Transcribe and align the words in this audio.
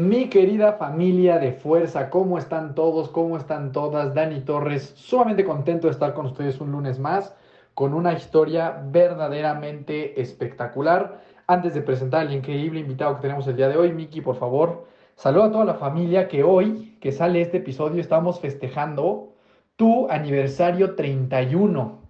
Mi 0.00 0.30
querida 0.30 0.72
familia 0.72 1.38
de 1.38 1.52
fuerza, 1.52 2.08
¿cómo 2.08 2.38
están 2.38 2.74
todos? 2.74 3.10
¿Cómo 3.10 3.36
están 3.36 3.70
todas? 3.70 4.14
Dani 4.14 4.40
Torres, 4.40 4.94
sumamente 4.96 5.44
contento 5.44 5.88
de 5.88 5.92
estar 5.92 6.14
con 6.14 6.24
ustedes 6.24 6.58
un 6.58 6.72
lunes 6.72 6.98
más, 6.98 7.36
con 7.74 7.92
una 7.92 8.14
historia 8.14 8.82
verdaderamente 8.82 10.18
espectacular. 10.18 11.20
Antes 11.46 11.74
de 11.74 11.82
presentar 11.82 12.22
al 12.22 12.32
increíble 12.32 12.80
invitado 12.80 13.16
que 13.16 13.20
tenemos 13.20 13.46
el 13.46 13.56
día 13.56 13.68
de 13.68 13.76
hoy, 13.76 13.92
Miki, 13.92 14.22
por 14.22 14.36
favor, 14.36 14.86
saluda 15.16 15.48
a 15.48 15.52
toda 15.52 15.64
la 15.66 15.74
familia 15.74 16.28
que 16.28 16.44
hoy, 16.44 16.96
que 16.98 17.12
sale 17.12 17.42
este 17.42 17.58
episodio, 17.58 18.00
estamos 18.00 18.40
festejando 18.40 19.34
tu 19.76 20.08
aniversario 20.08 20.94
31. 20.94 22.00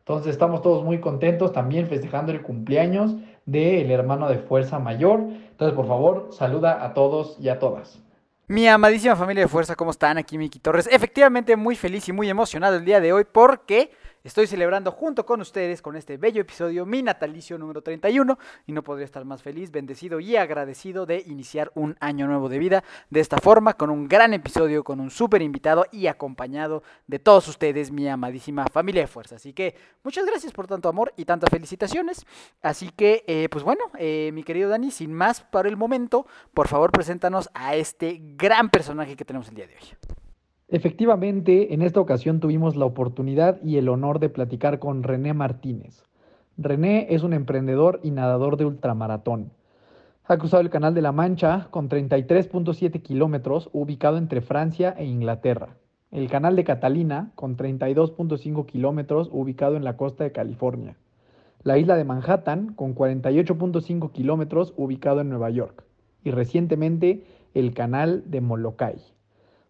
Entonces 0.00 0.32
estamos 0.32 0.60
todos 0.60 0.84
muy 0.84 1.00
contentos 1.00 1.54
también 1.54 1.86
festejando 1.86 2.30
el 2.30 2.42
cumpleaños 2.42 3.16
del 3.48 3.90
hermano 3.90 4.28
de 4.28 4.38
fuerza 4.38 4.78
mayor. 4.78 5.20
Entonces, 5.20 5.74
por 5.74 5.88
favor, 5.88 6.28
saluda 6.32 6.84
a 6.84 6.92
todos 6.92 7.38
y 7.40 7.48
a 7.48 7.58
todas. 7.58 7.98
Mi 8.46 8.68
amadísima 8.68 9.16
familia 9.16 9.44
de 9.44 9.48
fuerza, 9.48 9.74
¿cómo 9.74 9.90
están? 9.90 10.18
Aquí 10.18 10.36
Miki 10.36 10.58
Torres. 10.58 10.88
Efectivamente, 10.92 11.56
muy 11.56 11.74
feliz 11.74 12.06
y 12.08 12.12
muy 12.12 12.28
emocionado 12.28 12.76
el 12.76 12.84
día 12.84 13.00
de 13.00 13.12
hoy 13.12 13.24
porque 13.24 13.90
estoy 14.24 14.46
celebrando 14.46 14.90
junto 14.92 15.24
con 15.24 15.40
ustedes 15.40 15.82
con 15.82 15.96
este 15.96 16.16
bello 16.16 16.42
episodio 16.42 16.86
mi 16.86 17.02
natalicio 17.02 17.58
número 17.58 17.82
31 17.82 18.38
y 18.66 18.72
no 18.72 18.82
podría 18.82 19.04
estar 19.04 19.24
más 19.24 19.42
feliz, 19.42 19.70
bendecido 19.70 20.20
y 20.20 20.36
agradecido 20.36 21.06
de 21.06 21.22
iniciar 21.26 21.70
un 21.74 21.96
año 22.00 22.26
nuevo 22.26 22.48
de 22.48 22.58
vida 22.58 22.84
de 23.10 23.20
esta 23.20 23.38
forma, 23.38 23.74
con 23.74 23.90
un 23.90 24.08
gran 24.08 24.34
episodio, 24.34 24.84
con 24.84 25.00
un 25.00 25.10
súper 25.10 25.42
invitado 25.42 25.86
y 25.92 26.06
acompañado 26.06 26.82
de 27.06 27.18
todos 27.18 27.48
ustedes, 27.48 27.90
mi 27.90 28.08
amadísima 28.08 28.66
familia 28.72 29.02
de 29.02 29.08
fuerza. 29.08 29.36
Así 29.36 29.52
que 29.52 29.74
muchas 30.02 30.26
gracias 30.26 30.52
por 30.52 30.66
tanto 30.66 30.88
amor 30.88 31.12
y 31.16 31.24
tantas 31.24 31.50
felicitaciones. 31.50 32.26
Así 32.62 32.90
que, 32.90 33.24
eh, 33.26 33.48
pues 33.50 33.64
bueno, 33.64 33.84
eh, 33.98 34.30
mi 34.32 34.42
querido 34.42 34.68
Dani, 34.68 34.90
sin 34.90 35.12
más 35.12 35.42
para 35.42 35.68
el 35.68 35.76
momento, 35.76 36.26
por 36.54 36.68
favor, 36.68 36.92
preséntanos 36.92 37.50
a 37.54 37.76
este 37.76 38.20
gran 38.20 38.70
personaje 38.70 39.16
que 39.16 39.24
tenemos 39.24 39.48
el 39.48 39.54
día 39.54 39.66
de 39.66 39.74
hoy. 39.74 40.27
Efectivamente, 40.70 41.72
en 41.72 41.80
esta 41.80 41.98
ocasión 41.98 42.40
tuvimos 42.40 42.76
la 42.76 42.84
oportunidad 42.84 43.58
y 43.62 43.78
el 43.78 43.88
honor 43.88 44.18
de 44.18 44.28
platicar 44.28 44.78
con 44.78 45.02
René 45.02 45.32
Martínez. 45.32 46.04
René 46.58 47.06
es 47.08 47.22
un 47.22 47.32
emprendedor 47.32 48.00
y 48.02 48.10
nadador 48.10 48.58
de 48.58 48.66
ultramaratón. 48.66 49.50
Ha 50.24 50.36
cruzado 50.36 50.60
el 50.60 50.68
Canal 50.68 50.92
de 50.92 51.00
la 51.00 51.12
Mancha 51.12 51.68
con 51.70 51.88
33.7 51.88 53.00
kilómetros, 53.00 53.70
ubicado 53.72 54.18
entre 54.18 54.42
Francia 54.42 54.94
e 54.98 55.06
Inglaterra. 55.06 55.76
El 56.10 56.28
Canal 56.28 56.54
de 56.54 56.64
Catalina 56.64 57.32
con 57.34 57.56
32.5 57.56 58.66
kilómetros, 58.66 59.30
ubicado 59.32 59.74
en 59.74 59.84
la 59.84 59.96
costa 59.96 60.24
de 60.24 60.32
California. 60.32 60.96
La 61.62 61.78
isla 61.78 61.96
de 61.96 62.04
Manhattan 62.04 62.74
con 62.74 62.94
48.5 62.94 64.12
kilómetros, 64.12 64.74
ubicado 64.76 65.22
en 65.22 65.30
Nueva 65.30 65.48
York. 65.48 65.84
Y 66.24 66.30
recientemente 66.30 67.24
el 67.54 67.72
Canal 67.72 68.24
de 68.26 68.42
Molokai. 68.42 68.98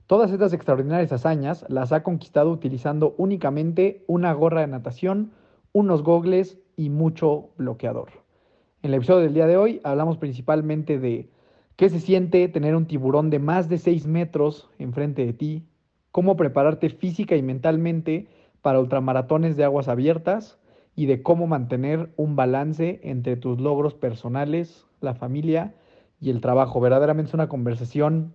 Todas 0.09 0.33
estas 0.33 0.55
extraordinarias 0.55 1.13
hazañas 1.13 1.67
las 1.69 1.93
ha 1.93 2.03
conquistado 2.03 2.51
utilizando 2.51 3.15
únicamente 3.19 4.05
una 4.07 4.33
gorra 4.33 4.63
de 4.63 4.67
natación, 4.67 5.33
unos 5.73 6.03
gogles 6.03 6.59
y 6.77 6.89
mucho 6.89 7.51
bloqueador. 7.59 8.09
En 8.81 8.89
el 8.89 8.95
episodio 8.95 9.25
del 9.25 9.35
día 9.35 9.47
de 9.47 9.59
hoy 9.59 9.83
hablamos 9.85 10.17
principalmente 10.17 10.99
de 10.99 11.29
qué 11.77 11.91
se 11.91 12.01
siente 12.01 12.49
tener 12.49 12.75
un 12.75 12.87
tiburón 12.87 13.29
de 13.29 13.39
más 13.39 13.69
de 13.69 13.77
6 13.77 14.07
metros 14.07 14.71
enfrente 14.79 15.27
de 15.27 15.35
ti, 15.35 15.69
cómo 16.11 16.37
prepararte 16.37 16.89
física 16.89 17.37
y 17.37 17.43
mentalmente 17.43 18.29
para 18.63 18.81
ultramaratones 18.81 19.59
de 19.59 19.65
aguas 19.65 19.89
abiertas 19.89 20.59
y 20.97 21.05
de 21.05 21.23
cómo 21.23 21.47
mantener 21.47 22.15
un 22.17 22.35
balance 22.35 22.99
entre 23.03 23.37
tus 23.37 23.61
logros 23.61 23.93
personales, 23.93 24.87
la 25.03 25.15
familia 25.15 25.75
y 26.19 26.31
el 26.31 26.41
trabajo. 26.41 26.81
Verdaderamente 26.81 27.29
es 27.29 27.35
una 27.35 27.51
conversación 27.51 28.33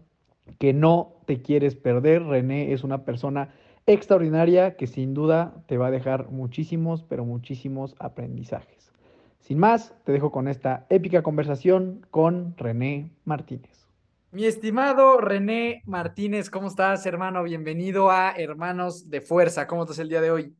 que 0.60 0.72
no 0.72 1.13
te 1.26 1.42
quieres 1.42 1.76
perder. 1.76 2.24
René 2.24 2.74
es 2.74 2.84
una 2.84 3.06
persona 3.06 3.54
extraordinaria 3.86 4.76
que 4.76 4.88
sin 4.88 5.14
duda 5.14 5.64
te 5.68 5.78
va 5.78 5.88
a 5.88 5.92
dejar 5.92 6.30
muchísimos, 6.30 7.04
pero 7.04 7.26
muchísimos 7.26 7.96
aprendizajes. 8.00 8.92
Sin 9.40 9.60
más, 9.60 9.94
te 10.06 10.14
dejo 10.14 10.32
con 10.32 10.48
esta 10.48 10.86
épica 10.90 11.22
conversación 11.22 12.06
con 12.12 12.56
René 12.58 13.12
Martínez. 13.26 13.90
Mi 14.32 14.46
estimado 14.46 15.20
René 15.20 15.84
Martínez, 15.86 16.50
¿cómo 16.50 16.68
estás, 16.68 17.06
hermano? 17.06 17.44
Bienvenido 17.44 18.10
a 18.10 18.32
Hermanos 18.32 19.10
de 19.10 19.22
Fuerza. 19.22 19.68
¿Cómo 19.68 19.84
estás 19.84 20.00
el 20.00 20.10
día 20.10 20.22
de 20.22 20.32
hoy? 20.32 20.56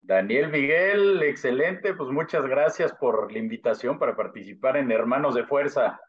Daniel 0.00 0.48
Miguel, 0.48 1.22
excelente. 1.22 1.92
Pues 1.92 2.08
muchas 2.08 2.46
gracias 2.46 2.94
por 2.94 3.30
la 3.30 3.38
invitación 3.38 3.98
para 3.98 4.16
participar 4.16 4.78
en 4.78 4.90
Hermanos 4.90 5.34
de 5.34 5.44
Fuerza. 5.44 6.00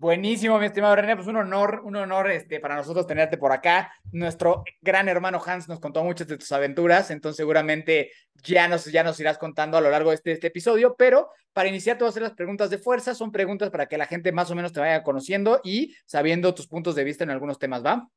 Buenísimo, 0.00 0.58
mi 0.58 0.64
estimado 0.64 0.96
René, 0.96 1.14
pues 1.14 1.28
un 1.28 1.36
honor, 1.36 1.82
un 1.84 1.94
honor 1.94 2.30
este, 2.30 2.58
para 2.58 2.74
nosotros 2.74 3.06
tenerte 3.06 3.36
por 3.36 3.52
acá. 3.52 3.92
Nuestro 4.12 4.64
gran 4.80 5.10
hermano 5.10 5.42
Hans 5.44 5.68
nos 5.68 5.78
contó 5.78 6.02
muchas 6.02 6.26
de 6.26 6.38
tus 6.38 6.50
aventuras, 6.52 7.10
entonces 7.10 7.36
seguramente 7.36 8.10
ya 8.42 8.66
nos, 8.66 8.86
ya 8.86 9.04
nos 9.04 9.20
irás 9.20 9.36
contando 9.36 9.76
a 9.76 9.82
lo 9.82 9.90
largo 9.90 10.08
de 10.08 10.14
este, 10.14 10.32
este 10.32 10.46
episodio, 10.46 10.94
pero 10.96 11.28
para 11.52 11.68
iniciar 11.68 11.98
te 11.98 12.04
voy 12.04 12.08
a 12.08 12.12
hacer 12.12 12.22
las 12.22 12.32
preguntas 12.32 12.70
de 12.70 12.78
fuerza, 12.78 13.14
son 13.14 13.30
preguntas 13.30 13.68
para 13.68 13.88
que 13.88 13.98
la 13.98 14.06
gente 14.06 14.32
más 14.32 14.50
o 14.50 14.54
menos 14.54 14.72
te 14.72 14.80
vaya 14.80 15.02
conociendo 15.02 15.60
y 15.62 15.94
sabiendo 16.06 16.54
tus 16.54 16.66
puntos 16.66 16.94
de 16.94 17.04
vista 17.04 17.24
en 17.24 17.30
algunos 17.30 17.58
temas, 17.58 17.84
¿va? 17.84 18.08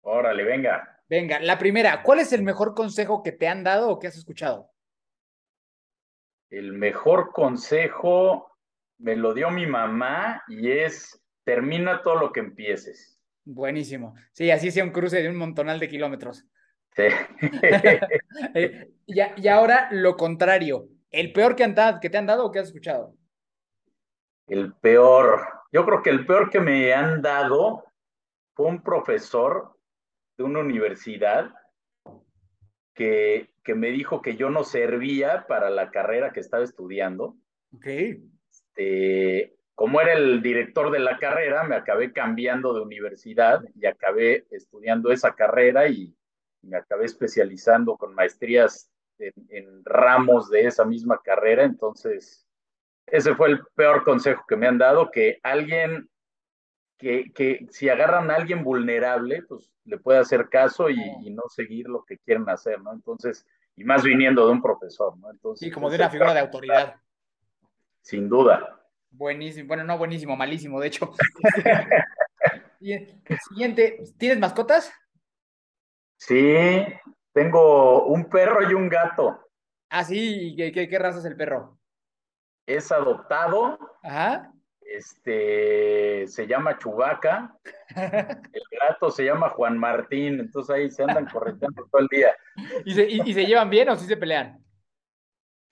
Órale, 0.00 0.42
venga. 0.42 1.02
Venga, 1.06 1.38
la 1.38 1.58
primera, 1.58 2.02
¿cuál 2.02 2.20
es 2.20 2.32
el 2.32 2.42
mejor 2.42 2.74
consejo 2.74 3.22
que 3.22 3.32
te 3.32 3.46
han 3.46 3.62
dado 3.62 3.90
o 3.90 3.98
que 3.98 4.06
has 4.06 4.16
escuchado? 4.16 4.70
El 6.48 6.72
mejor 6.72 7.30
consejo 7.32 8.55
me 8.98 9.16
lo 9.16 9.34
dio 9.34 9.50
mi 9.50 9.66
mamá 9.66 10.42
y 10.48 10.70
es, 10.70 11.22
termina 11.44 12.02
todo 12.02 12.16
lo 12.16 12.32
que 12.32 12.40
empieces. 12.40 13.18
Buenísimo. 13.44 14.14
Sí, 14.32 14.50
así 14.50 14.70
sea 14.70 14.84
un 14.84 14.90
cruce 14.90 15.22
de 15.22 15.28
un 15.28 15.36
montonal 15.36 15.78
de 15.78 15.88
kilómetros. 15.88 16.44
Sí. 16.94 17.04
Eh, 18.54 18.90
y, 19.06 19.14
y, 19.14 19.48
ahora 19.48 19.88
lo 19.90 20.16
contrario, 20.16 20.88
¿el 21.10 21.32
peor 21.32 21.56
que, 21.56 21.64
han 21.64 21.74
dado, 21.74 22.00
que 22.00 22.10
te 22.10 22.18
han 22.18 22.26
dado 22.26 22.44
o 22.44 22.52
que 22.52 22.58
has 22.58 22.68
escuchado? 22.68 23.14
El 24.46 24.74
peor, 24.74 25.40
yo 25.72 25.86
creo 25.86 26.02
que 26.02 26.10
el 26.10 26.26
peor 26.26 26.50
que 26.50 26.60
me 26.60 26.92
han 26.92 27.22
dado 27.22 27.84
fue 28.54 28.66
un 28.66 28.82
profesor 28.82 29.78
de 30.36 30.44
una 30.44 30.60
universidad 30.60 31.50
que, 32.94 33.50
que 33.64 33.74
me 33.74 33.90
dijo 33.90 34.20
que 34.20 34.36
yo 34.36 34.50
no 34.50 34.64
servía 34.64 35.46
para 35.46 35.70
la 35.70 35.90
carrera 35.90 36.32
que 36.32 36.40
estaba 36.40 36.62
estudiando. 36.62 37.36
Ok 37.72 37.86
este, 38.76 39.54
como 39.74 40.00
era 40.00 40.14
el 40.14 40.42
director 40.42 40.90
de 40.90 41.00
la 41.00 41.18
carrera, 41.18 41.64
me 41.64 41.76
acabé 41.76 42.12
cambiando 42.12 42.72
de 42.72 42.80
universidad 42.80 43.62
y 43.74 43.86
acabé 43.86 44.46
estudiando 44.50 45.10
esa 45.10 45.34
carrera 45.34 45.88
y 45.88 46.14
me 46.62 46.78
acabé 46.78 47.04
especializando 47.04 47.96
con 47.96 48.14
maestrías 48.14 48.90
en, 49.18 49.32
en 49.50 49.84
ramos 49.84 50.50
de 50.50 50.66
esa 50.66 50.84
misma 50.84 51.20
carrera. 51.22 51.64
Entonces, 51.64 52.46
ese 53.06 53.34
fue 53.34 53.48
el 53.48 53.60
peor 53.74 54.02
consejo 54.02 54.44
que 54.48 54.56
me 54.56 54.66
han 54.66 54.78
dado, 54.78 55.10
que 55.10 55.38
alguien, 55.42 56.08
que, 56.98 57.30
que 57.34 57.66
si 57.70 57.88
agarran 57.88 58.30
a 58.30 58.36
alguien 58.36 58.64
vulnerable, 58.64 59.42
pues 59.42 59.70
le 59.84 59.98
puede 59.98 60.18
hacer 60.18 60.48
caso 60.48 60.90
y, 60.90 61.00
y, 61.22 61.30
no 61.30 61.42
seguir 61.48 61.88
lo 61.88 62.02
que 62.04 62.18
quieren 62.18 62.48
hacer, 62.48 62.80
¿no? 62.80 62.92
Entonces, 62.92 63.46
y 63.76 63.84
más 63.84 64.02
viniendo 64.02 64.46
de 64.46 64.52
un 64.52 64.62
profesor, 64.62 65.16
¿no? 65.18 65.30
Entonces, 65.30 65.68
sí, 65.68 65.72
como 65.72 65.90
de 65.90 65.96
una 65.96 66.10
figura 66.10 66.34
de 66.34 66.40
autoridad 66.40 66.96
sin 68.06 68.28
duda. 68.28 68.80
Buenísimo, 69.10 69.66
bueno, 69.66 69.82
no 69.82 69.98
buenísimo, 69.98 70.36
malísimo, 70.36 70.80
de 70.80 70.86
hecho. 70.86 71.12
Siguiente, 73.48 74.04
¿tienes 74.16 74.38
mascotas? 74.38 74.92
Sí, 76.16 76.84
tengo 77.32 78.04
un 78.04 78.28
perro 78.28 78.70
y 78.70 78.74
un 78.74 78.88
gato. 78.88 79.40
Ah, 79.90 80.04
sí, 80.04 80.54
¿qué, 80.56 80.70
qué, 80.70 80.88
qué 80.88 80.98
raza 81.00 81.18
es 81.18 81.24
el 81.24 81.36
perro? 81.36 81.80
Es 82.64 82.92
adoptado. 82.92 83.76
Ajá. 84.04 84.52
Este 84.80 86.28
se 86.28 86.46
llama 86.46 86.78
Chubaca. 86.78 87.58
El 87.96 88.62
gato 88.80 89.10
se 89.10 89.24
llama 89.24 89.50
Juan 89.50 89.78
Martín. 89.78 90.38
Entonces 90.38 90.74
ahí 90.74 90.90
se 90.90 91.02
andan 91.02 91.26
correteando 91.26 91.84
todo 91.90 92.02
el 92.02 92.08
día. 92.08 92.36
¿Y 92.84 92.94
se, 92.94 93.08
y, 93.08 93.20
y 93.24 93.34
se 93.34 93.46
llevan 93.46 93.68
bien 93.68 93.88
o 93.88 93.96
sí 93.96 94.06
se 94.06 94.16
pelean? 94.16 94.64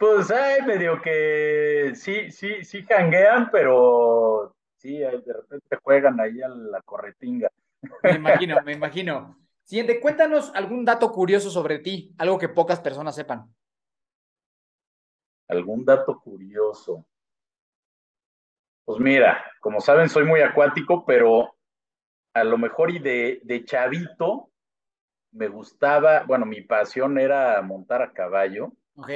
Pues, 0.05 0.31
ay, 0.31 0.61
medio 0.67 1.01
que 1.01 1.93
sí, 1.95 2.31
sí, 2.31 2.63
sí 2.63 2.83
janguean, 2.83 3.51
pero 3.51 4.55
sí, 4.77 4.99
de 4.99 5.33
repente 5.33 5.79
juegan 5.83 6.21
ahí 6.21 6.43
a 6.43 6.49
la 6.49 6.83
corretinga. 6.83 7.49
Me 8.03 8.11
imagino, 8.11 8.61
me 8.63 8.73
imagino. 8.75 9.39
Siguiente, 9.63 10.01
cuéntanos 10.01 10.55
algún 10.55 10.85
dato 10.85 11.11
curioso 11.11 11.49
sobre 11.49 11.79
ti, 11.79 12.15
algo 12.19 12.37
que 12.37 12.51
pocas 12.51 12.81
personas 12.81 13.15
sepan. 13.15 13.47
¿Algún 15.49 15.87
dato 15.87 16.21
curioso? 16.21 17.07
Pues 18.85 19.01
mira, 19.01 19.43
como 19.61 19.81
saben, 19.81 20.11
soy 20.11 20.25
muy 20.27 20.43
acuático, 20.43 21.07
pero 21.07 21.57
a 22.35 22.45
lo 22.45 22.59
mejor 22.59 22.91
y 22.91 22.99
de, 22.99 23.41
de 23.43 23.65
chavito 23.65 24.51
me 25.33 25.49
gustaba, 25.49 26.25
bueno, 26.25 26.45
mi 26.45 26.61
pasión 26.61 27.19
era 27.19 27.63
montar 27.63 28.03
a 28.03 28.13
caballo. 28.13 28.71
Ok. 28.97 29.11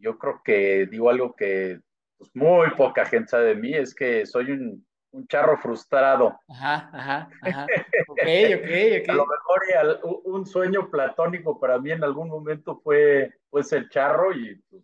Yo 0.00 0.18
creo 0.18 0.40
que 0.44 0.86
digo 0.86 1.10
algo 1.10 1.34
que 1.34 1.80
pues, 2.16 2.30
muy 2.34 2.70
poca 2.76 3.04
gente 3.06 3.28
sabe 3.28 3.46
de 3.46 3.54
mí, 3.56 3.74
es 3.74 3.94
que 3.94 4.26
soy 4.26 4.50
un, 4.52 4.86
un 5.12 5.26
charro 5.26 5.56
frustrado. 5.58 6.38
Ajá, 6.48 6.90
ajá, 6.92 7.30
ajá. 7.42 7.66
Ok, 8.08 8.20
ok, 8.20 9.08
A 9.08 9.14
lo 9.14 9.22
ok. 9.24 9.30
mejor 9.30 9.60
al- 9.78 10.00
un 10.24 10.46
sueño 10.46 10.90
platónico 10.90 11.58
para 11.60 11.78
mí 11.78 11.90
en 11.90 12.02
algún 12.02 12.28
momento 12.28 12.80
fue, 12.82 13.32
fue 13.50 13.62
ser 13.62 13.88
charro 13.90 14.32
y 14.32 14.56
pues, 14.70 14.82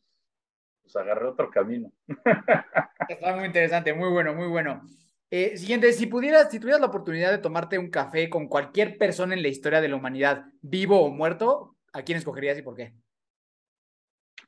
pues 0.82 0.96
agarré 0.96 1.26
otro 1.26 1.50
camino. 1.50 1.90
Está 3.08 3.34
muy 3.36 3.46
interesante, 3.46 3.92
muy 3.94 4.10
bueno, 4.10 4.34
muy 4.34 4.48
bueno. 4.48 4.82
Eh, 5.30 5.56
siguiente, 5.56 5.92
si 5.92 6.06
pudieras, 6.06 6.50
si 6.50 6.60
tuvieras 6.60 6.80
la 6.80 6.86
oportunidad 6.88 7.30
de 7.30 7.38
tomarte 7.38 7.78
un 7.78 7.90
café 7.90 8.28
con 8.30 8.46
cualquier 8.48 8.98
persona 8.98 9.34
en 9.34 9.42
la 9.42 9.48
historia 9.48 9.80
de 9.80 9.88
la 9.88 9.96
humanidad, 9.96 10.44
vivo 10.60 11.00
o 11.04 11.10
muerto, 11.10 11.76
¿a 11.92 12.02
quién 12.02 12.18
escogerías 12.18 12.58
y 12.58 12.62
por 12.62 12.76
qué? 12.76 12.94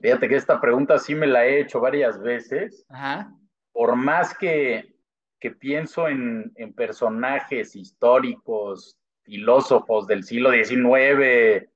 Fíjate 0.01 0.29
que 0.29 0.37
esta 0.37 0.61
pregunta 0.61 0.99
sí 0.99 1.15
me 1.15 1.27
la 1.27 1.47
he 1.47 1.61
hecho 1.61 1.81
varias 1.81 2.21
veces. 2.21 2.85
Ajá. 2.89 3.33
Por 3.73 3.97
más 3.97 4.37
que, 4.37 4.95
que 5.41 5.51
pienso 5.51 6.09
en, 6.09 6.53
en 6.57 6.73
personajes 6.73 7.77
históricos, 7.77 8.99
filósofos 9.23 10.07
del 10.07 10.23
siglo 10.23 10.53
XIX, 10.53 11.69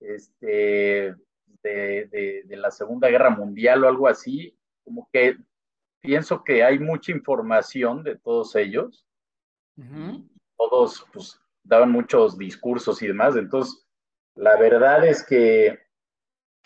este, 0.00 1.14
de, 1.62 2.08
de, 2.10 2.42
de 2.44 2.56
la 2.56 2.70
Segunda 2.70 3.08
Guerra 3.08 3.30
Mundial 3.30 3.84
o 3.84 3.88
algo 3.88 4.08
así, 4.08 4.56
como 4.84 5.08
que 5.12 5.36
pienso 6.00 6.44
que 6.44 6.62
hay 6.62 6.78
mucha 6.78 7.12
información 7.12 8.02
de 8.04 8.16
todos 8.16 8.54
ellos. 8.54 9.04
Todos 10.56 11.04
pues 11.12 11.38
daban 11.62 11.90
muchos 11.90 12.38
discursos 12.38 13.02
y 13.02 13.08
demás, 13.08 13.36
entonces 13.36 13.86
la 14.34 14.56
verdad 14.56 15.04
es 15.06 15.24
que, 15.24 15.78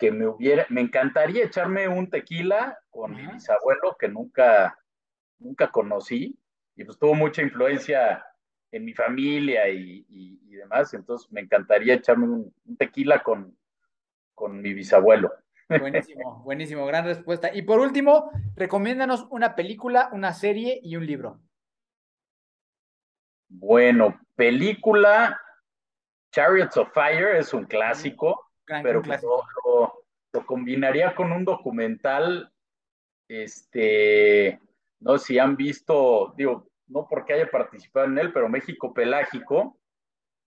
que 0.01 0.11
me 0.11 0.27
hubiera, 0.27 0.65
me 0.69 0.81
encantaría 0.81 1.45
echarme 1.45 1.87
un 1.87 2.09
tequila 2.09 2.79
con 2.89 3.11
mi 3.15 3.21
bisabuelo 3.27 3.95
que 3.99 4.07
nunca, 4.07 4.75
nunca 5.37 5.69
conocí 5.69 6.39
y 6.75 6.83
pues 6.83 6.97
tuvo 6.97 7.13
mucha 7.13 7.43
influencia 7.43 8.25
en 8.71 8.83
mi 8.83 8.95
familia 8.95 9.69
y, 9.69 10.03
y- 10.09 10.39
y 10.43 10.55
demás, 10.55 10.91
entonces 10.95 11.31
me 11.31 11.41
encantaría 11.41 11.93
echarme 11.93 12.25
un, 12.25 12.51
un 12.65 12.77
tequila 12.77 13.21
con, 13.21 13.55
con 14.33 14.59
mi 14.59 14.73
bisabuelo. 14.73 15.31
Buenísimo, 15.69 16.41
buenísimo, 16.43 16.85
gran 16.87 17.05
respuesta. 17.05 17.53
Y 17.53 17.61
por 17.61 17.79
último, 17.79 18.31
recomiéndanos 18.55 19.27
una 19.29 19.53
película, 19.55 20.09
una 20.13 20.33
serie 20.33 20.79
y 20.81 20.95
un 20.95 21.05
libro. 21.05 21.39
Bueno, 23.49 24.19
película 24.35 25.39
Chariots 26.31 26.75
of 26.77 26.91
Fire 26.91 27.35
es 27.35 27.53
un 27.53 27.65
clásico. 27.65 28.50
Gran, 28.71 28.83
pero 28.83 29.01
clásico. 29.01 29.45
lo, 29.65 29.71
lo- 29.83 29.93
lo 30.33 30.45
combinaría 30.45 31.13
con 31.13 31.33
un 31.33 31.43
documental, 31.43 32.53
este, 33.27 34.59
no 35.01 35.17
sé 35.17 35.25
si 35.25 35.39
han 35.39 35.57
visto, 35.57 36.33
digo, 36.37 36.69
no 36.87 37.05
porque 37.09 37.33
haya 37.33 37.49
participado 37.51 38.05
en 38.05 38.17
él, 38.17 38.31
pero 38.31 38.47
México 38.47 38.93
Pelágico, 38.93 39.77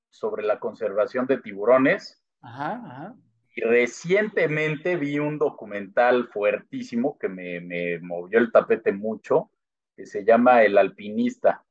sobre 0.08 0.42
la 0.42 0.58
conservación 0.58 1.26
de 1.26 1.38
tiburones. 1.38 2.22
Ajá, 2.40 2.80
ajá. 2.86 3.14
Y 3.56 3.60
recientemente 3.62 4.96
vi 4.96 5.18
un 5.18 5.38
documental 5.38 6.28
fuertísimo 6.28 7.18
que 7.18 7.28
me, 7.28 7.60
me 7.60 7.98
movió 8.00 8.38
el 8.38 8.50
tapete 8.52 8.92
mucho, 8.92 9.50
que 9.96 10.06
se 10.06 10.24
llama 10.24 10.62
El 10.62 10.78
Alpinista. 10.78 11.62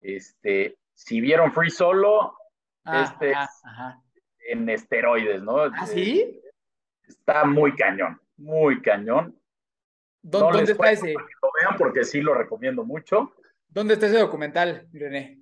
Este, 0.00 0.76
si 0.92 1.20
vieron 1.20 1.52
Free 1.52 1.70
Solo, 1.70 2.36
Ah, 2.84 3.02
Este 3.04 3.32
ajá, 3.32 3.44
es- 3.44 3.64
ajá. 3.64 4.02
En 4.48 4.68
esteroides, 4.68 5.42
¿no? 5.42 5.58
¿Ah, 5.62 5.86
sí? 5.86 6.40
Está 7.06 7.44
muy 7.44 7.74
cañón, 7.76 8.20
muy 8.36 8.80
cañón. 8.82 9.38
¿Dó- 10.22 10.40
No 10.40 10.50
¿Dónde 10.52 10.72
está 10.72 10.90
ese? 10.92 11.06
que 11.08 11.12
lo 11.14 11.50
vean 11.60 11.76
porque 11.78 12.04
sí 12.04 12.20
lo 12.20 12.34
recomiendo 12.34 12.84
mucho. 12.84 13.34
¿Dónde 13.68 13.94
está 13.94 14.06
ese 14.06 14.18
documental, 14.18 14.88
René? 14.92 15.40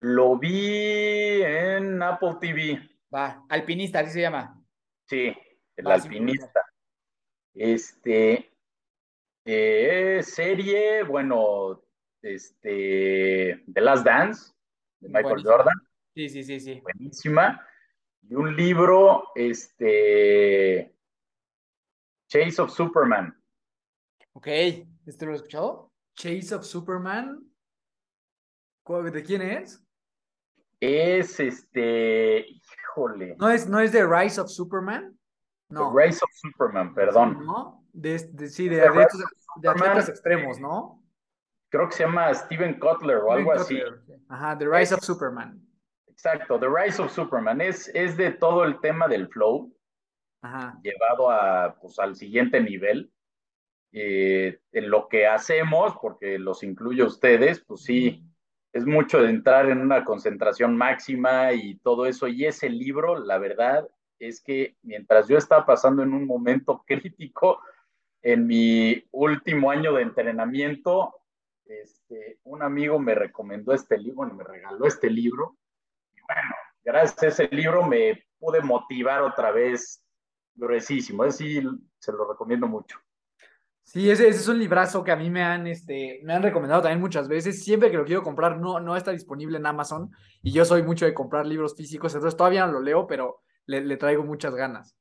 Lo 0.00 0.38
vi 0.38 1.42
en 1.42 2.02
Apple 2.02 2.36
TV, 2.40 2.80
Va, 3.14 3.44
Alpinista, 3.48 4.00
así 4.00 4.12
se 4.12 4.20
llama. 4.22 4.58
sí, 5.06 5.34
el 5.76 5.86
Va, 5.86 5.94
alpinista. 5.94 6.62
Este, 7.54 8.52
eh, 9.44 10.20
serie, 10.22 11.02
bueno, 11.02 11.82
este, 12.22 13.62
The 13.72 13.80
Last 13.80 14.04
Dance, 14.06 14.52
de 15.00 15.08
Michael 15.08 15.24
Buenísima. 15.24 15.52
Jordan, 15.56 15.74
Sí, 16.14 16.28
sí, 16.28 16.42
sí, 16.44 16.60
sí. 16.60 16.80
buenísima. 16.80 17.66
Y 18.22 18.34
un 18.34 18.54
libro, 18.54 19.24
este, 19.34 20.94
Chase 22.28 22.62
of 22.62 22.70
Superman. 22.70 23.34
Ok, 24.32 24.46
¿este 25.06 25.26
lo 25.26 25.32
has 25.32 25.38
escuchado? 25.38 25.92
Chase 26.14 26.54
of 26.54 26.64
Superman. 26.64 27.42
¿Cuál- 28.84 29.10
¿De 29.10 29.22
quién 29.22 29.42
es? 29.42 29.82
Es 30.80 31.38
este, 31.40 32.46
híjole, 32.48 33.36
¿No 33.38 33.50
es, 33.50 33.68
no 33.68 33.80
es 33.80 33.92
de 33.92 34.06
Rise 34.06 34.40
of 34.40 34.48
Superman? 34.48 35.18
No. 35.68 35.92
The 35.92 36.06
Rise 36.06 36.20
of 36.24 36.30
Superman, 36.32 36.94
perdón. 36.94 37.44
¿No? 37.44 37.84
De, 37.92 38.18
de- 38.32 38.48
sí, 38.48 38.68
de, 38.68 38.76
The 38.80 38.90
de 38.90 39.02
estos- 39.02 39.24
de 39.56 39.68
atletas 39.68 40.08
extremos, 40.08 40.58
¿no? 40.60 41.02
Creo 41.68 41.88
que 41.88 41.94
se 41.96 42.04
llama 42.04 42.32
Steven 42.34 42.78
Kotler 42.78 43.18
o 43.18 43.32
algo 43.32 43.52
así. 43.52 43.74
Cutler. 43.80 44.20
Ajá, 44.28 44.56
The 44.58 44.66
Rise 44.68 44.94
of 44.94 45.00
Superman. 45.02 45.60
Exacto, 46.22 46.60
The 46.60 46.68
Rise 46.68 47.00
of 47.00 47.10
Superman 47.10 47.62
es, 47.62 47.90
es 47.94 48.14
de 48.14 48.30
todo 48.30 48.64
el 48.64 48.78
tema 48.80 49.08
del 49.08 49.28
flow 49.28 49.74
Ajá. 50.42 50.78
llevado 50.82 51.30
a, 51.30 51.78
pues, 51.80 51.98
al 51.98 52.14
siguiente 52.14 52.60
nivel. 52.60 53.10
Eh, 53.92 54.60
en 54.70 54.90
lo 54.90 55.08
que 55.08 55.26
hacemos, 55.26 55.94
porque 56.00 56.38
los 56.38 56.62
incluyo 56.62 57.04
a 57.04 57.08
ustedes, 57.08 57.60
pues 57.60 57.82
sí, 57.84 58.22
es 58.72 58.84
mucho 58.84 59.22
de 59.22 59.30
entrar 59.30 59.70
en 59.70 59.80
una 59.80 60.04
concentración 60.04 60.76
máxima 60.76 61.54
y 61.54 61.76
todo 61.76 62.04
eso. 62.04 62.28
Y 62.28 62.44
ese 62.44 62.68
libro, 62.68 63.18
la 63.18 63.38
verdad, 63.38 63.88
es 64.18 64.42
que 64.42 64.76
mientras 64.82 65.26
yo 65.26 65.38
estaba 65.38 65.64
pasando 65.64 66.02
en 66.02 66.12
un 66.12 66.26
momento 66.26 66.84
crítico 66.86 67.62
en 68.20 68.46
mi 68.46 69.02
último 69.10 69.70
año 69.70 69.94
de 69.94 70.02
entrenamiento, 70.02 71.14
este, 71.64 72.40
un 72.44 72.62
amigo 72.62 72.98
me 72.98 73.14
recomendó 73.14 73.72
este 73.72 73.96
libro, 73.96 74.26
me 74.34 74.44
regaló 74.44 74.84
este 74.84 75.08
libro. 75.08 75.56
Bueno, 76.32 76.54
gracias 76.84 77.22
a 77.22 77.26
ese 77.26 77.48
libro 77.54 77.84
me 77.84 78.24
pude 78.38 78.60
motivar 78.60 79.22
otra 79.22 79.50
vez 79.50 80.04
gruesísimo. 80.54 81.24
Ese 81.24 81.38
sí 81.38 81.62
se 81.98 82.12
lo 82.12 82.30
recomiendo 82.30 82.68
mucho. 82.68 82.98
Sí, 83.82 84.08
ese, 84.08 84.28
ese 84.28 84.38
es 84.38 84.48
un 84.48 84.60
librazo 84.60 85.02
que 85.02 85.10
a 85.10 85.16
mí 85.16 85.28
me 85.30 85.42
han, 85.42 85.66
este, 85.66 86.20
me 86.22 86.34
han 86.34 86.42
recomendado 86.44 86.82
también 86.82 87.00
muchas 87.00 87.26
veces. 87.26 87.64
Siempre 87.64 87.90
que 87.90 87.96
lo 87.96 88.04
quiero 88.04 88.22
comprar, 88.22 88.58
no, 88.58 88.78
no 88.78 88.94
está 88.96 89.10
disponible 89.10 89.58
en 89.58 89.66
Amazon. 89.66 90.12
Y 90.42 90.52
yo 90.52 90.64
soy 90.64 90.84
mucho 90.84 91.04
de 91.04 91.14
comprar 91.14 91.46
libros 91.46 91.74
físicos, 91.74 92.14
entonces 92.14 92.36
todavía 92.36 92.66
no 92.66 92.74
lo 92.74 92.80
leo, 92.80 93.08
pero 93.08 93.40
le, 93.66 93.80
le 93.80 93.96
traigo 93.96 94.22
muchas 94.22 94.54
ganas. 94.54 94.96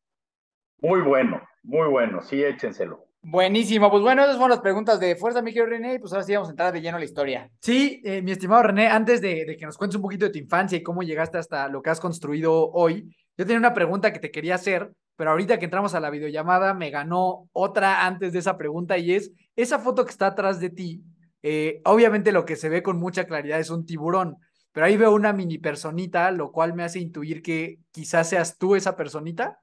Muy 0.81 1.01
bueno, 1.01 1.47
muy 1.61 1.87
bueno. 1.87 2.23
Sí, 2.23 2.43
échenselo. 2.43 3.05
Buenísimo, 3.21 3.91
pues 3.91 4.01
bueno, 4.01 4.23
esas 4.23 4.37
fueron 4.37 4.51
las 4.51 4.61
preguntas 4.61 4.99
de 4.99 5.15
fuerza, 5.15 5.41
mi 5.41 5.51
querido 5.51 5.67
René, 5.67 5.95
y 5.95 5.99
pues 5.99 6.13
ahora 6.13 6.23
sí 6.23 6.33
vamos 6.33 6.47
a 6.47 6.51
entrar 6.51 6.71
de 6.71 6.81
lleno 6.81 6.95
a 6.95 6.99
la 6.99 7.05
historia. 7.05 7.49
Sí, 7.61 8.01
eh, 8.05 8.21
mi 8.21 8.31
estimado 8.31 8.63
René, 8.63 8.87
antes 8.87 9.19
de, 9.21 9.43
de 9.45 9.57
que 9.57 9.65
nos 9.65 9.77
cuentes 9.77 9.97
un 9.97 10.01
poquito 10.01 10.25
de 10.25 10.31
tu 10.31 10.39
infancia 10.39 10.77
y 10.77 10.83
cómo 10.83 11.03
llegaste 11.03 11.37
hasta 11.37 11.67
lo 11.67 11.81
que 11.81 11.89
has 11.89 11.99
construido 11.99 12.71
hoy, 12.71 13.13
yo 13.37 13.45
tenía 13.45 13.59
una 13.59 13.73
pregunta 13.73 14.13
que 14.13 14.19
te 14.19 14.31
quería 14.31 14.55
hacer, 14.55 14.91
pero 15.17 15.31
ahorita 15.31 15.59
que 15.59 15.65
entramos 15.65 15.93
a 15.95 15.99
la 15.99 16.09
videollamada 16.09 16.73
me 16.73 16.91
ganó 16.91 17.49
otra 17.51 18.05
antes 18.05 18.31
de 18.31 18.39
esa 18.39 18.57
pregunta 18.57 18.97
y 18.97 19.13
es, 19.13 19.31
esa 19.57 19.79
foto 19.79 20.05
que 20.05 20.11
está 20.11 20.27
atrás 20.27 20.61
de 20.61 20.69
ti, 20.69 21.03
eh, 21.43 21.81
obviamente 21.83 22.31
lo 22.31 22.45
que 22.45 22.55
se 22.55 22.69
ve 22.69 22.81
con 22.81 22.97
mucha 22.99 23.25
claridad 23.25 23.59
es 23.59 23.69
un 23.69 23.85
tiburón, 23.85 24.37
pero 24.71 24.85
ahí 24.85 24.95
veo 24.95 25.13
una 25.13 25.33
mini 25.33 25.57
personita, 25.57 26.31
lo 26.31 26.53
cual 26.53 26.73
me 26.73 26.83
hace 26.83 26.99
intuir 26.99 27.41
que 27.41 27.79
quizás 27.91 28.29
seas 28.29 28.57
tú 28.57 28.75
esa 28.75 28.95
personita. 28.95 29.59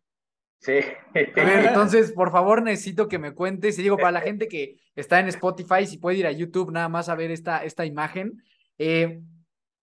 Sí. 0.59 0.79
A 1.15 1.45
ver, 1.45 1.67
entonces, 1.69 2.13
por 2.13 2.33
favor, 2.33 2.63
necesito 2.63 3.09
que 3.09 3.19
me 3.19 3.33
cuentes. 3.33 3.79
Y 3.79 3.83
digo, 3.83 3.97
para 3.97 4.13
la 4.13 4.21
gente 4.21 4.49
que 4.49 4.77
está 4.95 5.21
en 5.21 5.29
Spotify, 5.29 5.87
si 5.87 5.99
puede 5.99 6.19
ir 6.19 6.27
a 6.27 6.33
YouTube 6.33 6.73
nada 6.73 6.89
más 6.89 7.09
a 7.09 7.15
ver 7.15 7.31
esta, 7.31 7.65
esta 7.65 7.85
imagen. 7.85 8.43
eh, 8.79 9.21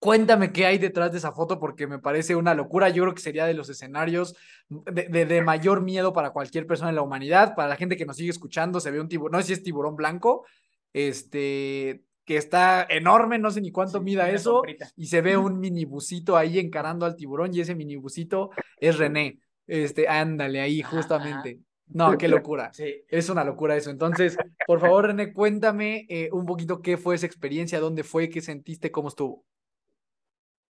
Cuéntame 0.00 0.50
qué 0.50 0.64
hay 0.64 0.78
detrás 0.78 1.12
de 1.12 1.18
esa 1.18 1.32
foto 1.32 1.60
porque 1.60 1.86
me 1.86 1.98
parece 1.98 2.34
una 2.34 2.54
locura. 2.54 2.88
Yo 2.88 3.02
creo 3.02 3.14
que 3.14 3.20
sería 3.20 3.44
de 3.44 3.52
los 3.52 3.68
escenarios 3.68 4.34
de, 4.70 5.26
de, 5.26 5.42
mayor 5.42 5.82
miedo 5.82 6.14
para 6.14 6.30
cualquier 6.30 6.66
persona 6.66 6.88
en 6.88 6.96
la 6.96 7.02
humanidad. 7.02 7.54
Para 7.54 7.68
la 7.68 7.76
gente 7.76 7.98
que 7.98 8.06
nos 8.06 8.16
sigue 8.16 8.30
escuchando, 8.30 8.80
se 8.80 8.90
ve 8.90 8.98
un 8.98 9.08
tiburón, 9.08 9.32
no 9.32 9.40
sé 9.40 9.48
si 9.48 9.52
es 9.52 9.62
tiburón 9.62 9.96
blanco, 9.96 10.46
este, 10.94 12.02
que 12.24 12.38
está 12.38 12.86
enorme, 12.88 13.38
no 13.38 13.50
sé 13.50 13.60
ni 13.60 13.72
cuánto 13.72 14.00
mida 14.00 14.30
eso, 14.30 14.62
y 14.96 15.06
se 15.06 15.20
ve 15.20 15.36
un 15.36 15.60
minibusito 15.60 16.34
ahí 16.34 16.58
encarando 16.58 17.04
al 17.04 17.14
tiburón 17.14 17.54
y 17.54 17.60
ese 17.60 17.74
minibusito 17.74 18.52
es 18.78 18.96
René. 18.96 19.40
Este, 19.70 20.08
ándale 20.08 20.60
ahí 20.60 20.82
justamente. 20.82 21.60
No, 21.86 22.18
qué 22.18 22.26
locura. 22.28 22.72
Sí. 22.72 23.04
Es 23.08 23.30
una 23.30 23.44
locura 23.44 23.76
eso. 23.76 23.90
Entonces, 23.90 24.36
por 24.66 24.80
favor, 24.80 25.06
René, 25.06 25.32
cuéntame 25.32 26.06
eh, 26.08 26.28
un 26.32 26.44
poquito 26.44 26.82
qué 26.82 26.96
fue 26.96 27.14
esa 27.14 27.26
experiencia, 27.26 27.78
dónde 27.78 28.02
fue, 28.02 28.28
qué 28.28 28.40
sentiste, 28.40 28.90
cómo 28.90 29.08
estuvo. 29.08 29.44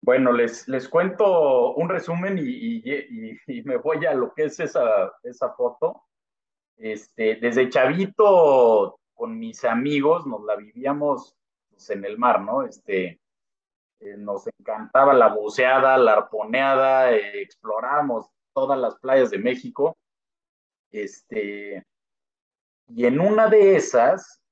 Bueno, 0.02 0.32
les, 0.32 0.66
les 0.66 0.88
cuento 0.88 1.74
un 1.74 1.88
resumen 1.88 2.36
y, 2.38 2.82
y, 2.84 3.62
me 3.62 3.76
voy 3.76 4.04
a 4.06 4.14
lo 4.14 4.32
que 4.34 4.44
es 4.44 4.58
esa, 4.58 5.12
esa 5.22 5.50
foto. 5.50 6.02
Este, 6.76 7.36
desde 7.36 7.68
chavito 7.68 8.98
con 9.14 9.38
mis 9.38 9.64
amigos 9.64 10.26
nos 10.26 10.42
la 10.44 10.56
vivíamos 10.56 11.36
pues, 11.68 11.90
en 11.90 12.04
el 12.04 12.18
mar, 12.18 12.40
¿no? 12.40 12.64
Este, 12.64 13.20
eh, 14.00 14.16
nos 14.16 14.48
encantaba 14.58 15.14
la 15.14 15.28
buceada, 15.28 15.96
la 15.96 16.14
arponeada, 16.14 17.12
eh, 17.12 17.42
exploramos 17.42 18.32
todas 18.52 18.78
las 18.78 18.98
playas 18.98 19.30
de 19.30 19.38
México. 19.38 19.96
Este, 20.90 21.84
y 22.88 23.06
en 23.06 23.20
una 23.20 23.48
de 23.48 23.76
esas, 23.76 24.42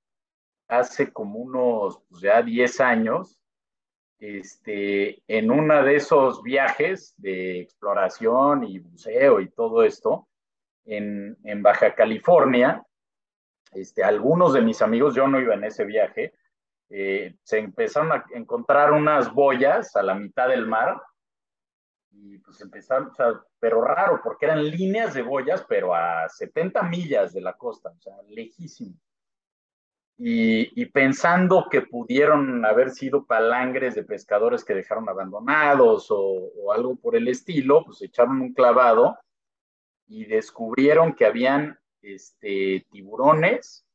hace 0.69 1.13
como 1.13 1.41
unos 1.41 2.01
pues, 2.09 2.23
ya 2.23 2.43
10 2.43 2.81
años, 2.81 3.41
este, 4.19 5.23
en 5.29 5.51
uno 5.51 5.83
de 5.85 5.97
esos 5.97 6.43
viajes 6.43 7.15
de 7.17 7.61
exploración 7.61 8.65
y 8.65 8.79
buceo 8.79 9.41
y 9.41 9.49
todo 9.51 9.85
esto, 9.85 10.29
en, 10.85 11.37
en, 11.45 11.63
Baja 11.63 11.95
California, 11.95 12.83
este, 13.73 14.03
algunos 14.03 14.53
de 14.55 14.63
mis 14.63 14.81
amigos, 14.83 15.15
yo 15.15 15.29
no 15.29 15.41
iba 15.41 15.55
en 15.55 15.65
ese 15.65 15.85
viaje, 15.85 16.33
eh, 16.91 17.37
se 17.43 17.59
empezaron 17.59 18.13
a 18.13 18.25
encontrar 18.31 18.93
unas 18.93 19.33
boyas 19.33 19.95
a 19.95 20.03
la 20.03 20.15
mitad 20.15 20.49
del 20.49 20.67
mar 20.67 21.01
y 22.21 22.39
pues 22.39 22.61
empezaron, 22.61 23.09
o 23.09 23.15
sea, 23.15 23.41
pero 23.59 23.81
raro, 23.83 24.21
porque 24.23 24.47
eran 24.47 24.65
líneas 24.65 25.15
de 25.15 25.23
boyas, 25.23 25.65
pero 25.69 25.95
a 25.95 26.29
70 26.29 26.83
millas 26.83 27.33
de 27.33 27.41
la 27.41 27.55
costa, 27.55 27.91
o 27.91 28.01
sea, 28.01 28.15
lejísimo 28.29 28.95
y, 30.21 30.87
pensando 30.87 31.69
que 31.71 31.83
pudieron 31.83 32.65
haber 32.67 32.91
sido 32.91 33.25
palangres 33.25 33.95
de 33.95 34.03
pescadores 34.03 34.65
que 34.65 34.75
dejaron 34.75 35.09
abandonados 35.09 36.09
o, 36.11 36.73
algo 36.73 36.97
por 36.97 37.15
el 37.15 37.29
estilo, 37.29 37.85
pues 37.85 38.03
echaron 38.03 38.41
un 38.41 38.53
clavado 38.53 39.17
y 40.09 40.25
descubrieron 40.25 41.15
que 41.15 41.25
habían 41.25 41.79
este, 42.03 42.85
tiburones 42.91 43.87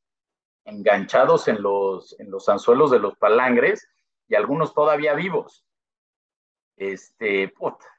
enganchados 0.63 1.49
en 1.49 1.61
los, 1.61 2.17
en 2.19 2.31
los 2.31 2.47
anzuelos 2.47 2.89
de 2.89 2.99
los 2.99 3.17
palangres 3.17 3.89
y 4.29 4.35
algunos 4.35 4.73
todavía 4.73 5.13
vivos. 5.13 5.65
Este, 6.75 7.53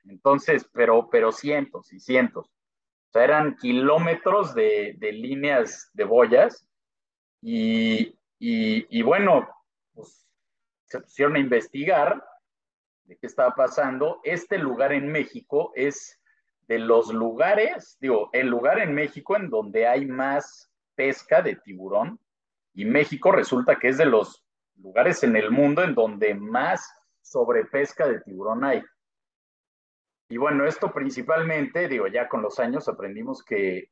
entonces, 0.04 0.68
pero, 0.72 1.08
pero 1.10 1.32
cientos 1.32 1.92
y 1.92 2.00
cientos. 2.00 2.46
O 2.46 3.12
sea, 3.12 3.24
eran 3.24 3.56
kilómetros 3.56 4.54
de, 4.54 4.96
de 4.98 5.12
líneas 5.12 5.90
de 5.92 6.04
boyas 6.04 6.68
y, 7.40 8.18
y, 8.38 9.02
bueno, 9.02 9.48
pues 9.92 10.26
se 10.86 11.00
pusieron 11.00 11.36
a 11.36 11.40
investigar 11.40 12.24
de 13.04 13.16
qué 13.16 13.26
estaba 13.26 13.54
pasando. 13.54 14.20
Este 14.24 14.58
lugar 14.58 14.92
en 14.92 15.12
México 15.12 15.72
es 15.74 16.20
de 16.66 16.78
los 16.78 17.12
lugares, 17.12 17.98
digo, 18.00 18.30
el 18.32 18.48
lugar 18.48 18.80
en 18.80 18.94
México 18.94 19.36
en 19.36 19.50
donde 19.50 19.86
hay 19.86 20.06
más 20.06 20.70
pesca 20.94 21.42
de 21.42 21.56
tiburón. 21.56 22.18
Y 22.72 22.84
México 22.86 23.30
resulta 23.30 23.76
que 23.76 23.88
es 23.88 23.98
de 23.98 24.06
los 24.06 24.44
lugares 24.76 25.22
en 25.22 25.36
el 25.36 25.50
mundo 25.50 25.82
en 25.84 25.94
donde 25.94 26.34
más 26.34 26.92
sobrepesca 27.24 28.06
de 28.06 28.20
tiburón 28.20 28.64
hay. 28.64 28.82
Y 30.28 30.36
bueno, 30.36 30.66
esto 30.66 30.92
principalmente, 30.92 31.88
digo, 31.88 32.06
ya 32.06 32.28
con 32.28 32.42
los 32.42 32.58
años 32.58 32.88
aprendimos 32.88 33.42
que, 33.44 33.90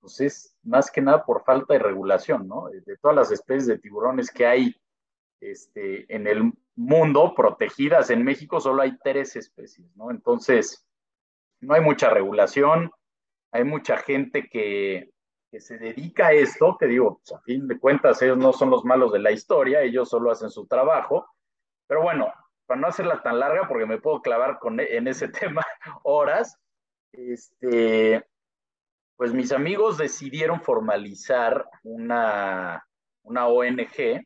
pues 0.00 0.20
es 0.20 0.56
más 0.62 0.90
que 0.90 1.00
nada 1.00 1.24
por 1.24 1.44
falta 1.44 1.74
de 1.74 1.80
regulación, 1.80 2.46
¿no? 2.46 2.68
De 2.68 2.96
todas 2.98 3.16
las 3.16 3.32
especies 3.32 3.66
de 3.66 3.78
tiburones 3.78 4.30
que 4.30 4.46
hay 4.46 4.74
este, 5.40 6.12
en 6.14 6.26
el 6.26 6.52
mundo 6.76 7.34
protegidas 7.34 8.10
en 8.10 8.22
México, 8.22 8.60
solo 8.60 8.82
hay 8.82 8.98
tres 8.98 9.36
especies, 9.36 9.88
¿no? 9.96 10.10
Entonces, 10.10 10.86
no 11.60 11.74
hay 11.74 11.80
mucha 11.80 12.10
regulación, 12.10 12.90
hay 13.50 13.64
mucha 13.64 13.96
gente 13.96 14.48
que, 14.48 15.10
que 15.50 15.60
se 15.60 15.78
dedica 15.78 16.28
a 16.28 16.32
esto, 16.32 16.76
que 16.78 16.86
digo, 16.86 17.18
pues, 17.18 17.32
a 17.32 17.40
fin 17.40 17.66
de 17.66 17.78
cuentas 17.78 18.20
ellos 18.22 18.38
no 18.38 18.52
son 18.52 18.70
los 18.70 18.84
malos 18.84 19.12
de 19.12 19.18
la 19.18 19.32
historia, 19.32 19.82
ellos 19.82 20.08
solo 20.08 20.30
hacen 20.30 20.50
su 20.50 20.66
trabajo, 20.66 21.26
pero 21.90 22.02
bueno, 22.02 22.32
para 22.66 22.80
no 22.80 22.86
hacerla 22.86 23.20
tan 23.20 23.40
larga, 23.40 23.66
porque 23.66 23.84
me 23.84 23.98
puedo 23.98 24.22
clavar 24.22 24.60
con, 24.60 24.78
e, 24.78 24.96
en 24.96 25.08
ese 25.08 25.26
tema 25.50 25.66
horas, 26.04 26.56
este, 27.10 28.24
pues 29.16 29.34
mis 29.34 29.50
amigos 29.50 29.98
decidieron 29.98 30.62
formalizar 30.62 31.68
una, 31.82 32.86
una 33.24 33.48
ONG 33.48 34.24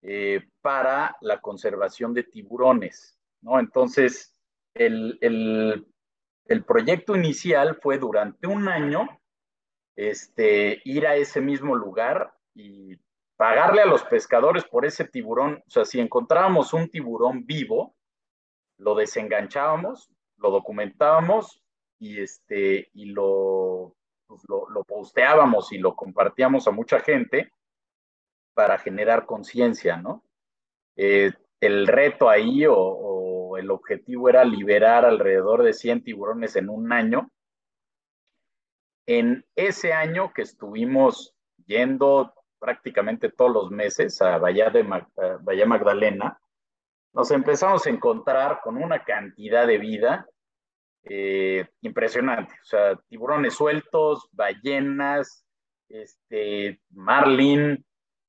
eh, 0.00 0.48
para 0.62 1.18
la 1.20 1.38
conservación 1.42 2.14
de 2.14 2.22
tiburones, 2.22 3.20
¿no? 3.42 3.60
Entonces, 3.60 4.34
el, 4.72 5.18
el, 5.20 5.86
el, 6.46 6.64
proyecto 6.64 7.14
inicial 7.14 7.78
fue 7.82 7.98
durante 7.98 8.46
un 8.46 8.68
año 8.68 9.06
este, 9.96 10.80
ir 10.86 11.06
a 11.06 11.16
ese 11.16 11.42
mismo 11.42 11.76
lugar 11.76 12.32
y 12.54 12.98
pagarle 13.38 13.82
a 13.82 13.86
los 13.86 14.02
pescadores 14.02 14.64
por 14.64 14.84
ese 14.84 15.04
tiburón, 15.04 15.62
o 15.64 15.70
sea, 15.70 15.84
si 15.84 16.00
encontrábamos 16.00 16.74
un 16.74 16.90
tiburón 16.90 17.46
vivo, 17.46 17.94
lo 18.78 18.96
desenganchábamos, 18.96 20.10
lo 20.38 20.50
documentábamos 20.50 21.62
y, 22.00 22.20
este, 22.20 22.90
y 22.94 23.06
lo, 23.06 23.94
pues, 24.26 24.42
lo, 24.48 24.82
posteábamos 24.82 25.72
y 25.72 25.78
lo 25.78 25.94
compartíamos 25.94 26.66
a 26.66 26.72
mucha 26.72 26.98
gente 26.98 27.52
para 28.54 28.76
generar 28.76 29.24
conciencia, 29.24 29.96
¿no? 29.96 30.24
Eh, 30.96 31.30
el 31.60 31.86
reto 31.86 32.28
ahí 32.28 32.66
o, 32.66 32.76
o, 32.76 33.56
el 33.56 33.70
objetivo 33.70 34.28
era 34.28 34.44
liberar 34.44 35.04
alrededor 35.04 35.62
de 35.62 35.74
100 35.74 36.02
tiburones 36.02 36.56
en 36.56 36.68
un 36.68 36.92
año. 36.92 37.30
En 39.06 39.46
ese 39.54 39.92
año 39.92 40.32
que 40.32 40.42
estuvimos 40.42 41.36
yendo 41.66 42.34
prácticamente 42.58 43.30
todos 43.30 43.52
los 43.52 43.70
meses 43.70 44.20
a 44.22 44.38
Bahía, 44.38 44.70
de 44.70 44.84
Bahía 45.40 45.66
Magdalena, 45.66 46.38
nos 47.12 47.30
empezamos 47.30 47.86
a 47.86 47.90
encontrar 47.90 48.60
con 48.62 48.76
una 48.76 49.02
cantidad 49.04 49.66
de 49.66 49.78
vida 49.78 50.26
eh, 51.04 51.66
impresionante. 51.80 52.54
O 52.54 52.64
sea, 52.64 52.96
tiburones 53.08 53.54
sueltos, 53.54 54.28
ballenas, 54.32 55.44
este, 55.88 56.80
marlin, 56.90 57.84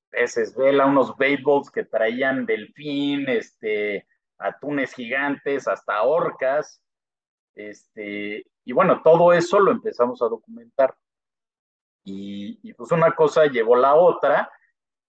peces 0.10 0.56
vela, 0.56 0.86
unos 0.86 1.16
baitballs 1.18 1.70
que 1.70 1.84
traían 1.84 2.46
delfín, 2.46 3.28
este, 3.28 4.08
atunes 4.38 4.94
gigantes, 4.94 5.68
hasta 5.68 6.02
orcas. 6.04 6.82
Este, 7.56 8.46
y 8.64 8.72
bueno, 8.72 9.02
todo 9.04 9.34
eso 9.34 9.60
lo 9.60 9.72
empezamos 9.72 10.22
a 10.22 10.30
documentar. 10.30 10.96
Y, 12.10 12.74
pues 12.74 12.92
una 12.92 13.12
cosa 13.12 13.46
llevó 13.46 13.76
la 13.76 13.96
otra 13.96 14.52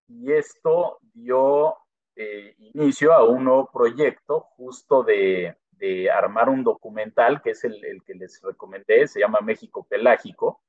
y 0.09 0.33
esto 0.33 0.99
dio 1.15 1.77
eh, 2.17 2.55
inicio 2.59 3.13
a 3.13 3.25
un 3.25 3.45
nuevo 3.45 3.71
proyecto 3.73 4.41
justo 4.57 5.03
de, 5.03 5.57
de 5.71 6.11
armar 6.11 6.49
un 6.49 6.63
documental 6.63 7.41
que 7.43 7.51
es 7.51 7.65
el, 7.65 7.83
el, 7.85 8.03
que 8.03 8.15
les 8.15 8.41
recomendé, 8.43 9.07
se 9.07 9.21
llama 9.21 9.41
México 9.41 9.87
Pelágico 9.89 10.63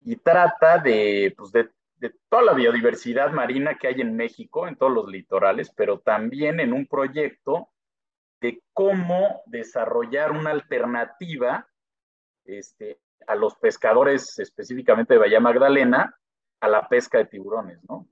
y 0.00 0.16
trata 0.16 0.78
de, 0.78 1.34
pues 1.36 1.52
de, 1.52 1.70
de 1.96 2.14
toda 2.28 2.42
la 2.42 2.52
biodiversidad 2.52 3.32
marina 3.32 3.78
que 3.78 3.88
hay 3.88 4.00
en 4.00 4.14
México, 4.14 4.68
en 4.68 4.76
todos 4.76 4.92
los 4.92 5.08
litorales, 5.08 5.72
pero 5.74 6.00
también 6.00 6.60
en 6.60 6.72
un 6.72 6.86
proyecto 6.86 7.70
de 8.40 8.62
cómo 8.72 9.42
desarrollar 9.46 10.32
una 10.32 10.50
alternativa 10.50 11.66
este, 12.44 13.00
a 13.26 13.34
los 13.34 13.54
pescadores 13.56 14.38
específicamente 14.38 15.14
de 15.14 15.20
Bahía 15.20 15.40
Magdalena 15.40 16.16
a 16.60 16.68
la 16.68 16.88
pesca 16.88 17.18
de 17.18 17.26
tiburones, 17.26 17.78
¿no? 17.88 18.06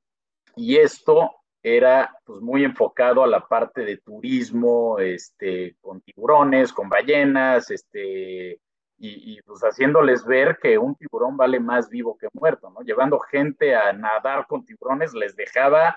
Y 0.57 0.77
esto 0.77 1.31
era 1.63 2.15
pues 2.25 2.41
muy 2.41 2.63
enfocado 2.65 3.25
a 3.25 3.27
la 3.27 3.47
parte 3.47 3.85
de 3.85 3.97
turismo, 3.97 4.99
este, 4.99 5.77
con 5.81 6.01
tiburones, 6.03 6.73
con 6.73 6.89
ballenas, 6.89 7.71
este, 7.71 8.61
y, 8.99 9.35
y, 9.37 9.43
pues 9.43 9.61
haciéndoles 9.63 10.25
ver 10.25 10.59
que 10.63 10.79
un 10.79 10.95
tiburón 10.95 11.37
vale 11.37 11.59
más 11.59 11.89
vivo 11.89 12.17
que 12.19 12.29
muerto, 12.33 12.71
¿no? 12.71 12.83
Llevando 12.83 13.19
gente 13.19 13.75
a 13.75 13.93
nadar 13.93 14.47
con 14.47 14.65
tiburones 14.65 15.15
les 15.15 15.35
dejaba 15.35 15.97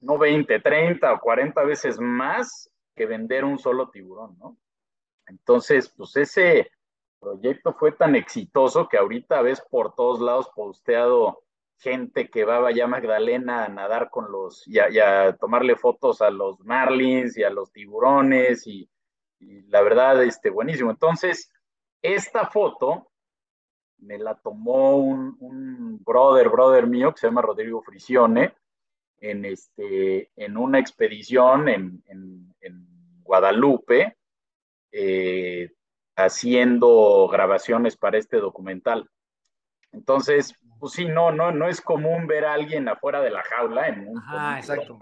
no 0.00 0.18
20, 0.18 0.60
30 0.60 1.12
o 1.12 1.20
40 1.20 1.62
veces 1.64 2.00
más 2.00 2.70
que 2.94 3.06
vender 3.06 3.44
un 3.44 3.58
solo 3.58 3.90
tiburón, 3.90 4.36
¿no? 4.38 4.56
Entonces, 5.26 5.88
pues 5.96 6.16
ese 6.16 6.70
proyecto 7.20 7.74
fue 7.74 7.92
tan 7.92 8.16
exitoso 8.16 8.88
que 8.88 8.96
ahorita 8.96 9.42
ves 9.42 9.62
por 9.70 9.94
todos 9.94 10.20
lados 10.20 10.50
posteado 10.54 11.42
gente 11.80 12.28
que 12.28 12.44
va 12.44 12.66
allá 12.66 12.84
a 12.84 12.88
Magdalena 12.88 13.64
a 13.64 13.68
nadar 13.68 14.10
con 14.10 14.30
los, 14.30 14.66
y 14.68 14.78
a, 14.78 15.36
tomarle 15.36 15.76
fotos 15.76 16.20
a 16.20 16.30
los 16.30 16.60
marlins 16.60 17.36
y 17.38 17.42
a 17.42 17.50
los 17.50 17.72
tiburones 17.72 18.66
y, 18.66 18.88
la 19.68 19.80
verdad, 19.80 20.22
este, 20.22 20.50
buenísimo. 20.50 20.90
Entonces, 20.90 21.50
esta 22.02 22.46
foto 22.46 23.10
me 23.98 24.18
la 24.18 24.34
tomó 24.34 24.98
un, 24.98 26.02
brother, 26.04 26.50
brother 26.50 26.86
mío 26.86 27.12
que 27.12 27.20
se 27.20 27.26
llama 27.26 27.42
Rodrigo 27.42 27.82
Frisione 27.82 28.54
en, 29.18 29.46
este, 29.46 30.30
en 30.36 30.56
una 30.58 30.78
expedición 30.78 31.68
en, 31.68 32.02
Guadalupe, 33.22 34.16
eh, 34.90 35.70
haciendo 36.24 37.28
grabaciones 37.28 37.96
para 37.96 38.18
este 38.18 38.38
documental. 38.38 39.08
Entonces, 39.92 40.54
pues 40.78 40.92
sí, 40.92 41.06
no, 41.06 41.32
no, 41.32 41.52
no 41.52 41.68
es 41.68 41.80
común 41.80 42.26
ver 42.26 42.44
a 42.44 42.54
alguien 42.54 42.88
afuera 42.88 43.20
de 43.20 43.30
la 43.30 43.42
jaula 43.42 43.88
en 43.88 44.08
un, 44.08 44.18
Ajá, 44.18 44.58
exacto. 44.58 44.98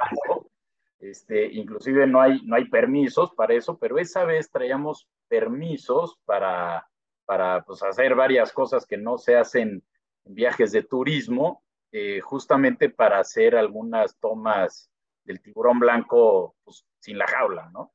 Este, 0.99 1.53
inclusive 1.53 2.07
no 2.07 2.21
hay, 2.21 2.43
no 2.45 2.57
hay 2.57 2.65
permisos 2.65 3.33
para 3.35 3.55
eso, 3.55 3.79
pero 3.79 3.99
esa 3.99 4.25
vez 4.25 4.51
traíamos 4.51 5.09
permisos 5.29 6.19
para, 6.25 6.89
para 7.25 7.63
pues, 7.63 7.83
hacer 7.83 8.15
varias 8.17 8.53
cosas 8.53 8.85
que 8.85 8.97
no 8.97 9.17
se 9.17 9.37
hacen 9.37 9.85
en 10.25 10.35
viajes 10.35 10.73
de 10.73 10.83
turismo, 10.83 11.63
eh, 11.93 12.21
justamente 12.21 12.91
para 12.91 13.21
hacer 13.21 13.55
algunas 13.55 14.19
tomas 14.19 14.91
del 15.25 15.41
tiburón 15.41 15.79
blanco 15.79 16.57
pues, 16.65 16.85
sin 16.99 17.17
la 17.17 17.27
jaula, 17.27 17.71
¿no? 17.73 17.93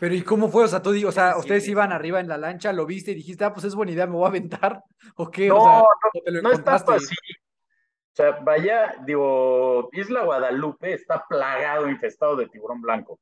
Pero 0.00 0.14
¿y 0.14 0.22
cómo 0.22 0.48
fue? 0.48 0.64
O 0.64 0.68
sea, 0.68 0.80
tú 0.80 0.94
o 1.06 1.12
sea, 1.12 1.36
ustedes 1.36 1.68
iban 1.68 1.92
arriba 1.92 2.20
en 2.20 2.28
la 2.28 2.38
lancha, 2.38 2.72
lo 2.72 2.86
viste 2.86 3.10
y 3.10 3.16
dijiste, 3.16 3.44
ah, 3.44 3.52
pues 3.52 3.66
es 3.66 3.74
buena 3.74 3.92
idea, 3.92 4.06
me 4.06 4.14
voy 4.14 4.24
a 4.24 4.28
aventar, 4.28 4.82
¿o 5.16 5.30
qué? 5.30 5.48
No, 5.48 5.56
o 5.56 5.60
sea, 5.60 6.32
no, 6.32 6.40
no 6.40 6.52
es 6.52 6.64
tanto 6.64 6.92
así. 6.92 7.14
O 7.14 8.16
sea, 8.16 8.30
vaya, 8.40 8.96
digo, 9.04 9.90
Isla 9.92 10.24
Guadalupe 10.24 10.94
está 10.94 11.22
plagado, 11.28 11.86
infestado 11.86 12.34
de 12.34 12.48
tiburón 12.48 12.80
blanco. 12.80 13.20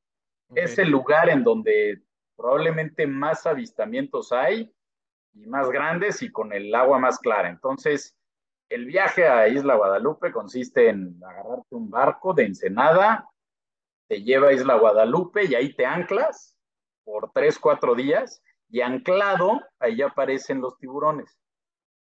Es 0.54 0.78
el 0.78 0.88
lugar 0.88 1.28
en 1.28 1.42
donde 1.42 2.00
probablemente 2.36 3.08
más 3.08 3.44
avistamientos 3.44 4.30
hay 4.30 4.72
y 5.34 5.46
más 5.46 5.68
grandes 5.70 6.22
y 6.22 6.30
con 6.30 6.52
el 6.52 6.72
agua 6.74 7.00
más 7.00 7.18
clara. 7.18 7.48
Entonces, 7.48 8.16
el 8.68 8.86
viaje 8.86 9.26
a 9.26 9.48
Isla 9.48 9.74
Guadalupe 9.74 10.30
consiste 10.30 10.88
en 10.88 11.20
agarrarte 11.24 11.74
un 11.74 11.90
barco 11.90 12.32
de 12.34 12.44
Ensenada, 12.44 13.28
te 14.06 14.22
lleva 14.22 14.48
a 14.48 14.52
Isla 14.52 14.76
Guadalupe 14.76 15.44
y 15.44 15.56
ahí 15.56 15.74
te 15.74 15.84
anclas 15.84 16.57
por 17.08 17.32
tres, 17.32 17.58
cuatro 17.58 17.94
días 17.94 18.42
y 18.68 18.82
anclado, 18.82 19.62
ahí 19.78 19.96
ya 19.96 20.08
aparecen 20.08 20.60
los 20.60 20.76
tiburones. 20.76 21.38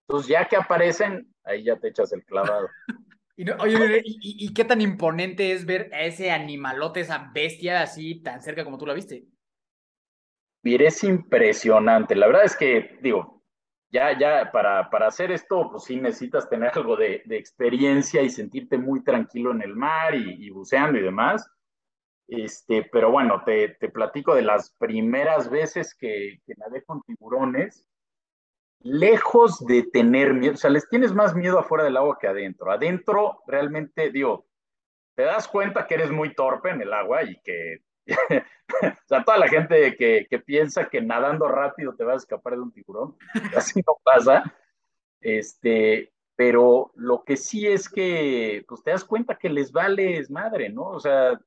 Entonces, 0.08 0.30
ya 0.30 0.46
que 0.46 0.56
aparecen, 0.56 1.28
ahí 1.44 1.66
ya 1.66 1.78
te 1.78 1.90
echas 1.90 2.14
el 2.14 2.24
clavado. 2.24 2.70
Y 3.36 3.50
oye, 3.50 4.04
¿y, 4.06 4.54
qué 4.54 4.64
tan 4.64 4.80
imponente 4.80 5.54
es 5.54 5.66
ver 5.66 5.90
a 5.92 6.04
ese 6.04 6.30
animalote, 6.30 7.00
esa 7.00 7.32
bestia 7.34 7.82
así 7.82 8.22
tan 8.22 8.44
cerca 8.44 8.64
como 8.64 8.78
tú 8.78 8.86
la 8.86 8.94
viste? 8.94 9.26
Mire, 10.62 10.86
es 10.86 11.04
impresionante. 11.04 12.16
La 12.16 12.28
verdad 12.28 12.46
es 12.46 12.56
que, 12.56 13.00
digo, 13.02 13.44
ya, 13.90 14.16
ya, 14.20 14.52
para, 14.52 14.88
para 14.92 15.08
hacer 15.08 15.32
esto, 15.32 15.68
pues 15.72 15.86
sí 15.86 15.96
necesitas 15.96 16.48
tener 16.48 16.70
algo 16.76 16.96
de, 16.96 17.24
experiencia 17.30 18.22
y 18.22 18.30
sentirte 18.30 18.78
muy 18.78 19.04
tranquilo 19.04 19.50
en 19.50 19.64
el 19.64 19.76
mar 19.76 20.14
y 20.14 20.48
buceando 20.52 21.00
y 21.00 21.02
demás. 21.02 21.44
Este, 22.36 22.90
pero 22.92 23.12
bueno, 23.12 23.44
te, 23.46 23.70
te, 23.80 23.90
platico 23.90 24.34
de 24.34 24.42
las 24.42 24.72
primeras 24.80 25.52
veces 25.52 25.94
que, 25.94 26.40
que 26.46 26.54
nadé 26.58 26.84
con 26.84 27.04
tiburones. 27.04 27.88
Lejos 28.80 29.64
de 29.66 29.84
tener 29.84 30.34
miedo, 30.34 30.56
o 30.56 30.58
sea, 30.58 30.72
les 30.72 30.90
tienes 30.90 31.14
más 31.14 31.36
miedo 31.36 31.60
afuera 31.60 31.84
del 31.84 31.96
agua 31.96 32.18
que 32.20 32.28
adentro. 32.28 32.72
Adentro, 32.72 33.44
realmente, 33.46 34.10
digo, 34.10 34.48
te 35.16 35.24
das 35.24 35.48
cuenta 35.48 35.86
que 35.86 35.94
eres 35.94 36.10
muy 36.10 36.34
torpe 36.34 36.72
en 36.72 36.82
el 36.82 36.92
agua 36.92 37.24
y 37.24 37.40
que, 37.42 37.84
o 38.08 39.06
sea, 39.06 39.24
toda 39.24 39.38
la 39.38 39.48
gente 39.48 39.96
que, 39.96 40.26
que, 40.28 40.40
piensa 40.40 40.90
que 40.90 41.02
nadando 41.02 41.48
rápido 41.48 41.96
te 41.96 42.04
vas 42.04 42.16
a 42.16 42.18
escapar 42.18 42.54
de 42.54 42.62
un 42.62 42.74
tiburón, 42.74 43.16
así 43.56 43.80
no 43.86 43.96
pasa. 44.04 44.44
Este, 45.22 46.12
pero 46.36 46.92
lo 46.96 47.24
que 47.24 47.38
sí 47.38 47.68
es 47.68 47.88
que, 47.88 48.66
pues 48.68 48.82
te 48.84 48.90
das 48.90 49.06
cuenta 49.06 49.38
que 49.38 49.50
les 49.50 49.72
vales 49.72 50.32
madre, 50.32 50.70
¿no? 50.70 50.88
O 50.88 51.00
sea, 51.00 51.40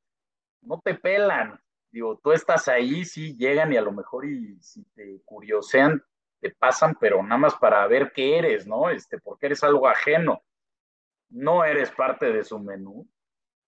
no 0.63 0.81
te 0.85 0.95
pelan. 0.95 1.61
Digo, 1.91 2.19
tú 2.23 2.33
estás 2.33 2.69
ahí, 2.69 3.05
sí 3.05 3.37
llegan 3.37 3.73
y 3.73 3.77
a 3.77 3.83
lo 3.83 3.93
mejor 3.93 4.27
y 4.27 4.61
si 4.61 4.85
te 4.95 5.21
curiosean, 5.25 6.03
te 6.41 6.51
pasan, 6.51 6.97
pero 7.01 7.23
nada 7.23 7.39
más 7.39 7.55
para 7.55 7.87
ver 7.87 8.13
qué 8.13 8.39
eres, 8.39 8.67
¿no? 8.67 8.91
Este, 8.91 9.19
porque 9.19 9.47
eres 9.47 9.65
algo 9.65 9.89
ajeno. 9.89 10.43
No 11.31 11.65
eres 11.65 11.91
parte 11.91 12.33
de 12.33 12.45
su 12.45 12.59
menú. 12.59 13.09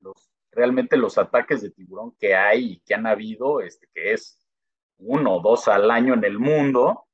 Los, 0.01 0.31
realmente 0.51 0.97
los 0.97 1.17
ataques 1.17 1.61
de 1.61 1.71
tiburón 1.71 2.15
que 2.19 2.35
hay 2.35 2.73
y 2.73 2.79
que 2.81 2.95
han 2.95 3.07
habido, 3.07 3.61
este, 3.61 3.87
que 3.93 4.13
es 4.13 4.45
uno 4.97 5.37
o 5.37 5.41
dos 5.41 5.67
al 5.67 5.89
año 5.89 6.13
en 6.13 6.23
el 6.25 6.37
mundo, 6.37 7.05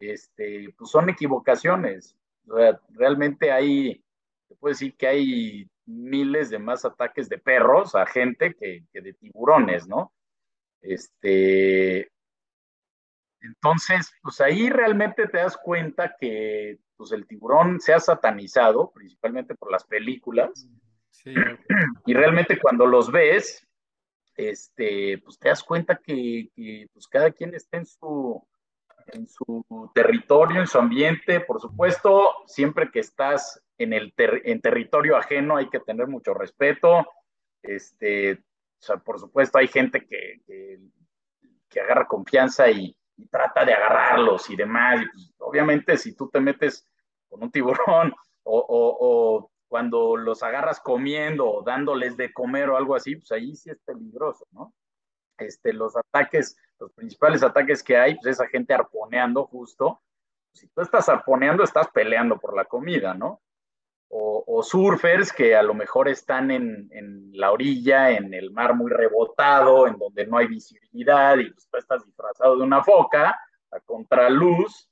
este, 0.00 0.74
pues 0.76 0.90
son 0.90 1.08
equivocaciones. 1.08 2.16
O 2.48 2.56
sea, 2.56 2.80
realmente 2.90 3.52
hay, 3.52 4.02
te 4.48 4.54
puedo 4.56 4.72
decir 4.72 4.96
que 4.96 5.06
hay 5.06 5.70
miles 5.88 6.50
de 6.50 6.58
más 6.58 6.84
ataques 6.84 7.28
de 7.28 7.38
perros 7.38 7.94
a 7.94 8.06
gente 8.06 8.54
que, 8.54 8.84
de 8.92 9.12
tiburones, 9.14 9.88
¿no? 9.88 10.12
Este, 10.80 12.12
entonces, 13.40 14.12
pues 14.22 14.40
ahí 14.40 14.68
realmente 14.68 15.26
te 15.26 15.38
das 15.38 15.56
cuenta 15.56 16.14
que 16.20 16.78
pues 16.96 17.12
el 17.12 17.26
tiburón 17.26 17.80
se 17.80 17.94
ha 17.94 18.00
satanizado, 18.00 18.90
principalmente 18.92 19.54
por 19.54 19.72
las 19.72 19.84
películas. 19.84 20.68
Sí. 21.10 21.32
Y 22.06 22.14
realmente 22.14 22.58
cuando 22.60 22.86
los 22.86 23.10
ves, 23.10 23.66
este, 24.34 25.18
pues 25.18 25.38
te 25.38 25.48
das 25.48 25.62
cuenta 25.62 25.96
que, 25.96 26.50
que 26.54 26.86
pues 26.92 27.06
cada 27.08 27.30
quien 27.30 27.54
está 27.54 27.78
en 27.78 27.86
su, 27.86 28.46
en 29.06 29.28
su 29.28 29.64
territorio, 29.94 30.60
en 30.60 30.66
su 30.66 30.78
ambiente. 30.78 31.40
Por 31.40 31.60
supuesto, 31.60 32.28
siempre 32.46 32.90
que 32.90 33.00
estás 33.00 33.62
en, 33.78 33.92
el 33.92 34.12
en 34.16 34.60
territorio 34.60 35.16
ajeno 35.16 35.56
hay 35.56 35.68
que 35.70 35.80
tener 35.80 36.08
mucho 36.08 36.34
respeto. 36.34 37.06
Este, 37.62 38.32
o 38.32 38.80
sea, 38.80 38.96
por 38.98 39.18
supuesto, 39.18 39.58
hay 39.58 39.68
gente 39.68 40.06
que, 40.06 40.40
que, 41.68 41.80
agarra 41.80 42.06
confianza 42.06 42.68
y, 42.70 42.94
trata 43.30 43.64
de 43.64 43.72
agarrarlos 43.72 44.48
y 44.50 44.56
demás. 44.56 45.04
Pues, 45.12 45.34
obviamente, 45.38 45.96
si 45.96 46.14
tú 46.14 46.28
te 46.28 46.40
metes 46.40 46.86
con 47.28 47.42
un 47.42 47.50
tiburón 47.50 48.14
o, 48.44 48.66
o, 48.68 49.50
cuando 49.68 50.16
los 50.16 50.42
agarras 50.42 50.80
comiendo 50.80 51.50
o 51.50 51.62
dándoles 51.62 52.16
de 52.16 52.32
comer 52.32 52.70
o 52.70 52.76
algo 52.76 52.94
así, 52.94 53.16
pues 53.16 53.30
ahí 53.32 53.54
sí 53.54 53.70
es 53.70 53.78
peligroso, 53.80 54.46
¿no? 54.52 54.72
Este, 55.36 55.72
los 55.72 55.96
ataques, 55.96 56.56
los 56.78 56.92
principales 56.92 57.42
ataques 57.42 57.82
que 57.82 57.96
hay, 57.96 58.14
pues 58.14 58.26
esa 58.26 58.46
gente 58.48 58.72
arponeando 58.72 59.46
justo. 59.46 60.00
Si 60.52 60.68
tú 60.68 60.80
estás 60.80 61.08
arponeando, 61.08 61.62
estás 61.62 61.88
peleando 61.90 62.38
por 62.38 62.56
la 62.56 62.64
comida, 62.64 63.14
¿no? 63.14 63.42
O, 64.10 64.62
surfers 64.62 65.32
que 65.32 65.54
a 65.54 65.62
lo 65.62 65.72
mejor 65.74 66.08
están 66.08 66.50
en, 66.50 66.88
en, 66.90 67.30
la 67.32 67.52
orilla, 67.52 68.10
en 68.10 68.34
el 68.34 68.50
mar 68.50 68.74
muy 68.74 68.90
rebotado, 68.90 69.86
en 69.86 69.98
donde 69.98 70.26
no 70.26 70.38
hay 70.38 70.48
visibilidad 70.48 71.38
y 71.38 71.50
pues, 71.50 71.68
tú 71.68 71.76
estás 71.76 72.04
disfrazado 72.04 72.56
de 72.56 72.62
una 72.62 72.82
foca 72.82 73.38
a 73.70 73.80
contraluz, 73.80 74.88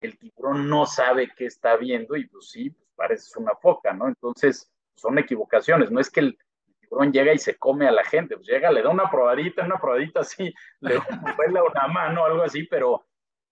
el 0.00 0.18
tiburón 0.18 0.68
no 0.68 0.86
sabe 0.86 1.30
qué 1.36 1.46
está 1.46 1.76
viendo 1.76 2.16
y 2.16 2.26
pues 2.26 2.50
sí, 2.50 2.70
pues 2.70 2.88
pareces 2.94 3.36
una 3.36 3.54
foca, 3.56 3.92
¿no? 3.92 4.08
Entonces 4.08 4.70
son 4.94 5.18
equivocaciones, 5.18 5.90
no 5.90 6.00
es 6.00 6.10
que 6.10 6.20
el, 6.20 6.38
tiburón 6.80 7.12
llega 7.12 7.32
y 7.32 7.38
se 7.38 7.56
come 7.56 7.86
a 7.86 7.92
la 7.92 8.04
gente, 8.04 8.36
pues 8.36 8.48
llega, 8.48 8.70
le 8.70 8.82
da 8.82 8.90
una 8.90 9.10
probadita, 9.10 9.64
una 9.64 9.78
probadita 9.78 10.20
así, 10.20 10.52
le 10.80 10.98
vuela 11.36 11.62
una 11.62 11.88
mano, 11.88 12.24
algo 12.24 12.42
así, 12.42 12.64
pero, 12.64 13.06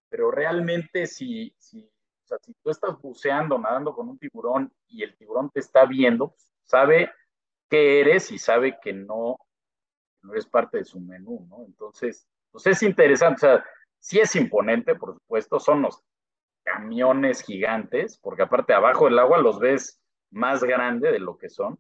pero 0.09 0.31
realmente 0.31 1.07
si, 1.07 1.55
si, 1.59 1.89
o 2.29 2.37
sea, 2.37 2.39
si 2.45 2.53
tú 2.63 2.71
estás 2.71 3.01
buceando, 3.01 3.59
nadando 3.59 3.95
con 3.95 4.09
un 4.09 4.19
tiburón 4.19 4.71
y 4.89 5.03
el 5.03 5.17
tiburón 5.17 5.51
te 5.51 5.61
está 5.61 5.87
viendo, 5.87 6.29
pues, 6.29 6.51
sabe 6.65 7.11
qué 7.71 8.01
eres 8.01 8.31
y 8.31 8.39
sabe 8.39 8.79
que 8.83 8.93
no, 8.93 9.39
no 10.23 10.33
eres 10.33 10.45
parte 10.45 10.79
de 10.79 10.85
su 10.85 11.01
menú, 11.01 11.47
¿no? 11.49 11.65
Entonces, 11.65 12.29
pues 12.51 12.67
es 12.67 12.83
interesante, 12.83 13.47
o 13.47 13.49
sea, 13.49 13.65
sí 13.99 14.19
es 14.19 14.37
imponente, 14.37 14.95
por 14.95 15.15
supuesto, 15.15 15.59
son 15.59 15.83
los 15.83 16.03
camiones 16.63 17.43
gigantes, 17.43 18.19
porque 18.19 18.43
aparte 18.43 18.75
abajo 18.75 19.07
del 19.07 19.19
agua 19.19 19.39
los 19.39 19.59
ves 19.59 20.03
más 20.31 20.63
grande 20.63 21.11
de 21.11 21.21
lo 21.21 21.39
que 21.39 21.49
son, 21.49 21.79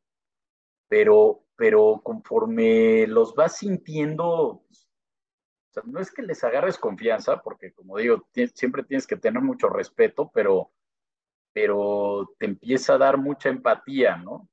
pero, 0.88 1.44
pero 1.56 2.00
conforme 2.02 3.06
los 3.06 3.34
vas 3.34 3.58
sintiendo, 3.58 4.26
o 4.26 4.64
sea, 5.80 5.90
no 5.90 6.00
es 6.00 6.10
que 6.10 6.22
les 6.22 6.42
agarres 6.44 6.78
confianza, 6.78 7.40
porque 7.42 7.72
como 7.72 7.96
digo, 7.98 8.28
siempre 8.54 8.82
tienes 8.84 9.06
que 9.06 9.16
tener 9.16 9.42
mucho 9.42 9.68
respeto, 9.68 10.30
pero, 10.32 10.70
pero 11.52 12.34
te 12.38 12.46
empieza 12.46 12.94
a 12.94 12.98
dar 12.98 13.18
mucha 13.18 13.48
empatía, 13.48 14.16
¿no? 14.16 14.48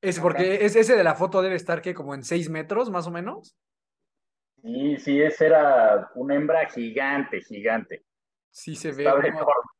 Es 0.00 0.20
porque 0.20 0.64
es 0.64 0.76
ese 0.76 0.96
de 0.96 1.04
la 1.04 1.14
foto 1.14 1.42
debe 1.42 1.56
estar 1.56 1.82
que 1.82 1.94
como 1.94 2.14
en 2.14 2.22
seis 2.22 2.48
metros, 2.48 2.90
más 2.90 3.06
o 3.06 3.10
menos. 3.10 3.56
Sí, 4.62 4.96
sí, 4.98 5.20
esa 5.20 5.46
era 5.46 6.10
una 6.14 6.34
hembra 6.34 6.68
gigante, 6.68 7.40
gigante. 7.40 8.04
Sí, 8.50 8.74
se 8.76 8.92
ve. 8.92 9.04
Estaba 9.04 9.20
¿no? 9.20 9.26
enorme. 9.26 9.75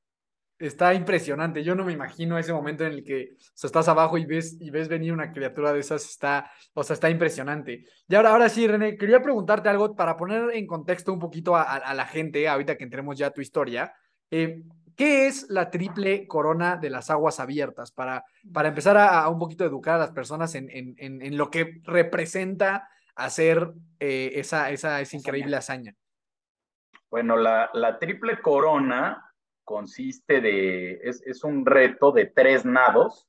Está 0.58 0.94
impresionante. 0.94 1.62
Yo 1.62 1.74
no 1.74 1.84
me 1.84 1.92
imagino 1.92 2.38
ese 2.38 2.52
momento 2.52 2.84
en 2.86 2.92
el 2.92 3.04
que 3.04 3.34
o 3.34 3.50
sea, 3.54 3.68
estás 3.68 3.88
abajo 3.88 4.16
y 4.16 4.24
ves, 4.24 4.56
y 4.58 4.70
ves 4.70 4.88
venir 4.88 5.12
una 5.12 5.30
criatura 5.30 5.72
de 5.72 5.80
esas. 5.80 6.04
Está, 6.06 6.50
o 6.72 6.82
sea, 6.82 6.94
está 6.94 7.10
impresionante. 7.10 7.84
Y 8.08 8.14
ahora, 8.14 8.30
ahora 8.30 8.48
sí, 8.48 8.66
René, 8.66 8.96
quería 8.96 9.20
preguntarte 9.20 9.68
algo 9.68 9.94
para 9.94 10.16
poner 10.16 10.50
en 10.54 10.66
contexto 10.66 11.12
un 11.12 11.18
poquito 11.18 11.54
a, 11.56 11.62
a- 11.62 11.76
a 11.76 11.94
la 11.94 12.06
gente, 12.06 12.48
ahorita 12.48 12.76
que 12.76 12.84
entremos 12.84 13.18
ya 13.18 13.26
a 13.26 13.32
tu 13.32 13.40
historia. 13.42 13.92
Eh, 14.30 14.62
¿qué 14.96 15.26
es 15.26 15.46
la 15.50 15.70
triple 15.70 16.26
corona 16.26 16.78
de 16.78 16.88
las 16.88 17.10
aguas 17.10 17.38
abiertas? 17.38 17.92
Para, 17.92 18.24
para 18.50 18.68
empezar 18.70 18.96
a, 18.96 19.20
a 19.20 19.28
un 19.28 19.38
poquito 19.38 19.62
educar 19.62 19.96
a 19.96 19.98
las 19.98 20.12
personas 20.12 20.54
en, 20.54 20.70
en, 20.70 20.94
en, 20.96 21.20
en 21.20 21.36
lo 21.36 21.50
que 21.50 21.82
representa 21.84 22.88
hacer 23.14 23.72
eh, 24.00 24.32
esa, 24.36 24.70
esa, 24.70 25.02
esa 25.02 25.16
increíble 25.16 25.56
hazaña. 25.56 25.94
Bueno, 27.10 27.36
la, 27.36 27.68
la 27.74 27.98
triple 27.98 28.40
corona 28.40 29.22
consiste 29.66 30.40
de, 30.40 31.00
es, 31.02 31.20
es 31.26 31.44
un 31.44 31.66
reto 31.66 32.12
de 32.12 32.24
tres 32.24 32.64
nados, 32.64 33.28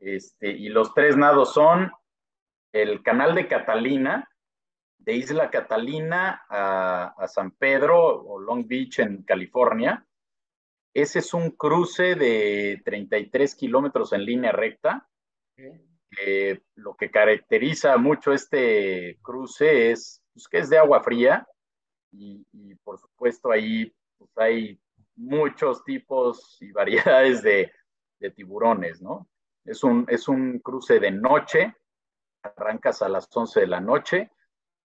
este, 0.00 0.50
y 0.50 0.70
los 0.70 0.94
tres 0.94 1.16
nados 1.16 1.52
son 1.52 1.92
el 2.72 3.02
canal 3.02 3.34
de 3.34 3.46
Catalina, 3.46 4.28
de 4.98 5.14
Isla 5.14 5.50
Catalina 5.50 6.42
a, 6.48 7.14
a 7.16 7.28
San 7.28 7.52
Pedro 7.52 7.98
o 7.98 8.40
Long 8.40 8.66
Beach 8.66 9.00
en 9.00 9.22
California. 9.22 10.04
Ese 10.94 11.20
es 11.20 11.34
un 11.34 11.50
cruce 11.50 12.14
de 12.14 12.80
33 12.84 13.54
kilómetros 13.54 14.12
en 14.12 14.24
línea 14.24 14.52
recta. 14.52 15.08
Eh, 15.56 16.60
lo 16.76 16.94
que 16.96 17.10
caracteriza 17.10 17.96
mucho 17.98 18.32
este 18.32 19.18
cruce 19.20 19.90
es 19.90 20.22
pues, 20.32 20.48
que 20.48 20.58
es 20.58 20.70
de 20.70 20.78
agua 20.78 21.02
fría 21.02 21.46
y, 22.12 22.46
y 22.52 22.74
por 22.76 22.98
supuesto 22.98 23.50
ahí 23.50 23.92
pues, 24.16 24.30
hay 24.36 24.80
muchos 25.18 25.84
tipos 25.84 26.56
y 26.60 26.72
variedades 26.72 27.42
de, 27.42 27.72
tiburones, 28.34 29.00
¿no? 29.00 29.28
Es 29.64 29.84
un, 29.84 30.04
es 30.08 30.26
un 30.26 30.58
cruce 30.58 30.98
de 30.98 31.12
noche, 31.12 31.76
arrancas 32.42 33.00
a 33.02 33.08
las 33.08 33.28
11 33.32 33.60
de 33.60 33.66
la 33.66 33.80
noche 33.80 34.32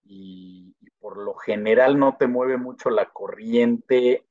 y, 0.04 0.76
y 0.80 0.90
por 1.00 1.18
lo 1.18 1.34
general 1.34 1.98
no 1.98 2.16
te 2.18 2.28
mueve 2.28 2.58
mucho 2.58 2.92
la 2.92 3.10
corriente 3.10 4.28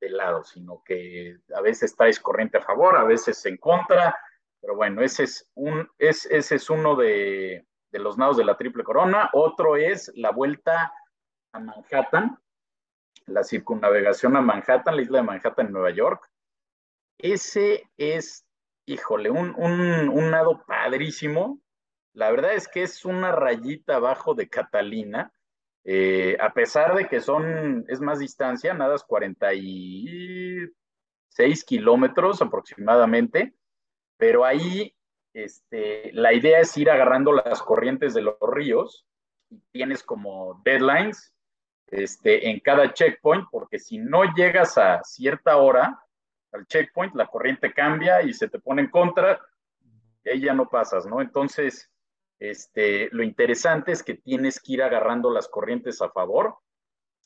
de 0.00 0.10
lado, 0.10 0.42
sino 0.44 0.82
que 0.84 1.36
a 1.54 1.60
veces 1.60 1.94
traes 1.96 2.18
corriente 2.18 2.58
a 2.58 2.62
favor, 2.62 2.96
a 2.96 3.04
veces 3.04 3.44
en 3.44 3.58
contra, 3.58 4.16
pero 4.60 4.74
bueno, 4.74 5.02
ese 5.02 5.24
es, 5.24 5.50
un, 5.54 5.88
es, 5.98 6.26
ese 6.26 6.56
es 6.56 6.70
uno 6.70 6.96
de, 6.96 7.66
de 7.90 7.98
los 7.98 8.18
nados 8.18 8.36
de 8.36 8.44
la 8.44 8.56
Triple 8.56 8.84
Corona. 8.84 9.30
Otro 9.32 9.76
es 9.76 10.10
la 10.14 10.30
vuelta 10.30 10.92
a 11.52 11.60
Manhattan, 11.60 12.38
la 13.26 13.44
circunnavegación 13.44 14.36
a 14.36 14.40
Manhattan, 14.40 14.96
la 14.96 15.02
isla 15.02 15.18
de 15.18 15.24
Manhattan 15.24 15.66
en 15.66 15.72
Nueva 15.72 15.90
York. 15.90 16.30
Ese 17.18 17.90
es, 17.96 18.46
híjole, 18.86 19.30
un, 19.30 19.54
un, 19.56 20.08
un 20.08 20.30
nado 20.30 20.64
padrísimo. 20.66 21.60
La 22.12 22.30
verdad 22.30 22.54
es 22.54 22.68
que 22.68 22.82
es 22.82 23.04
una 23.04 23.32
rayita 23.32 23.96
abajo 23.96 24.34
de 24.34 24.48
Catalina. 24.48 25.32
Eh, 25.84 26.36
a 26.40 26.52
pesar 26.52 26.96
de 26.96 27.06
que 27.06 27.20
son, 27.20 27.84
es 27.88 28.00
más 28.00 28.18
distancia, 28.18 28.74
nadas 28.74 29.04
46 29.04 31.64
kilómetros 31.64 32.42
aproximadamente, 32.42 33.54
pero 34.16 34.44
ahí 34.44 34.96
este, 35.32 36.10
la 36.12 36.32
idea 36.32 36.58
es 36.60 36.76
ir 36.76 36.90
agarrando 36.90 37.32
las 37.32 37.62
corrientes 37.62 38.14
de 38.14 38.22
los 38.22 38.36
ríos 38.40 39.06
y 39.48 39.60
tienes 39.70 40.02
como 40.02 40.60
deadlines 40.64 41.35
este, 41.88 42.50
en 42.50 42.60
cada 42.60 42.92
checkpoint, 42.92 43.48
porque 43.50 43.78
si 43.78 43.98
no 43.98 44.24
llegas 44.34 44.76
a 44.78 45.02
cierta 45.04 45.56
hora 45.56 46.00
al 46.52 46.66
checkpoint, 46.66 47.14
la 47.14 47.26
corriente 47.26 47.72
cambia 47.72 48.22
y 48.22 48.32
se 48.32 48.48
te 48.48 48.58
pone 48.58 48.82
en 48.82 48.90
contra 48.90 49.40
y 50.24 50.30
ahí 50.30 50.40
ya 50.40 50.54
no 50.54 50.68
pasas, 50.68 51.06
¿no? 51.06 51.20
Entonces, 51.20 51.90
este, 52.38 53.08
lo 53.12 53.22
interesante 53.22 53.92
es 53.92 54.02
que 54.02 54.14
tienes 54.14 54.60
que 54.60 54.72
ir 54.72 54.82
agarrando 54.82 55.30
las 55.30 55.48
corrientes 55.48 56.02
a 56.02 56.10
favor 56.10 56.56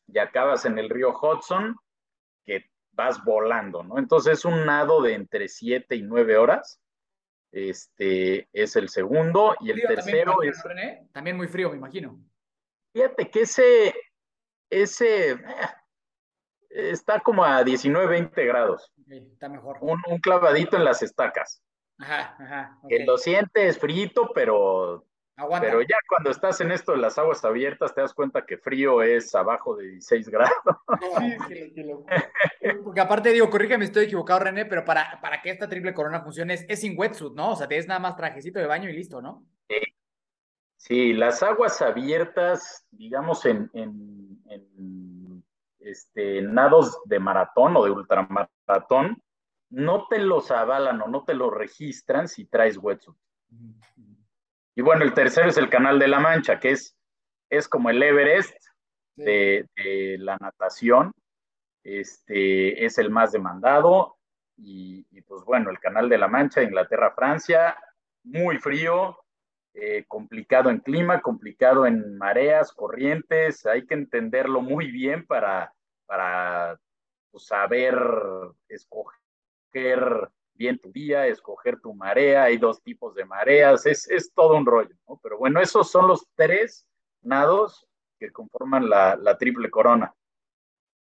y 0.07 0.19
acabas 0.19 0.65
en 0.65 0.79
el 0.79 0.91
río 0.91 1.17
Hudson, 1.19 1.77
que 2.45 2.71
vas 2.93 3.23
volando, 3.25 3.83
¿no? 3.83 3.99
Entonces 3.99 4.39
es 4.39 4.45
un 4.45 4.67
nado 4.67 5.01
de 5.03 5.15
entre 5.15 5.49
7 5.49 5.97
y 5.97 6.03
9 6.03 6.37
horas. 6.37 6.81
Este 7.53 8.49
es 8.53 8.77
el 8.77 8.89
segundo 8.89 9.57
y 9.61 9.71
el 9.71 9.77
Frío 9.77 9.89
tercero 9.89 10.33
también, 10.33 10.53
es. 10.53 10.63
René? 10.63 11.09
También 11.13 11.37
muy 11.37 11.49
frío, 11.49 11.71
me 11.71 11.77
imagino. 11.77 12.21
Fíjate 12.93 13.31
que 13.31 13.41
ese, 13.43 13.95
ese 14.71 15.33
eh, 15.33 15.39
está 16.69 17.21
como 17.21 17.45
a 17.45 17.63
19, 17.63 18.07
20 18.07 18.45
grados. 18.47 18.93
Ok, 19.01 19.13
está 19.33 19.49
mejor. 19.49 19.79
Un, 19.81 20.01
un 20.07 20.19
clavadito 20.19 20.77
en 20.77 20.85
las 20.85 21.03
estacas. 21.03 21.63
Ajá, 21.99 22.37
ajá. 22.39 22.79
ok. 22.83 22.89
Que 22.89 23.05
lo 23.05 23.19
sientes 23.19 23.79
frito, 23.79 24.31
pero 24.35 25.05
Aguanta. 25.41 25.69
Pero 25.69 25.81
ya 25.81 25.97
cuando 26.07 26.31
estás 26.31 26.61
en 26.61 26.71
esto 26.71 26.93
de 26.93 26.99
las 26.99 27.17
aguas 27.17 27.43
abiertas, 27.47 27.95
te 27.95 28.03
das 28.03 28.13
cuenta 28.13 28.45
que 28.45 28.59
frío 28.59 29.03
es 29.03 29.35
abajo 29.35 29.75
de 29.75 29.87
16 29.93 30.29
grados. 30.29 30.53
Sí. 31.49 31.73
Porque 32.85 33.01
aparte, 33.01 33.33
digo, 33.33 33.49
corrígeme 33.49 33.85
si 33.85 33.89
estoy 33.89 34.05
equivocado, 34.05 34.41
René, 34.41 34.67
pero 34.67 34.85
para, 34.85 35.19
para 35.23 35.41
que 35.41 35.51
esta 35.51 35.69
triple 35.69 35.95
corona 35.95 36.21
funcione 36.21 36.55
es, 36.55 36.67
es 36.69 36.81
sin 36.81 36.99
wetsuit, 36.99 37.33
¿no? 37.35 37.53
O 37.53 37.57
sea, 37.57 37.67
es 37.71 37.89
nada 37.89 38.01
más 38.01 38.17
trajecito 38.17 38.59
de 38.59 38.67
baño 38.67 38.91
y 38.91 38.93
listo, 38.93 39.23
¿no? 39.23 39.47
Sí, 40.91 41.13
las 41.13 41.41
aguas 41.45 41.81
abiertas, 41.83 42.85
digamos, 42.91 43.47
en, 43.47 43.71
en, 43.75 44.43
en, 44.47 45.45
este, 45.79 46.43
nados 46.43 46.99
de 47.05 47.21
maratón 47.21 47.77
o 47.77 47.85
de 47.85 47.93
ultramaratón, 47.93 49.23
no 49.69 50.09
te 50.09 50.19
los 50.19 50.51
avalan 50.51 51.01
o 51.01 51.07
no 51.07 51.23
te 51.23 51.35
los 51.35 51.55
registran 51.55 52.27
si 52.27 52.47
traes 52.47 52.77
wetsuit. 52.77 53.17
Y 54.75 54.83
bueno, 54.83 55.05
el 55.05 55.15
tercero 55.15 55.49
es 55.49 55.59
el 55.59 55.71
Canal 55.71 56.01
de 56.01 56.09
la 56.09 56.19
Mancha, 56.19 56.59
que 56.59 56.73
es, 56.73 56.99
es 57.49 57.69
como 57.69 57.89
el 57.91 58.03
Everest 58.03 58.57
de 59.15 59.69
la 60.19 60.39
natación. 60.41 61.13
Este 61.85 62.85
es 62.85 62.99
el 62.99 63.11
más 63.11 63.31
demandado. 63.31 64.17
Y, 64.57 65.07
y, 65.13 65.21
pues 65.21 65.45
bueno, 65.45 65.71
el 65.71 65.79
Canal 65.79 66.09
de 66.09 66.19
la 66.19 66.27
Mancha, 66.27 66.65
Inglaterra, 66.65 67.13
Francia, 67.15 67.77
muy 68.25 68.59
frío, 68.59 69.17
eh, 69.75 70.05
complicado 70.09 70.69
en 70.71 70.81
clima, 70.81 71.21
complicado 71.21 71.87
en 71.87 72.17
mareas, 72.19 72.73
corrientes. 72.73 73.67
Hay 73.67 73.87
que 73.87 73.95
entenderlo 73.95 74.63
muy 74.63 74.91
bien 74.91 75.27
para, 75.27 75.73
para 76.07 76.79
pues, 77.31 77.47
saber 77.47 77.97
escoger 78.69 80.29
bien 80.55 80.79
tu 80.79 80.91
día, 80.93 81.27
escoger 81.27 81.81
tu 81.81 81.95
marea. 81.95 82.45
Hay 82.45 82.59
dos 82.59 82.83
tipos 82.83 83.15
de 83.15 83.25
mareas, 83.25 83.87
es, 83.87 84.09
es 84.11 84.33
todo 84.35 84.57
un 84.57 84.67
rollo. 84.67 84.95
¿no? 85.09 85.21
Pero 85.23 85.39
bueno, 85.39 85.61
esos 85.61 85.91
son 85.91 86.09
los 86.09 86.27
tres 86.35 86.87
nados 87.23 87.87
que 88.19 88.31
conforman 88.31 88.91
la, 88.91 89.17
la 89.17 89.39
triple 89.39 89.71
corona. 89.71 90.15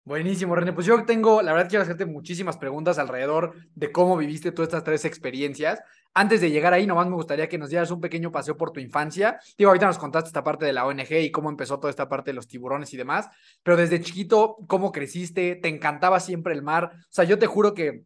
Buenísimo, 0.07 0.55
René. 0.55 0.75
Pues 0.75 0.87
yo 0.87 1.03
tengo, 1.07 1.41
la 1.41 1.55
verdad, 1.55 1.67
quiero 1.71 1.83
hacerte 1.83 2.05
muchísimas 2.05 2.59
preguntas 2.59 2.99
alrededor 2.99 3.55
de 3.75 3.91
cómo 3.91 4.19
viviste 4.19 4.53
todas 4.53 4.69
estas 4.69 4.85
tres 4.85 5.07
experiencias. 5.07 5.81
Antes 6.13 6.43
de 6.43 6.51
llegar 6.51 6.75
ahí, 6.75 6.87
nomás 6.87 7.09
me 7.09 7.15
gustaría 7.15 7.49
que 7.49 7.57
nos 7.57 7.71
dieras 7.71 7.91
un 7.91 8.03
pequeño 8.03 8.31
paseo 8.31 8.55
por 8.55 8.71
tu 8.71 8.81
infancia. 8.81 9.41
Digo, 9.57 9.71
ahorita 9.71 9.87
nos 9.87 9.97
contaste 9.97 10.29
esta 10.29 10.45
parte 10.45 10.67
de 10.67 10.75
la 10.75 10.85
ONG 10.85 11.11
y 11.11 11.31
cómo 11.31 11.49
empezó 11.49 11.81
toda 11.81 11.89
esta 11.89 12.07
parte 12.07 12.33
de 12.33 12.35
los 12.35 12.47
tiburones 12.47 12.93
y 12.93 12.99
demás, 12.99 13.29
pero 13.63 13.79
desde 13.79 13.99
chiquito, 14.03 14.59
¿cómo 14.67 14.93
creciste? 14.93 15.57
¿Te 15.57 15.69
encantaba 15.69 16.21
siempre 16.21 16.53
el 16.53 16.61
mar? 16.61 16.91
O 16.95 17.07
sea, 17.09 17.25
yo 17.25 17.39
te 17.39 17.47
juro 17.47 17.73
que 17.73 18.05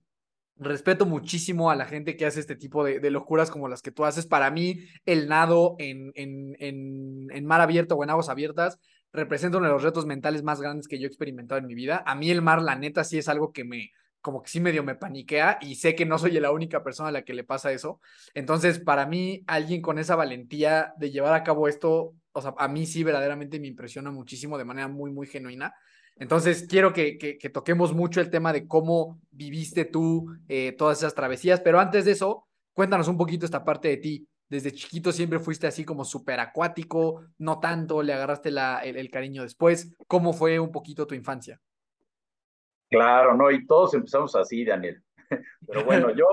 respeto 0.57 1.05
muchísimo 1.05 1.69
a 1.69 1.77
la 1.77 1.87
gente 1.87 2.17
que 2.17 2.27
hace 2.27 2.39
este 2.39 2.55
tipo 2.55 2.85
de, 2.85 3.01
de 3.01 3.11
locuras 3.11 3.51
como 3.51 3.67
las 3.67 3.83
que 3.83 3.91
tú 3.91 4.05
haces. 4.05 4.25
Para 4.27 4.53
mí, 4.53 4.79
el 5.05 5.29
nado 5.29 5.75
en, 5.81 6.13
en, 6.15 6.55
en, 6.61 7.27
en 7.33 7.45
mar 7.45 7.61
abierto 7.61 7.97
o 7.97 8.05
en 8.05 8.11
aguas 8.11 8.29
abiertas 8.29 8.79
representa 9.19 9.59
uno 9.59 9.67
de 9.67 9.73
los 9.73 9.83
retos 9.83 10.07
mentales 10.07 10.43
más 10.43 10.61
grandes 10.61 10.89
que 10.89 10.99
yo 10.99 11.05
he 11.05 11.09
experimentado 11.09 11.59
en 11.61 11.67
mi 11.67 11.75
vida. 11.75 12.03
A 12.07 12.15
mí 12.15 12.31
el 12.31 12.43
mar, 12.43 12.63
la 12.63 12.77
neta, 12.77 13.05
sí 13.05 13.19
es 13.19 13.29
algo 13.29 13.53
que 13.53 13.65
me, 13.65 13.93
como 14.21 14.43
que 14.43 14.51
sí 14.51 14.61
medio 14.61 14.83
me 14.83 14.95
paniquea 14.95 15.59
y 15.61 15.75
sé 15.77 15.95
que 15.95 16.07
no 16.07 16.19
soy 16.19 16.33
la 16.33 16.51
única 16.51 16.83
persona 16.83 17.11
a 17.11 17.13
la 17.13 17.23
que 17.23 17.35
le 17.35 17.45
pasa 17.45 17.73
eso. 17.73 18.01
Entonces, 18.35 18.79
para 18.79 19.07
mí, 19.07 19.45
alguien 19.47 19.83
con 19.83 19.99
esa 19.99 20.17
valentía 20.17 20.95
de 20.99 21.11
llevar 21.11 21.35
a 21.35 21.45
cabo 21.45 21.69
esto, 21.69 22.15
o 22.33 22.43
sea, 22.43 22.55
a 22.59 22.69
mí 22.69 22.87
sí 22.87 23.05
verdaderamente 23.05 23.61
me 23.61 23.69
impresiona 23.69 24.11
muchísimo 24.11 24.59
de 24.59 24.65
manera 24.65 24.89
muy, 24.89 25.11
muy 25.11 25.27
genuina. 25.27 25.75
Entonces, 26.17 26.67
quiero 26.69 26.93
que, 26.93 27.17
que, 27.17 27.39
que 27.39 27.49
toquemos 27.49 27.95
mucho 27.95 28.21
el 28.21 28.31
tema 28.31 28.53
de 28.53 28.67
cómo 28.67 29.21
viviste 29.31 29.85
tú 29.85 30.27
eh, 30.49 30.73
todas 30.73 30.99
esas 30.99 31.15
travesías, 31.15 31.61
pero 31.61 31.79
antes 31.79 32.05
de 32.05 32.13
eso, 32.13 32.49
cuéntanos 32.73 33.09
un 33.09 33.17
poquito 33.17 33.45
esta 33.45 33.65
parte 33.65 33.89
de 33.89 33.97
ti 33.99 34.29
desde 34.49 34.73
chiquito 34.73 35.13
siempre 35.13 35.39
fuiste 35.39 35.67
así 35.67 35.85
como 35.85 36.05
súper 36.05 36.41
acuático, 36.41 37.25
no 37.39 37.61
tanto, 37.61 38.03
le 38.03 38.13
agarraste 38.13 38.51
la, 38.51 38.81
el, 38.81 38.97
el, 38.97 39.11
cariño 39.11 39.43
después. 39.43 39.95
¿Cómo 40.07 40.33
fue 40.33 40.59
un 40.59 40.73
poquito 40.73 41.07
tu 41.07 41.15
infancia? 41.15 41.61
Claro, 42.91 43.35
no, 43.35 43.51
y 43.51 43.67
todos 43.67 43.95
empezamos 43.95 44.35
así, 44.35 44.65
Daniel. 44.65 45.03
Pero 45.67 45.85
bueno, 45.85 46.11
yo 46.15 46.27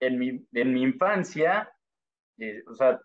en 0.00 0.18
mi, 0.18 0.46
en 0.52 0.74
mi 0.74 0.82
infancia, 0.82 1.72
eh, 2.38 2.62
o 2.66 2.74
sea, 2.74 3.00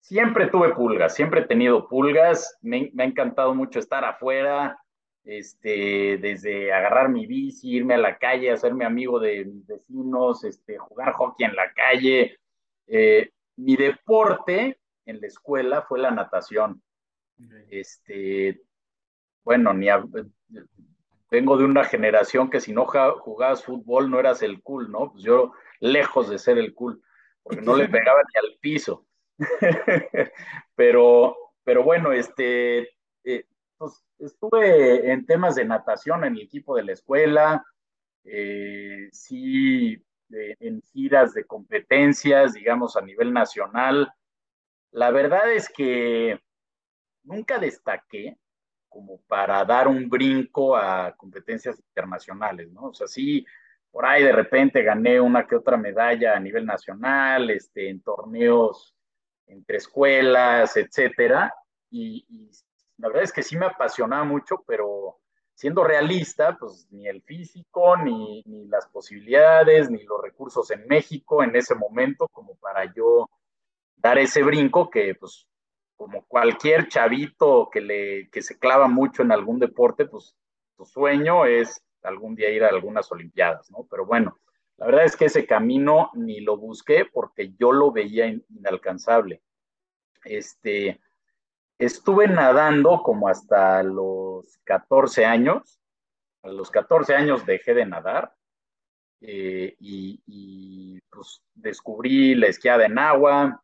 siempre 0.00 0.48
tuve 0.48 0.74
pulgas, 0.74 1.14
siempre 1.14 1.40
he 1.40 1.46
tenido 1.46 1.88
pulgas, 1.88 2.58
me, 2.60 2.90
me 2.92 3.04
ha 3.04 3.06
encantado 3.06 3.54
mucho 3.54 3.78
estar 3.78 4.04
afuera, 4.04 4.78
este, 5.24 6.18
desde 6.18 6.72
agarrar 6.72 7.08
mi 7.08 7.26
bici, 7.26 7.70
irme 7.70 7.94
a 7.94 7.98
la 7.98 8.18
calle, 8.18 8.50
hacerme 8.50 8.84
amigo 8.84 9.18
de 9.20 9.44
mis 9.44 9.66
vecinos, 9.66 10.44
este, 10.44 10.78
jugar 10.78 11.12
hockey 11.12 11.46
en 11.46 11.56
la 11.56 11.72
calle. 11.72 12.38
Eh, 12.86 13.30
mi 13.58 13.76
deporte 13.76 14.78
en 15.04 15.20
la 15.20 15.26
escuela 15.26 15.82
fue 15.82 15.98
la 15.98 16.10
natación. 16.10 16.82
Este, 17.70 18.60
bueno, 19.44 19.72
ni 19.74 19.88
vengo 21.30 21.56
de 21.56 21.64
una 21.64 21.84
generación 21.84 22.50
que 22.50 22.60
si 22.60 22.72
no 22.72 22.86
jugabas 22.86 23.64
fútbol 23.64 24.10
no 24.10 24.18
eras 24.18 24.42
el 24.42 24.62
cool, 24.62 24.90
¿no? 24.90 25.12
Pues 25.12 25.24
yo 25.24 25.52
lejos 25.80 26.28
de 26.30 26.38
ser 26.38 26.58
el 26.58 26.74
cool, 26.74 27.02
porque 27.42 27.62
no 27.62 27.76
le 27.76 27.88
pegaba 27.88 28.20
ni 28.20 28.48
al 28.48 28.58
piso. 28.60 29.06
pero, 30.74 31.36
pero 31.64 31.82
bueno, 31.82 32.12
este, 32.12 32.90
eh, 33.24 33.46
pues, 33.76 34.04
estuve 34.18 35.12
en 35.12 35.26
temas 35.26 35.54
de 35.56 35.64
natación 35.64 36.24
en 36.24 36.34
el 36.34 36.42
equipo 36.42 36.76
de 36.76 36.84
la 36.84 36.92
escuela, 36.92 37.64
eh, 38.24 39.08
sí, 39.12 40.02
en 40.30 40.82
giras 40.92 41.34
de 41.34 41.44
competencias, 41.44 42.54
digamos, 42.54 42.96
a 42.96 43.00
nivel 43.00 43.32
nacional. 43.32 44.12
La 44.90 45.10
verdad 45.10 45.52
es 45.52 45.68
que 45.68 46.40
nunca 47.24 47.58
destaqué 47.58 48.36
como 48.88 49.20
para 49.22 49.64
dar 49.64 49.86
un 49.88 50.08
brinco 50.08 50.76
a 50.76 51.14
competencias 51.16 51.78
internacionales, 51.78 52.70
¿no? 52.70 52.86
O 52.86 52.94
sea, 52.94 53.06
sí, 53.06 53.44
por 53.90 54.06
ahí 54.06 54.22
de 54.22 54.32
repente 54.32 54.82
gané 54.82 55.20
una 55.20 55.46
que 55.46 55.56
otra 55.56 55.76
medalla 55.76 56.36
a 56.36 56.40
nivel 56.40 56.64
nacional, 56.64 57.50
este, 57.50 57.90
en 57.90 58.00
torneos 58.02 58.94
entre 59.46 59.78
escuelas, 59.78 60.76
etcétera, 60.76 61.54
y, 61.90 62.26
y 62.28 62.50
la 62.98 63.08
verdad 63.08 63.24
es 63.24 63.32
que 63.32 63.42
sí 63.42 63.56
me 63.56 63.66
apasionaba 63.66 64.24
mucho, 64.24 64.62
pero 64.66 65.20
siendo 65.58 65.82
realista, 65.82 66.56
pues 66.56 66.86
ni 66.92 67.08
el 67.08 67.20
físico, 67.20 67.96
ni, 67.96 68.44
las 68.68 68.86
posibilidades, 68.86 69.90
ni 69.90 70.04
los 70.04 70.22
recursos 70.22 70.70
en 70.70 70.86
México 70.86 71.42
en 71.42 71.56
ese 71.56 71.74
momento, 71.74 72.28
como 72.28 72.54
para 72.58 72.94
yo 72.94 73.28
dar 73.96 74.18
ese 74.18 74.44
brinco 74.44 74.88
que, 74.88 75.16
pues, 75.16 75.48
como 75.96 76.24
cualquier 76.26 76.86
chavito 76.86 77.68
que, 77.72 77.80
le, 77.80 78.30
que 78.30 78.40
se 78.40 78.56
clava 78.56 78.86
mucho 78.86 79.22
en 79.22 79.32
algún 79.32 79.58
deporte, 79.58 80.04
pues 80.04 80.36
su 80.76 80.84
sueño 80.84 81.44
es 81.44 81.82
algún 82.04 82.36
día 82.36 82.50
ir 82.50 82.62
a 82.62 82.68
algunas 82.68 83.10
Olimpiadas, 83.10 83.68
¿no? 83.72 83.84
Pero 83.90 84.06
bueno, 84.06 84.38
la 84.76 84.86
verdad 84.86 85.06
es 85.06 85.16
que 85.16 85.24
ese 85.24 85.44
camino 85.44 86.12
ni 86.14 86.38
lo 86.38 86.56
busqué 86.56 87.04
porque 87.04 87.52
yo 87.58 87.72
lo 87.72 87.90
veía 87.90 88.28
inalcanzable. 88.48 89.42
Este, 90.22 91.00
estuve 91.78 92.26
nadando 92.26 93.02
como 93.02 93.28
hasta 93.28 93.82
los 93.82 94.58
14 94.64 95.24
años. 95.24 95.80
A 96.42 96.48
los 96.48 96.70
14 96.70 97.14
años 97.14 97.46
dejé 97.46 97.74
de 97.74 97.86
nadar 97.86 98.34
eh, 99.20 99.76
y, 99.80 101.00
pues 101.10 101.42
descubrí 101.54 102.34
la 102.34 102.48
esquiada 102.48 102.86
en 102.86 102.98
agua. 102.98 103.62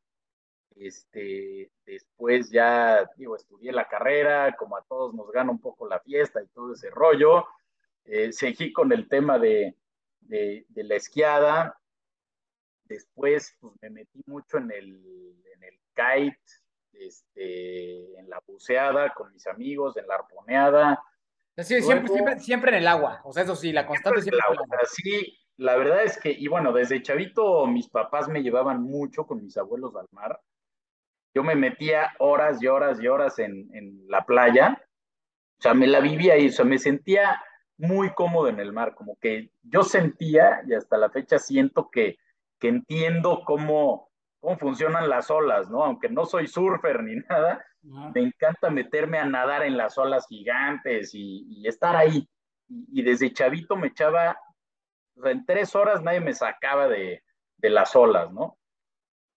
Este, 0.77 1.71
después 1.87 2.51
ya, 2.51 3.09
estudié 3.37 3.73
la 3.73 3.87
carrera, 3.87 4.57
como 4.57 4.77
a 4.77 4.83
todos 4.83 5.15
nos 5.15 5.31
gana 5.31 5.53
un 5.53 5.61
poco 5.61 5.89
la 5.89 6.01
fiesta 6.01 6.43
y 6.43 6.49
todo 6.49 6.75
ese 6.75 6.91
rollo. 6.91 7.47
Eh, 8.05 8.33
seguí 8.33 8.73
con 8.73 8.93
el 8.93 9.09
tema 9.09 9.39
de, 9.39 9.77
de, 10.21 10.65
la 10.75 10.97
esquiada. 10.97 11.79
Después, 12.85 13.57
pues 13.61 13.75
me 13.81 13.91
metí 13.91 14.23
mucho 14.27 14.59
en 14.59 14.71
el, 14.73 15.43
en 15.55 15.63
el 15.63 15.79
kite, 15.95 16.64
este, 16.99 18.19
en 18.19 18.29
la 18.29 18.41
buceada 18.47 19.13
con 19.15 19.33
mis 19.33 19.47
amigos, 19.47 19.97
en 19.97 20.07
la 20.07 20.17
arponeada. 20.17 21.03
Sí, 21.57 21.81
siempre, 21.83 22.41
siempre, 22.41 22.71
en 22.73 22.79
el 22.79 22.89
agua, 22.89 23.21
o 23.25 23.33
sea, 23.33 23.45
eso 23.45 23.55
sí, 23.55 23.73
la 23.73 23.87
constante 23.87 24.23
siempre, 24.23 24.41
en 24.49 24.55
el 24.55 24.59
agua. 24.59 24.79
Sí, 24.87 25.39
la 25.57 25.77
verdad 25.77 26.03
es 26.03 26.19
que, 26.19 26.31
y 26.31 26.49
bueno, 26.49 26.73
desde 26.73 27.03
chavito 27.03 27.67
mis 27.67 27.89
papás 27.89 28.29
me 28.29 28.43
llevaban 28.43 28.83
mucho 28.83 29.27
con 29.27 29.43
mis 29.43 29.57
abuelos 29.57 29.95
al 29.95 30.09
mar. 30.11 30.41
Yo 31.33 31.45
me 31.45 31.55
metía 31.55 32.13
horas 32.19 32.63
y 32.63 32.67
horas 32.67 33.01
y 33.01 33.09
horas 33.09 33.39
en, 33.39 33.69
en 33.75 34.05
la 34.09 34.25
playa, 34.25 34.83
o 35.59 35.63
sea, 35.63 35.75
me 35.75 35.87
la 35.87 36.01
vivía 36.01 36.35
ahí, 36.35 36.49
o 36.49 36.53
sea, 36.53 36.65
me 36.65 36.79
sentía 36.79 37.41
muy 37.77 38.13
cómodo 38.15 38.49
en 38.49 38.61
el 38.61 38.73
mar, 38.73 38.95
como 38.95 39.17
que 39.17 39.51
yo 39.63 39.83
sentía, 39.83 40.63
y 40.67 40.75
hasta 40.75 40.97
la 40.97 41.11
fecha 41.11 41.39
siento 41.39 41.91
que, 41.91 42.19
que 42.59 42.69
entiendo 42.69 43.43
cómo, 43.45 44.11
cómo 44.45 44.59
funcionan 44.59 45.09
las 45.09 45.31
olas, 45.31 45.71
¿no? 45.71 45.83
Aunque 45.83 46.11
no 46.11 46.27
soy 46.27 46.47
surfer 46.47 47.03
ni 47.03 47.17
nada, 47.31 47.65
me 47.83 48.21
encanta 48.21 48.69
meterme 48.69 49.19
a 49.19 49.25
nadar 49.25 49.63
en 49.63 49.79
las 49.79 49.97
olas 49.97 50.27
gigantes 50.29 51.15
y, 51.15 51.67
estar 51.67 51.97
ahí. 51.97 52.29
Y, 52.69 53.03
desde 53.03 53.33
chavito 53.33 53.75
me 53.75 53.89
echaba, 53.89 54.37
o 55.17 55.23
sea, 55.23 55.33
en 55.33 55.47
tres 55.47 55.75
horas 55.75 56.03
nadie 56.03 56.21
me 56.21 56.35
sacaba 56.35 56.89
de, 56.89 57.23
las 57.63 57.97
olas, 57.97 58.31
¿no? 58.31 58.59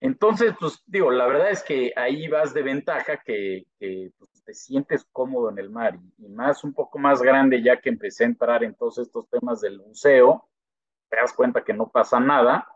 Entonces, 0.02 0.54
pues 0.60 0.84
digo, 0.86 1.10
la 1.10 1.26
verdad 1.26 1.52
es 1.52 1.64
que 1.64 1.94
ahí 1.96 2.28
vas 2.28 2.54
de 2.54 2.62
ventaja 2.62 3.18
que, 3.24 3.66
pues, 3.80 4.44
te 4.44 4.54
sientes 4.54 5.08
cómodo 5.14 5.50
en 5.50 5.60
el 5.60 5.70
mar 5.70 5.98
y, 6.18 6.28
más 6.28 6.66
un 6.66 6.74
poco 6.74 7.00
más 7.00 7.22
grande 7.22 7.64
ya 7.64 7.80
que 7.80 7.88
empecé 7.88 8.26
a 8.26 8.28
entrar 8.28 8.66
en 8.66 8.76
todos 8.76 8.98
estos 8.98 9.30
temas 9.30 9.62
del 9.62 9.80
buceo, 9.80 10.50
te 11.10 11.16
das 11.16 11.32
cuenta 11.32 11.64
que 11.64 11.74
no 11.74 11.90
pasa 11.90 12.20
nada 12.20 12.68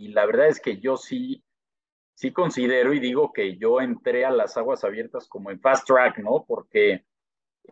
y 0.00 0.08
la 0.08 0.24
verdad 0.24 0.48
es 0.48 0.60
que 0.60 0.78
yo 0.78 0.96
sí, 0.96 1.44
sí 2.14 2.32
considero 2.32 2.94
y 2.94 3.00
digo 3.00 3.34
que 3.34 3.58
yo 3.58 3.82
entré 3.82 4.24
a 4.24 4.30
las 4.30 4.56
aguas 4.56 4.82
abiertas 4.82 5.28
como 5.28 5.50
en 5.50 5.60
fast 5.60 5.86
track, 5.86 6.16
¿no? 6.20 6.46
Porque 6.48 7.04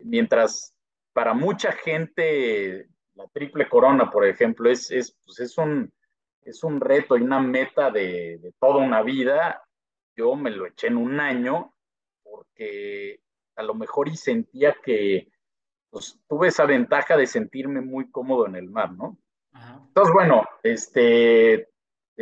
mientras 0.03 0.75
para 1.11 1.33
mucha 1.33 1.71
gente 1.71 2.87
la 3.15 3.27
triple 3.29 3.67
corona, 3.67 4.11
por 4.11 4.27
ejemplo, 4.27 4.69
es, 4.69 4.91
es, 4.91 5.17
pues 5.25 5.39
es, 5.39 5.57
un, 5.57 5.91
es 6.43 6.63
un 6.63 6.79
reto 6.79 7.17
y 7.17 7.23
una 7.23 7.41
meta 7.41 7.89
de, 7.89 8.37
de 8.37 8.53
toda 8.59 8.77
una 8.77 9.01
vida, 9.01 9.63
yo 10.15 10.35
me 10.35 10.51
lo 10.51 10.67
eché 10.67 10.85
en 10.85 10.97
un 10.97 11.19
año 11.19 11.73
porque 12.21 13.21
a 13.55 13.63
lo 13.63 13.73
mejor 13.73 14.07
y 14.07 14.15
sentía 14.15 14.77
que 14.83 15.31
pues, 15.89 16.19
tuve 16.27 16.49
esa 16.49 16.67
ventaja 16.67 17.17
de 17.17 17.25
sentirme 17.25 17.81
muy 17.81 18.11
cómodo 18.11 18.45
en 18.45 18.55
el 18.55 18.69
mar, 18.69 18.91
¿no? 18.91 19.17
Entonces, 19.87 20.13
bueno, 20.13 20.47
este, 20.61 21.69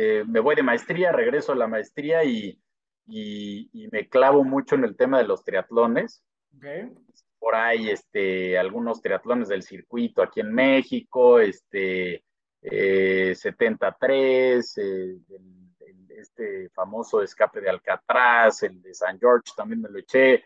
eh, 0.00 0.22
me 0.28 0.38
voy 0.38 0.54
de 0.54 0.62
maestría, 0.62 1.10
regreso 1.10 1.50
a 1.50 1.56
la 1.56 1.66
maestría 1.66 2.22
y, 2.22 2.56
y, 3.04 3.88
me 3.90 4.08
clavo 4.08 4.44
mucho 4.44 4.76
en 4.76 4.84
el 4.84 4.94
tema 4.94 5.18
de 5.18 5.26
los 5.26 5.42
triatlones. 5.42 6.22
Por 7.40 7.56
ahí, 7.56 7.90
este, 7.90 8.56
algunos 8.56 9.02
triatlones 9.02 9.48
del 9.48 9.64
circuito 9.64 10.22
aquí 10.22 10.38
en 10.38 10.54
México, 10.54 11.40
este, 11.40 12.22
73, 12.62 14.78
eh, 14.78 14.82
eh, 14.82 15.18
este 16.10 16.68
famoso 16.68 17.20
escape 17.20 17.60
de 17.60 17.70
Alcatraz, 17.70 18.62
el 18.62 18.80
de 18.80 18.94
San 18.94 19.18
George 19.18 19.50
también 19.56 19.82
me 19.82 19.88
lo 19.88 19.98
eché. 19.98 20.44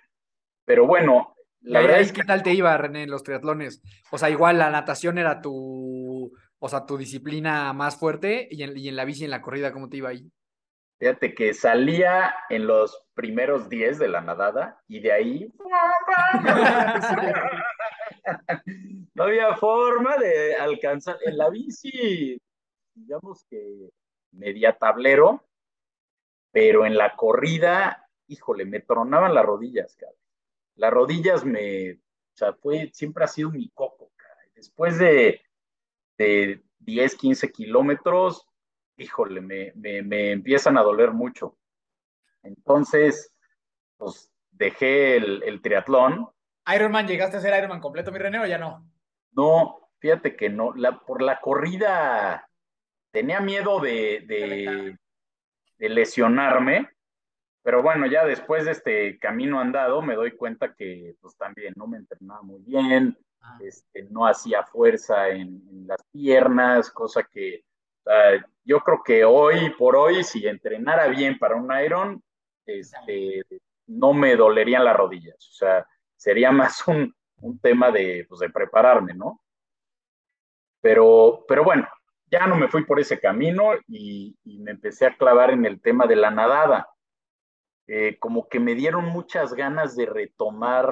Pero 0.65 0.87
bueno, 0.87 1.37
la 1.61 1.83
verdad 1.83 2.01
es 2.01 2.11
¿Qué 2.11 2.25
tal 2.25 2.43
te 2.43 2.55
iba, 2.55 2.75
René, 2.79 3.03
en 3.03 3.11
los 3.11 3.23
triatlones? 3.23 3.83
O 4.11 4.17
sea, 4.17 4.31
igual 4.31 4.57
la 4.57 4.71
natación 4.71 5.19
era 5.19 5.43
tu, 5.43 6.33
o 6.64 6.68
sea, 6.68 6.87
tu 6.87 6.96
disciplina 6.96 7.72
más 7.72 7.98
fuerte 7.98 8.46
y 8.48 8.62
en, 8.62 8.94
la 8.94 9.05
bici, 9.05 9.25
en 9.25 9.33
la 9.33 9.42
corrida, 9.42 9.72
¿cómo 9.72 9.88
te 9.88 9.96
iba 9.96 10.11
ahí? 10.11 10.31
Fíjate 11.01 11.35
que 11.35 11.55
salía 11.55 12.37
en 12.51 12.68
los 12.68 13.05
primeros 13.14 13.68
10 13.68 13.98
de 13.98 14.07
la 14.07 14.20
nadada 14.20 14.81
y 14.87 15.01
de 15.01 15.11
ahí 15.11 15.53
no 19.14 19.25
había 19.25 19.57
forma 19.57 20.16
de 20.18 20.55
alcanzar. 20.55 21.18
En 21.25 21.37
la 21.37 21.51
bici, 21.51 22.40
digamos 22.94 23.44
que 23.51 23.90
media 24.31 24.79
tablero, 24.79 25.44
pero 26.53 26.87
en 26.87 26.96
la 26.96 27.16
corrida, 27.16 28.09
híjole, 28.29 28.66
me 28.66 28.79
tronaban 28.79 29.35
las 29.35 29.44
rodillas, 29.44 29.96
cara. 29.96 30.12
Las 30.77 30.92
rodillas 30.92 31.44
me, 31.44 31.94
o 31.94 32.37
sea, 32.37 32.53
fue, 32.53 32.92
siempre 32.94 33.25
ha 33.25 33.27
sido 33.27 33.51
mi 33.51 33.68
coco, 33.70 34.12
cara. 34.16 34.38
Después 34.55 34.96
de 35.01 35.42
de 36.22 36.62
10, 36.78 37.16
15 37.16 37.52
kilómetros, 37.52 38.46
híjole, 38.96 39.40
me, 39.40 39.72
me, 39.74 40.32
empiezan 40.32 40.78
a 40.78 40.82
doler 40.82 41.12
mucho. 41.12 41.58
Entonces, 42.42 43.32
pues 43.96 44.30
dejé 44.50 45.16
el, 45.16 45.42
el, 45.44 45.61
triatlón. 45.61 46.28
Ironman, 46.72 47.06
¿llegaste 47.06 47.37
a 47.37 47.40
ser 47.40 47.56
Ironman 47.56 47.80
completo, 47.80 48.12
mi 48.12 48.18
René, 48.18 48.38
o 48.38 48.46
ya 48.46 48.58
no? 48.58 48.88
No, 49.32 49.90
fíjate 49.98 50.37
que 50.37 50.48
no, 50.48 50.72
la, 50.74 51.00
por 51.00 51.22
la 51.22 51.40
corrida 51.40 52.48
tenía 53.11 53.40
miedo 53.40 53.80
de, 53.80 54.24
de, 54.26 54.96
de, 55.78 55.88
lesionarme, 55.88 56.88
pero 57.62 57.82
bueno, 57.82 58.06
ya 58.06 58.24
después 58.24 58.64
de 58.64 58.72
este 58.72 59.18
camino 59.18 59.61
andado 59.61 60.02
me 60.02 60.14
doy 60.14 60.32
cuenta 60.37 60.74
que 60.74 61.14
pues 61.20 61.37
también 61.37 61.74
no 61.76 61.87
me 61.87 61.98
entrenaba 61.98 62.42
muy 62.42 62.61
bien, 62.62 63.16
este, 63.61 64.05
no 64.11 64.26
hacía 64.26 64.64
fuerza 64.64 65.28
en, 65.28 65.87
las 65.87 66.02
piernas, 66.12 66.90
cosa 66.90 67.22
que 67.24 67.64
yo 68.64 68.81
creo 68.81 69.02
que 69.05 69.24
hoy 69.24 69.70
por 69.78 69.96
hoy, 69.96 70.24
si 70.24 70.46
entrenara 70.46 71.09
bien 71.09 71.38
para 71.38 71.57
un 71.57 71.70
Iron, 71.85 72.22
este, 72.66 73.42
no 73.87 74.12
me 74.12 74.37
dolerían 74.37 74.85
las 74.85 74.96
rodillas. 74.96 75.37
O 75.37 75.52
sea, 75.52 75.87
sería 76.16 76.50
más 76.52 76.87
un, 76.87 77.14
un 77.40 77.59
tema 77.59 77.90
de, 77.90 78.26
pues, 78.28 78.40
de 78.40 78.50
prepararme, 78.50 79.14
¿no? 79.14 79.40
Pero, 80.81 81.44
pero 81.46 81.62
bueno, 81.62 81.88
ya 82.31 82.46
no 82.46 82.57
me 82.57 82.68
fui 82.68 82.85
por 82.85 82.98
ese 82.98 83.20
camino 83.20 83.72
y, 83.87 84.37
me 84.44 84.72
empecé 84.72 85.07
a 85.07 85.16
clavar 85.16 85.50
en 85.50 85.66
el 85.66 85.81
tema 85.81 86.07
de 86.07 86.16
la 86.16 86.31
nadada. 86.31 86.88
Eh, 87.87 88.16
como 88.18 88.48
que 88.48 88.59
me 88.59 88.74
dieron 88.74 89.05
muchas 89.07 89.55
ganas 89.55 89.96
de 89.96 90.07
retomar 90.07 90.88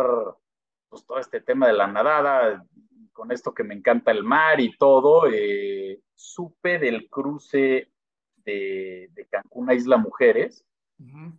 pues, 0.90 1.06
todo 1.06 1.18
este 1.18 1.40
tema 1.40 1.66
de 1.66 1.72
la 1.72 1.86
nadada, 1.86 2.66
con 3.12 3.32
esto 3.32 3.54
que 3.54 3.64
me 3.64 3.74
encanta 3.74 4.10
el 4.10 4.24
mar 4.24 4.60
y 4.60 4.76
todo, 4.76 5.26
eh, 5.26 6.00
supe 6.14 6.78
del 6.78 7.08
cruce 7.08 7.90
de, 8.36 9.08
de, 9.12 9.26
Cancún 9.28 9.70
a 9.70 9.74
Isla 9.74 9.96
Mujeres, 9.96 10.64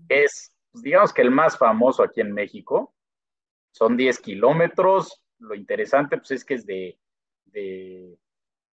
es, 0.09 0.55
pues, 0.71 0.83
digamos 0.83 1.13
que 1.13 1.21
el 1.21 1.29
más 1.29 1.57
famoso 1.57 2.01
aquí 2.01 2.21
en 2.21 2.33
México, 2.33 2.95
son 3.71 3.95
10 3.95 4.19
kilómetros, 4.19 5.21
lo 5.37 5.53
interesante 5.55 6.17
pues 6.17 6.31
es 6.31 6.45
que 6.45 6.55
es 6.55 6.65
de, 6.65 6.99
de 7.45 8.17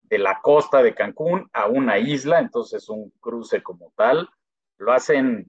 de 0.10 0.18
la 0.18 0.40
costa 0.42 0.82
de 0.82 0.96
Cancún 0.96 1.50
a 1.54 1.68
una 1.68 2.00
isla, 2.00 2.40
entonces 2.40 2.88
un 2.90 3.12
cruce 3.20 3.62
como 3.62 3.92
tal. 3.96 4.30
Lo 4.78 4.94
hacen 4.94 5.48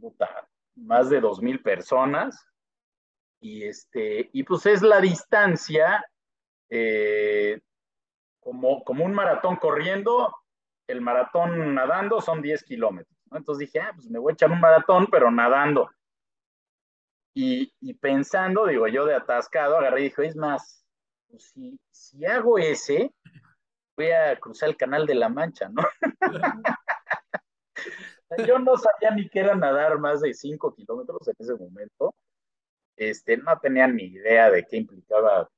más 0.75 1.11
de 1.11 1.21
dos 1.21 1.41
mil 1.41 1.63
personas 1.63 2.47
y 3.41 3.65
este 3.65 4.31
y 4.33 4.43
pues 4.43 4.67
es 4.67 4.83
la 4.83 5.01
distancia 5.01 6.05
eh, 6.71 7.61
como, 8.41 8.83
como 8.85 9.05
un 9.05 9.13
maratón 9.13 9.57
corriendo, 9.57 10.35
el 10.87 11.01
maratón 11.01 11.75
nadando 11.75 12.21
son 12.21 12.41
10 12.41 12.65
kilómetros. 12.65 13.17
Entonces 13.33 13.67
dije, 13.67 13.81
ah, 13.81 13.93
pues 13.95 14.09
me 14.09 14.19
voy 14.19 14.33
a 14.33 14.35
echar 14.35 14.51
un 14.51 14.61
maratón, 14.61 15.07
pero 15.11 15.31
nadando. 15.31 15.91
Y, 17.35 17.73
y 17.81 17.95
pensando, 17.95 18.67
digo 18.67 18.89
yo 18.89 19.05
de 19.05 19.15
atascado, 19.15 19.77
agarré 19.77 20.01
y 20.01 20.05
dije, 20.05 20.27
es 20.27 20.37
más, 20.37 20.85
pues 21.29 21.51
si, 21.51 21.79
si 21.91 22.25
hago 22.25 22.59
ese, 22.59 23.13
voy 23.97 24.11
a 24.11 24.39
cruzar 24.41 24.71
el 24.71 24.77
canal 24.77 25.07
de 25.07 25.15
la 25.15 25.29
Mancha, 25.29 25.69
¿no? 25.69 25.83
Yo 28.47 28.59
no 28.59 28.77
sabía 28.77 29.11
ni 29.15 29.29
qué 29.29 29.41
era 29.41 29.55
nadar 29.55 29.99
más 29.99 30.21
de 30.21 30.35
5 30.35 30.75
kilómetros 30.75 31.27
en 31.29 31.35
ese 31.39 31.55
momento. 31.55 32.15
Este, 32.99 33.37
no 33.37 33.57
tenía 33.61 33.87
ni 33.87 34.05
idea 34.05 34.51
de 34.51 34.67
qué 34.67 34.77
implicaba 34.77 35.49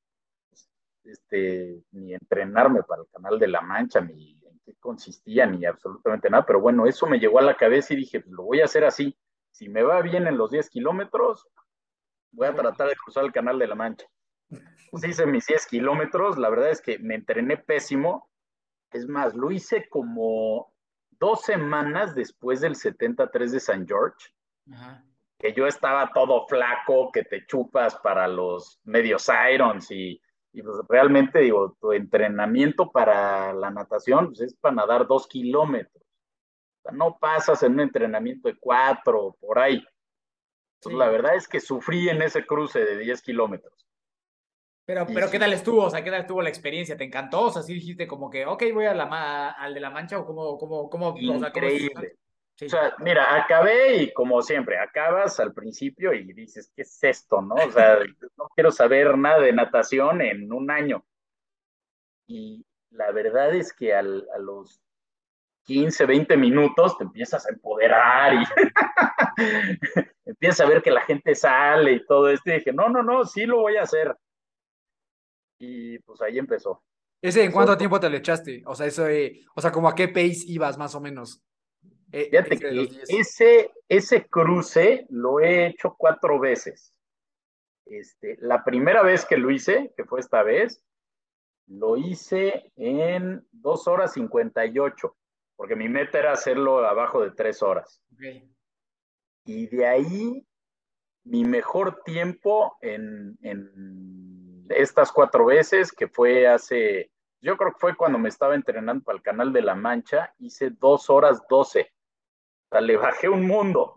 este, 1.04 1.82
ni 1.92 2.12
entrenarme 2.12 2.82
para 2.82 3.02
el 3.02 3.08
canal 3.08 3.38
de 3.38 3.48
la 3.48 3.62
Mancha, 3.62 4.02
ni 4.02 4.38
en 4.44 4.60
qué 4.64 4.74
consistía, 4.78 5.46
ni 5.46 5.64
absolutamente 5.64 6.28
nada. 6.28 6.44
Pero 6.44 6.60
bueno, 6.60 6.86
eso 6.86 7.06
me 7.06 7.18
llegó 7.18 7.38
a 7.38 7.42
la 7.42 7.56
cabeza 7.56 7.94
y 7.94 7.98
dije, 7.98 8.20
pues 8.20 8.32
lo 8.32 8.42
voy 8.42 8.60
a 8.60 8.66
hacer 8.66 8.84
así. 8.84 9.16
Si 9.50 9.68
me 9.70 9.82
va 9.82 10.02
bien 10.02 10.26
en 10.26 10.36
los 10.36 10.50
10 10.50 10.68
kilómetros, 10.68 11.48
voy 12.32 12.46
a 12.46 12.54
tratar 12.54 12.88
de 12.88 12.96
cruzar 12.96 13.24
el 13.24 13.32
canal 13.32 13.58
de 13.58 13.66
la 13.66 13.74
Mancha. 13.74 14.06
Pues 14.90 15.04
hice 15.04 15.24
mis 15.24 15.46
10 15.46 15.66
kilómetros, 15.66 16.36
la 16.36 16.50
verdad 16.50 16.70
es 16.70 16.82
que 16.82 16.98
me 16.98 17.14
entrené 17.14 17.56
pésimo, 17.56 18.28
es 18.92 19.06
más, 19.06 19.34
lo 19.34 19.50
hice 19.50 19.88
como 19.88 20.74
dos 21.10 21.42
semanas 21.42 22.14
después 22.14 22.60
del 22.60 22.74
73 22.74 23.52
de 23.52 23.60
San 23.60 23.86
George, 23.86 24.28
que 25.40 25.54
yo 25.54 25.66
estaba 25.66 26.10
todo 26.12 26.46
flaco, 26.46 27.10
que 27.10 27.24
te 27.24 27.46
chupas 27.46 27.96
para 27.96 28.28
los 28.28 28.78
medios 28.84 29.26
irons 29.52 29.90
y, 29.90 30.20
pues 30.52 30.76
realmente 30.88 31.40
digo, 31.40 31.76
tu 31.80 31.92
entrenamiento 31.92 32.90
para 32.90 33.52
la 33.54 33.70
natación 33.70 34.28
pues 34.28 34.40
es 34.42 34.54
para 34.54 34.74
nadar 34.74 35.06
dos 35.06 35.26
kilómetros. 35.26 36.04
O 36.04 36.82
sea, 36.82 36.92
no 36.92 37.16
pasas 37.18 37.62
en 37.62 37.72
un 37.72 37.80
entrenamiento 37.80 38.48
de 38.48 38.56
cuatro, 38.58 39.36
por 39.40 39.58
ahí. 39.58 39.82
Entonces, 40.76 40.98
la 40.98 41.08
verdad 41.08 41.34
es 41.34 41.48
que 41.48 41.60
sufrí 41.60 42.08
en 42.08 42.22
ese 42.22 42.46
cruce 42.46 42.84
de 42.84 42.96
10 42.96 43.20
kilómetros. 43.22 43.86
Pero, 44.86 45.06
pero 45.06 45.30
¿qué 45.30 45.38
tal 45.38 45.52
estuvo? 45.52 45.84
O 45.84 45.90
sea, 45.90 46.02
¿qué 46.02 46.10
tal 46.10 46.22
estuvo 46.22 46.42
la 46.42 46.48
experiencia? 46.48 46.96
¿Te 46.96 47.04
encantó? 47.04 47.42
O 47.42 47.50
sea, 47.50 47.62
sí 47.62 47.74
dijiste 47.74 48.06
como 48.06 48.30
que, 48.30 48.46
ok, 48.46 48.64
voy 48.72 48.86
a 48.86 48.94
la 48.94 49.50
al 49.50 49.74
de 49.74 49.80
la 49.80 49.90
mancha 49.90 50.18
o 50.18 50.26
cómo, 50.26 50.58
cómo, 50.58 50.88
cómo, 50.88 51.14
Increíble. 51.16 51.92
O 51.94 52.00
sea, 52.00 52.10
mira, 52.98 53.34
acabé 53.34 53.96
y 53.96 54.12
como 54.12 54.42
siempre, 54.42 54.78
acabas 54.78 55.40
al 55.40 55.52
principio 55.52 56.12
y 56.12 56.32
dices, 56.32 56.72
¿qué 56.74 56.82
es 56.82 57.02
esto, 57.02 57.40
no? 57.40 57.54
O 57.54 57.70
sea, 57.70 57.98
no 58.38 58.48
quiero 58.54 58.70
saber 58.70 59.16
nada 59.16 59.40
de 59.40 59.52
natación 59.52 60.20
en 60.20 60.52
un 60.52 60.70
año. 60.70 61.04
Y 62.26 62.64
la 62.90 63.10
verdad 63.12 63.54
es 63.54 63.72
que 63.72 63.94
al, 63.94 64.26
a 64.34 64.38
los 64.38 64.80
15, 65.64 66.06
20 66.06 66.36
minutos 66.36 66.96
te 66.98 67.04
empiezas 67.04 67.46
a 67.46 67.50
empoderar 67.50 68.34
y 68.34 68.44
empiezas 70.24 70.60
a 70.60 70.68
ver 70.68 70.82
que 70.82 70.90
la 70.90 71.02
gente 71.02 71.34
sale 71.34 71.92
y 71.92 72.06
todo 72.06 72.28
esto. 72.30 72.50
Y 72.50 72.54
dije, 72.54 72.72
no, 72.72 72.88
no, 72.88 73.02
no, 73.02 73.24
sí 73.24 73.46
lo 73.46 73.58
voy 73.58 73.76
a 73.76 73.82
hacer 73.82 74.16
y 75.60 75.98
pues 76.00 76.20
ahí 76.22 76.38
empezó. 76.38 76.82
¿Ese 77.22 77.44
en 77.44 77.52
cuánto 77.52 77.76
tiempo 77.76 78.00
te 78.00 78.08
lo 78.08 78.16
echaste? 78.16 78.62
O 78.66 78.74
sea, 78.74 78.86
eso, 78.86 79.04
o 79.54 79.60
sea, 79.60 79.70
como 79.70 79.88
a 79.88 79.94
qué 79.94 80.08
pace 80.08 80.44
ibas 80.46 80.78
más 80.78 80.94
o 80.94 81.00
menos. 81.00 81.42
Fíjate 82.10 82.58
que 82.58 82.88
ese, 83.08 83.70
ese 83.88 84.26
cruce 84.26 85.06
lo 85.10 85.40
he 85.40 85.66
hecho 85.66 85.94
cuatro 85.96 86.38
veces. 86.38 86.92
Este, 87.86 88.36
la 88.40 88.64
primera 88.64 89.02
vez 89.02 89.24
que 89.24 89.36
lo 89.36 89.50
hice, 89.50 89.92
que 89.96 90.04
fue 90.04 90.20
esta 90.20 90.42
vez, 90.42 90.84
lo 91.66 91.96
hice 91.96 92.72
en 92.76 93.46
2 93.52 93.88
horas 93.88 94.12
58, 94.14 95.16
porque 95.56 95.76
mi 95.76 95.88
meta 95.88 96.18
era 96.18 96.32
hacerlo 96.32 96.84
abajo 96.84 97.22
de 97.22 97.30
3 97.30 97.62
horas. 97.62 98.02
Y 99.44 99.66
de 99.68 99.86
ahí, 99.86 100.46
mi 101.24 101.44
mejor 101.44 102.02
tiempo 102.02 102.76
en, 102.80 103.38
en 103.42 104.66
estas 104.68 105.12
cuatro 105.12 105.46
veces, 105.46 105.92
que 105.92 106.08
fue 106.08 106.48
hace, 106.48 107.10
yo 107.40 107.56
creo 107.56 107.72
que 107.72 107.78
fue 107.78 107.96
cuando 107.96 108.18
me 108.18 108.28
estaba 108.28 108.54
entrenando 108.54 109.04
para 109.04 109.16
el 109.16 109.22
Canal 109.22 109.52
de 109.52 109.62
la 109.62 109.74
Mancha, 109.74 110.34
hice 110.38 110.70
2 110.70 111.10
horas 111.10 111.40
12 111.48 111.92
sea, 112.70 112.80
le 112.80 112.96
bajé 112.96 113.28
un 113.28 113.46
mundo. 113.46 113.96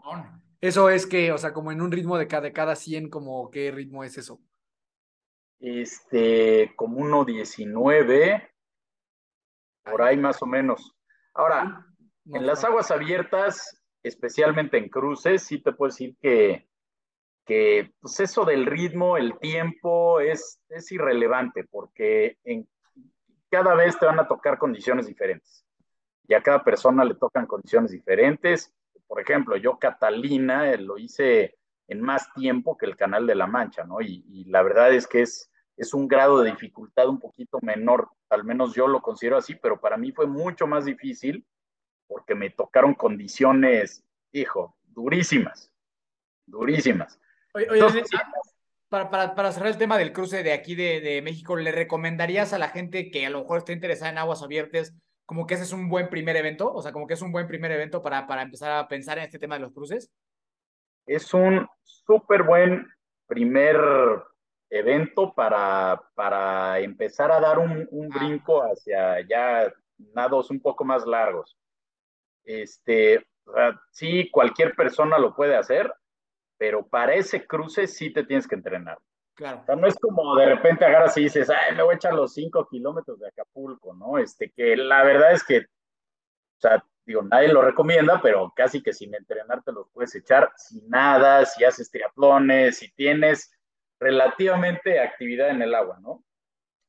Eso 0.62 0.90
es 0.90 1.06
que, 1.06 1.32
o 1.32 1.38
sea, 1.38 1.54
como 1.54 1.72
en 1.72 1.82
un 1.82 1.92
ritmo 1.92 2.18
de 2.18 2.28
cada, 2.28 2.44
de 2.44 2.54
cada 2.54 2.76
100, 2.76 3.10
como 3.10 3.50
qué 3.52 3.72
ritmo 3.72 4.04
es 4.04 4.18
eso? 4.18 4.40
Este, 5.60 6.74
como 6.76 6.98
uno 6.98 7.26
diecinueve, 7.26 8.52
por 9.84 10.02
ahí 10.02 10.18
más 10.18 10.42
o 10.42 10.46
menos. 10.46 10.96
Ahora, 11.34 11.86
en 12.26 12.46
las 12.46 12.64
aguas 12.64 12.92
abiertas, 12.92 13.82
especialmente 14.04 14.78
en 14.78 14.90
cruces, 14.90 15.44
sí 15.44 15.62
te 15.62 15.74
puedo 15.74 15.90
decir 15.90 16.16
que 16.22 16.68
que 17.46 17.92
pues 18.00 18.20
eso 18.20 18.46
del 18.46 18.66
ritmo, 18.66 19.18
el 19.18 19.38
tiempo 19.40 20.20
es, 20.20 20.62
es 20.70 20.92
irrelevante 20.92 21.66
porque 21.66 22.38
en, 22.44 22.68
cada 23.50 23.76
vez 23.76 23.98
te 24.00 24.06
van 24.06 24.20
a 24.20 24.28
tocar 24.28 24.58
condiciones 24.58 25.08
diferentes 25.08 25.66
y 26.28 26.34
a 26.34 26.42
cada 26.42 26.64
persona 26.64 27.04
le 27.04 27.16
tocan 27.16 27.46
condiciones 27.46 27.92
diferentes. 27.92 28.74
Por 29.08 29.22
ejemplo, 29.22 29.58
yo 29.58 29.78
Catalina 29.78 30.72
eh, 30.72 30.78
lo 30.78 30.98
hice 30.98 31.58
en 31.88 32.02
más 32.02 32.34
tiempo 32.34 32.78
que 32.78 32.86
el 32.86 32.96
Canal 32.96 33.28
de 33.28 33.36
la 33.36 33.48
Mancha, 33.48 33.84
¿no? 33.84 34.02
Y, 34.02 34.24
y, 34.28 34.46
la 34.46 34.64
verdad 34.64 34.94
es 34.94 35.06
que 35.06 35.22
es, 35.22 35.52
es 35.76 35.94
un 35.94 36.08
grado 36.08 36.42
de 36.42 36.52
dificultad 36.52 37.10
un 37.10 37.20
poquito 37.20 37.60
menor, 37.62 38.10
al 38.30 38.44
menos 38.44 38.74
yo 38.74 38.88
lo 38.88 39.02
considero 39.02 39.38
así, 39.38 39.56
pero 39.56 39.80
para 39.80 39.98
mí 39.98 40.12
fue 40.12 40.28
mucho 40.28 40.66
más 40.66 40.86
difícil 40.86 41.46
porque 42.08 42.36
me 42.36 42.50
tocaron 42.50 42.94
condiciones, 42.94 44.04
hijo, 44.32 44.78
durísimas, 44.86 45.72
durísimas. 46.46 47.20
Oye, 47.54 47.68
para, 48.90 49.10
para, 49.10 49.36
para, 49.36 49.52
cerrar 49.52 49.70
el 49.70 49.78
tema 49.78 49.98
del 49.98 50.14
cruce 50.14 50.44
de 50.44 50.54
aquí 50.54 50.76
de, 50.76 51.02
de, 51.02 51.22
México, 51.22 51.56
¿le 51.56 51.72
recomendarías 51.72 52.54
a 52.54 52.60
la 52.60 52.70
gente 52.70 53.10
que 53.10 53.26
a 53.26 53.30
lo 53.30 53.42
mejor 53.42 53.60
esté 53.60 53.74
interesada 53.74 54.12
en 54.12 54.20
aguas 54.20 54.44
abiertas, 54.44 54.94
como 55.26 55.48
que 55.48 55.56
ese 55.56 55.64
es 55.64 55.74
un 55.74 55.90
buen 55.90 56.10
primer 56.10 56.36
evento? 56.36 56.72
O 56.72 56.82
sea, 56.82 56.92
como 56.92 57.08
que 57.08 57.14
es 57.14 57.22
un 57.22 57.32
buen 57.32 57.48
primer 57.48 57.72
evento 57.72 58.02
para, 58.02 58.28
para 58.28 58.42
empezar 58.42 58.72
a 58.72 58.88
pensar 58.88 59.18
en 59.18 59.26
este 59.26 59.40
tema 59.40 59.56
de 59.56 59.62
los 59.62 59.74
cruces. 59.74 60.12
Es 61.06 61.34
un 61.34 61.68
súper 61.84 62.43
buen 62.43 62.88
primer 63.28 63.78
evento 64.70 65.34
para, 65.34 66.02
para 66.16 66.80
empezar 66.80 67.32
a 67.32 67.39
dar 67.39 67.60
un, 67.60 67.88
un 67.91 68.10
ah. 68.12 68.18
brinco 68.18 68.62
hacia 68.62 69.22
ya 69.28 69.72
nados 69.97 70.50
un 70.50 70.60
poco 70.60 70.84
más 70.84 71.06
largos. 71.06 71.58
Este, 72.43 73.26
sí, 73.91 74.30
cualquier 74.32 74.76
persona 74.76 75.18
lo 75.18 75.36
puede 75.36 75.56
hacer, 75.56 75.93
pero 76.58 76.86
para 76.88 77.14
ese 77.14 77.45
cruce 77.45 77.88
sí 77.88 78.12
te 78.12 78.24
tienes 78.24 78.47
que 78.47 78.56
entrenar. 78.56 78.97
Claro. 79.36 79.62
O 79.62 79.66
sea, 79.66 79.76
no 79.76 79.88
es 79.88 79.96
como 79.96 80.36
de 80.36 80.46
repente 80.46 80.86
agarras 80.86 81.18
y 81.18 81.24
dices, 81.24 81.50
ay, 81.50 81.76
me 81.76 81.84
voy 81.84 81.94
a 81.94 81.98
echar 81.98 82.14
los 82.14 82.34
cinco 82.34 82.68
kilómetros 82.70 83.20
de 83.20 83.28
Acapulco, 83.28 83.94
¿no? 83.96 84.18
Este, 84.18 84.52
que 84.52 84.76
la 84.76 85.04
verdad 85.04 85.34
es 85.34 85.44
que, 85.44 85.60
o 85.60 86.60
sea, 86.60 86.86
digo, 87.06 87.24
nadie 87.24 87.48
lo 87.48 87.62
recomienda, 87.62 88.22
pero 88.22 88.54
casi 88.56 88.84
que 88.84 88.94
sin 88.94 89.16
entrenarte 89.16 89.72
los 89.72 89.90
puedes 89.90 90.14
echar, 90.16 90.52
si 90.56 90.82
nada, 90.84 91.46
si 91.46 91.64
haces 91.64 91.90
triatlones, 91.90 92.78
si 92.78 92.92
tienes 92.94 93.52
relativamente 94.00 95.00
actividad 95.00 95.50
en 95.50 95.62
el 95.62 95.74
agua, 95.74 96.00
¿no? 96.00 96.24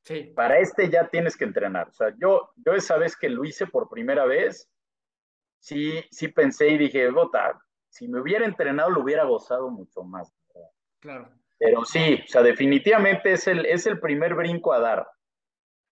Sí. 0.03 0.31
Para 0.35 0.59
este 0.59 0.89
ya 0.89 1.07
tienes 1.07 1.35
que 1.35 1.45
entrenar. 1.45 1.87
O 1.87 1.93
sea, 1.93 2.13
yo, 2.19 2.51
yo 2.57 2.73
esa 2.73 2.97
vez 2.97 3.17
que 3.17 3.27
lo 3.27 3.43
hice 3.43 3.65
por 3.65 3.89
primera 3.89 4.25
vez, 4.25 4.69
sí, 5.59 6.03
sí 6.11 6.27
pensé 6.27 6.67
y 6.67 6.77
dije, 6.77 7.09
bota, 7.09 7.59
si 7.89 8.07
me 8.07 8.19
hubiera 8.19 8.45
entrenado 8.45 8.91
lo 8.91 9.01
hubiera 9.01 9.23
gozado 9.23 9.71
mucho 9.71 10.03
más. 10.03 10.31
Claro. 10.99 11.31
Pero 11.57 11.85
sí, 11.85 12.19
o 12.23 12.27
sea, 12.27 12.43
definitivamente 12.43 13.33
es 13.33 13.47
el, 13.47 13.65
es 13.65 13.85
el 13.85 13.99
primer 13.99 14.35
brinco 14.35 14.73
a 14.73 14.79
dar. 14.79 15.07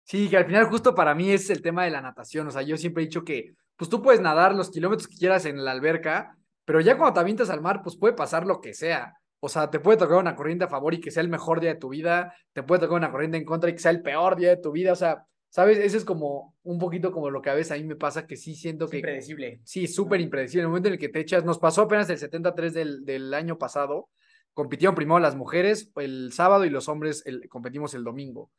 Sí, 0.03 0.29
que 0.29 0.37
al 0.37 0.45
final 0.45 0.65
justo 0.65 0.95
para 0.95 1.13
mí 1.13 1.31
es 1.31 1.49
el 1.49 1.61
tema 1.61 1.85
de 1.85 1.91
la 1.91 2.01
natación. 2.01 2.47
O 2.47 2.51
sea, 2.51 2.63
yo 2.63 2.77
siempre 2.77 3.03
he 3.03 3.05
dicho 3.05 3.23
que, 3.23 3.53
pues 3.77 3.89
tú 3.89 4.01
puedes 4.01 4.21
nadar 4.21 4.53
los 4.55 4.71
kilómetros 4.71 5.07
que 5.07 5.17
quieras 5.17 5.45
en 5.45 5.63
la 5.63 5.71
alberca, 5.71 6.37
pero 6.65 6.81
ya 6.81 6.97
cuando 6.97 7.13
te 7.13 7.19
avientas 7.19 7.49
al 7.49 7.61
mar, 7.61 7.81
pues 7.83 7.97
puede 7.97 8.13
pasar 8.13 8.45
lo 8.45 8.61
que 8.61 8.73
sea. 8.73 9.17
O 9.39 9.49
sea, 9.49 9.69
te 9.69 9.79
puede 9.79 9.97
tocar 9.97 10.17
una 10.17 10.35
corriente 10.35 10.65
a 10.65 10.69
favor 10.69 10.93
y 10.93 11.01
que 11.01 11.11
sea 11.11 11.23
el 11.23 11.29
mejor 11.29 11.59
día 11.61 11.73
de 11.73 11.79
tu 11.79 11.89
vida, 11.89 12.35
te 12.53 12.61
puede 12.61 12.81
tocar 12.81 12.97
una 12.97 13.11
corriente 13.11 13.37
en 13.37 13.45
contra 13.45 13.69
y 13.69 13.73
que 13.73 13.79
sea 13.79 13.91
el 13.91 14.01
peor 14.01 14.35
día 14.35 14.49
de 14.49 14.57
tu 14.57 14.71
vida. 14.71 14.91
O 14.91 14.95
sea, 14.95 15.25
¿sabes? 15.49 15.79
Ese 15.79 15.97
es 15.97 16.05
como 16.05 16.55
un 16.63 16.77
poquito 16.77 17.11
como 17.11 17.29
lo 17.29 17.41
que 17.41 17.49
a 17.49 17.55
veces 17.55 17.71
a 17.71 17.75
mí 17.75 17.83
me 17.83 17.95
pasa, 17.95 18.27
que 18.27 18.37
sí 18.37 18.55
siento 18.55 18.87
que... 18.87 18.97
Impredecible. 18.97 19.61
Sí, 19.63 19.87
súper 19.87 20.21
impredecible. 20.21 20.61
En 20.61 20.65
el 20.65 20.69
momento 20.69 20.89
en 20.89 20.93
el 20.93 20.99
que 20.99 21.09
te 21.09 21.19
echas, 21.19 21.43
nos 21.43 21.57
pasó 21.57 21.83
apenas 21.83 22.09
el 22.09 22.17
73 22.17 22.73
del, 22.73 23.05
del 23.05 23.33
año 23.33 23.57
pasado, 23.57 24.09
compitieron 24.53 24.95
primero 24.95 25.19
las 25.19 25.35
mujeres 25.35 25.91
el 25.95 26.31
sábado 26.33 26.65
y 26.65 26.69
los 26.69 26.89
hombres 26.89 27.23
el, 27.25 27.47
competimos 27.49 27.93
el 27.93 28.03
domingo. 28.03 28.51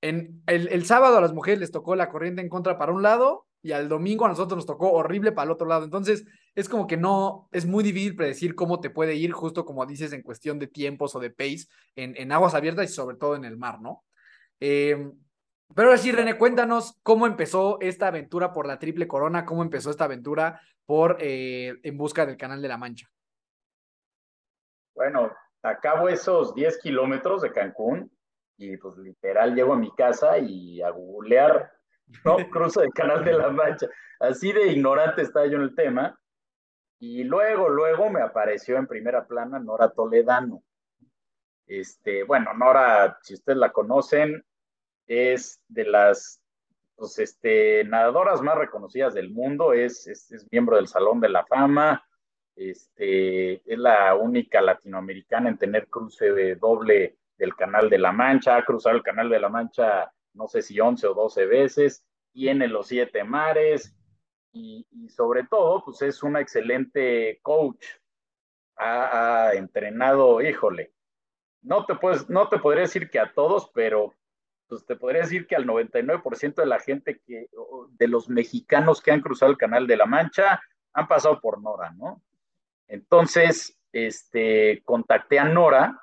En 0.00 0.42
el, 0.46 0.84
sábado 0.84 1.16
a 1.16 1.20
las 1.20 1.32
mujeres 1.32 1.60
les 1.60 1.70
tocó 1.70 1.96
la 1.96 2.10
corriente 2.10 2.42
en 2.42 2.48
contra 2.48 2.76
para 2.76 2.92
un 2.92 3.02
lado 3.02 3.46
y 3.62 3.72
al 3.72 3.88
domingo 3.88 4.26
a 4.26 4.28
nosotros 4.28 4.58
nos 4.58 4.66
tocó 4.66 4.92
horrible 4.92 5.32
para 5.32 5.46
el 5.46 5.52
otro 5.52 5.66
lado. 5.66 5.84
Entonces 5.84 6.24
es 6.54 6.68
como 6.68 6.86
que 6.86 6.98
no, 6.98 7.48
es 7.52 7.64
muy 7.64 7.82
difícil 7.82 8.14
predecir 8.14 8.54
cómo 8.54 8.80
te 8.80 8.90
puede 8.90 9.14
ir, 9.14 9.32
justo 9.32 9.64
como 9.64 9.86
dices, 9.86 10.12
en 10.12 10.22
cuestión 10.22 10.58
de 10.58 10.66
tiempos 10.66 11.14
o 11.14 11.20
de 11.20 11.30
pace 11.30 11.66
en, 11.96 12.32
aguas 12.32 12.54
abiertas 12.54 12.90
y 12.90 12.92
sobre 12.92 13.16
todo 13.16 13.34
en 13.34 13.44
el 13.44 13.56
mar, 13.56 13.80
¿no? 13.80 14.04
Eh, 14.60 15.10
pero 15.74 15.88
ahora 15.88 15.98
sí, 15.98 16.12
René, 16.12 16.36
cuéntanos 16.36 16.98
cómo 17.02 17.26
empezó 17.26 17.80
esta 17.80 18.08
aventura 18.08 18.52
por 18.52 18.66
la 18.66 18.78
Triple 18.78 19.08
Corona, 19.08 19.44
cómo 19.44 19.62
empezó 19.62 19.90
esta 19.90 20.04
aventura 20.04 20.60
por 20.86 21.16
eh, 21.20 21.74
En 21.82 21.96
Busca 21.96 22.26
del 22.26 22.36
Canal 22.36 22.60
de 22.60 22.68
la 22.68 22.76
Mancha. 22.76 23.08
Bueno, 24.94 25.32
acabo 25.62 26.08
esos 26.08 26.54
10 26.54 26.78
kilómetros 26.78 27.42
de 27.42 27.52
Cancún 27.52 28.10
y 28.56 28.76
pues 28.76 28.96
literal 28.98 29.54
llego 29.54 29.72
a 29.72 29.78
mi 29.78 29.90
casa 29.92 30.38
y 30.38 30.80
a 30.82 30.90
googlear, 30.90 31.72
¿no? 32.24 32.36
Cruzo 32.50 32.82
el 32.82 32.92
Canal 32.92 33.24
de 33.24 33.32
la 33.32 33.50
Mancha. 33.50 33.88
Así 34.20 34.52
de 34.52 34.68
ignorante 34.68 35.22
estaba 35.22 35.46
yo 35.46 35.56
en 35.56 35.62
el 35.62 35.74
tema. 35.74 36.18
Y 37.00 37.24
luego, 37.24 37.68
luego 37.68 38.08
me 38.08 38.22
apareció 38.22 38.76
en 38.76 38.86
primera 38.86 39.26
plana 39.26 39.58
Nora 39.58 39.90
Toledano. 39.90 40.62
Este, 41.66 42.22
bueno, 42.22 42.54
Nora, 42.54 43.18
si 43.22 43.34
ustedes 43.34 43.58
la 43.58 43.72
conocen, 43.72 44.44
es 45.06 45.60
de 45.68 45.84
las 45.84 46.40
pues, 46.94 47.18
este, 47.18 47.84
nadadoras 47.84 48.40
más 48.42 48.56
reconocidas 48.56 49.12
del 49.12 49.30
mundo, 49.30 49.72
es, 49.72 50.06
es, 50.06 50.30
es 50.30 50.46
miembro 50.50 50.76
del 50.76 50.86
Salón 50.86 51.20
de 51.20 51.28
la 51.28 51.44
Fama, 51.46 52.06
este, 52.56 53.54
es 53.70 53.78
la 53.78 54.14
única 54.14 54.60
latinoamericana 54.60 55.48
en 55.48 55.58
tener 55.58 55.88
cruce 55.88 56.32
de 56.32 56.56
doble 56.56 57.16
del 57.36 57.54
Canal 57.54 57.90
de 57.90 57.98
la 57.98 58.12
Mancha, 58.12 58.56
ha 58.56 58.64
cruzado 58.64 58.96
el 58.96 59.02
Canal 59.02 59.28
de 59.28 59.40
la 59.40 59.48
Mancha 59.48 60.12
no 60.34 60.48
sé 60.48 60.62
si 60.62 60.78
11 60.78 61.06
o 61.06 61.14
12 61.14 61.46
veces, 61.46 62.04
tiene 62.32 62.68
los 62.68 62.88
siete 62.88 63.24
mares 63.24 63.96
y, 64.52 64.86
sobre 65.08 65.44
todo, 65.44 65.82
pues 65.84 66.02
es 66.02 66.22
una 66.22 66.40
excelente 66.40 67.40
coach. 67.42 67.84
Ha, 68.76 69.46
ha, 69.48 69.54
entrenado, 69.54 70.42
híjole, 70.42 70.92
no 71.62 71.86
te, 71.86 71.94
puedes, 71.94 72.28
no 72.28 72.48
te 72.48 72.58
podría 72.58 72.82
decir 72.82 73.08
que 73.08 73.20
a 73.20 73.32
todos, 73.32 73.70
pero 73.72 74.12
pues 74.66 74.84
te 74.84 74.96
podría 74.96 75.22
decir 75.22 75.46
que 75.46 75.54
al 75.54 75.66
99% 75.66 76.54
de 76.54 76.66
la 76.66 76.80
gente 76.80 77.20
que, 77.20 77.48
de 77.90 78.08
los 78.08 78.28
mexicanos 78.28 79.00
que 79.00 79.12
han 79.12 79.20
cruzado 79.20 79.52
el 79.52 79.58
Canal 79.58 79.86
de 79.86 79.96
la 79.96 80.06
Mancha, 80.06 80.60
han 80.92 81.06
pasado 81.06 81.40
por 81.40 81.62
Nora, 81.62 81.92
¿no? 81.92 82.20
Entonces, 82.88 83.78
este, 83.92 84.82
contacté 84.84 85.38
a 85.38 85.44
Nora, 85.44 86.00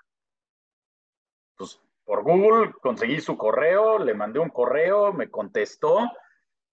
pues 1.58 1.80
por 2.04 2.24
Google 2.24 2.74
conseguí 2.82 3.20
su 3.22 3.38
correo, 3.38 4.00
le 4.00 4.14
mandé 4.14 4.40
un 4.40 4.50
correo, 4.50 5.14
me 5.14 5.30
contestó, 5.30 6.00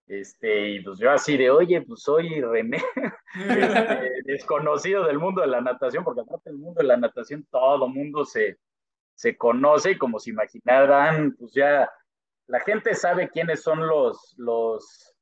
este, 0.06 0.70
y 0.70 0.80
pues 0.80 0.98
yo 0.98 1.10
así 1.10 1.36
de, 1.36 1.50
oye, 1.50 1.82
pues 1.82 2.02
soy 2.02 2.40
René, 2.40 2.82
este, 3.34 4.10
desconocido 4.24 5.04
del 5.04 5.18
mundo 5.18 5.42
de 5.42 5.48
la 5.48 5.60
natación, 5.60 6.02
porque 6.02 6.22
aparte 6.22 6.50
del 6.50 6.58
mundo 6.58 6.80
de 6.80 6.86
la 6.86 6.96
natación 6.96 7.46
todo 7.50 7.88
mundo 7.88 8.24
se, 8.24 8.58
se 9.14 9.36
conoce 9.36 9.92
y 9.92 9.98
como 9.98 10.18
se 10.18 10.30
imaginarán, 10.30 11.36
pues 11.38 11.52
ya 11.52 11.90
la 12.46 12.60
gente 12.60 12.94
sabe 12.94 13.28
quiénes 13.28 13.62
son 13.62 13.86
los, 13.86 14.34
los 14.38 15.14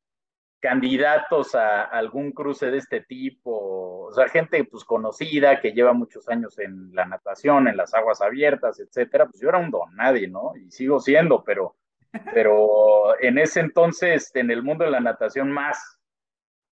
candidatos 0.60 1.54
a 1.54 1.82
algún 1.82 2.32
cruce 2.32 2.70
de 2.70 2.78
este 2.78 3.02
tipo, 3.02 4.06
o 4.06 4.12
sea, 4.12 4.28
gente 4.28 4.64
pues 4.64 4.84
conocida 4.84 5.60
que 5.60 5.72
lleva 5.72 5.92
muchos 5.92 6.28
años 6.28 6.58
en 6.58 6.94
la 6.94 7.04
natación, 7.04 7.68
en 7.68 7.76
las 7.76 7.94
aguas 7.94 8.20
abiertas, 8.20 8.80
etcétera, 8.80 9.26
pues 9.26 9.40
yo 9.40 9.48
era 9.48 9.58
un 9.58 9.70
don 9.70 9.94
nadie, 9.94 10.28
¿no? 10.28 10.56
Y 10.56 10.70
sigo 10.70 10.98
siendo, 11.00 11.44
pero, 11.44 11.76
pero 12.34 13.20
en 13.20 13.38
ese 13.38 13.60
entonces, 13.60 14.30
en 14.34 14.50
el 14.50 14.62
mundo 14.62 14.84
de 14.84 14.90
la 14.90 15.00
natación 15.00 15.50
más. 15.50 15.98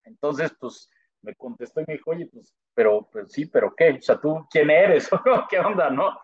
Entonces, 0.04 0.54
pues 0.58 0.90
me 1.22 1.34
contestó 1.34 1.80
y 1.80 1.84
me 1.86 1.94
dijo, 1.94 2.10
oye, 2.10 2.28
pues, 2.32 2.54
pero, 2.74 3.08
pues 3.10 3.32
sí, 3.32 3.46
pero 3.46 3.74
¿qué? 3.74 3.92
O 3.92 4.02
sea, 4.02 4.20
¿tú 4.20 4.46
quién 4.50 4.70
eres? 4.70 5.08
¿Qué 5.50 5.58
onda, 5.58 5.90
no? 5.90 6.18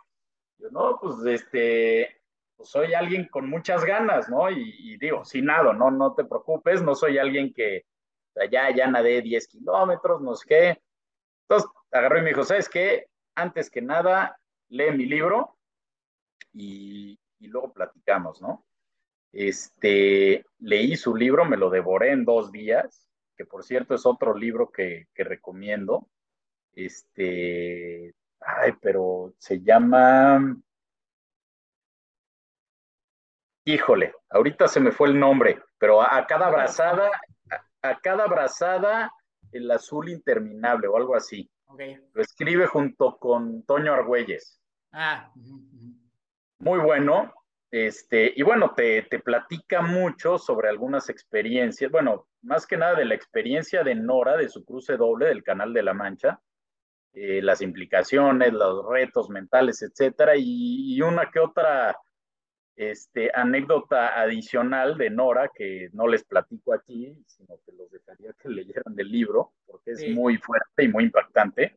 Yo, 0.58 0.70
no, 0.70 0.98
pues 1.00 1.16
este, 1.26 2.19
pues 2.60 2.72
soy 2.72 2.92
alguien 2.92 3.26
con 3.28 3.48
muchas 3.48 3.86
ganas, 3.86 4.28
¿no? 4.28 4.50
Y, 4.50 4.98
digo, 4.98 5.24
sin 5.24 5.46
nada, 5.46 5.72
no, 5.72 5.90
no 5.90 6.14
te 6.14 6.26
preocupes, 6.26 6.82
no 6.82 6.94
soy 6.94 7.16
alguien 7.16 7.54
que 7.54 7.86
ya, 8.50 8.68
ya 8.76 8.86
nadé 8.86 9.22
10 9.22 9.48
kilómetros, 9.48 10.20
no 10.20 10.34
sé 10.34 10.46
qué. 10.46 10.82
Entonces 11.48 11.70
agarró 11.90 12.18
y 12.18 12.20
me 12.20 12.28
dijo, 12.28 12.44
¿sabes 12.44 12.68
qué? 12.68 13.06
Antes 13.34 13.70
que 13.70 13.80
nada, 13.80 14.38
lee 14.68 14.90
mi 14.90 15.06
libro 15.06 15.56
y, 16.52 17.18
y 17.38 17.46
luego 17.46 17.72
platicamos, 17.72 18.42
¿no? 18.42 18.66
Este, 19.32 20.44
leí 20.58 20.96
su 20.96 21.16
libro, 21.16 21.46
me 21.46 21.56
lo 21.56 21.70
devoré 21.70 22.12
en 22.12 22.26
dos 22.26 22.52
días, 22.52 23.08
que 23.38 23.46
por 23.46 23.64
cierto 23.64 23.94
es 23.94 24.04
otro 24.04 24.36
libro 24.36 24.70
que, 24.70 25.08
que 25.14 25.24
recomiendo. 25.24 26.10
Este, 26.74 28.14
ay, 28.38 28.74
pero 28.82 29.32
se 29.38 29.62
llama, 29.62 30.60
híjole, 33.64 34.14
ahorita 34.30 34.68
se 34.68 34.80
me 34.80 34.92
fue 34.92 35.08
el 35.08 35.18
nombre, 35.18 35.62
pero 35.78 36.00
a, 36.02 36.16
a 36.16 36.26
cada 36.26 36.50
brazada, 36.50 37.10
a, 37.50 37.88
a, 37.88 38.00
cada 38.00 38.26
brazada, 38.26 39.12
el 39.52 39.70
azul 39.70 40.08
interminable 40.08 40.88
o 40.88 40.96
algo 40.96 41.16
así. 41.16 41.50
Okay. 41.66 41.98
Lo 42.12 42.22
escribe 42.22 42.66
junto 42.66 43.16
con 43.18 43.62
Toño 43.64 43.92
Argüelles. 43.92 44.60
Ah. 44.92 45.32
Muy 46.58 46.78
bueno. 46.80 47.32
Este, 47.70 48.32
y 48.34 48.42
bueno, 48.42 48.74
te, 48.74 49.02
te, 49.02 49.20
platica 49.20 49.80
mucho 49.80 50.38
sobre 50.38 50.68
algunas 50.68 51.08
experiencias, 51.08 51.88
bueno, 51.88 52.26
más 52.42 52.66
que 52.66 52.76
nada 52.76 52.96
de 52.96 53.04
la 53.04 53.14
experiencia 53.14 53.84
de 53.84 53.94
Nora, 53.94 54.36
de 54.36 54.48
su 54.48 54.64
cruce 54.64 54.96
doble 54.96 55.26
del 55.26 55.44
Canal 55.44 55.72
de 55.72 55.84
la 55.84 55.94
Mancha, 55.94 56.40
eh, 57.12 57.40
las 57.40 57.60
implicaciones, 57.60 58.52
los 58.52 58.84
retos 58.88 59.30
mentales, 59.30 59.82
etcétera, 59.82 60.34
y, 60.36 60.96
y 60.96 61.00
una 61.00 61.30
que 61.30 61.38
otra 61.38 61.96
este, 62.80 63.30
anécdota 63.34 64.18
adicional 64.18 64.96
de 64.96 65.10
Nora 65.10 65.50
que 65.54 65.90
no 65.92 66.08
les 66.08 66.24
platico 66.24 66.72
aquí, 66.72 67.22
sino 67.26 67.58
que 67.66 67.72
los 67.72 67.90
dejaría 67.90 68.32
que 68.40 68.48
leyeran 68.48 68.94
del 68.94 69.10
libro, 69.10 69.52
porque 69.66 69.90
es 69.90 70.00
sí. 70.00 70.14
muy 70.14 70.38
fuerte 70.38 70.84
y 70.84 70.88
muy 70.88 71.04
impactante. 71.04 71.76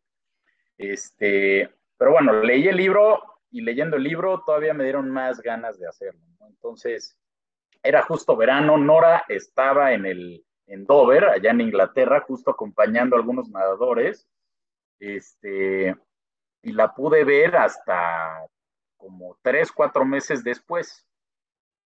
Este, 0.78 1.70
pero 1.98 2.14
bueno, 2.14 2.42
leí 2.42 2.70
el 2.70 2.78
libro 2.78 3.22
y 3.52 3.62
leyendo 3.62 3.98
el 3.98 4.04
libro 4.04 4.44
todavía 4.46 4.74
me 4.74 4.86
dieron 4.86 5.10
más 5.10 5.42
ganas 5.42 5.78
de 5.78 5.90
hacerlo. 5.90 6.22
¿no? 6.40 6.48
Entonces, 6.48 7.18
era 7.84 8.02
justo 8.04 8.38
verano, 8.38 8.78
Nora 8.78 9.26
estaba 9.28 9.92
en, 9.92 10.06
el, 10.06 10.46
en 10.68 10.86
Dover, 10.86 11.26
allá 11.26 11.52
en 11.52 11.60
Inglaterra, 11.60 12.22
justo 12.22 12.52
acompañando 12.52 13.18
a 13.18 13.20
algunos 13.20 13.50
nadadores, 13.50 14.26
este, 15.00 15.98
y 16.62 16.72
la 16.72 16.94
pude 16.94 17.26
ver 17.26 17.58
hasta 17.58 18.48
como 19.04 19.38
tres, 19.42 19.70
cuatro 19.70 20.06
meses 20.06 20.46
después. 20.46 21.06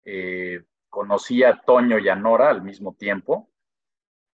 Eh, 0.05 0.63
conocí 0.89 1.45
a 1.45 1.61
Toño 1.61 1.99
y 1.99 2.09
a 2.09 2.17
Nora 2.17 2.49
al 2.49 2.63
mismo 2.63 2.95
tiempo. 2.95 3.51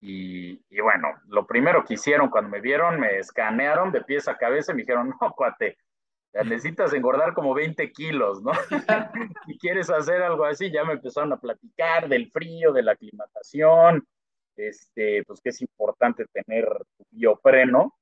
Y, 0.01 0.61
bueno, 0.81 1.09
lo 1.27 1.45
primero 1.45 1.83
que 1.83 1.95
hicieron 1.95 2.29
cuando 2.29 2.49
me 2.49 2.61
vieron, 2.61 3.01
me 3.01 3.17
escanearon 3.17 3.91
de 3.91 4.01
pies 4.01 4.29
a 4.29 4.37
cabeza 4.37 4.71
y 4.71 4.75
me 4.75 4.81
dijeron, 4.83 5.09
no, 5.21 5.33
cuate, 5.33 5.77
necesitas 6.45 6.93
engordar 6.93 7.33
como 7.33 7.53
20 7.53 7.91
kilos, 7.91 8.41
¿no? 8.41 8.51
y 9.47 9.57
quieres 9.57 9.89
hacer 9.89 10.21
algo 10.21 10.45
así, 10.45 10.71
ya 10.71 10.85
me 10.85 10.93
empezaron 10.93 11.33
a 11.33 11.37
platicar 11.37 12.07
del 12.07 12.31
frío, 12.31 12.71
de 12.71 12.83
la 12.83 12.93
aclimatación, 12.93 14.07
este, 14.55 15.25
pues 15.25 15.41
que 15.41 15.49
es 15.49 15.61
importante 15.61 16.25
tener 16.31 16.65
tu 16.97 17.03
biopreno. 17.11 17.98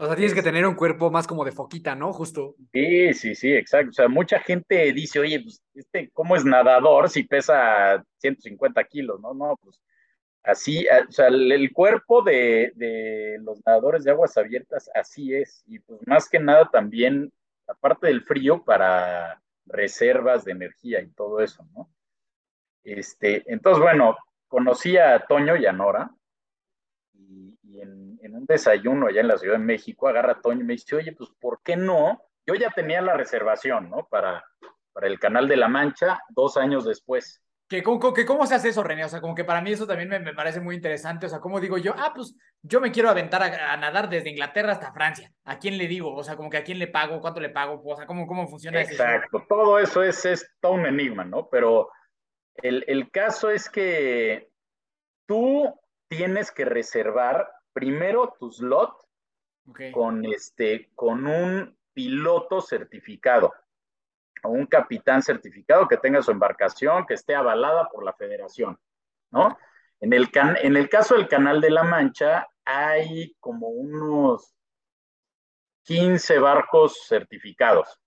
O 0.00 0.06
sea, 0.06 0.16
tienes 0.16 0.34
que 0.34 0.42
tener 0.42 0.66
un 0.66 0.74
cuerpo 0.74 1.10
más 1.10 1.26
como 1.26 1.44
de 1.44 1.52
foquita, 1.52 1.94
¿no? 1.94 2.12
Justo. 2.12 2.54
Sí, 2.72 3.12
sí, 3.12 3.34
sí, 3.34 3.52
exacto. 3.52 3.90
O 3.90 3.92
sea, 3.92 4.08
mucha 4.08 4.40
gente 4.40 4.92
dice, 4.92 5.20
oye, 5.20 5.40
pues, 5.40 5.62
este, 5.74 6.08
¿cómo 6.12 6.36
es 6.36 6.44
nadador 6.44 7.10
si 7.10 7.24
pesa 7.24 8.02
150 8.18 8.82
kilos? 8.84 9.20
No, 9.20 9.34
no, 9.34 9.58
pues 9.62 9.80
Así, 10.42 10.86
o 10.86 11.12
sea, 11.12 11.28
el, 11.28 11.70
cuerpo 11.72 12.22
de, 12.22 12.72
de, 12.74 13.38
los 13.42 13.60
nadadores 13.66 14.04
de 14.04 14.10
aguas 14.10 14.38
abiertas 14.38 14.90
así 14.94 15.34
es. 15.34 15.62
Y 15.66 15.80
pues 15.80 16.00
más 16.06 16.30
que 16.30 16.38
nada 16.38 16.70
también, 16.70 17.30
aparte 17.66 18.06
del 18.06 18.22
frío, 18.22 18.64
para 18.64 19.42
reservas 19.66 20.44
de 20.44 20.52
energía 20.52 21.02
y 21.02 21.08
todo 21.08 21.40
eso, 21.40 21.66
¿no? 21.74 21.90
Este, 22.84 23.42
entonces, 23.52 23.82
bueno, 23.82 24.16
conocí 24.48 24.96
a 24.96 25.18
Toño 25.26 25.56
y 25.56 25.66
a 25.66 25.72
Nora, 25.72 26.10
y, 27.12 27.58
en, 27.78 28.09
un 28.34 28.46
desayuno 28.46 29.06
allá 29.06 29.20
en 29.20 29.28
la 29.28 29.38
Ciudad 29.38 29.58
de 29.58 29.64
México, 29.64 30.08
agarra 30.08 30.32
a 30.32 30.40
Toño 30.40 30.60
y 30.60 30.64
me 30.64 30.74
dice, 30.74 30.96
oye, 30.96 31.12
pues, 31.12 31.30
¿por 31.40 31.60
qué 31.62 31.76
no? 31.76 32.22
Yo 32.46 32.54
ya 32.54 32.70
tenía 32.70 33.00
la 33.00 33.14
reservación, 33.14 33.90
¿no? 33.90 34.06
Para, 34.10 34.44
para 34.92 35.06
el 35.06 35.18
Canal 35.18 35.48
de 35.48 35.56
la 35.56 35.68
Mancha 35.68 36.20
dos 36.30 36.56
años 36.56 36.84
después. 36.84 37.42
¿Qué, 37.70 37.84
cómo, 37.84 38.12
que, 38.12 38.26
¿Cómo 38.26 38.46
se 38.46 38.56
hace 38.56 38.70
eso, 38.70 38.82
René? 38.82 39.04
O 39.04 39.08
sea, 39.08 39.20
como 39.20 39.34
que 39.34 39.44
para 39.44 39.60
mí 39.60 39.70
eso 39.70 39.86
también 39.86 40.08
me, 40.08 40.34
parece 40.34 40.60
muy 40.60 40.74
interesante. 40.74 41.26
O 41.26 41.28
sea, 41.28 41.38
¿cómo 41.38 41.60
digo 41.60 41.78
yo? 41.78 41.94
Ah, 41.96 42.10
pues 42.12 42.34
yo 42.62 42.80
me 42.80 42.90
quiero 42.90 43.08
aventar 43.08 43.44
a, 43.44 43.76
nadar 43.76 44.08
desde 44.08 44.30
Inglaterra 44.30 44.72
hasta 44.72 44.92
Francia. 44.92 45.32
¿A 45.44 45.56
quién 45.60 45.78
le 45.78 45.86
digo? 45.86 46.12
O 46.12 46.24
sea, 46.24 46.34
como 46.34 46.50
que 46.50 46.56
a 46.56 46.64
quién 46.64 46.80
le 46.80 46.88
pago, 46.88 47.20
cuánto 47.20 47.38
le 47.38 47.50
pago, 47.50 47.80
o 47.84 47.96
sea, 47.96 48.06
¿cómo, 48.06 48.26
cómo 48.26 48.48
funciona 48.48 48.80
eso? 48.80 48.90
Exacto, 48.90 49.44
todo 49.48 49.78
eso 49.78 50.02
es, 50.02 50.24
es 50.24 50.50
todo 50.58 50.72
un 50.72 50.84
enigma, 50.84 51.24
¿no? 51.24 51.48
Pero 51.48 51.90
el, 52.56 52.84
el 52.88 53.08
caso 53.12 53.50
es 53.50 53.70
que 53.70 54.50
tú 55.26 55.72
tienes 56.08 56.50
que 56.50 56.64
reservar 56.64 57.48
primero 57.72 58.34
tu 58.38 58.50
slot 58.50 58.94
con, 59.92 60.24
este, 60.24 60.90
con 60.94 61.26
un 61.26 61.76
piloto 61.92 62.60
certificado 62.60 63.52
o 64.42 64.48
un 64.50 64.66
capitán 64.66 65.22
certificado 65.22 65.86
que 65.86 65.96
tenga 65.96 66.22
su 66.22 66.30
embarcación, 66.30 67.06
que 67.06 67.14
esté 67.14 67.34
avalada 67.34 67.88
por 67.88 68.04
la 68.04 68.12
federación, 68.14 68.78
¿no? 69.30 69.56
En 70.00 70.14
el, 70.14 70.30
en 70.62 70.76
el 70.76 70.88
caso 70.88 71.14
del 71.14 71.28
Canal 71.28 71.60
de 71.60 71.70
la 71.70 71.82
Mancha 71.82 72.48
hay 72.64 73.36
como 73.38 73.68
unos 73.68 74.54
15 75.84 76.38
barcos 76.38 77.06
certificados. 77.06 78.00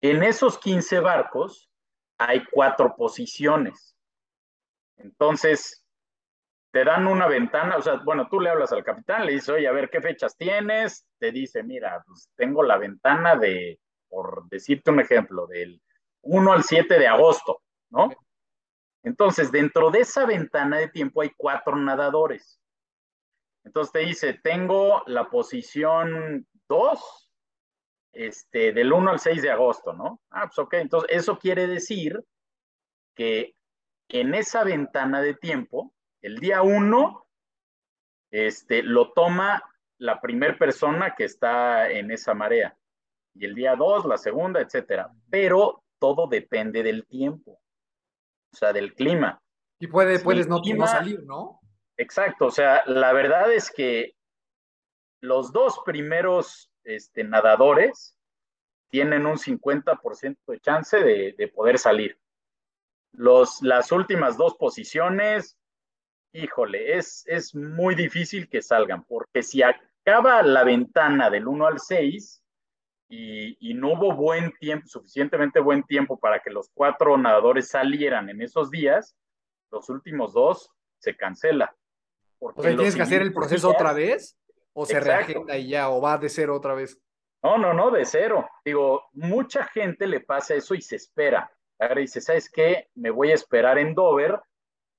En 0.00 0.22
esos 0.22 0.58
15 0.58 1.00
barcos 1.00 1.68
hay 2.18 2.44
cuatro 2.52 2.94
posiciones. 2.96 3.96
Entonces, 4.96 5.81
te 6.72 6.84
dan 6.84 7.06
una 7.06 7.28
ventana, 7.28 7.76
o 7.76 7.82
sea, 7.82 8.00
bueno, 8.04 8.28
tú 8.28 8.40
le 8.40 8.50
hablas 8.50 8.72
al 8.72 8.82
capitán, 8.82 9.26
le 9.26 9.32
dices, 9.32 9.50
oye, 9.50 9.68
a 9.68 9.72
ver, 9.72 9.90
¿qué 9.90 10.00
fechas 10.00 10.36
tienes? 10.36 11.06
Te 11.18 11.30
dice, 11.30 11.62
mira, 11.62 12.02
pues 12.06 12.30
tengo 12.34 12.62
la 12.62 12.78
ventana 12.78 13.36
de 13.36 13.78
por 14.12 14.46
decirte 14.50 14.90
un 14.90 15.00
ejemplo, 15.00 15.46
del 15.46 15.80
1 16.20 16.52
al 16.52 16.62
7 16.62 16.98
de 16.98 17.06
agosto, 17.06 17.62
¿no? 17.88 18.10
Entonces, 19.02 19.50
dentro 19.50 19.90
de 19.90 20.00
esa 20.00 20.26
ventana 20.26 20.76
de 20.76 20.88
tiempo 20.88 21.22
hay 21.22 21.30
cuatro 21.34 21.74
nadadores. 21.76 22.60
Entonces 23.64 23.90
te 23.90 23.98
dice, 24.00 24.34
tengo 24.34 25.02
la 25.06 25.30
posición 25.30 26.46
2 26.68 27.30
este, 28.12 28.72
del 28.72 28.92
1 28.92 29.12
al 29.12 29.18
6 29.18 29.40
de 29.40 29.50
agosto, 29.50 29.94
¿no? 29.94 30.20
Ah, 30.30 30.46
pues 30.46 30.58
ok, 30.58 30.74
entonces 30.74 31.08
eso 31.10 31.38
quiere 31.38 31.66
decir 31.66 32.22
que 33.14 33.54
en 34.08 34.34
esa 34.34 34.62
ventana 34.62 35.22
de 35.22 35.34
tiempo, 35.34 35.94
el 36.22 36.38
día 36.38 36.62
1, 36.62 37.26
este, 38.30 38.82
lo 38.82 39.12
toma 39.12 39.62
la 39.98 40.20
primera 40.20 40.56
persona 40.56 41.14
que 41.14 41.24
está 41.24 41.90
en 41.90 42.10
esa 42.10 42.34
marea 42.34 42.76
y 43.34 43.44
el 43.44 43.54
día 43.54 43.76
dos, 43.76 44.04
la 44.04 44.18
segunda, 44.18 44.60
etcétera. 44.60 45.10
Pero 45.30 45.82
todo 45.98 46.26
depende 46.26 46.82
del 46.82 47.06
tiempo, 47.06 47.60
o 48.52 48.56
sea, 48.56 48.72
del 48.72 48.94
clima. 48.94 49.40
Y 49.78 49.86
puede, 49.86 50.18
puedes 50.20 50.48
no, 50.48 50.60
salir, 50.86 51.22
¿no? 51.24 51.60
Exacto, 51.96 52.46
o 52.46 52.50
sea, 52.50 52.82
la 52.86 53.12
verdad 53.12 53.52
es 53.52 53.70
que 53.70 54.14
los 55.20 55.52
dos 55.52 55.80
primeros 55.84 56.70
este, 56.84 57.24
nadadores 57.24 58.16
tienen 58.88 59.26
un 59.26 59.36
50% 59.36 60.36
de 60.46 60.60
chance 60.60 60.98
de, 60.98 61.34
de, 61.36 61.48
poder 61.48 61.78
salir. 61.78 62.18
Los, 63.12 63.62
las 63.62 63.92
últimas 63.92 64.36
dos 64.36 64.56
posiciones, 64.56 65.56
híjole, 66.32 66.96
es, 66.96 67.24
es 67.26 67.54
muy 67.54 67.94
difícil 67.94 68.48
que 68.48 68.62
salgan, 68.62 69.04
porque 69.04 69.42
si 69.42 69.62
acaba 69.62 70.42
la 70.42 70.64
ventana 70.64 71.30
del 71.30 71.46
1 71.46 71.66
al 71.66 71.78
6, 71.80 72.42
y, 73.14 73.74
no 73.74 73.92
hubo 73.92 74.14
buen 74.14 74.52
tiempo, 74.52 74.86
suficientemente 74.86 75.60
buen 75.60 75.82
tiempo 75.82 76.18
para 76.18 76.40
que 76.40 76.50
los 76.50 76.70
cuatro 76.72 77.18
nadadores 77.18 77.68
salieran 77.68 78.30
en 78.30 78.40
esos 78.40 78.70
días, 78.70 79.14
los 79.70 79.90
últimos 79.90 80.32
dos 80.32 80.70
se 80.98 81.14
cancela. 81.14 81.76
o 82.38 82.62
sea, 82.62 82.74
¿tienes 82.74 82.96
que 82.96 83.02
hacer 83.02 83.20
el 83.20 83.34
proceso 83.34 83.70
otra 83.70 83.92
vez? 83.92 84.38
¿O 84.72 84.86
se 84.86 84.98
reagenda 84.98 85.58
y 85.58 85.68
ya? 85.68 85.90
¿O 85.90 86.00
va 86.00 86.16
de 86.16 86.30
cero 86.30 86.56
otra 86.56 86.72
vez? 86.74 86.98
No, 87.42 87.58
no, 87.58 87.74
no, 87.74 87.90
de 87.90 88.06
cero. 88.06 88.48
Digo, 88.64 89.02
mucha 89.12 89.64
gente 89.64 90.06
le 90.06 90.20
pasa 90.20 90.54
eso 90.54 90.74
y 90.74 90.80
se 90.80 90.96
espera. 90.96 91.50
Ahora 91.78 92.00
dice, 92.00 92.20
¿sabes 92.20 92.48
qué? 92.50 92.88
Me 92.94 93.10
voy 93.10 93.32
a 93.32 93.34
esperar 93.34 93.78
en 93.78 93.94
Dover 93.94 94.40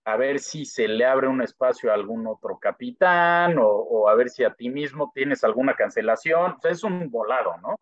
a 0.05 0.17
ver 0.17 0.39
si 0.39 0.65
se 0.65 0.87
le 0.87 1.05
abre 1.05 1.27
un 1.27 1.41
espacio 1.41 1.91
a 1.91 1.93
algún 1.93 2.27
otro 2.27 2.57
capitán 2.59 3.57
o, 3.57 3.67
o 3.67 4.09
a 4.09 4.15
ver 4.15 4.29
si 4.29 4.43
a 4.43 4.53
ti 4.53 4.69
mismo 4.69 5.11
tienes 5.13 5.43
alguna 5.43 5.75
cancelación. 5.75 6.53
O 6.53 6.59
sea, 6.59 6.71
es 6.71 6.83
un 6.83 7.09
volado, 7.09 7.57
¿no? 7.57 7.79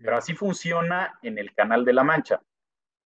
Pero 0.00 0.16
así 0.16 0.34
funciona 0.34 1.18
en 1.22 1.38
el 1.38 1.52
Canal 1.54 1.84
de 1.84 1.92
la 1.92 2.04
Mancha. 2.04 2.40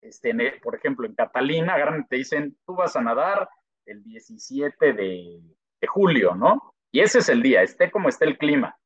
Este, 0.02 0.34
por 0.62 0.76
ejemplo, 0.76 1.08
en 1.08 1.16
Catalina, 1.16 1.76
te 2.10 2.18
dicen, 2.18 2.58
tú 2.66 2.76
vas 2.76 2.96
a 2.96 3.02
nadar 3.02 3.50
el 3.86 4.04
17 4.04 4.94
de, 4.94 5.42
julio, 5.88 6.36
¿no? 6.36 6.74
Y 6.92 7.00
ese 7.00 7.20
es 7.20 7.30
el 7.30 7.42
día, 7.42 7.62
esté 7.62 7.92
como 7.92 8.10
esté 8.10 8.26
el 8.26 8.38
clima. 8.38 8.78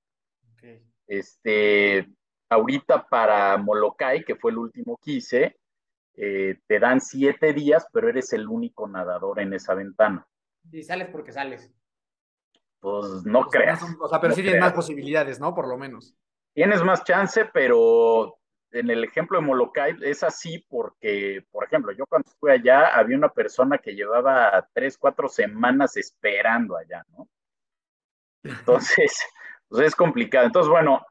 Este, 1.07 2.07
ahorita 2.49 3.07
para 3.07 3.57
Molokai, 3.57 4.23
que 4.23 4.35
fue 4.35 4.51
el 4.51 4.59
último 4.59 4.97
que 5.03 5.11
hice, 5.11 5.57
eh, 6.23 6.59
te 6.67 6.79
dan 6.79 7.01
siete 7.01 7.53
días, 7.53 7.87
pero 7.91 8.09
eres 8.09 8.31
el 8.33 8.47
único 8.47 8.87
nadador 8.87 9.39
en 9.39 9.53
esa 9.53 9.73
ventana. 9.73 10.27
Y 10.71 10.83
sales 10.83 11.09
porque 11.11 11.31
sales. 11.31 11.73
Pues 12.79 13.25
no 13.25 13.45
creas. 13.45 13.81
o 13.99 14.07
sea, 14.07 14.21
pero 14.21 14.33
sí 14.33 14.41
tienes 14.41 14.61
más 14.61 14.73
posibilidades, 14.73 15.39
¿no? 15.39 15.53
Por 15.53 15.67
lo 15.67 15.77
menos 15.77 16.15
tienes 16.53 16.83
más 16.83 17.03
chance, 17.03 17.45
pero 17.53 18.37
en 18.71 18.89
el 18.89 19.03
ejemplo 19.03 19.39
de 19.39 19.45
Molokai 19.45 19.97
es 20.01 20.23
así 20.23 20.65
porque, 20.69 21.45
por 21.51 21.65
ejemplo, 21.65 21.91
yo 21.91 22.05
cuando 22.05 22.29
estuve 22.29 22.53
allá 22.53 22.95
había 22.95 23.17
una 23.17 23.29
persona 23.29 23.77
que 23.77 23.95
llevaba 23.95 24.67
tres, 24.73 24.97
cuatro 24.97 25.27
semanas 25.27 25.97
esperando 25.97 26.77
allá, 26.77 27.05
¿no? 27.09 27.27
Entonces, 28.43 29.19
pues 29.67 29.87
es 29.87 29.95
complicado. 29.95 30.45
Entonces, 30.45 30.69
bueno, 30.69 31.05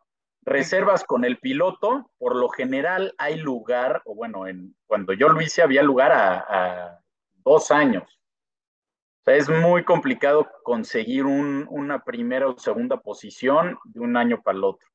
reservas 0.51 1.05
con 1.05 1.25
el 1.25 1.39
piloto, 1.39 2.11
por 2.19 2.35
lo 2.35 2.49
general 2.49 3.15
hay 3.19 3.39
lugar, 3.39 4.03
o 4.05 4.17
bueno, 4.17 4.49
en, 4.49 4.75
cuando 4.87 5.13
yo 5.13 5.29
lo 5.29 5.41
hice 5.41 5.63
había 5.63 5.83
lugar 5.83 6.13
a, 6.13 7.01
dos 7.45 7.71
años. 7.71 8.03
O 8.03 9.25
sea, 9.25 9.37
es 9.37 9.49
muy 9.49 9.85
complicado 9.85 10.51
conseguir 10.65 11.25
una 11.25 12.05
primera 12.05 12.49
o 12.49 12.59
segunda 12.59 12.99
posición 12.99 13.79
de 13.85 14.01
un 14.01 14.17
año 14.17 14.43
para 14.43 14.59
el 14.59 14.65
otro. 14.65 14.89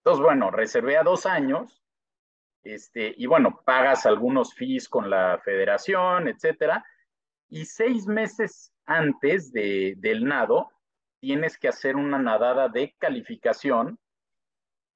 Entonces, 0.00 0.22
bueno, 0.22 0.50
reservé 0.50 0.96
a 0.96 1.02
dos 1.02 1.26
años, 1.26 1.82
este, 2.62 3.14
y 3.16 3.26
bueno, 3.26 3.62
pagas 3.64 4.04
algunos 4.04 4.54
fees 4.54 4.88
con 4.88 5.08
la 5.08 5.40
federación, 5.44 6.28
etcétera, 6.28 6.84
y 7.48 7.64
seis 7.64 8.06
meses 8.06 8.72
antes 8.84 9.52
de, 9.52 9.94
del 9.96 10.24
nado, 10.24 10.70
tienes 11.18 11.56
que 11.56 11.68
hacer 11.68 11.96
una 11.96 12.18
nadada 12.18 12.68
de 12.68 12.94
calificación 12.98 13.98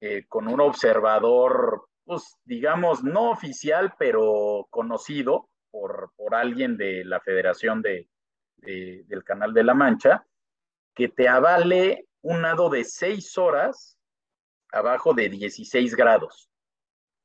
eh, 0.01 0.25
con 0.27 0.47
un 0.47 0.59
observador, 0.59 1.87
pues 2.03 2.37
digamos, 2.43 3.03
no 3.03 3.29
oficial, 3.29 3.93
pero 3.97 4.67
conocido 4.69 5.49
por, 5.69 6.11
por 6.15 6.35
alguien 6.35 6.75
de 6.75 7.05
la 7.05 7.19
Federación 7.19 7.81
de, 7.81 8.09
del 8.57 9.23
Canal 9.23 9.53
de 9.53 9.63
la 9.63 9.73
Mancha, 9.73 10.25
que 10.95 11.07
te 11.07 11.27
avale 11.27 12.07
un 12.21 12.41
nado 12.41 12.69
de 12.69 12.83
seis 12.83 13.37
horas 13.37 13.97
abajo 14.71 15.13
de 15.13 15.29
16 15.29 15.95
grados. 15.95 16.49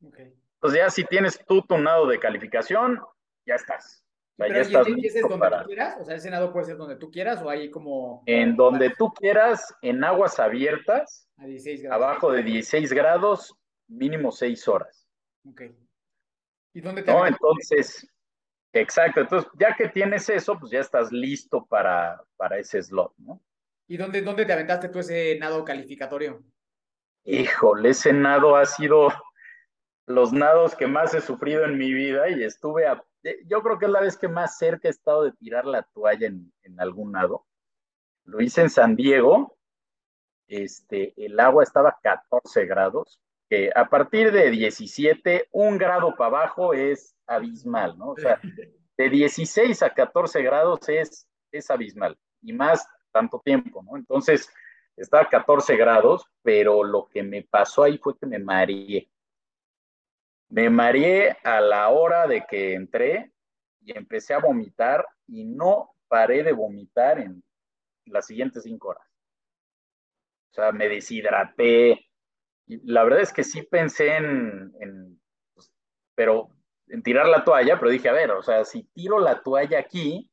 Okay. 0.07 0.35
Entonces 0.55 0.81
ya 0.81 0.91
si 0.91 1.05
tienes 1.05 1.43
tú 1.47 1.63
tu 1.63 1.79
nado 1.79 2.07
de 2.07 2.19
calificación, 2.19 3.01
ya 3.47 3.55
estás. 3.55 4.06
O 4.39 4.45
sea, 4.45 4.49
ya 4.49 4.61
ese 4.61 5.21
es 5.21 5.29
donde 5.29 5.51
tú 5.51 5.65
quieras? 5.67 5.97
O 6.01 6.05
sea, 6.05 6.17
ese 6.17 6.31
nado 6.31 6.53
puede 6.53 6.67
ser 6.67 6.77
donde 6.77 6.97
tú 6.97 7.11
quieras 7.11 7.43
o 7.43 7.49
hay 7.49 7.71
como... 7.71 8.23
En 8.27 8.55
donde 8.55 8.91
tú 8.91 9.13
quieras, 9.15 9.75
en 9.81 10.05
aguas 10.05 10.39
abiertas, 10.39 11.29
a 11.39 11.47
16 11.47 11.83
grados. 11.83 12.05
abajo 12.05 12.33
de 12.33 12.43
16 12.43 12.93
grados, 12.93 13.55
mínimo 13.89 14.31
6 14.31 14.69
horas. 14.69 15.09
Ok. 15.49 15.63
¿Y 16.75 16.81
dónde 16.81 17.03
te 17.03 17.11
No, 17.11 17.27
entonces, 17.27 18.07
exacto. 18.75 19.21
Entonces, 19.21 19.51
ya 19.59 19.75
que 19.75 19.89
tienes 19.89 20.29
eso, 20.29 20.59
pues 20.59 20.71
ya 20.71 20.81
estás 20.81 21.11
listo 21.11 21.65
para, 21.65 22.23
para 22.37 22.59
ese 22.59 22.83
slot, 22.83 23.15
¿no? 23.17 23.43
¿Y 23.89 23.97
dónde, 23.97 24.21
dónde 24.21 24.45
te 24.45 24.53
aventaste 24.53 24.91
tú 24.91 24.99
ese 24.99 25.39
nado 25.39 25.65
calificatorio? 25.65 26.45
híjole, 27.27 27.91
ese 27.91 28.13
nado 28.13 28.57
ha 28.57 28.65
sido 28.65 29.09
los 30.07 30.33
nados 30.33 30.77
que 30.77 30.87
más 30.87 31.13
he 31.15 31.21
sufrido 31.21 31.65
en 31.65 31.77
mi 31.77 31.93
vida 31.93 32.29
y 32.31 32.45
estuve 32.45 32.87
a, 32.87 33.03
yo 33.47 33.63
creo 33.63 33.79
que 33.79 33.87
es 33.87 33.91
la 33.91 34.01
vez 34.01 34.17
que 34.17 34.29
más 34.29 34.59
cerca 34.59 34.89
he 34.89 34.91
estado 34.91 35.25
de 35.25 35.33
tirar 35.33 35.65
la 35.65 35.83
toalla 35.83 36.27
en, 36.27 36.53
en 36.63 36.81
algún 36.81 37.13
lado. 37.13 37.47
Lo 38.25 38.41
hice 38.41 38.63
en 38.63 38.71
San 38.71 38.97
Diego. 38.97 39.57
Este, 40.49 41.13
el 41.17 41.39
agua 41.41 41.63
estaba 41.63 41.91
a 41.91 41.99
14 42.01 42.67
grados, 42.67 43.21
que 43.49 43.71
a 43.75 43.89
partir 43.89 44.33
de 44.33 44.51
17, 44.51 45.49
un 45.53 45.79
grado 45.79 46.15
para 46.17 46.29
abajo 46.29 46.73
es 46.73 47.17
abismal, 47.27 47.99
¿no? 47.99 48.11
O 48.11 48.17
sea, 48.17 48.41
de 48.97 49.11
16 49.11 49.83
a 49.83 49.91
14 49.91 50.43
grados 50.43 50.89
es, 50.89 51.29
es 51.51 51.71
abismal, 51.71 52.17
y 52.43 52.53
más 52.53 52.87
tanto 53.13 53.41
tiempo, 53.45 53.83
¿no? 53.83 53.97
Entonces, 53.97 54.49
estaba 54.97 55.25
a 55.25 55.29
14 55.29 55.77
grados, 55.77 56.27
pero 56.43 56.83
lo 56.85 57.09
que 57.09 57.23
me 57.23 57.43
pasó 57.43 57.83
ahí 57.83 57.99
fue 57.99 58.17
que 58.19 58.27
me 58.27 58.39
mareé. 58.39 59.11
Me 60.49 60.71
mareé 60.71 61.37
a 61.45 61.61
la 61.61 61.89
hora 61.89 62.27
de 62.27 62.45
que 62.49 62.75
entré 62.75 63.33
y 63.81 63.97
empecé 63.97 64.35
a 64.35 64.39
vomitar 64.39 65.07
y 65.27 65.45
no 65.45 65.91
paré 66.09 66.43
de 66.43 66.53
vomitar 66.53 67.19
en 67.19 67.43
las 68.07 68.27
siguientes 68.27 68.63
cinco 68.63 68.89
horas. 68.89 69.07
O 70.53 70.55
sea, 70.55 70.73
me 70.73 70.89
deshidraté. 70.89 72.07
La 72.67 73.05
verdad 73.05 73.21
es 73.21 73.33
que 73.33 73.45
sí 73.45 73.63
pensé 73.63 74.17
en, 74.17 74.73
en 74.81 75.21
pues, 75.55 75.73
pero 76.15 76.51
en 76.89 77.03
tirar 77.03 77.29
la 77.29 77.45
toalla, 77.45 77.79
pero 77.79 77.91
dije, 77.91 78.09
a 78.09 78.13
ver, 78.13 78.31
o 78.31 78.43
sea, 78.43 78.65
si 78.65 78.85
tiro 78.85 79.19
la 79.19 79.43
toalla 79.43 79.79
aquí, 79.79 80.31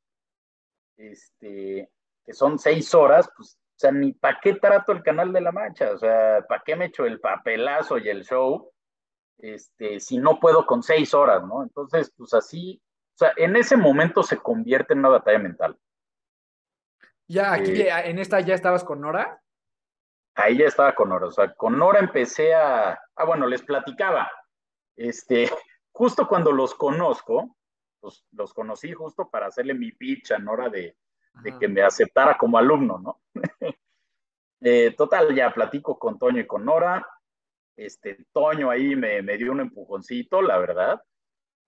este, 0.98 1.90
que 2.24 2.34
son 2.34 2.60
seis 2.60 2.94
horas, 2.94 3.30
pues, 3.36 3.58
o 3.58 3.80
sea, 3.80 3.92
ni 3.92 4.14
para 4.14 4.40
qué 4.42 4.54
trato 4.54 4.92
el 4.92 5.04
canal 5.04 5.34
de 5.34 5.42
la 5.42 5.52
mancha, 5.52 5.92
o 5.92 5.98
sea, 5.98 6.46
para 6.48 6.62
qué 6.64 6.76
me 6.76 6.86
echo 6.86 7.06
el 7.06 7.20
papelazo 7.20 7.98
y 7.98 8.08
el 8.08 8.24
show, 8.24 8.72
este, 9.38 10.00
si 10.00 10.18
no 10.18 10.40
puedo 10.40 10.66
con 10.66 10.84
seis 10.84 11.14
horas, 11.14 11.44
¿no? 11.46 11.64
Entonces, 11.64 12.14
pues 12.18 12.34
así, 12.34 12.82
o 13.16 13.18
sea, 13.18 13.34
en 13.38 13.56
ese 13.56 13.78
momento 13.78 14.24
se 14.24 14.38
convierte 14.38 14.94
en 14.94 15.00
una 15.00 15.10
batalla 15.10 15.40
mental. 15.40 15.78
Ya, 17.28 17.54
aquí, 17.54 17.72
eh, 17.72 18.10
en 18.10 18.20
esta 18.20 18.40
ya 18.42 18.56
estabas 18.56 18.84
con 18.84 19.02
Nora. 19.02 19.42
Ahí 20.36 20.58
ya 20.58 20.66
estaba 20.66 20.96
con 20.96 21.10
Nora, 21.10 21.28
o 21.28 21.32
sea, 21.32 21.54
con 21.54 21.78
Nora 21.78 22.00
empecé 22.00 22.56
a, 22.56 23.00
ah, 23.16 23.26
bueno, 23.26 23.46
les 23.48 23.62
platicaba, 23.62 24.32
este, 24.96 25.50
justo 25.92 26.28
cuando 26.28 26.52
los 26.52 26.74
conozco, 26.74 27.56
pues 28.00 28.26
los 28.32 28.54
conocí 28.54 28.92
justo 28.94 29.30
para 29.30 29.48
hacerle 29.48 29.74
mi 29.74 29.92
pitch 29.92 30.32
a 30.32 30.40
Nora 30.40 30.70
de, 30.70 30.98
de 31.42 31.58
que 31.58 31.68
me 31.68 31.84
aceptara 31.84 32.38
como 32.38 32.58
alumno, 32.58 33.00
¿no? 33.00 33.22
eh, 34.62 34.94
total, 34.98 35.34
ya 35.36 35.54
platico 35.54 35.98
con 35.98 36.18
Toño 36.18 36.42
y 36.42 36.48
con 36.48 36.66
Nora. 36.66 37.06
Este, 37.76 38.26
Toño 38.32 38.70
ahí 38.70 38.96
me, 38.96 39.22
me 39.22 39.38
dio 39.38 39.52
un 39.52 39.62
empujoncito, 39.62 40.42
la 40.42 40.58
verdad. 40.58 41.02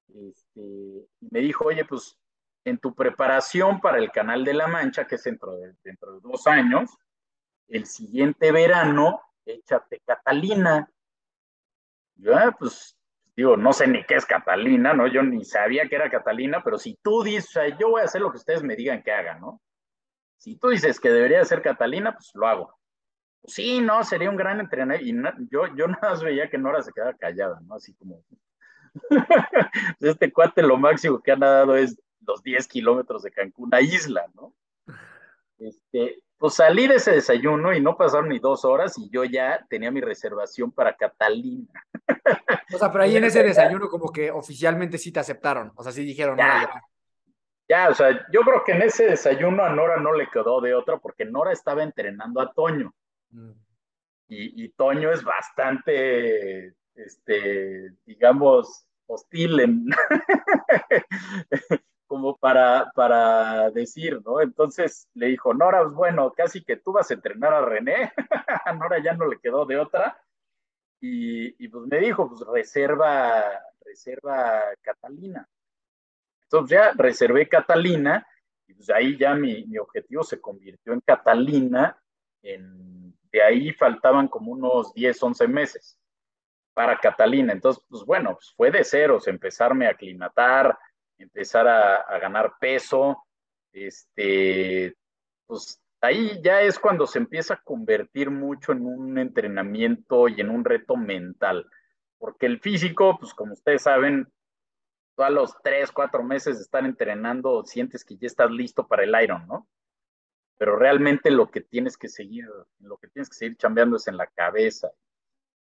Este, 0.08 1.08
me 1.32 1.40
dijo, 1.40 1.66
oye, 1.66 1.86
pues 1.86 2.18
en 2.64 2.80
tu 2.80 2.94
preparación 2.96 3.80
para 3.80 3.98
el 3.98 4.12
Canal 4.12 4.44
de 4.44 4.54
la 4.54 4.68
Mancha, 4.68 5.06
que 5.06 5.16
es 5.16 5.24
dentro 5.24 5.56
de, 5.56 5.74
dentro 5.84 6.14
de 6.14 6.20
dos 6.22 6.48
años, 6.48 6.98
el 7.68 7.86
siguiente 7.86 8.52
verano, 8.52 9.22
échate 9.46 10.02
Catalina. 10.06 10.90
Yo, 12.16 12.36
ah, 12.36 12.56
pues 12.58 12.98
digo, 13.36 13.58
no 13.58 13.74
sé 13.74 13.88
ni 13.88 14.04
qué 14.06 14.16
es 14.16 14.26
Catalina, 14.26 14.94
¿no? 14.94 15.08
Yo 15.08 15.22
ni 15.22 15.46
sabía 15.46 15.88
que 15.88 15.96
era 15.96 16.10
Catalina, 16.10 16.62
pero 16.64 16.78
si 16.78 16.98
tú 17.04 17.24
dices, 17.24 17.50
o 17.50 17.52
sea, 17.60 17.78
yo 17.78 17.90
voy 17.90 18.02
a 18.02 18.06
hacer 18.06 18.22
lo 18.22 18.32
que 18.32 18.38
ustedes 18.38 18.64
me 18.64 18.76
digan 18.76 19.04
que 19.04 19.12
hagan, 19.12 19.42
¿no? 19.42 19.62
Si 20.38 20.58
tú 20.58 20.70
dices 20.70 21.00
que 21.00 21.10
debería 21.10 21.44
ser 21.46 21.62
Catalina, 21.62 22.14
pues 22.14 22.32
lo 22.34 22.48
hago. 22.48 22.80
Sí, 23.48 23.82
no, 23.82 24.04
sería 24.04 24.30
un 24.30 24.36
gran 24.36 24.60
entrenador. 24.60 25.04
Y 25.04 25.16
yo, 25.50 25.68
yo 25.76 25.88
nada 25.88 26.12
más 26.12 26.24
veía 26.24 26.50
que 26.50 26.58
Nora 26.58 26.82
se 26.82 26.92
quedaba 26.92 27.14
callada, 27.14 27.60
¿no? 27.66 27.76
Así 27.76 27.94
como. 27.96 28.24
este 30.00 30.32
cuate 30.32 30.62
lo 30.62 30.78
máximo 30.78 31.22
que 31.22 31.32
ha 31.32 31.36
nadado 31.36 31.76
es 31.76 32.00
los 32.26 32.42
10 32.42 32.68
kilómetros 32.68 33.24
de 33.24 33.32
Cancún 33.32 33.74
a 33.74 33.82
isla, 33.82 34.26
¿no? 34.34 34.54
Este, 35.58 36.22
pues 36.38 36.56
salí 36.56 36.88
de 36.88 36.96
ese 36.96 37.12
desayuno 37.12 37.74
y 37.74 37.82
no 37.82 37.98
pasaron 37.98 38.30
ni 38.30 38.40
dos 38.40 38.66
horas 38.66 38.98
y 38.98 39.10
yo 39.10 39.24
ya 39.24 39.66
tenía 39.70 39.92
mi 39.92 40.02
reservación 40.02 40.72
para 40.72 40.96
Catalina. 40.96 41.84
O 42.74 42.80
sea, 42.80 42.92
pero 42.92 43.04
ahí 43.04 43.16
en 43.16 43.24
ese 43.24 43.44
desayuno 43.44 43.88
como 43.88 44.12
que 44.12 44.32
oficialmente 44.32 44.98
sí 44.98 45.12
te 45.12 45.20
aceptaron, 45.20 45.72
o 45.76 45.84
sea, 45.84 45.92
sí 45.92 46.04
dijeron, 46.04 46.36
ya, 46.36 46.84
ya. 47.70 47.90
o 47.90 47.94
sea, 47.94 48.26
yo 48.34 48.42
creo 48.42 48.64
que 48.66 48.72
en 48.72 48.82
ese 48.82 49.06
desayuno 49.06 49.64
a 49.64 49.70
Nora 49.70 49.98
no 49.98 50.12
le 50.14 50.28
quedó 50.28 50.60
de 50.60 50.74
otra 50.74 50.98
porque 50.98 51.26
Nora 51.26 51.54
estaba 51.54 51.84
entrenando 51.84 52.42
a 52.42 52.52
Toño. 52.52 52.94
Y, 54.28 54.70
Toño 54.70 55.12
es 55.12 55.24
bastante, 55.24 56.76
este, 56.96 57.92
digamos, 58.06 58.88
hostil 59.06 59.86
como 62.08 62.38
para, 62.38 62.92
para 62.96 63.70
decir, 63.70 64.22
¿no? 64.26 64.42
Entonces 64.42 65.08
le 65.14 65.28
dijo, 65.28 65.54
Nora, 65.54 65.84
pues 65.84 65.94
bueno, 65.94 66.34
casi 66.34 66.64
que 66.64 66.78
tú 66.78 66.92
vas 66.94 67.12
a 67.12 67.14
entrenar 67.14 67.54
a 67.54 67.66
René, 67.66 68.12
a 68.66 68.74
Nora 68.74 69.00
ya 69.04 69.14
no 69.14 69.28
le 69.28 69.40
quedó 69.40 69.66
de 69.66 69.78
otra, 69.78 70.20
y, 71.00 71.64
y, 71.64 71.68
pues 71.68 71.86
me 71.86 72.00
dijo, 72.00 72.28
pues 72.30 72.42
reserva, 72.48 73.44
reserva 73.82 74.64
Catalina. 74.82 75.48
Entonces 76.44 76.78
ya 76.78 76.94
reservé 76.94 77.48
Catalina, 77.48 78.26
y 78.68 78.74
pues 78.74 78.90
ahí 78.90 79.18
ya 79.18 79.36
mi, 79.36 79.66
mi 79.66 79.78
objetivo 79.78 80.24
se 80.24 80.42
convirtió 80.42 80.94
en 80.94 81.02
Catalina, 81.02 82.02
en, 82.42 82.95
de 83.36 83.44
ahí 83.44 83.74
faltaban 83.74 84.30
como 84.30 84.54
unos 84.54 84.94
10, 84.94 85.22
11 85.22 85.48
meses 85.50 86.00
para 86.74 86.98
Catalina. 86.98 87.52
Entonces, 87.52 87.84
pues 87.90 88.06
bueno, 88.06 88.36
pues 88.36 88.54
fue 88.56 88.72
de 88.72 88.86
ceros, 88.86 89.28
empezarme 89.28 89.88
a 89.88 89.92
aclimatar, 89.92 90.78
empezar 91.18 91.68
a, 91.68 92.18
ganar 92.18 92.54
peso, 92.62 93.26
este, 93.74 94.96
pues 95.46 95.82
ahí 96.00 96.40
ya 96.42 96.62
es 96.62 96.80
cuando 96.80 97.06
se 97.06 97.20
empieza 97.20 97.56
a 97.56 97.62
convertir 97.62 98.30
mucho 98.32 98.72
en 98.72 98.86
un 98.86 99.18
entrenamiento 99.18 100.30
y 100.30 100.40
en 100.40 100.50
un 100.50 100.64
reto 100.64 100.96
mental, 100.96 101.70
porque 102.18 102.46
el 102.46 102.62
físico, 102.62 103.18
pues 103.20 103.34
como 103.34 103.52
ustedes 103.52 103.82
saben, 103.82 104.32
a 105.18 105.30
los 105.30 105.62
tres, 105.62 105.92
cuatro 105.92 106.24
meses 106.24 106.56
de 106.56 106.64
estar 106.64 106.86
entrenando, 106.86 107.66
sientes 107.66 108.06
que 108.06 108.16
ya 108.16 108.28
estás 108.28 108.50
listo 108.50 108.88
para 108.88 109.04
el 109.04 109.14
Iron, 109.22 109.46
¿no? 109.46 109.68
Pero 110.58 110.78
realmente 110.78 111.32
lo 111.32 111.50
que 111.50 111.62
tienes 111.62 111.98
que 111.98 112.08
seguir, 112.08 112.46
lo 112.80 112.98
que 112.98 113.08
tienes 113.10 113.30
que 113.30 113.36
seguir 113.36 113.58
chambeando 113.58 113.98
es 113.98 114.08
en 114.08 114.18
la 114.18 114.28
cabeza. 114.28 114.92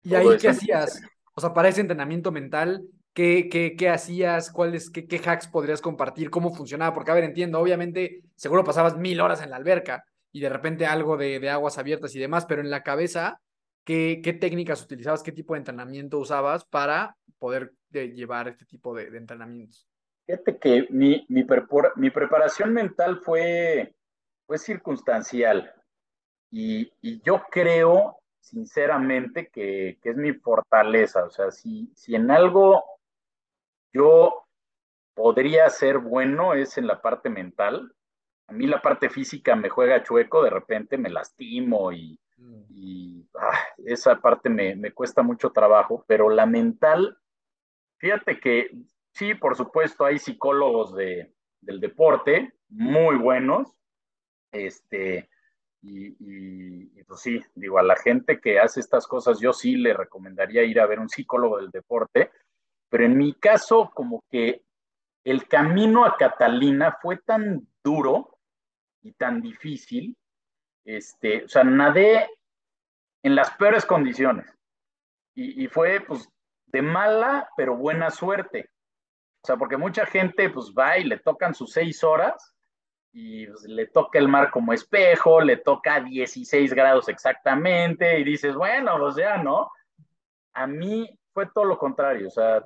¿Y 0.04 0.16
ahí 0.16 0.38
qué 0.40 0.50
hacías? 0.50 1.02
O 1.34 1.42
sea, 1.42 1.54
para 1.54 1.70
ese 1.70 1.82
entrenamiento 1.82 2.32
mental, 2.32 2.84
¿Qué, 3.14 3.50
qué, 3.52 3.76
qué 3.76 3.90
hacías? 3.90 4.52
¿Cuáles, 4.52 4.90
qué, 4.90 5.06
qué, 5.06 5.18
hacks 5.18 5.48
podrías 5.48 5.82
compartir? 5.82 6.30
¿Cómo 6.30 6.54
funcionaba? 6.54 6.94
Porque, 6.94 7.12
a 7.12 7.14
ver, 7.14 7.26
entiendo, 7.26 7.60
obviamente, 7.60 8.22
seguro 8.36 8.64
pasabas 8.64 8.98
mil 8.98 9.20
horas 9.20 9.42
en 9.44 9.50
la 9.50 9.58
alberca 9.58 10.06
y 10.32 10.40
de 10.40 10.48
repente 10.48 10.86
algo 10.86 11.18
de, 11.18 11.40
de 11.40 11.50
aguas 11.50 11.78
abiertas 11.78 12.16
y 12.16 12.20
demás, 12.20 12.46
pero 12.46 12.62
en 12.62 12.70
la 12.70 12.84
cabeza, 12.84 13.42
¿qué, 13.84 14.22
¿qué, 14.24 14.32
técnicas 14.32 14.82
utilizabas? 14.82 15.24
¿Qué 15.24 15.34
tipo 15.34 15.54
de 15.54 15.60
entrenamiento 15.60 16.20
usabas 16.20 16.64
para 16.64 17.18
poder 17.38 17.74
eh, 17.92 18.14
llevar 18.14 18.48
este 18.48 18.66
tipo 18.66 18.96
de, 18.96 19.12
de, 19.12 19.18
entrenamientos? 19.18 19.86
Fíjate 20.26 20.58
que 20.58 20.88
mi, 20.90 21.26
mi, 21.28 21.46
mi 21.98 22.10
preparación 22.12 22.72
mental 22.72 23.20
fue, 23.22 23.94
fue 24.52 24.58
circunstancial 24.58 25.74
y, 26.50 26.92
y 27.00 27.22
yo 27.22 27.42
creo 27.50 28.18
sinceramente 28.42 29.48
que, 29.48 29.98
que, 30.02 30.10
es 30.10 30.18
mi 30.18 30.34
fortaleza. 30.34 31.24
O 31.24 31.30
sea, 31.30 31.52
si, 31.52 31.90
si 31.96 32.16
en 32.16 32.30
algo 32.30 32.84
yo 33.94 34.46
podría 35.14 35.70
ser 35.70 36.00
bueno 36.00 36.54
es 36.54 36.78
en 36.78 36.86
la 36.86 37.02
parte 37.02 37.30
mental. 37.30 37.96
A 38.48 38.52
mí 38.52 38.68
la 38.68 38.82
parte 38.82 39.10
física 39.10 39.56
me 39.56 39.70
juega 39.70 40.04
chueco, 40.04 40.44
de 40.44 40.50
repente 40.50 40.98
me 40.98 41.10
lastimo 41.10 41.94
y, 41.94 42.20
mm. 42.36 42.64
y 42.72 43.30
ah, 43.40 43.58
esa 43.86 44.20
parte 44.20 44.50
me, 44.50 44.76
me, 44.76 44.92
cuesta 44.92 45.22
mucho 45.22 45.52
trabajo, 45.52 46.04
pero 46.10 46.30
la 46.30 46.46
mental, 46.46 47.18
fíjate 48.00 48.42
que 48.42 48.70
sí, 49.14 49.34
por 49.34 49.56
supuesto, 49.56 50.04
hay 50.04 50.20
psicólogos 50.20 50.94
de, 50.94 51.34
del 51.62 51.80
deporte 51.80 52.52
muy 52.68 53.16
buenos, 53.16 53.81
este, 54.52 55.30
y, 55.82 57.04
pues 57.04 57.22
sí, 57.22 57.42
digo, 57.56 57.80
a 57.80 57.84
la 57.84 57.96
gente 57.96 58.40
que 58.40 58.60
hace 58.60 58.80
estas 58.80 59.08
cosas, 59.08 59.40
yo 59.40 59.52
sí 59.52 59.76
le 59.76 59.94
recomendaría 59.94 60.64
ir 60.64 60.80
a 60.80 60.86
ver 60.86 61.00
un 61.00 61.10
psicólogo 61.10 61.58
del 61.58 61.72
deporte, 61.72 62.32
pero 62.90 63.06
en 63.06 63.18
mi 63.18 63.34
caso, 63.34 63.92
como 63.94 64.24
que 64.30 64.64
el 65.24 65.48
camino 65.48 66.06
a 66.06 66.18
Catalina 66.18 66.98
fue 67.02 67.18
tan 67.18 67.68
duro 67.84 68.38
y 69.02 69.14
tan 69.14 69.42
difícil, 69.42 70.16
este, 70.86 71.46
o 71.46 71.50
sea, 71.50 71.64
nadé 71.64 72.30
en 73.24 73.36
las 73.36 73.52
peores 73.52 73.86
condiciones. 73.86 74.54
Y, 75.34 75.64
y, 75.64 75.68
fue, 75.68 76.02
pues, 76.02 76.28
de 76.68 76.82
mala, 76.82 77.50
pero 77.56 77.76
buena 77.76 78.10
suerte. 78.12 78.70
O 79.44 79.48
sea, 79.48 79.58
porque 79.58 79.78
mucha 79.78 80.06
gente, 80.06 80.50
pues, 80.50 80.74
va 80.78 80.98
y 80.98 81.06
le 81.06 81.18
tocan 81.18 81.56
sus 81.56 81.72
seis 81.72 82.04
horas 82.04 82.56
y 83.14 83.48
pues, 83.48 83.64
le 83.64 83.88
toca 83.88 84.20
el 84.20 84.28
mar 84.28 84.52
como 84.52 84.74
espejo, 84.74 85.42
le 85.42 85.58
toca 85.58 86.00
16 86.02 86.74
grados 86.74 87.10
exactamente, 87.10 88.20
y 88.20 88.24
dices, 88.24 88.56
bueno, 88.56 88.96
o 88.96 89.12
sea, 89.12 89.38
¿no? 89.38 89.72
A 90.54 90.68
mí 90.68 91.10
fue 91.34 91.48
todo 91.48 91.66
lo 91.66 91.78
contrario, 91.78 92.28
o 92.28 92.32
sea, 92.32 92.66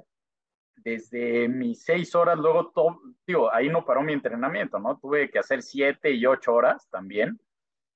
desde 0.77 1.47
mis 1.47 1.83
seis 1.83 2.13
horas, 2.13 2.37
luego, 2.37 2.69
todo, 2.69 2.99
digo, 3.25 3.51
ahí 3.53 3.69
no 3.69 3.85
paró 3.85 4.03
mi 4.03 4.13
entrenamiento, 4.13 4.77
¿no? 4.77 4.97
Tuve 4.99 5.31
que 5.31 5.39
hacer 5.39 5.63
siete 5.63 6.11
y 6.11 6.25
ocho 6.25 6.53
horas 6.53 6.87
también. 6.91 7.39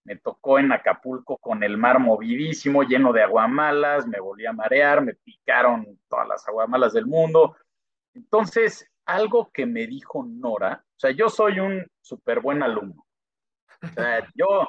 Me 0.05 0.15
tocó 0.15 0.57
en 0.57 0.71
Acapulco 0.71 1.37
con 1.37 1.63
el 1.63 1.77
mar 1.77 1.99
movidísimo, 1.99 2.81
lleno 2.81 3.13
de 3.13 3.21
aguamalas, 3.21 4.07
me 4.07 4.19
volví 4.19 4.47
a 4.47 4.53
marear, 4.53 5.03
me 5.03 5.13
picaron 5.13 5.99
todas 6.07 6.27
las 6.27 6.47
aguamalas 6.47 6.93
del 6.93 7.05
mundo. 7.05 7.55
Entonces, 8.15 8.89
algo 9.05 9.51
que 9.51 9.67
me 9.67 9.85
dijo 9.85 10.25
Nora, 10.27 10.83
o 10.99 11.01
sea, 11.01 11.11
yo 11.11 11.29
soy 11.29 11.61
un 11.61 11.89
súper 12.01 12.41
buen 12.41 12.61
alumno. 12.61 13.07
O 13.81 13.87
sea, 13.87 14.27
yo, 14.35 14.67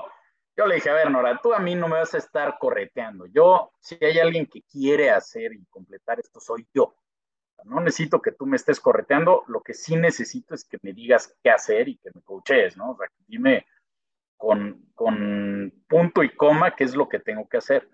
yo 0.57 0.65
le 0.65 0.77
dije, 0.77 0.89
a 0.89 0.95
ver, 0.95 1.11
Nora, 1.11 1.41
tú 1.43 1.53
a 1.53 1.59
mí 1.59 1.75
no 1.75 1.89
me 1.89 1.99
vas 1.99 2.15
a 2.15 2.19
estar 2.19 2.57
correteando. 2.61 3.27
Yo, 3.27 3.73
si 3.81 3.99
hay 4.01 4.21
alguien 4.21 4.47
que 4.47 4.63
quiere 4.63 5.11
hacer 5.11 5.53
y 5.53 5.67
completar 5.67 6.21
esto, 6.21 6.39
soy 6.39 6.69
yo. 6.73 6.95
No 7.65 7.81
necesito 7.81 8.23
que 8.23 8.31
tú 8.31 8.47
me 8.47 8.55
estés 8.55 8.79
correteando, 8.79 9.43
lo 9.49 9.61
que 9.61 9.75
sí 9.75 9.97
necesito 9.97 10.55
es 10.55 10.65
que 10.65 10.79
me 10.83 10.93
digas 10.93 11.37
qué 11.43 11.51
hacer 11.51 11.89
y 11.89 11.99
que 11.99 12.11
me 12.15 12.23
coaches, 12.23 12.77
¿no? 12.77 12.93
O 12.93 12.97
sea, 12.97 13.09
dime 13.27 13.67
con, 14.37 14.89
con 14.95 15.85
punto 15.89 16.23
y 16.23 16.37
coma 16.37 16.77
qué 16.77 16.85
es 16.85 16.95
lo 16.95 17.09
que 17.09 17.19
tengo 17.19 17.49
que 17.49 17.57
hacer. 17.57 17.91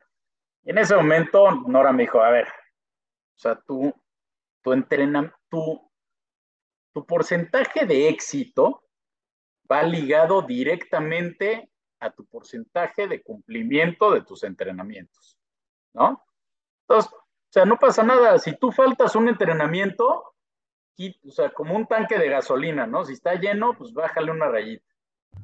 Y 0.62 0.72
en 0.72 0.78
ese 0.78 0.95
momento, 0.95 1.51
Nora 1.66 1.91
me 1.91 2.03
dijo, 2.03 2.20
a 2.20 2.28
ver, 2.28 2.49
o 2.49 3.39
sea, 3.39 3.59
tú, 3.66 3.95
tu 4.61 4.74
entrenamiento, 4.74 5.34
tu, 5.49 5.86
tu 6.97 7.05
porcentaje 7.05 7.85
de 7.85 8.09
éxito 8.09 8.83
va 9.71 9.83
ligado 9.83 10.41
directamente 10.41 11.71
a 12.01 12.11
tu 12.11 12.25
porcentaje 12.25 13.07
de 13.07 13.23
cumplimiento 13.23 14.13
de 14.13 14.23
tus 14.23 14.45
entrenamientos, 14.45 15.39
¿no? 15.93 16.25
Entonces, 16.89 17.13
o 17.13 17.53
sea, 17.53 17.67
no 17.67 17.77
pasa 17.77 18.03
nada. 18.03 18.39
Si 18.39 18.57
tú 18.57 18.73
faltas 18.73 19.15
un 19.15 19.29
entrenamiento, 19.29 20.33
o 21.23 21.31
sea, 21.31 21.51
como 21.51 21.77
un 21.77 21.87
tanque 21.87 22.19
de 22.19 22.31
gasolina, 22.31 22.87
¿no? 22.87 23.05
Si 23.05 23.13
está 23.13 23.35
lleno, 23.35 23.77
pues 23.77 23.93
bájale 23.93 24.31
una 24.31 24.49
rayita. 24.49 24.87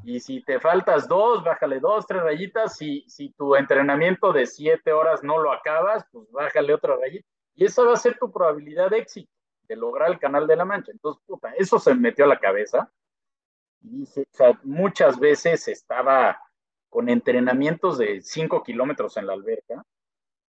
Y 0.05 0.21
si 0.21 0.43
te 0.43 0.59
faltas 0.59 1.07
dos, 1.07 1.45
bájale 1.45 1.81
dos, 1.81 2.07
tres 2.07 2.23
rayitas. 2.23 2.79
Si, 2.79 3.05
si 3.11 3.29
tu 3.35 3.57
entrenamiento 3.57 4.33
de 4.33 4.47
siete 4.47 4.95
horas 4.95 5.23
no 5.23 5.37
lo 5.37 5.53
acabas, 5.53 6.03
pues 6.11 6.31
bájale 6.31 6.73
otra 6.73 6.97
rayita. 6.97 7.29
Y 7.55 7.67
esa 7.67 7.85
va 7.85 7.93
a 7.93 7.97
ser 7.97 8.19
tu 8.19 8.33
probabilidad 8.33 8.89
de 8.89 9.01
éxito, 9.01 9.31
de 9.73 9.81
lograr 9.81 10.11
el 10.11 10.19
canal 10.19 10.47
de 10.47 10.57
la 10.57 10.65
mancha. 10.65 10.93
Entonces, 10.93 11.23
puta, 11.27 11.53
eso 11.57 11.79
se 11.79 11.95
me 11.95 12.01
metió 12.01 12.25
a 12.25 12.29
la 12.29 12.39
cabeza. 12.39 12.91
Y 13.81 14.05
o 14.05 14.25
sea, 14.31 14.59
muchas 14.63 15.19
veces 15.19 15.67
estaba 15.69 16.39
con 16.89 17.09
entrenamientos 17.09 17.99
de 17.99 18.21
cinco 18.21 18.63
kilómetros 18.63 19.17
en 19.17 19.27
la 19.27 19.33
alberca. 19.33 19.83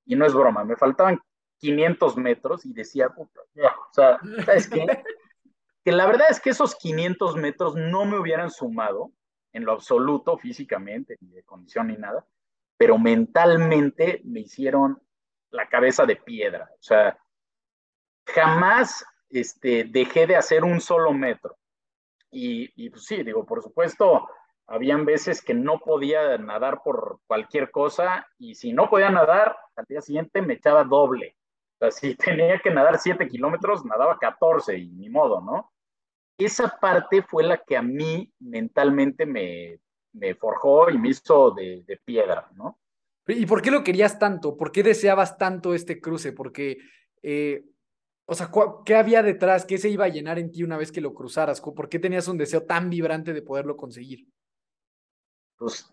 Y 0.05 0.16
no 0.16 0.26
es 0.26 0.34
broma, 0.34 0.63
me 0.63 0.76
faltaban 0.76 1.20
500 1.57 2.18
metros 2.18 2.66
y 2.66 2.74
decía, 2.74 3.09
puta, 3.09 3.39
o 3.41 3.93
sea, 3.93 4.20
¿sabes 4.45 4.70
qué? 4.70 4.86
que 5.84 5.91
la 5.91 6.05
verdad 6.05 6.28
es 6.30 6.39
que 6.39 6.49
esos 6.49 6.76
500 6.76 7.38
metros 7.38 7.76
no 7.76 8.05
me 8.05 8.20
hubieran 8.20 8.51
sumado 8.51 9.11
en 9.53 9.66
lo 9.66 9.72
absoluto 9.72 10.38
físicamente, 10.38 11.18
ni 11.22 11.32
de 11.32 11.43
condición 11.43 11.88
ni 11.88 11.95
nada, 11.95 12.28
pero 12.78 12.97
mentalmente 12.97 14.22
me 14.26 14.41
hicieron 14.41 15.01
la 15.51 15.70
cabeza 15.70 16.05
de 16.05 16.18
piedra. 16.18 16.70
O 16.74 16.84
sea, 16.84 17.18
jamás 18.26 19.05
este, 19.30 19.86
dejé 19.86 20.28
de 20.28 20.36
hacer 20.36 20.63
un 20.63 20.82
solo 20.82 21.13
metro. 21.13 21.57
Y, 22.32 22.69
y 22.76 22.89
pues 22.89 23.05
sí, 23.05 23.23
digo, 23.23 23.45
por 23.45 23.61
supuesto, 23.61 24.28
habían 24.67 25.05
veces 25.05 25.41
que 25.41 25.53
no 25.53 25.80
podía 25.80 26.38
nadar 26.38 26.82
por 26.84 27.19
cualquier 27.28 27.71
cosa 27.71 28.28
y 28.38 28.55
si 28.55 28.73
no 28.73 28.89
podía 28.89 29.09
nadar, 29.09 29.55
al 29.76 29.86
día 29.86 30.01
siguiente 30.01 30.41
me 30.41 30.55
echaba 30.55 30.84
doble. 30.84 31.36
O 31.76 31.78
sea, 31.80 31.91
si 31.91 32.15
tenía 32.15 32.59
que 32.59 32.71
nadar 32.71 32.97
7 32.97 33.28
kilómetros, 33.28 33.86
nadaba 33.86 34.17
14 34.17 34.78
y 34.78 34.88
ni 34.88 35.09
modo, 35.09 35.41
¿no? 35.41 35.71
Esa 36.38 36.78
parte 36.82 37.21
fue 37.21 37.43
la 37.43 37.57
que 37.57 37.78
a 37.78 37.82
mí 37.82 38.32
mentalmente 38.39 39.26
me, 39.26 39.80
me 40.13 40.36
forjó 40.36 40.89
y 40.89 40.97
me 40.97 41.09
hizo 41.09 41.51
de, 41.51 41.84
de, 41.86 41.97
piedra, 41.97 42.49
¿no? 42.55 42.80
¿Y 43.28 43.45
por 43.45 43.61
qué 43.61 43.71
lo 43.71 43.84
querías 43.84 44.19
tanto? 44.19 44.57
¿Por 44.57 44.71
qué 44.71 44.84
deseabas 44.84 45.38
tanto 45.38 45.73
este 45.73 45.99
cruce? 45.99 46.34
Porque, 46.34 46.78
eh, 47.23 47.63
o 48.26 48.36
sea, 48.36 48.49
¿qué 48.86 48.95
había 48.95 49.21
detrás? 49.23 49.65
¿Qué 49.65 49.78
se 49.78 49.89
iba 49.89 50.05
a 50.05 50.09
llenar 50.09 50.39
en 50.39 50.51
ti 50.51 50.63
una 50.63 50.78
vez 50.78 50.91
que 50.91 51.01
lo 51.01 51.13
cruzaras? 51.13 51.61
¿Por 51.61 51.89
qué 51.89 51.99
tenías 51.99 52.28
un 52.28 52.38
deseo 52.38 52.63
tan 52.63 52.89
vibrante 52.89 53.34
de 53.34 53.41
poderlo 53.41 53.78
conseguir? 53.78 54.28
Pues, 55.57 55.91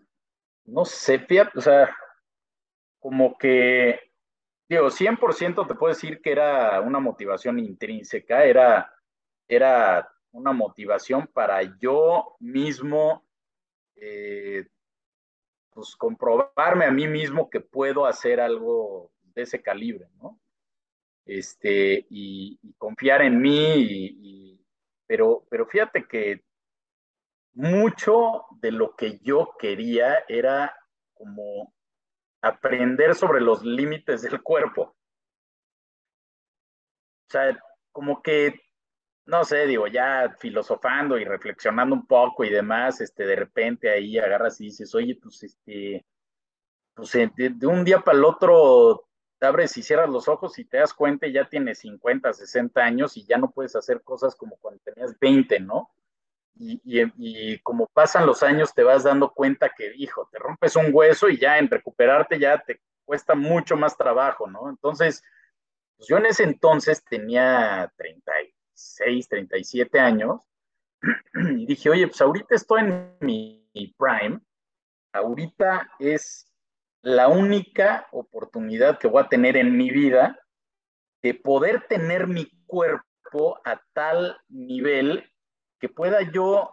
no 0.65 0.85
sé, 0.85 1.19
fíjate, 1.19 1.59
o 1.59 1.63
sea, 1.63 1.95
como 2.99 3.37
que 3.37 4.13
digo, 4.69 4.91
100% 4.91 5.67
te 5.67 5.75
puedo 5.75 5.93
decir 5.93 6.21
que 6.23 6.33
era 6.33 6.81
una 6.81 6.99
motivación 6.99 7.59
intrínseca, 7.59 8.45
era, 8.45 8.91
era 9.47 10.11
una 10.31 10.53
motivación 10.53 11.27
para 11.27 11.63
yo 11.79 12.37
mismo, 12.41 13.25
eh, 13.97 14.67
pues 15.71 15.95
comprobarme 15.97 16.87
a 16.87 16.91
mí 16.91 17.07
mismo 17.07 17.51
que 17.51 17.61
puedo 17.61 18.07
hacer 18.07 18.41
algo 18.41 19.13
de 19.35 19.43
ese 19.43 19.63
calibre, 19.63 20.09
¿no? 20.15 20.39
Este, 21.25 22.07
y, 22.11 22.59
confiar 22.79 23.23
en 23.23 23.41
mí, 23.41 24.61
pero, 25.07 25.47
pero 25.49 25.67
fíjate 25.67 26.07
que 26.07 26.45
mucho 27.55 28.47
de 28.61 28.73
lo 28.73 28.97
que 28.97 29.19
yo 29.23 29.55
quería 29.59 30.25
era 30.29 30.75
como 31.15 31.75
aprender 32.43 33.15
sobre 33.15 33.41
los 33.41 33.63
límites 33.63 34.23
del 34.23 34.43
cuerpo. 34.43 34.97
O 37.29 37.31
sea, 37.31 37.59
como 37.93 38.21
que, 38.21 38.61
no 39.27 39.45
sé, 39.45 39.67
digo, 39.67 39.87
ya 39.87 40.35
filosofando 40.39 41.19
y 41.19 41.25
reflexionando 41.25 41.95
un 41.95 42.07
poco 42.07 42.45
y 42.45 42.51
demás, 42.51 43.01
este, 43.01 43.25
de 43.25 43.37
repente 43.37 43.91
ahí 43.91 44.19
agarras 44.19 44.61
y 44.61 44.65
dices, 44.65 44.95
oye, 44.95 45.19
pues, 45.23 45.43
este, 45.45 46.05
pues 46.95 47.13
de, 47.13 47.67
un 47.67 47.85
día 47.85 48.01
para 48.01 48.19
el 48.19 48.25
otro 48.25 49.09
te 49.43 49.49
abres 49.49 49.77
y 49.77 49.83
cierras 49.83 50.09
los 50.09 50.29
ojos 50.29 50.57
y 50.61 50.65
te 50.65 50.77
das 50.77 50.95
cuenta 50.95 51.27
y 51.27 51.33
ya 51.33 51.49
tienes 51.49 51.81
50, 51.81 52.33
60 52.33 52.81
años 52.81 53.17
y 53.17 53.25
ya 53.25 53.39
no 53.39 53.51
puedes 53.51 53.75
hacer 53.75 54.01
cosas 54.03 54.37
como 54.37 54.57
cuando 54.59 54.81
tenías 54.85 55.19
20, 55.19 55.59
¿no? 55.59 55.91
y, 56.55 57.59
como 57.59 57.89
pasan 57.89 58.25
los 58.25 58.45
años 58.45 58.73
te 58.73 58.85
vas 58.85 59.03
dando 59.03 59.33
cuenta 59.33 59.73
que, 59.77 59.93
hijo, 59.97 60.29
te 60.31 60.39
rompes 60.39 60.77
un 60.77 60.91
hueso 60.93 61.29
y 61.29 61.39
ya 61.39 61.59
en 61.59 61.69
recuperarte 61.69 62.39
ya 62.39 62.57
te 62.57 62.81
cuesta 63.05 63.35
mucho 63.35 63.77
más 63.77 63.97
trabajo, 63.97 64.49
¿no? 64.49 64.71
Entonces, 64.71 65.25
pues 65.97 66.09
yo 66.09 66.19
en 66.19 66.27
ese 66.27 66.45
entonces 66.45 67.03
tenía 67.05 67.93
36, 67.97 69.29
37 69.29 69.99
años 69.99 70.41
y 71.35 71.67
dije, 71.67 71.91
oye, 71.91 72.07
pues 72.07 72.21
ahorita 72.21 72.55
estoy 72.55 72.83
en 72.83 73.17
mi 73.19 73.67
prime, 73.99 74.39
ahorita 75.13 75.91
es 75.99 76.52
la 77.03 77.29
única 77.29 78.07
oportunidad 78.13 78.99
que 78.99 79.09
voy 79.09 79.23
a 79.23 79.29
tener 79.29 79.57
en 79.57 79.77
mi 79.77 79.91
vida 79.91 80.39
de 81.23 81.35
poder 81.35 81.87
tener 81.89 82.27
mi 82.29 82.49
cuerpo 82.67 83.61
a 83.65 83.81
tal 83.93 84.39
nivel 84.49 85.31
que 85.81 85.89
pueda 85.89 86.23
yo 86.31 86.71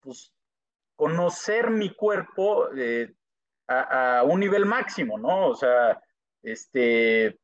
pues, 0.00 0.34
conocer 0.96 1.70
mi 1.70 1.94
cuerpo 1.94 2.68
eh, 2.76 3.14
a, 3.68 4.22
un 4.24 4.40
nivel 4.40 4.66
máximo, 4.66 5.18
¿no? 5.18 5.48
O 5.48 5.54
sea, 5.54 6.00
este, 6.42 7.38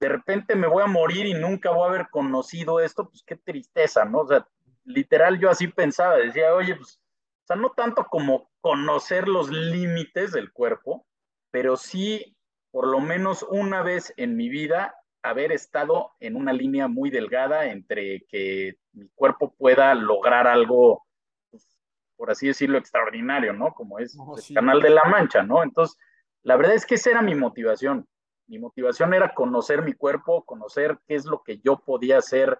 de 0.00 0.08
repente 0.08 0.56
me 0.56 0.66
voy 0.66 0.82
a 0.82 0.86
morir 0.86 1.26
y 1.26 1.34
nunca 1.34 1.70
voy 1.70 1.84
a 1.84 1.88
haber 1.88 2.10
conocido 2.10 2.80
esto, 2.80 3.08
pues 3.08 3.22
qué 3.26 3.36
tristeza, 3.36 4.04
¿no? 4.04 4.20
O 4.20 4.28
sea, 4.28 4.46
literal 4.84 5.38
yo 5.38 5.48
así 5.48 5.68
pensaba, 5.68 6.16
decía, 6.16 6.54
oye, 6.54 6.74
pues, 6.74 6.96
o 6.96 7.46
sea, 7.46 7.56
no 7.56 7.70
tanto 7.70 8.04
como 8.04 8.50
conocer 8.60 9.28
los 9.28 9.50
límites 9.50 10.32
del 10.32 10.52
cuerpo, 10.52 11.06
pero 11.52 11.76
sí, 11.76 12.34
por 12.72 12.88
lo 12.88 12.98
menos 12.98 13.46
una 13.48 13.82
vez 13.82 14.12
en 14.16 14.36
mi 14.36 14.48
vida, 14.48 14.96
haber 15.22 15.52
estado 15.52 16.12
en 16.18 16.34
una 16.34 16.52
línea 16.52 16.88
muy 16.88 17.10
delgada 17.10 17.66
entre 17.66 18.24
que 18.26 18.78
mi 18.92 19.08
cuerpo 19.14 19.54
pueda 19.56 19.94
lograr 19.94 20.48
algo, 20.48 21.06
pues, 21.50 21.78
por 22.16 22.30
así 22.30 22.48
decirlo, 22.48 22.78
extraordinario, 22.78 23.52
¿no? 23.52 23.72
Como 23.74 24.00
es 24.00 24.16
el 24.48 24.54
Canal 24.54 24.80
de 24.80 24.90
la 24.90 25.04
Mancha, 25.04 25.44
¿no? 25.44 25.62
Entonces, 25.62 25.96
la 26.42 26.56
verdad 26.56 26.74
es 26.74 26.86
que 26.86 26.96
esa 26.96 27.10
era 27.10 27.22
mi 27.22 27.36
motivación. 27.36 28.08
Mi 28.48 28.58
motivación 28.58 29.14
era 29.14 29.34
conocer 29.34 29.82
mi 29.82 29.92
cuerpo, 29.92 30.44
conocer 30.44 30.98
qué 31.06 31.14
es 31.14 31.26
lo 31.26 31.42
que 31.42 31.58
yo 31.58 31.78
podía 31.78 32.18
hacer 32.18 32.58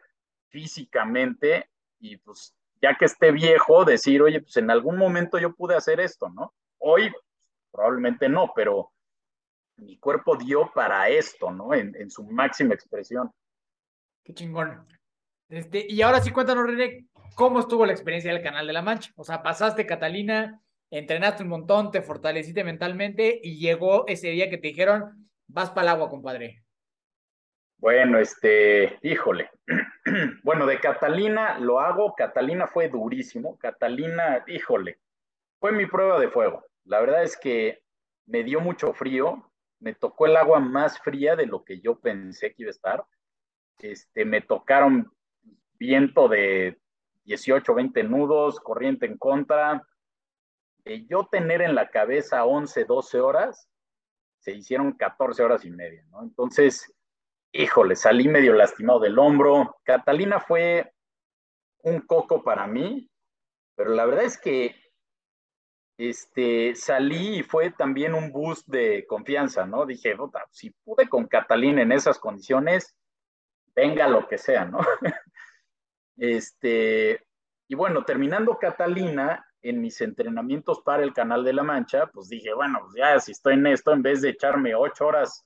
físicamente 0.51 1.69
y 1.99 2.19
pues 2.19 2.55
ya 2.81 2.97
que 2.97 3.07
esté 3.07 3.33
viejo, 3.33 3.85
decir, 3.85 4.23
oye, 4.23 4.41
pues 4.43 4.57
en 4.59 4.71
algún 4.71 4.99
momento 4.99 5.39
yo 5.39 5.55
pude 5.55 5.75
hacer 5.75 5.99
esto, 6.01 6.29
¿no? 6.29 6.53
Hoy 6.79 7.13
probablemente 7.73 8.29
no, 8.29 8.53
pero 8.55 8.93
mi 9.77 9.99
cuerpo 9.99 10.37
dio 10.37 10.71
para 10.75 11.09
esto, 11.09 11.51
¿no? 11.51 11.75
En, 11.75 11.95
en 11.97 12.11
su 12.11 12.25
máxima 12.25 12.75
expresión. 12.75 13.33
Qué 14.25 14.35
chingón. 14.35 14.87
Este, 15.49 15.85
y 15.89 16.01
ahora 16.03 16.21
sí 16.21 16.31
cuéntanos, 16.31 16.67
René, 16.67 17.07
¿cómo 17.35 17.61
estuvo 17.61 17.85
la 17.85 17.93
experiencia 17.93 18.33
del 18.33 18.43
Canal 18.43 18.67
de 18.67 18.73
la 18.73 18.83
Mancha? 18.83 19.11
O 19.17 19.25
sea, 19.25 19.43
pasaste 19.43 19.87
Catalina, 19.87 20.63
entrenaste 20.91 21.43
un 21.43 21.49
montón, 21.49 21.91
te 21.91 22.03
fortaleciste 22.03 22.65
mentalmente 22.65 23.41
y 23.43 23.59
llegó 23.59 24.07
ese 24.07 24.29
día 24.29 24.49
que 24.49 24.59
te 24.59 24.69
dijeron, 24.69 25.29
vas 25.49 25.71
para 25.71 25.83
el 25.83 25.89
agua, 25.89 26.09
compadre. 26.09 26.63
Bueno, 27.79 28.19
este, 28.19 28.99
híjole. 29.03 29.51
Bueno, 30.43 30.67
de 30.67 30.81
Catalina 30.81 31.59
lo 31.59 31.79
hago. 31.79 32.15
Catalina 32.17 32.67
fue 32.67 32.89
durísimo. 32.89 33.57
Catalina, 33.59 34.45
híjole, 34.49 34.99
fue 35.61 35.71
mi 35.71 35.87
prueba 35.87 36.19
de 36.19 36.29
fuego. 36.29 36.65
La 36.85 37.01
verdad 37.01 37.23
es 37.23 37.37
que 37.37 37.83
me 38.27 38.43
dio 38.45 38.61
mucho 38.61 38.93
frío. 38.93 39.51
Me 39.81 39.95
tocó 39.95 40.27
el 40.27 40.37
agua 40.37 40.61
más 40.61 40.99
fría 41.01 41.37
de 41.37 41.47
lo 41.47 41.65
que 41.65 41.81
yo 41.81 41.99
pensé 42.01 42.55
que 42.55 42.63
iba 42.63 42.69
a 42.69 42.71
estar. 42.71 43.07
Este, 43.79 44.25
me 44.25 44.41
tocaron 44.41 45.13
viento 45.79 46.29
de 46.29 46.81
18, 47.25 47.75
20 47.75 48.03
nudos, 48.05 48.61
corriente 48.61 49.07
en 49.07 49.19
contra. 49.19 49.87
De 50.85 51.05
yo 51.07 51.29
tener 51.31 51.63
en 51.63 51.75
la 51.75 51.91
cabeza 51.91 52.45
11, 52.45 52.85
12 52.85 53.21
horas, 53.21 53.69
se 54.41 54.53
hicieron 54.53 54.93
14 54.93 55.43
horas 55.43 55.65
y 55.65 55.71
media. 55.71 56.05
Entonces, 56.21 56.93
híjole, 57.53 57.95
salí 57.95 58.29
medio 58.29 58.55
lastimado 58.55 59.01
del 59.01 59.19
hombro. 59.19 59.77
Catalina 59.85 60.41
fue 60.41 60.93
un 61.79 62.01
coco 62.01 62.43
para 62.43 62.67
mí, 62.67 63.09
pero 63.77 63.91
la 63.91 64.05
verdad 64.07 64.25
es 64.25 64.39
que 64.39 64.82
este, 66.09 66.75
salí 66.75 67.39
y 67.39 67.43
fue 67.43 67.71
también 67.71 68.15
un 68.15 68.33
boost 68.33 68.67
de 68.69 69.07
confianza, 69.07 69.67
¿no? 69.67 69.87
Dije, 69.87 70.17
si 70.51 70.71
pude 70.71 71.09
con 71.09 71.27
Catalina 71.27 71.83
en 71.83 71.93
esas 71.93 72.19
condiciones, 72.19 72.97
venga 73.75 74.09
lo 74.09 74.27
que 74.27 74.39
sea, 74.39 74.65
¿no? 74.65 74.79
este, 76.17 77.25
y 77.69 77.75
bueno, 77.75 78.05
terminando 78.05 78.59
Catalina, 78.59 79.47
en 79.63 79.81
mis 79.81 80.01
entrenamientos 80.01 80.83
para 80.83 81.05
el 81.05 81.13
Canal 81.13 81.45
de 81.45 81.53
la 81.53 81.63
Mancha, 81.63 82.09
pues 82.09 82.29
dije, 82.29 82.53
bueno, 82.53 82.81
pues 82.83 82.95
ya 82.97 83.21
si 83.21 83.33
estoy 83.33 83.55
en 83.55 83.69
esto, 83.69 83.93
en 83.93 84.03
vez 84.03 84.21
de 84.21 84.31
echarme 84.31 84.75
ocho 84.75 85.07
horas 85.07 85.45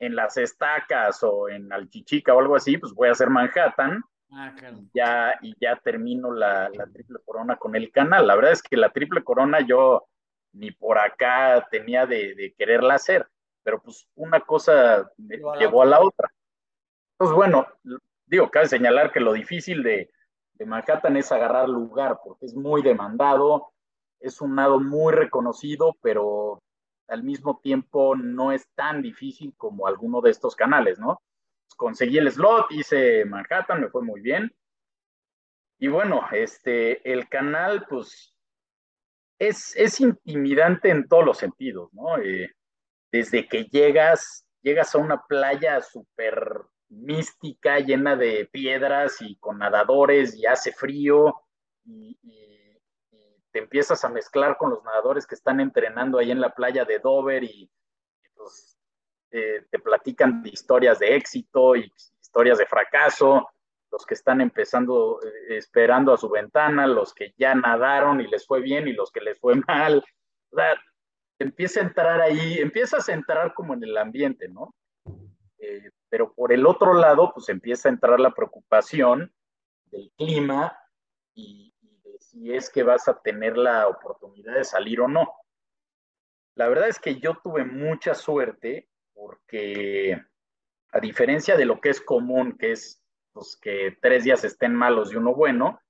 en 0.00 0.16
las 0.16 0.36
estacas 0.36 1.22
o 1.22 1.48
en 1.48 1.72
Alchichica 1.72 2.34
o 2.34 2.40
algo 2.40 2.56
así, 2.56 2.76
pues 2.76 2.92
voy 2.92 3.08
a 3.08 3.12
hacer 3.12 3.30
Manhattan. 3.30 4.02
Ah, 4.34 4.54
claro. 4.56 4.78
y, 4.78 4.90
ya, 4.94 5.34
y 5.42 5.54
ya 5.60 5.76
termino 5.76 6.32
la, 6.32 6.70
la, 6.70 6.86
triple 6.86 7.18
corona 7.24 7.56
con 7.56 7.76
el 7.76 7.92
canal. 7.92 8.26
La 8.26 8.34
verdad 8.34 8.52
es 8.52 8.62
que 8.62 8.76
la 8.76 8.90
triple 8.90 9.22
corona 9.22 9.60
yo 9.60 10.06
ni 10.52 10.70
por 10.70 10.98
acá 10.98 11.66
tenía 11.70 12.06
de, 12.06 12.34
de 12.34 12.54
quererla 12.56 12.94
hacer, 12.94 13.26
pero 13.62 13.80
pues 13.80 14.06
una 14.14 14.40
cosa 14.40 15.10
me 15.16 15.38
llevó 15.58 15.82
a 15.82 15.86
la 15.86 16.00
otra. 16.00 16.30
Entonces, 17.12 17.36
bueno, 17.36 17.66
digo, 18.26 18.50
cabe 18.50 18.66
señalar 18.66 19.12
que 19.12 19.20
lo 19.20 19.32
difícil 19.32 19.82
de, 19.82 20.10
de 20.54 20.66
Manhattan 20.66 21.16
es 21.16 21.30
agarrar 21.32 21.68
lugar, 21.68 22.18
porque 22.24 22.46
es 22.46 22.54
muy 22.54 22.82
demandado, 22.82 23.72
es 24.20 24.40
un 24.40 24.54
nado 24.54 24.80
muy 24.80 25.12
reconocido, 25.12 25.96
pero 26.02 26.62
al 27.08 27.22
mismo 27.22 27.60
tiempo 27.62 28.16
no 28.16 28.52
es 28.52 28.66
tan 28.74 29.02
difícil 29.02 29.54
como 29.56 29.86
alguno 29.86 30.20
de 30.20 30.30
estos 30.30 30.56
canales, 30.56 30.98
¿no? 30.98 31.20
Conseguí 31.74 32.18
el 32.18 32.30
slot, 32.30 32.70
hice 32.70 33.24
Manhattan, 33.24 33.80
me 33.80 33.88
fue 33.88 34.02
muy 34.02 34.20
bien. 34.20 34.54
Y 35.78 35.88
bueno, 35.88 36.22
este, 36.30 37.10
el 37.10 37.28
canal, 37.28 37.86
pues, 37.88 38.34
es, 39.38 39.74
es 39.76 40.00
intimidante 40.00 40.90
en 40.90 41.08
todos 41.08 41.24
los 41.24 41.38
sentidos, 41.38 41.92
¿no? 41.92 42.18
Eh, 42.18 42.54
desde 43.10 43.48
que 43.48 43.64
llegas, 43.64 44.46
llegas 44.62 44.94
a 44.94 44.98
una 44.98 45.22
playa 45.26 45.80
súper 45.80 46.62
mística, 46.88 47.80
llena 47.80 48.16
de 48.16 48.48
piedras 48.52 49.16
y 49.20 49.36
con 49.36 49.58
nadadores, 49.58 50.36
y 50.36 50.46
hace 50.46 50.72
frío, 50.72 51.34
y, 51.84 52.18
te 53.50 53.58
empiezas 53.58 54.02
a 54.04 54.08
mezclar 54.08 54.56
con 54.56 54.70
los 54.70 54.82
nadadores 54.82 55.26
que 55.26 55.34
están 55.34 55.60
entrenando 55.60 56.18
ahí 56.18 56.30
en 56.30 56.40
la 56.40 56.54
playa 56.54 56.86
de 56.86 56.98
Dover 56.98 57.44
y, 57.44 57.70
pues, 58.34 58.71
eh, 59.32 59.64
te 59.70 59.78
platican 59.78 60.42
historias 60.44 60.98
de 60.98 61.16
éxito 61.16 61.74
y 61.74 61.90
historias 62.20 62.58
de 62.58 62.66
fracaso, 62.66 63.48
los 63.90 64.04
que 64.04 64.12
están 64.12 64.42
empezando, 64.42 65.20
eh, 65.22 65.56
esperando 65.56 66.12
a 66.12 66.18
su 66.18 66.28
ventana, 66.28 66.86
los 66.86 67.14
que 67.14 67.34
ya 67.38 67.54
nadaron 67.54 68.20
y 68.20 68.26
les 68.26 68.46
fue 68.46 68.60
bien 68.60 68.88
y 68.88 68.92
los 68.92 69.10
que 69.10 69.22
les 69.22 69.38
fue 69.40 69.54
mal. 69.66 70.04
Empieza 71.38 71.80
a 71.80 71.84
entrar 71.84 72.20
ahí, 72.20 72.58
empiezas 72.58 73.08
a 73.08 73.14
entrar 73.14 73.54
como 73.54 73.72
en 73.72 73.82
el 73.82 73.96
ambiente, 73.96 74.48
¿no? 74.48 74.74
Eh, 75.58 75.90
pero 76.10 76.34
por 76.34 76.52
el 76.52 76.66
otro 76.66 76.92
lado, 76.92 77.32
pues 77.32 77.48
empieza 77.48 77.88
a 77.88 77.92
entrar 77.92 78.20
la 78.20 78.34
preocupación 78.34 79.32
del 79.86 80.12
clima 80.16 80.78
y, 81.34 81.72
de 81.80 82.18
si 82.18 82.52
es 82.52 82.68
que 82.68 82.82
vas 82.82 83.08
a 83.08 83.18
tener 83.22 83.56
la 83.56 83.88
oportunidad 83.88 84.54
de 84.54 84.64
salir 84.64 85.00
o 85.00 85.08
no. 85.08 85.32
La 86.54 86.68
verdad 86.68 86.88
es 86.88 86.98
que 86.98 87.16
yo 87.18 87.38
tuve 87.42 87.64
mucha 87.64 88.14
suerte 88.14 88.90
porque 89.22 90.20
a 90.90 91.00
diferencia 91.00 91.56
de 91.56 91.64
lo 91.64 91.80
que 91.80 91.90
es 91.90 92.00
común, 92.00 92.56
que 92.58 92.72
es 92.72 93.00
pues, 93.32 93.56
que 93.56 93.96
tres 94.02 94.24
días 94.24 94.42
estén 94.42 94.74
malos 94.74 95.12
y 95.12 95.16
uno 95.16 95.32
bueno, 95.32 95.80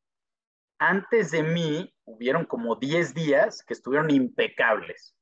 antes 0.79 1.31
de 1.31 1.43
mí 1.43 1.95
hubieron 2.05 2.45
como 2.45 2.77
10 2.77 3.15
días 3.15 3.63
que 3.65 3.73
estuvieron 3.73 4.11
impecables. 4.11 5.17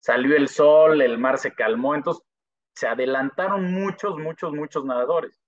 Salió 0.00 0.36
el 0.36 0.48
sol, 0.48 1.00
el 1.00 1.16
mar 1.16 1.38
se 1.38 1.54
calmó, 1.54 1.94
entonces 1.94 2.24
se 2.74 2.86
adelantaron 2.86 3.72
muchos, 3.72 4.18
muchos, 4.18 4.52
muchos 4.52 4.84
nadadores. 4.84 5.40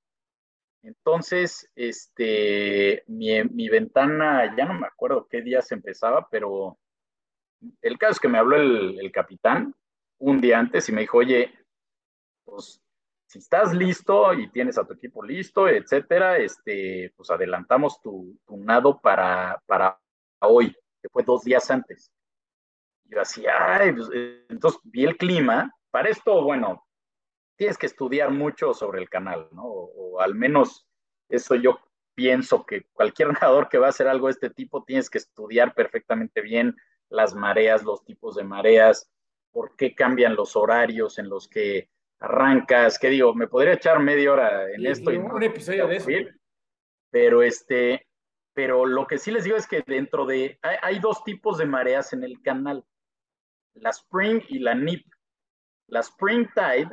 Entonces, 0.82 1.70
este, 1.76 3.04
mi, 3.06 3.68
ventana, 3.68 4.56
ya 4.56 4.64
no 4.64 4.74
me 4.74 4.86
acuerdo 4.86 5.28
qué 5.28 5.42
día 5.42 5.60
se 5.60 5.74
empezaba, 5.74 6.26
pero 6.30 6.78
el 7.82 7.98
caso 7.98 8.12
es 8.12 8.20
que 8.20 8.28
me 8.28 8.38
habló 8.38 8.56
el, 8.56 9.12
capitán 9.12 9.74
un 10.18 10.40
día 10.40 10.58
antes 10.58 10.88
y 10.88 10.92
me 10.92 11.02
dijo, 11.02 11.18
oye, 11.18 11.52
pues 12.44 12.82
si 13.32 13.38
estás 13.38 13.72
listo 13.72 14.34
y 14.34 14.50
tienes 14.50 14.76
a 14.76 14.84
tu 14.84 14.92
equipo 14.92 15.22
listo, 15.22 15.66
etcétera, 15.66 16.36
este, 16.36 17.14
pues 17.16 17.30
adelantamos 17.30 17.98
tu, 18.02 18.38
nado 18.48 19.00
para, 19.00 19.62
para 19.64 19.98
hoy, 20.40 20.76
que 21.00 21.08
fue 21.08 21.22
dos 21.22 21.42
días 21.42 21.70
antes. 21.70 22.12
Yo 23.04 23.22
así, 23.22 23.44
ay, 23.46 23.92
pues, 23.92 24.08
entonces 24.50 24.80
vi 24.84 25.04
el 25.04 25.16
clima. 25.16 25.74
Para 25.90 26.10
esto, 26.10 26.42
bueno, 26.42 26.86
tienes 27.56 27.78
que 27.78 27.86
estudiar 27.86 28.30
mucho 28.30 28.74
sobre 28.74 29.00
el 29.00 29.08
canal, 29.08 29.48
¿no? 29.52 29.64
O, 29.64 30.20
al 30.20 30.34
menos 30.34 30.86
eso 31.28 31.54
yo 31.54 31.78
pienso 32.14 32.66
que 32.66 32.86
cualquier 32.92 33.28
nadador 33.32 33.68
que 33.70 33.78
va 33.78 33.86
a 33.86 33.90
hacer 33.90 34.08
algo 34.08 34.26
de 34.26 34.32
este 34.32 34.50
tipo 34.50 34.84
tienes 34.84 35.08
que 35.08 35.18
estudiar 35.18 35.72
perfectamente 35.72 36.42
bien 36.42 36.76
las 37.08 37.34
mareas, 37.34 37.82
los 37.82 38.04
tipos 38.04 38.34
de 38.34 38.44
mareas, 38.44 39.10
por 39.52 39.74
qué 39.76 39.94
cambian 39.94 40.34
los 40.34 40.54
horarios 40.54 41.18
en 41.18 41.28
los 41.28 41.48
que 41.48 41.88
arrancas, 42.22 42.98
que 42.98 43.08
digo, 43.08 43.34
me 43.34 43.48
podría 43.48 43.74
echar 43.74 43.98
media 44.00 44.32
hora 44.32 44.70
en 44.70 44.86
esto. 44.86 45.12
y 45.12 45.16
un 45.16 45.42
episodio 45.42 45.86
de 45.88 45.96
eso. 45.96 46.08
Pero 47.10 47.42
este, 47.42 48.06
pero 48.54 48.86
lo 48.86 49.06
que 49.06 49.18
sí 49.18 49.30
les 49.30 49.44
digo 49.44 49.56
es 49.56 49.66
que 49.66 49.82
dentro 49.86 50.24
de, 50.24 50.58
hay, 50.62 50.76
hay, 50.82 50.98
dos 50.98 51.24
tipos 51.24 51.58
de 51.58 51.66
mareas 51.66 52.12
en 52.12 52.24
el 52.24 52.40
canal, 52.40 52.84
la 53.74 53.90
spring 53.90 54.42
y 54.48 54.60
la 54.60 54.74
nip. 54.74 55.04
La 55.88 56.00
spring 56.00 56.48
tide 56.54 56.90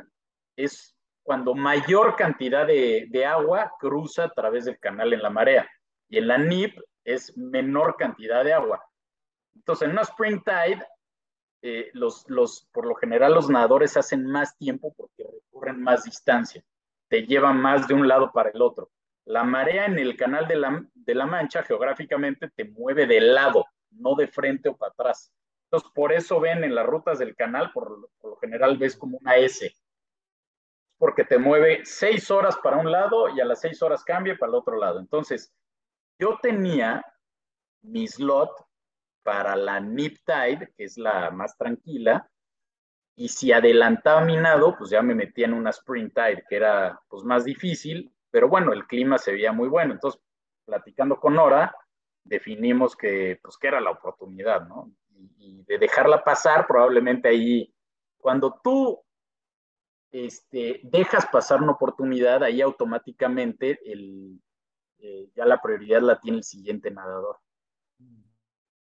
es 0.56 0.94
cuando 1.22 1.54
mayor 1.54 2.16
cantidad 2.16 2.66
de, 2.66 3.24
agua 3.24 3.72
cruza 3.78 4.24
a 4.24 4.30
través 4.30 4.64
del 4.64 4.78
canal 4.78 5.12
en 5.12 5.22
la 5.22 5.30
marea. 5.30 5.70
Y 6.08 6.18
en 6.18 6.26
la 6.26 6.38
NIP 6.38 6.76
es 7.04 7.36
menor 7.36 7.96
cantidad 7.96 8.44
de 8.44 8.52
agua. 8.52 8.84
Entonces, 9.54 9.86
en 9.86 9.92
una 9.92 10.02
spring 10.02 10.42
tide, 10.42 10.84
eh, 11.62 11.90
los, 11.92 12.28
los, 12.28 12.68
por 12.72 12.86
lo 12.86 12.94
general 12.94 13.34
los 13.34 13.48
nadadores 13.48 13.96
hacen 13.96 14.26
más 14.26 14.56
tiempo 14.56 14.94
porque 14.96 15.24
recorren 15.24 15.82
más 15.82 16.04
distancia. 16.04 16.62
Te 17.08 17.26
llevan 17.26 17.60
más 17.60 17.88
de 17.88 17.94
un 17.94 18.06
lado 18.08 18.30
para 18.32 18.50
el 18.50 18.62
otro. 18.62 18.90
La 19.24 19.44
marea 19.44 19.86
en 19.86 19.98
el 19.98 20.16
canal 20.16 20.48
de 20.48 20.56
la, 20.56 20.84
de 20.94 21.14
la 21.14 21.26
Mancha 21.26 21.62
geográficamente 21.62 22.48
te 22.48 22.64
mueve 22.64 23.06
de 23.06 23.20
lado, 23.20 23.66
no 23.90 24.14
de 24.14 24.26
frente 24.26 24.68
o 24.68 24.76
para 24.76 24.92
atrás. 24.92 25.32
Entonces, 25.64 25.90
por 25.94 26.12
eso 26.12 26.40
ven 26.40 26.64
en 26.64 26.74
las 26.74 26.86
rutas 26.86 27.18
del 27.18 27.36
canal, 27.36 27.70
por, 27.72 28.10
por 28.20 28.30
lo 28.30 28.36
general 28.36 28.76
ves 28.76 28.96
como 28.96 29.18
una 29.18 29.36
S 29.36 29.72
porque 31.00 31.24
te 31.24 31.38
mueve 31.38 31.80
seis 31.86 32.30
horas 32.30 32.58
para 32.62 32.76
un 32.76 32.92
lado 32.92 33.30
y 33.30 33.40
a 33.40 33.46
las 33.46 33.62
seis 33.62 33.82
horas 33.82 34.04
cambia 34.04 34.36
para 34.36 34.50
el 34.50 34.56
otro 34.56 34.76
lado. 34.76 35.00
Entonces, 35.00 35.50
yo 36.18 36.38
tenía 36.42 37.02
mi 37.80 38.06
slot 38.06 38.50
para 39.30 39.54
la 39.54 39.78
Nip 39.78 40.16
Tide, 40.26 40.72
que 40.76 40.82
es 40.82 40.98
la 40.98 41.30
más 41.30 41.56
tranquila, 41.56 42.28
y 43.14 43.28
si 43.28 43.52
adelantaba 43.52 44.22
mi 44.22 44.36
nado, 44.36 44.76
pues 44.76 44.90
ya 44.90 45.02
me 45.02 45.14
metía 45.14 45.46
en 45.46 45.54
una 45.54 45.70
Spring 45.70 46.10
Tide, 46.10 46.42
que 46.48 46.56
era 46.56 47.00
pues 47.08 47.22
más 47.22 47.44
difícil, 47.44 48.12
pero 48.32 48.48
bueno, 48.48 48.72
el 48.72 48.88
clima 48.88 49.18
se 49.18 49.30
veía 49.30 49.52
muy 49.52 49.68
bueno. 49.68 49.92
Entonces, 49.92 50.20
platicando 50.64 51.20
con 51.20 51.36
Nora, 51.36 51.72
definimos 52.24 52.96
que 52.96 53.38
pues 53.40 53.56
que 53.56 53.68
era 53.68 53.80
la 53.80 53.92
oportunidad, 53.92 54.66
¿no? 54.66 54.90
y 55.38 55.62
de 55.62 55.78
dejarla 55.78 56.24
pasar, 56.24 56.66
probablemente 56.66 57.28
ahí, 57.28 57.72
cuando 58.18 58.58
tú 58.64 59.00
este, 60.10 60.80
dejas 60.82 61.26
pasar 61.26 61.62
una 61.62 61.72
oportunidad, 61.72 62.42
ahí 62.42 62.60
automáticamente 62.62 63.78
el, 63.84 64.40
eh, 64.98 65.30
ya 65.36 65.44
la 65.44 65.62
prioridad 65.62 66.00
la 66.00 66.18
tiene 66.18 66.38
el 66.38 66.44
siguiente 66.44 66.90
nadador. 66.90 67.36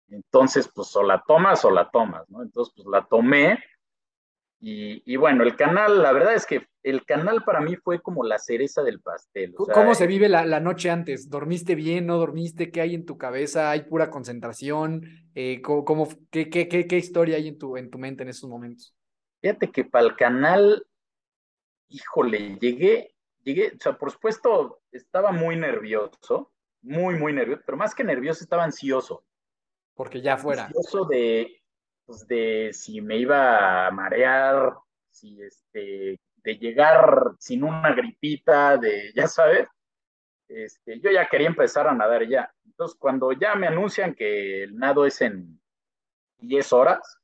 Entonces, 0.09 0.69
pues 0.73 0.95
o 0.95 1.03
la 1.03 1.23
tomas 1.27 1.63
o 1.65 1.71
la 1.71 1.89
tomas, 1.89 2.29
¿no? 2.29 2.41
Entonces, 2.43 2.73
pues 2.75 2.87
la 2.87 3.05
tomé 3.05 3.59
y, 4.59 5.15
bueno, 5.17 5.43
el 5.43 5.55
canal, 5.55 6.01
la 6.01 6.11
verdad 6.11 6.33
es 6.33 6.45
que 6.47 6.65
el 6.81 7.05
canal 7.05 7.43
para 7.43 7.61
mí 7.61 7.75
fue 7.75 8.01
como 8.01 8.23
la 8.23 8.39
cereza 8.39 8.81
del 8.81 8.99
pastel. 9.01 9.53
o 9.55 9.65
sea, 9.65 9.73
¿Cómo 9.75 9.93
se 9.93 10.07
vive 10.07 10.29
la, 10.29 10.45
la 10.45 10.59
noche 10.59 10.89
antes? 10.89 11.29
¿Dormiste 11.29 11.75
bien? 11.75 12.07
¿No 12.07 12.17
dormiste? 12.17 12.71
¿Qué 12.71 12.81
hay 12.81 12.95
en 12.95 13.05
tu 13.05 13.17
cabeza? 13.19 13.69
¿Hay 13.69 13.83
pura 13.83 14.09
concentración? 14.09 15.03
Eh, 15.35 15.61
¿cómo, 15.61 15.85
cómo- 15.85 16.07
qué, 16.31 16.49
qué, 16.49 16.67
qué, 16.67 16.87
qué 16.87 16.97
historia 16.97 17.35
hay 17.37 17.49
en 17.49 17.57
tu, 17.59 17.77
en 17.77 17.91
tu 17.91 17.99
mente 17.99 18.23
en 18.23 18.29
esos 18.29 18.49
momentos? 18.49 18.95
Fíjate 19.41 19.71
que 19.71 19.85
para 19.85 20.07
el 20.07 20.15
canal, 20.15 20.83
híjole, 21.89 22.57
llegué, 22.59 23.13
llegué, 23.43 23.73
o 23.75 23.79
sea, 23.79 23.97
por 23.97 24.11
supuesto, 24.11 24.81
estaba 24.91 25.31
muy 25.31 25.55
nervioso, 25.55 26.51
muy, 26.81 27.15
muy 27.15 27.33
nervioso, 27.33 27.61
pero 27.65 27.77
más 27.77 27.93
que 27.93 28.03
nervioso, 28.03 28.43
estaba 28.43 28.63
ansioso. 28.63 29.23
Porque 29.97 30.21
ya 30.21 30.37
fuera. 30.37 30.69
De, 31.09 31.61
pues, 32.05 32.27
de 32.27 32.69
si 32.71 33.01
me 33.01 33.17
iba 33.17 33.87
a 33.87 33.91
marear, 33.91 34.77
si 35.09 35.41
este, 35.41 36.21
de 36.35 36.57
llegar 36.57 37.33
sin 37.39 37.63
una 37.63 37.93
gripita, 37.93 38.77
de, 38.77 39.11
ya 39.13 39.27
sabes, 39.27 39.67
este, 40.47 40.99
yo 40.99 41.11
ya 41.11 41.27
quería 41.27 41.47
empezar 41.47 41.87
a 41.87 41.95
nadar 41.95 42.27
ya. 42.27 42.53
Entonces, 42.63 42.95
cuando 42.97 43.31
ya 43.31 43.55
me 43.55 43.67
anuncian 43.67 44.13
que 44.13 44.63
el 44.63 44.77
nado 44.77 45.05
es 45.05 45.19
en 45.21 45.59
10 46.37 46.73
horas, 46.73 47.17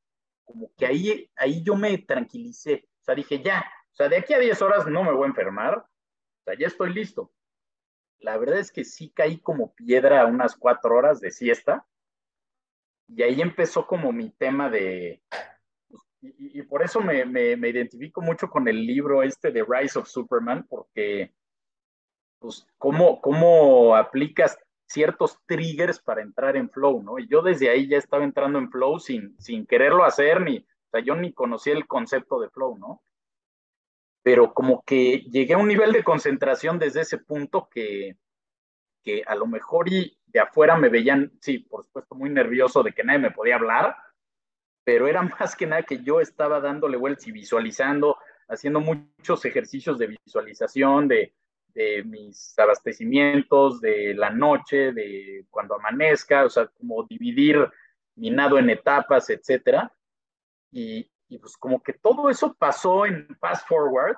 como 0.44 0.70
que 0.76 0.86
ahí, 0.86 1.30
ahí 1.36 1.62
yo 1.62 1.76
me 1.76 1.96
tranquilicé. 1.98 2.88
O 3.00 3.04
sea, 3.04 3.14
dije, 3.14 3.40
ya, 3.40 3.64
o 3.92 3.94
sea, 3.94 4.08
de 4.08 4.16
aquí 4.16 4.34
a 4.34 4.38
10 4.38 4.60
horas 4.62 4.86
no 4.86 5.04
me 5.04 5.12
voy 5.12 5.24
a 5.24 5.28
enfermar, 5.28 5.78
o 5.78 6.42
sea, 6.44 6.58
ya 6.58 6.66
estoy 6.66 6.92
listo. 6.92 7.32
La 8.18 8.36
verdad 8.36 8.58
es 8.58 8.72
que 8.72 8.84
sí 8.84 9.10
caí 9.10 9.38
como 9.38 9.74
piedra 9.74 10.26
unas 10.26 10.56
cuatro 10.56 10.96
horas 10.96 11.20
de 11.20 11.30
siesta, 11.30 11.86
y 13.08 13.22
ahí 13.22 13.40
empezó 13.40 13.86
como 13.86 14.12
mi 14.12 14.30
tema 14.30 14.70
de, 14.70 15.22
y, 16.38 16.62
por 16.62 16.82
eso 16.82 17.00
me, 17.00 17.24
me, 17.24 17.56
me, 17.56 17.68
identifico 17.68 18.20
mucho 18.22 18.48
con 18.48 18.66
el 18.66 18.86
libro 18.86 19.22
este 19.22 19.50
de 19.50 19.64
Rise 19.66 19.98
of 19.98 20.08
Superman, 20.08 20.66
porque, 20.68 21.32
pues, 22.38 22.66
cómo, 22.78 23.20
cómo 23.20 23.94
aplicas 23.94 24.58
ciertos 24.86 25.38
triggers 25.46 26.00
para 26.00 26.22
entrar 26.22 26.56
en 26.56 26.70
flow, 26.70 27.02
¿no? 27.02 27.18
Y 27.18 27.26
yo 27.28 27.42
desde 27.42 27.68
ahí 27.68 27.88
ya 27.88 27.98
estaba 27.98 28.24
entrando 28.24 28.58
en 28.58 28.70
flow 28.70 28.98
sin, 28.98 29.38
sin 29.38 29.66
quererlo 29.66 30.04
hacer, 30.04 30.40
ni, 30.40 30.58
o 30.58 30.90
sea, 30.90 31.00
yo 31.00 31.14
ni 31.14 31.32
conocía 31.32 31.74
el 31.74 31.86
concepto 31.86 32.40
de 32.40 32.50
flow, 32.50 32.78
¿no? 32.78 33.02
Pero 34.22 34.54
como 34.54 34.82
que 34.82 35.18
llegué 35.30 35.54
a 35.54 35.58
un 35.58 35.68
nivel 35.68 35.92
de 35.92 36.04
concentración 36.04 36.78
desde 36.78 37.02
ese 37.02 37.18
punto 37.18 37.68
que, 37.70 38.16
que 39.02 39.22
a 39.26 39.34
lo 39.34 39.46
mejor 39.46 39.92
y 39.92 40.16
de 40.34 40.40
afuera 40.40 40.76
me 40.76 40.88
veían, 40.88 41.32
sí, 41.40 41.60
por 41.60 41.84
supuesto, 41.84 42.16
muy 42.16 42.28
nervioso 42.28 42.82
de 42.82 42.92
que 42.92 43.04
nadie 43.04 43.20
me 43.20 43.30
podía 43.30 43.54
hablar, 43.54 43.96
pero 44.84 45.06
era 45.06 45.22
más 45.40 45.56
que 45.56 45.66
nada 45.66 45.84
que 45.84 46.02
yo 46.02 46.20
estaba 46.20 46.60
dándole 46.60 46.96
vueltas 46.98 47.26
y 47.28 47.32
visualizando, 47.32 48.18
haciendo 48.48 48.80
muchos 48.80 49.44
ejercicios 49.44 49.96
de 49.96 50.08
visualización, 50.08 51.08
de, 51.08 51.32
de 51.68 52.02
mis 52.02 52.58
abastecimientos, 52.58 53.80
de 53.80 54.12
la 54.14 54.30
noche, 54.30 54.92
de 54.92 55.46
cuando 55.50 55.76
amanezca, 55.76 56.44
o 56.44 56.50
sea, 56.50 56.66
como 56.66 57.04
dividir 57.04 57.70
mi 58.16 58.30
nado 58.30 58.58
en 58.58 58.70
etapas, 58.70 59.30
etcétera. 59.30 59.92
Y, 60.72 61.08
y, 61.28 61.38
pues 61.38 61.56
como 61.56 61.80
que 61.80 61.92
todo 61.92 62.28
eso 62.28 62.52
pasó 62.54 63.06
en 63.06 63.28
fast 63.38 63.68
forward 63.68 64.16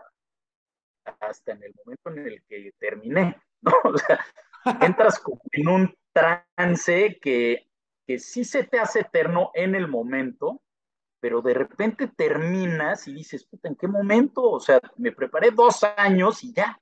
hasta 1.21 1.53
en 1.53 1.63
el 1.63 1.75
momento 1.85 2.11
en 2.11 2.27
el 2.27 2.43
que 2.49 2.73
terminé, 2.79 3.39
¿no? 3.61 3.73
O 3.85 3.99
sea, 3.99 4.25
entras 4.81 5.19
como 5.19 5.43
en 5.53 5.69
un 5.69 5.95
trance 6.17 7.19
que, 7.21 7.69
que 8.07 8.19
sí 8.19 8.45
se 8.45 8.65
te 8.65 8.79
hace 8.79 9.01
eterno 9.01 9.51
en 9.53 9.75
el 9.75 9.87
momento, 9.87 10.63
pero 11.21 11.43
de 11.43 11.53
repente 11.53 12.09
terminas 12.09 13.07
y 13.07 13.13
dices, 13.13 13.45
puta, 13.45 13.69
¿en 13.69 13.77
qué 13.77 13.87
momento? 13.87 14.43
O 14.43 14.61
sea, 14.61 14.81
me 14.97 15.13
preparé 15.13 15.51
dos 15.51 15.85
años 15.97 16.43
y 16.43 16.55
ya, 16.55 16.81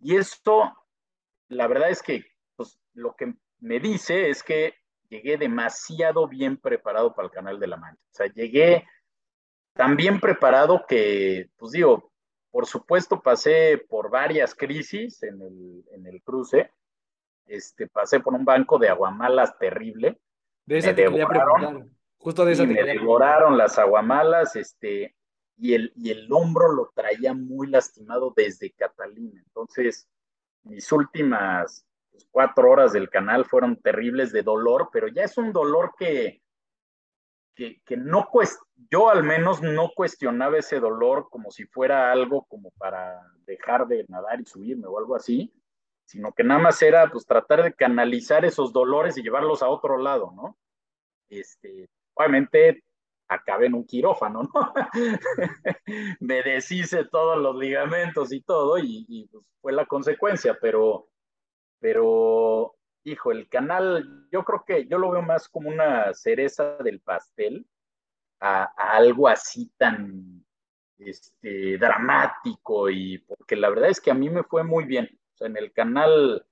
y 0.00 0.16
esto, 0.16 0.72
la 1.48 1.66
verdad 1.66 1.90
es 1.90 2.02
que 2.02 2.24
pues, 2.54 2.78
lo 2.94 3.14
que 3.16 3.34
me 3.60 3.80
dice 3.80 4.30
es 4.30 4.42
que 4.42 4.74
llegué 5.08 5.36
demasiado 5.36 6.28
bien 6.28 6.56
preparado 6.56 7.14
para 7.14 7.26
el 7.26 7.32
Canal 7.32 7.58
de 7.58 7.66
la 7.66 7.76
Mancha. 7.76 8.02
O 8.12 8.14
sea, 8.14 8.26
llegué 8.26 8.86
tan 9.74 9.96
bien 9.96 10.20
preparado 10.20 10.84
que, 10.86 11.50
pues 11.56 11.72
digo, 11.72 12.12
por 12.50 12.66
supuesto 12.66 13.22
pasé 13.22 13.78
por 13.88 14.10
varias 14.10 14.54
crisis 14.54 15.22
en 15.22 15.40
el, 15.40 15.84
en 15.92 16.06
el 16.06 16.22
cruce. 16.22 16.70
Este, 17.46 17.86
pasé 17.88 18.20
por 18.20 18.34
un 18.34 18.44
banco 18.44 18.78
de 18.78 18.88
aguamalas 18.88 19.58
terrible. 19.58 20.20
De 20.64 20.78
esa 20.78 20.88
me 20.88 20.94
te 20.94 21.10
preguntar. 21.10 21.86
Justo 22.18 22.44
de 22.44 22.52
esa 22.52 22.62
y 22.62 22.68
te 22.68 22.74
me 22.74 22.84
devoraron 22.84 23.58
las 23.58 23.78
aguamalas, 23.78 24.54
este, 24.54 25.16
y 25.56 25.74
el, 25.74 25.92
y 25.96 26.10
el 26.10 26.32
hombro 26.32 26.72
lo 26.72 26.92
traía 26.94 27.34
muy 27.34 27.66
lastimado 27.66 28.32
desde 28.34 28.72
Catalina. 28.72 29.40
Entonces, 29.44 30.08
mis 30.62 30.90
últimas 30.92 31.84
pues, 32.10 32.26
cuatro 32.30 32.70
horas 32.70 32.92
del 32.92 33.10
canal 33.10 33.44
fueron 33.44 33.76
terribles 33.76 34.32
de 34.32 34.42
dolor, 34.42 34.90
pero 34.92 35.08
ya 35.08 35.24
es 35.24 35.36
un 35.36 35.52
dolor 35.52 35.94
que, 35.98 36.42
que, 37.54 37.80
que 37.84 37.96
no 37.96 38.28
yo 38.90 39.10
al 39.10 39.22
menos 39.22 39.62
no 39.62 39.90
cuestionaba 39.94 40.58
ese 40.58 40.80
dolor 40.80 41.28
como 41.30 41.50
si 41.50 41.64
fuera 41.66 42.12
algo 42.12 42.44
como 42.44 42.70
para 42.72 43.20
dejar 43.46 43.86
de 43.86 44.04
nadar 44.08 44.40
y 44.40 44.44
subirme 44.44 44.86
o 44.86 44.98
algo 44.98 45.14
así, 45.14 45.52
sino 46.12 46.30
que 46.34 46.44
nada 46.44 46.60
más 46.60 46.82
era 46.82 47.10
pues 47.10 47.24
tratar 47.24 47.62
de 47.62 47.72
canalizar 47.72 48.44
esos 48.44 48.70
dolores 48.70 49.16
y 49.16 49.22
llevarlos 49.22 49.62
a 49.62 49.70
otro 49.70 49.96
lado, 49.96 50.30
¿no? 50.36 50.58
Este, 51.30 51.88
obviamente 52.12 52.84
acabé 53.28 53.66
en 53.66 53.74
un 53.74 53.86
quirófano, 53.86 54.42
¿no? 54.42 54.74
Me 56.20 56.42
deshice 56.42 57.06
todos 57.06 57.38
los 57.38 57.56
ligamentos 57.56 58.30
y 58.30 58.42
todo, 58.42 58.76
y, 58.76 59.26
pues 59.32 59.42
fue 59.62 59.72
la 59.72 59.86
consecuencia, 59.86 60.58
pero, 60.60 61.08
pero, 61.80 62.76
hijo, 63.04 63.32
el 63.32 63.48
canal, 63.48 64.28
yo 64.30 64.44
creo 64.44 64.64
que 64.66 64.86
yo 64.86 64.98
lo 64.98 65.12
veo 65.12 65.22
más 65.22 65.48
como 65.48 65.70
una 65.70 66.12
cereza 66.12 66.76
del 66.76 67.00
pastel 67.00 67.66
a, 68.38 68.64
a 68.64 68.96
algo 68.96 69.28
así 69.28 69.72
tan 69.78 70.44
este, 70.98 71.78
dramático, 71.78 72.90
y 72.90 73.16
porque 73.16 73.56
la 73.56 73.70
verdad 73.70 73.88
es 73.88 73.98
que 73.98 74.10
a 74.10 74.14
mí 74.14 74.28
me 74.28 74.42
fue 74.42 74.62
muy 74.62 74.84
bien. 74.84 75.08
Sea, 75.42 75.48
en 75.48 75.56
el 75.56 75.72
canal, 75.72 76.44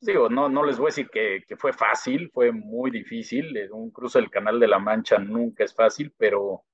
digo, 0.00 0.28
no, 0.28 0.48
no 0.48 0.64
les 0.64 0.78
voy 0.78 0.86
a 0.86 0.88
decir 0.88 1.08
que, 1.10 1.44
que, 1.46 1.56
fue 1.56 1.72
fácil, 1.72 2.30
fue 2.30 2.52
muy 2.52 2.90
difícil. 2.90 3.56
Un 3.72 3.90
cruce 3.90 4.18
del 4.18 4.30
Canal 4.30 4.58
de 4.60 4.68
la 4.68 4.78
Mancha 4.78 5.18
nunca 5.18 5.64
es 5.64 5.74
fácil, 5.74 6.12
pero, 6.16 6.64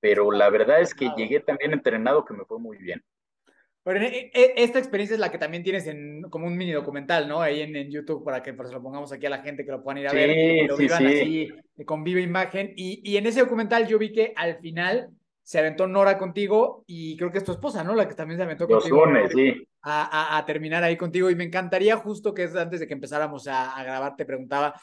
pero 0.00 0.30
la 0.30 0.50
verdad 0.50 0.80
es 0.80 0.94
que 0.94 1.10
llegué 1.16 1.40
también 1.40 1.72
entrenado 1.72 2.24
que 2.24 2.34
me 2.34 2.44
fue 2.44 2.58
muy 2.58 2.78
bien. 2.78 3.02
Pero 3.86 4.00
esta 4.02 4.80
experiencia 4.80 5.14
es 5.14 5.20
la 5.20 5.30
que 5.30 5.38
también 5.38 5.62
tienes 5.62 5.86
en 5.86 6.22
como 6.22 6.48
un 6.48 6.56
mini 6.56 6.72
documental, 6.72 7.28
¿no? 7.28 7.40
Ahí 7.40 7.60
en, 7.60 7.76
en 7.76 7.88
YouTube 7.88 8.24
para 8.24 8.42
que 8.42 8.52
pues, 8.52 8.72
lo 8.72 8.82
pongamos 8.82 9.12
aquí 9.12 9.26
a 9.26 9.30
la 9.30 9.42
gente 9.42 9.64
que 9.64 9.70
lo 9.70 9.80
puedan 9.80 9.98
ir 9.98 10.08
a 10.08 10.10
sí, 10.10 10.16
ver, 10.16 10.26
que 10.26 10.66
lo 10.66 10.76
sí, 10.76 10.82
vivan 10.82 10.98
sí. 10.98 11.06
así 11.06 11.84
con 11.84 12.02
viva 12.02 12.20
imagen. 12.20 12.72
Y, 12.74 13.00
y 13.08 13.16
en 13.16 13.26
ese 13.26 13.38
documental 13.38 13.86
yo 13.86 13.96
vi 13.96 14.12
que 14.12 14.32
al 14.34 14.58
final 14.58 15.10
se 15.46 15.60
aventó 15.60 15.86
Nora 15.86 16.18
contigo 16.18 16.82
y 16.88 17.16
creo 17.16 17.30
que 17.30 17.38
es 17.38 17.44
tu 17.44 17.52
esposa, 17.52 17.84
¿no? 17.84 17.94
La 17.94 18.08
que 18.08 18.16
también 18.16 18.36
se 18.36 18.42
aventó 18.42 18.66
Los 18.66 18.82
contigo. 18.82 19.06
lunes, 19.06 19.30
sí. 19.32 19.64
A, 19.80 20.34
a, 20.34 20.38
a, 20.38 20.44
terminar 20.44 20.82
ahí 20.82 20.96
contigo. 20.96 21.30
Y 21.30 21.36
me 21.36 21.44
encantaría, 21.44 21.96
justo 21.98 22.34
que 22.34 22.42
es 22.42 22.56
antes 22.56 22.80
de 22.80 22.88
que 22.88 22.94
empezáramos 22.94 23.46
a, 23.46 23.76
a, 23.76 23.84
grabar, 23.84 24.16
te 24.16 24.24
preguntaba, 24.24 24.74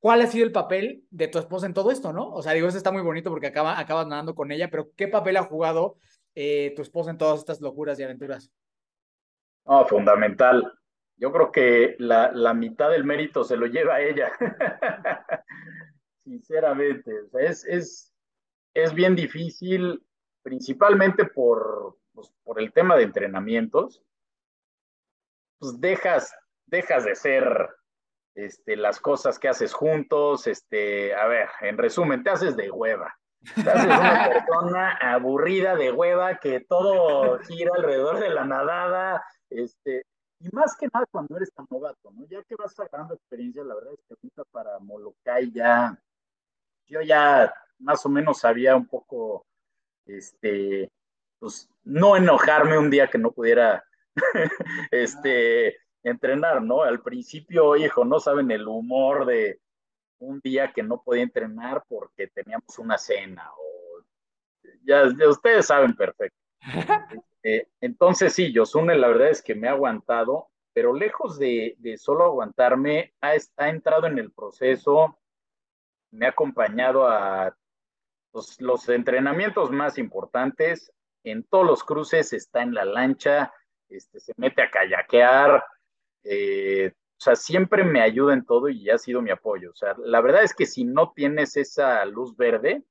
¿cuál 0.00 0.20
ha 0.20 0.26
sido 0.26 0.44
el 0.44 0.52
papel 0.52 1.02
de 1.08 1.28
tu 1.28 1.38
esposa 1.38 1.64
en 1.64 1.72
todo 1.72 1.90
esto, 1.90 2.12
no? 2.12 2.30
O 2.30 2.42
sea, 2.42 2.52
digo, 2.52 2.68
eso 2.68 2.76
está 2.76 2.92
muy 2.92 3.00
bonito 3.00 3.30
porque 3.30 3.46
acaba, 3.46 3.78
acabas 3.78 4.06
nadando 4.06 4.34
con 4.34 4.52
ella, 4.52 4.68
pero 4.70 4.90
¿qué 4.98 5.08
papel 5.08 5.38
ha 5.38 5.44
jugado 5.44 5.96
eh, 6.34 6.74
tu 6.76 6.82
esposa 6.82 7.10
en 7.10 7.16
todas 7.16 7.38
estas 7.38 7.62
locuras 7.62 7.98
y 7.98 8.02
aventuras? 8.02 8.52
Oh, 9.64 9.86
fundamental. 9.86 10.74
Yo 11.16 11.32
creo 11.32 11.50
que 11.50 11.96
la, 11.98 12.30
la 12.32 12.52
mitad 12.52 12.90
del 12.90 13.04
mérito 13.04 13.44
se 13.44 13.56
lo 13.56 13.64
lleva 13.64 13.94
a 13.94 14.02
ella. 14.02 14.30
Sinceramente, 16.22 17.18
o 17.22 17.28
sea, 17.30 17.48
es, 17.48 17.64
es, 17.64 18.11
es 18.74 18.94
bien 18.94 19.14
difícil, 19.14 20.04
principalmente 20.42 21.24
por, 21.24 21.98
pues, 22.12 22.32
por 22.42 22.60
el 22.60 22.72
tema 22.72 22.96
de 22.96 23.04
entrenamientos. 23.04 24.02
Pues 25.58 25.80
dejas, 25.80 26.34
dejas 26.66 27.04
de 27.04 27.14
ser 27.14 27.70
este, 28.34 28.76
las 28.76 29.00
cosas 29.00 29.38
que 29.38 29.48
haces 29.48 29.72
juntos. 29.72 30.46
Este, 30.46 31.14
a 31.14 31.26
ver, 31.26 31.48
en 31.60 31.78
resumen, 31.78 32.22
te 32.22 32.30
haces 32.30 32.56
de 32.56 32.70
hueva. 32.70 33.14
Te 33.54 33.70
haces 33.70 33.84
una 33.84 34.28
persona 34.32 34.92
aburrida 35.00 35.76
de 35.76 35.92
hueva 35.92 36.38
que 36.38 36.60
todo 36.60 37.38
gira 37.40 37.72
alrededor 37.76 38.20
de 38.20 38.30
la 38.30 38.44
nadada. 38.44 39.24
Este, 39.50 40.04
y 40.40 40.48
más 40.50 40.76
que 40.76 40.88
nada 40.92 41.06
cuando 41.10 41.36
eres 41.36 41.52
tan 41.52 41.66
novato, 41.70 42.10
¿no? 42.10 42.26
Ya 42.26 42.42
que 42.42 42.56
vas 42.56 42.74
sacando 42.74 43.14
experiencia, 43.14 43.62
la 43.62 43.76
verdad 43.76 43.92
es 43.92 44.00
que 44.08 44.14
ahorita 44.14 44.44
para 44.50 44.78
Molokai 44.80 45.52
ya, 45.52 45.96
yo 46.86 47.00
ya 47.02 47.52
más 47.78 48.04
o 48.06 48.08
menos 48.08 48.40
sabía 48.40 48.76
un 48.76 48.86
poco, 48.86 49.46
este, 50.06 50.90
pues 51.38 51.68
no 51.84 52.16
enojarme 52.16 52.78
un 52.78 52.90
día 52.90 53.08
que 53.08 53.18
no 53.18 53.32
pudiera, 53.32 53.84
este, 54.90 55.76
entrenar, 56.02 56.62
¿no? 56.62 56.82
Al 56.82 57.02
principio, 57.02 57.76
hijo, 57.76 58.04
no 58.04 58.20
saben 58.20 58.50
el 58.50 58.66
humor 58.66 59.26
de 59.26 59.60
un 60.18 60.40
día 60.40 60.72
que 60.72 60.82
no 60.82 61.02
podía 61.02 61.22
entrenar 61.22 61.82
porque 61.88 62.28
teníamos 62.28 62.78
una 62.78 62.96
cena 62.96 63.50
o 63.56 63.72
ya, 64.84 65.08
ya 65.18 65.28
ustedes 65.28 65.66
saben 65.66 65.94
perfecto. 65.94 66.38
Eh, 67.44 67.66
entonces 67.80 68.32
sí, 68.34 68.52
Yosune 68.52 68.94
la 68.94 69.08
verdad 69.08 69.30
es 69.30 69.42
que 69.42 69.56
me 69.56 69.66
ha 69.66 69.72
aguantado, 69.72 70.46
pero 70.72 70.94
lejos 70.94 71.40
de, 71.40 71.74
de 71.80 71.98
solo 71.98 72.22
aguantarme, 72.22 73.14
ha, 73.20 73.32
ha, 73.56 73.68
entrado 73.68 74.06
en 74.06 74.16
el 74.16 74.30
proceso, 74.30 75.18
me 76.12 76.26
ha 76.26 76.30
acompañado 76.30 77.08
a 77.08 77.56
los, 78.32 78.60
los, 78.60 78.88
entrenamientos 78.88 79.70
más 79.70 79.98
importantes, 79.98 80.92
en 81.24 81.44
todos 81.44 81.66
los 81.66 81.84
cruces 81.84 82.32
está 82.32 82.62
en 82.62 82.74
la 82.74 82.84
lancha, 82.84 83.52
este, 83.88 84.20
se 84.20 84.32
mete 84.36 84.62
a 84.62 84.70
kayakear, 84.70 85.62
eh, 86.24 86.92
o 86.94 87.24
sea, 87.24 87.36
siempre 87.36 87.84
me 87.84 88.00
ayuda 88.00 88.34
en 88.34 88.44
todo 88.44 88.68
y 88.68 88.90
ha 88.90 88.98
sido 88.98 89.22
mi 89.22 89.30
apoyo. 89.30 89.70
O 89.70 89.74
sea, 89.76 89.94
la 90.04 90.20
verdad 90.20 90.42
es 90.42 90.54
que 90.54 90.66
si 90.66 90.84
no 90.84 91.12
tienes 91.12 91.56
esa 91.56 92.04
luz 92.04 92.36
verde 92.36 92.82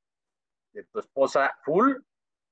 de 0.74 0.84
tu 0.86 1.00
esposa 1.00 1.52
full, 1.66 1.96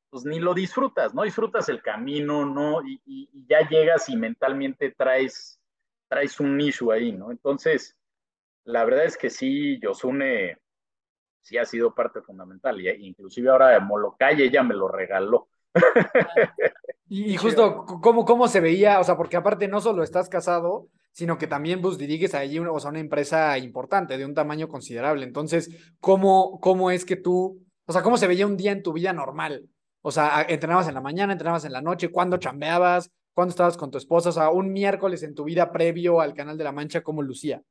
pues 0.10 0.26
ni 0.26 0.40
lo 0.40 0.54
disfrutas, 0.54 1.14
no 1.14 1.24
disfrutas 1.24 1.70
el 1.70 1.82
camino, 1.82 2.46
¿no? 2.46 2.82
Y, 2.84 3.46
ya 3.48 3.68
llegas 3.68 4.10
y 4.10 4.18
mentalmente 4.18 4.92
traes, 4.92 5.60
traes 6.08 6.40
un 6.40 6.58
nicho 6.58 6.92
ahí, 6.92 7.12
¿no? 7.14 7.32
Entonces, 7.32 7.96
la 8.70 8.86
verdad 8.86 9.06
es 9.06 9.18
que 9.18 9.30
sí, 9.30 9.80
Yosune 9.82 10.58
sí 11.42 11.58
ha 11.58 11.66
sido 11.66 11.94
parte 11.96 12.22
fundamental, 12.22 12.80
y 12.80 12.90
inclusive 13.08 13.50
ahora 13.50 13.70
de 13.70 13.80
Molokai 13.80 14.42
ella 14.42 14.62
me 14.62 14.76
lo 14.76 14.88
regaló. 14.88 15.50
y, 17.10 17.34
y, 17.34 17.38
justo, 17.38 17.86
¿cómo, 18.02 18.26
¿cómo 18.26 18.48
se 18.48 18.60
veía? 18.60 19.00
O 19.00 19.04
sea, 19.04 19.18
porque 19.18 19.38
aparte 19.38 19.68
no 19.68 19.82
solo 19.82 20.04
estás 20.04 20.30
casado, 20.30 20.88
sino 21.12 21.38
que 21.38 21.48
también 21.48 21.82
pues 21.82 21.98
diriges 21.98 22.36
ahí 22.36 22.60
una, 22.60 22.72
o 22.72 22.80
sea, 22.80 22.92
una 22.92 23.00
empresa 23.00 23.58
importante, 23.58 24.18
de 24.18 24.26
un 24.26 24.36
tamaño 24.36 24.68
considerable. 24.68 25.26
Entonces, 25.26 25.70
¿cómo, 26.00 26.60
¿cómo 26.60 26.92
es 26.92 27.06
que 27.06 27.16
tú, 27.16 27.66
o 27.86 27.94
sea, 27.94 28.04
cómo 28.04 28.18
se 28.18 28.28
veía 28.28 28.46
un 28.46 28.58
día 28.58 28.72
en 28.72 28.84
tu 28.84 28.94
vida 28.94 29.14
normal? 29.14 29.68
O 30.02 30.12
sea, 30.12 30.46
entrenabas 30.48 30.88
en 30.88 30.94
la 30.94 31.02
mañana, 31.02 31.34
entrenabas 31.34 31.66
en 31.66 31.74
la 31.74 31.82
noche, 31.82 32.12
¿cuándo 32.12 32.38
chambeabas? 32.38 33.12
¿Cuándo 33.34 33.50
estabas 33.50 33.78
con 33.78 33.90
tu 33.90 33.98
esposa? 33.98 34.30
O 34.30 34.32
sea, 34.32 34.52
un 34.52 34.72
miércoles 34.72 35.24
en 35.24 35.34
tu 35.34 35.44
vida 35.44 35.72
previo 35.72 36.22
al 36.22 36.36
Canal 36.36 36.58
de 36.58 36.64
la 36.64 36.72
Mancha, 36.72 37.02
¿cómo 37.02 37.24
lucía? 37.24 37.64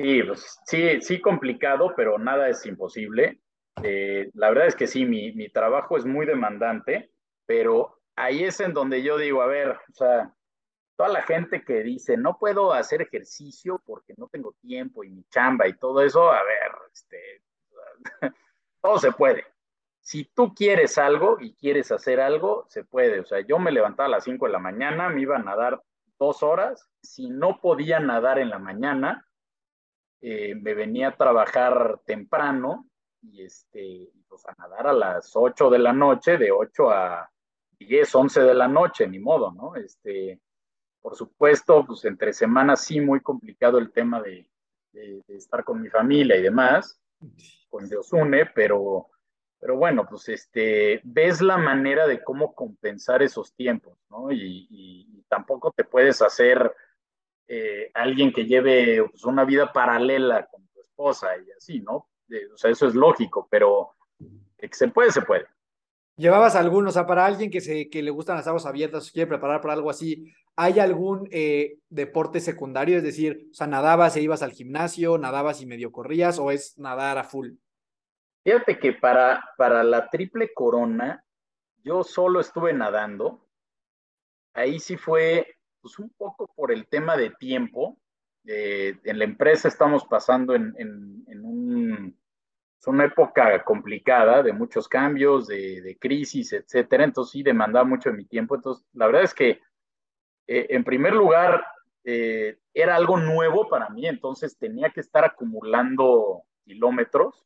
Sí, 0.00 0.22
pues 0.22 0.58
sí, 0.64 1.00
sí 1.02 1.20
complicado, 1.20 1.92
pero 1.94 2.18
nada 2.18 2.48
es 2.48 2.64
imposible. 2.64 3.40
Eh, 3.82 4.30
la 4.32 4.48
verdad 4.48 4.68
es 4.68 4.74
que 4.74 4.86
sí, 4.86 5.04
mi, 5.04 5.32
mi 5.32 5.50
trabajo 5.50 5.98
es 5.98 6.06
muy 6.06 6.24
demandante, 6.24 7.12
pero 7.44 8.00
ahí 8.16 8.44
es 8.44 8.60
en 8.60 8.72
donde 8.72 9.02
yo 9.02 9.18
digo, 9.18 9.42
a 9.42 9.46
ver, 9.46 9.72
o 9.72 9.92
sea, 9.92 10.34
toda 10.96 11.10
la 11.10 11.22
gente 11.22 11.64
que 11.64 11.82
dice, 11.82 12.16
no 12.16 12.38
puedo 12.38 12.72
hacer 12.72 13.02
ejercicio 13.02 13.82
porque 13.84 14.14
no 14.16 14.28
tengo 14.28 14.54
tiempo 14.62 15.04
y 15.04 15.10
mi 15.10 15.24
chamba 15.24 15.68
y 15.68 15.76
todo 15.76 16.02
eso, 16.02 16.30
a 16.30 16.42
ver, 16.44 16.72
este, 16.92 17.42
todo 18.80 18.98
se 18.98 19.12
puede 19.12 19.44
si 20.00 20.24
tú 20.24 20.54
quieres 20.54 20.98
algo 20.98 21.36
y 21.40 21.54
quieres 21.54 21.92
hacer 21.92 22.20
algo, 22.20 22.66
se 22.68 22.84
puede. 22.84 23.20
O 23.20 23.24
sea, 23.26 23.40
yo 23.40 23.58
me 23.58 23.70
levantaba 23.70 24.06
a 24.06 24.10
las 24.10 24.24
5 24.24 24.46
de 24.46 24.52
la 24.52 24.58
mañana, 24.58 25.08
me 25.08 25.20
iba 25.20 25.36
a 25.36 25.42
nadar 25.42 25.82
dos 26.18 26.42
horas. 26.42 26.88
Si 27.02 27.28
no 27.28 27.60
podía 27.60 28.00
nadar 28.00 28.38
en 28.38 28.50
la 28.50 28.58
mañana, 28.58 29.29
eh, 30.20 30.54
me 30.54 30.74
venía 30.74 31.08
a 31.08 31.16
trabajar 31.16 32.00
temprano 32.04 32.86
y 33.22 33.42
este, 33.42 34.10
pues 34.28 34.46
a 34.46 34.54
nadar 34.58 34.88
a 34.88 34.92
las 34.92 35.32
8 35.34 35.70
de 35.70 35.78
la 35.78 35.92
noche, 35.92 36.36
de 36.36 36.50
8 36.50 36.90
a 36.90 37.30
10, 37.78 38.14
11 38.14 38.42
de 38.42 38.54
la 38.54 38.68
noche, 38.68 39.06
ni 39.06 39.18
modo, 39.18 39.50
¿no? 39.52 39.76
Este, 39.76 40.40
por 41.00 41.16
supuesto, 41.16 41.86
pues 41.86 42.04
entre 42.04 42.32
semanas 42.32 42.84
sí, 42.84 43.00
muy 43.00 43.20
complicado 43.20 43.78
el 43.78 43.92
tema 43.92 44.20
de, 44.20 44.46
estar 45.28 45.62
con 45.64 45.80
mi 45.80 45.88
familia 45.88 46.36
y 46.36 46.42
demás, 46.42 47.00
con 47.68 47.88
Diosune, 47.88 48.46
pero 48.46 49.06
pero 49.60 49.76
bueno, 49.76 50.06
pues 50.08 50.26
este, 50.30 51.02
ves 51.04 51.42
la 51.42 51.58
manera 51.58 52.06
de 52.06 52.24
cómo 52.24 52.54
compensar 52.54 53.22
esos 53.22 53.52
tiempos, 53.54 53.98
¿no? 54.08 54.32
Y 54.32 55.22
tampoco 55.28 55.70
te 55.70 55.84
puedes 55.84 56.22
hacer 56.22 56.74
eh, 57.52 57.90
alguien 57.94 58.32
que 58.32 58.44
lleve 58.44 59.04
pues, 59.10 59.24
una 59.24 59.44
vida 59.44 59.72
paralela 59.72 60.46
con 60.46 60.68
tu 60.68 60.80
esposa 60.80 61.36
y 61.36 61.50
así, 61.50 61.80
¿no? 61.80 62.08
Eh, 62.28 62.46
o 62.54 62.56
sea, 62.56 62.70
eso 62.70 62.86
es 62.86 62.94
lógico, 62.94 63.48
pero 63.50 63.96
que 64.56 64.68
se 64.70 64.86
puede, 64.86 65.10
se 65.10 65.22
puede. 65.22 65.46
¿Llevabas 66.16 66.54
algún, 66.54 66.86
o 66.86 66.92
sea, 66.92 67.08
para 67.08 67.26
alguien 67.26 67.50
que, 67.50 67.60
se, 67.60 67.90
que 67.90 68.04
le 68.04 68.12
gustan 68.12 68.36
las 68.36 68.46
aguas 68.46 68.66
abiertas 68.66 69.08
o 69.08 69.12
quiere 69.12 69.26
preparar 69.26 69.60
para 69.60 69.74
algo 69.74 69.90
así, 69.90 70.32
¿hay 70.54 70.78
algún 70.78 71.28
eh, 71.32 71.80
deporte 71.88 72.38
secundario? 72.38 72.98
Es 72.98 73.02
decir, 73.02 73.48
o 73.50 73.54
sea, 73.54 73.66
nadabas 73.66 74.16
e 74.16 74.22
ibas 74.22 74.42
al 74.42 74.52
gimnasio, 74.52 75.18
nadabas 75.18 75.60
y 75.60 75.66
medio 75.66 75.90
corrías, 75.90 76.38
o 76.38 76.52
es 76.52 76.78
nadar 76.78 77.18
a 77.18 77.24
full? 77.24 77.54
Fíjate 78.44 78.78
que 78.78 78.92
para, 78.92 79.42
para 79.56 79.82
la 79.82 80.08
triple 80.08 80.54
corona, 80.54 81.24
yo 81.82 82.04
solo 82.04 82.38
estuve 82.38 82.72
nadando. 82.74 83.44
Ahí 84.54 84.78
sí 84.78 84.96
fue 84.96 85.56
pues, 85.80 85.98
un 85.98 86.10
poco 86.10 86.50
por 86.54 86.72
el 86.72 86.86
tema 86.86 87.16
de 87.16 87.30
tiempo. 87.30 87.98
Eh, 88.46 88.98
en 89.04 89.18
la 89.18 89.24
empresa 89.24 89.68
estamos 89.68 90.04
pasando 90.06 90.54
en, 90.54 90.74
en, 90.78 91.24
en 91.28 91.44
un, 91.44 92.18
una 92.86 93.04
época 93.04 93.62
complicada 93.64 94.42
de 94.42 94.52
muchos 94.52 94.88
cambios, 94.88 95.46
de, 95.46 95.80
de, 95.82 95.98
crisis, 95.98 96.52
etcétera. 96.52 97.04
Entonces 97.04 97.32
sí 97.32 97.42
demandaba 97.42 97.84
mucho 97.84 98.10
de 98.10 98.16
mi 98.16 98.24
tiempo. 98.24 98.54
Entonces, 98.54 98.86
la 98.94 99.06
verdad 99.06 99.24
es 99.24 99.34
que, 99.34 99.60
eh, 100.46 100.66
en 100.70 100.84
primer 100.84 101.12
lugar, 101.14 101.64
eh, 102.04 102.58
era 102.72 102.96
algo 102.96 103.18
nuevo 103.18 103.68
para 103.68 103.90
mí, 103.90 104.06
entonces 104.06 104.56
tenía 104.56 104.90
que 104.90 105.00
estar 105.00 105.24
acumulando 105.24 106.44
kilómetros 106.64 107.44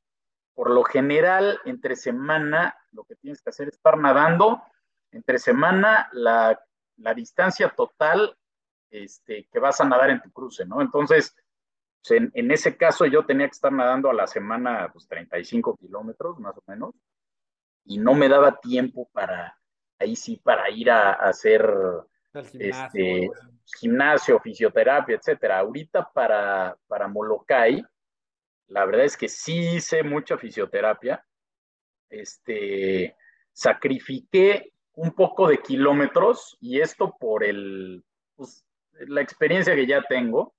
por 0.55 0.71
lo 0.71 0.85
general, 0.85 1.59
entre 1.65 1.97
semana, 1.97 2.77
lo 2.93 3.05
que 3.05 3.17
tienes 3.17 3.43
que 3.43 3.51
hacer 3.51 3.69
es 3.69 3.75
estar 3.75 3.99
nadando. 3.99 4.63
Entre 5.11 5.39
semana, 5.39 6.09
la, 6.13 6.61
la 6.97 7.15
distancia 7.15 7.69
total 7.71 8.37
este, 8.91 9.49
que 9.53 9.59
vas 9.59 9.81
a 9.81 9.85
nadar 9.85 10.11
en 10.11 10.23
tu 10.23 10.31
cruce, 10.31 10.65
¿no? 10.65 10.81
Entonces, 10.81 11.35
pues 12.01 12.21
en, 12.21 12.31
en, 12.35 12.51
ese 12.51 12.77
caso 12.77 13.07
yo 13.07 13.25
tenía 13.25 13.47
que 13.47 13.55
estar 13.55 13.73
nadando 13.73 14.11
a 14.11 14.15
la 14.15 14.27
semana 14.27 14.91
pues, 14.93 15.09
35 15.09 15.77
kilómetros, 15.77 16.39
más 16.39 16.57
o 16.57 16.63
menos, 16.67 16.95
y 17.85 17.99
no 17.99 18.15
me 18.15 18.29
daba 18.29 18.61
tiempo 18.61 19.09
para, 19.13 19.59
ahí 19.99 20.17
sí, 20.17 20.41
para 20.43 20.71
ir 20.71 20.91
a, 20.91 21.13
a 21.13 21.29
hacer 21.29 21.67
gimnasio, 22.43 22.61
este, 22.61 23.31
gimnasio, 23.79 24.41
fisioterapia, 24.41 25.17
etcétera. 25.17 25.59
Ahorita 25.59 26.11
para, 26.13 26.77
para 26.87 27.09
Molokai, 27.09 27.85
la 28.69 28.85
verdad 28.85 29.05
es 29.05 29.17
que 29.17 29.29
sí 29.29 29.77
hice 29.77 30.03
mucha 30.03 30.37
fisioterapia. 30.37 31.25
Este, 32.09 33.17
sacrifiqué 33.53 34.73
un 34.95 35.13
poco 35.13 35.49
de 35.49 35.59
kilómetros 35.59 36.57
y 36.61 36.81
esto 36.81 37.17
por 37.19 37.45
el, 37.45 38.05
pues, 38.37 38.65
la 38.93 39.21
experiencia 39.21 39.75
que 39.75 39.87
ya 39.87 40.03
tengo 40.03 40.55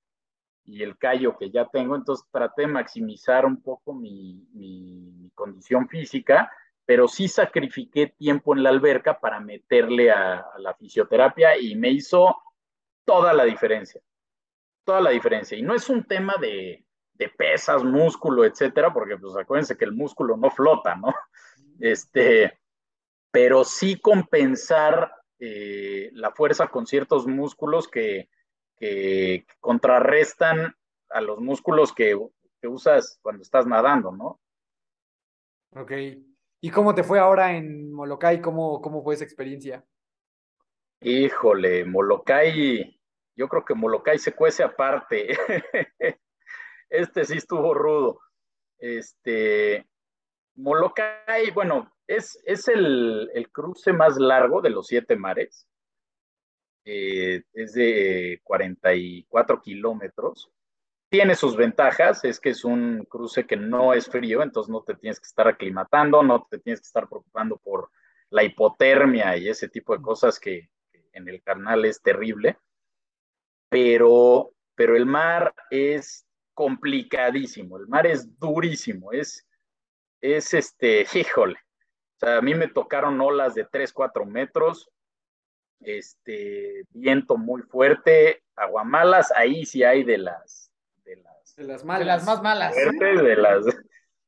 y 0.63 0.83
el 0.83 0.97
callo 0.97 1.37
que 1.37 1.51
ya 1.51 1.67
tengo, 1.67 1.95
entonces 1.95 2.25
traté 2.31 2.63
de 2.63 2.67
maximizar 2.67 3.45
un 3.45 3.61
poco 3.61 3.93
mi, 3.93 4.47
mi, 4.53 5.29
condición 5.35 5.87
física, 5.89 6.49
pero 6.85 7.07
sí 7.07 7.27
sacrifiqué 7.27 8.07
tiempo 8.17 8.55
en 8.55 8.63
la 8.63 8.69
alberca 8.69 9.19
para 9.19 9.39
meterle 9.39 10.11
a, 10.11 10.39
a 10.39 10.59
la 10.59 10.73
fisioterapia 10.75 11.57
y 11.57 11.75
me 11.75 11.89
hizo 11.89 12.35
toda 13.03 13.33
la 13.33 13.43
diferencia, 13.43 14.01
toda 14.83 15.01
la 15.01 15.09
diferencia. 15.11 15.57
Y 15.57 15.61
no 15.61 15.75
es 15.75 15.89
un 15.89 16.05
tema 16.05 16.35
de, 16.39 16.85
de 17.13 17.29
pesas, 17.29 17.83
músculo, 17.83 18.45
etcétera, 18.45 18.93
porque 18.93 19.17
pues 19.17 19.35
acuérdense 19.35 19.77
que 19.77 19.85
el 19.85 19.93
músculo 19.93 20.37
no 20.37 20.49
flota, 20.49 20.95
¿no? 20.95 21.13
Este, 21.77 22.57
pero 23.35 23.65
sí 23.65 23.99
compensar 23.99 25.11
eh, 25.39 26.09
la 26.13 26.31
fuerza 26.31 26.69
con 26.69 26.87
ciertos 26.87 27.27
músculos 27.27 27.89
que, 27.89 28.29
que 28.77 29.45
contrarrestan 29.59 30.73
a 31.09 31.19
los 31.19 31.41
músculos 31.41 31.91
que, 31.91 32.17
que, 32.61 32.67
usas 32.69 33.19
cuando 33.21 33.41
estás 33.41 33.67
nadando, 33.67 34.13
¿no? 34.13 34.39
Ok. 35.71 35.91
¿Y 36.61 36.69
cómo 36.71 36.95
te 36.95 37.03
fue 37.03 37.19
ahora 37.19 37.57
en 37.57 37.91
Molokai? 37.91 38.39
¿Cómo, 38.39 38.81
cómo 38.81 39.03
fue 39.03 39.15
esa 39.15 39.25
experiencia? 39.25 39.83
Híjole, 41.01 41.83
Molokai, 41.83 42.97
yo 43.35 43.49
creo 43.49 43.65
que 43.65 43.75
Molokai 43.75 44.17
se 44.17 44.33
cuece 44.33 44.63
aparte. 44.63 45.37
este 46.89 47.25
sí 47.25 47.35
estuvo 47.35 47.73
rudo. 47.73 48.21
Este, 48.77 49.85
Molokai, 50.55 51.51
bueno, 51.51 51.94
es, 52.07 52.39
es 52.45 52.67
el, 52.67 53.29
el, 53.33 53.49
cruce 53.51 53.93
más 53.93 54.17
largo 54.17 54.61
de 54.61 54.69
los 54.69 54.87
siete 54.87 55.15
mares. 55.15 55.67
Eh, 56.85 57.43
es 57.53 57.73
de 57.73 58.41
44 58.43 59.61
kilómetros. 59.61 60.51
Tiene 61.09 61.35
sus 61.35 61.55
ventajas, 61.55 62.23
es 62.25 62.39
que 62.39 62.49
es 62.49 62.65
un 62.65 63.05
cruce 63.09 63.45
que 63.45 63.55
no 63.55 63.93
es 63.93 64.07
frío, 64.07 64.43
entonces 64.43 64.69
no 64.69 64.83
te 64.83 64.95
tienes 64.95 65.19
que 65.19 65.27
estar 65.27 65.47
aclimatando, 65.47 66.21
no 66.23 66.45
te 66.49 66.59
tienes 66.59 66.81
que 66.81 66.87
estar 66.87 67.07
preocupando 67.07 67.57
por 67.57 67.89
la 68.29 68.43
hipotermia 68.43 69.37
y 69.37 69.47
ese 69.47 69.69
tipo 69.69 69.95
de 69.95 70.03
cosas 70.03 70.39
que, 70.39 70.69
que 70.91 71.07
en 71.13 71.27
el 71.29 71.41
canal 71.41 71.85
es 71.85 72.01
terrible. 72.01 72.57
Pero, 73.69 74.53
pero 74.75 74.95
el 74.95 75.05
mar 75.05 75.53
es 75.69 76.25
complicadísimo, 76.53 77.77
el 77.77 77.87
mar 77.87 78.07
es 78.07 78.37
durísimo, 78.39 79.11
es, 79.11 79.47
es 80.21 80.53
este, 80.53 81.05
híjole, 81.13 81.57
O 82.15 82.19
sea, 82.19 82.37
a 82.37 82.41
mí 82.41 82.55
me 82.55 82.67
tocaron 82.67 83.19
olas 83.19 83.55
de 83.55 83.65
3, 83.65 83.91
4 83.91 84.25
metros, 84.25 84.89
este, 85.81 86.85
viento 86.91 87.37
muy 87.37 87.61
fuerte, 87.63 88.43
aguamalas, 88.55 89.31
ahí 89.33 89.65
sí 89.65 89.83
hay 89.83 90.03
de 90.03 90.17
las, 90.17 90.71
de 91.03 91.17
las, 91.17 91.55
de 91.55 91.63
las, 91.65 91.83
malas. 91.83 91.99
De 91.99 92.05
las 92.05 92.25
más 92.25 92.41
malas. 92.41 92.73
Fuertes, 92.73 93.23
de 93.23 93.35
las, 93.35 93.65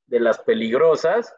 de 0.05 0.19
las 0.19 0.39
peligrosas. 0.39 1.34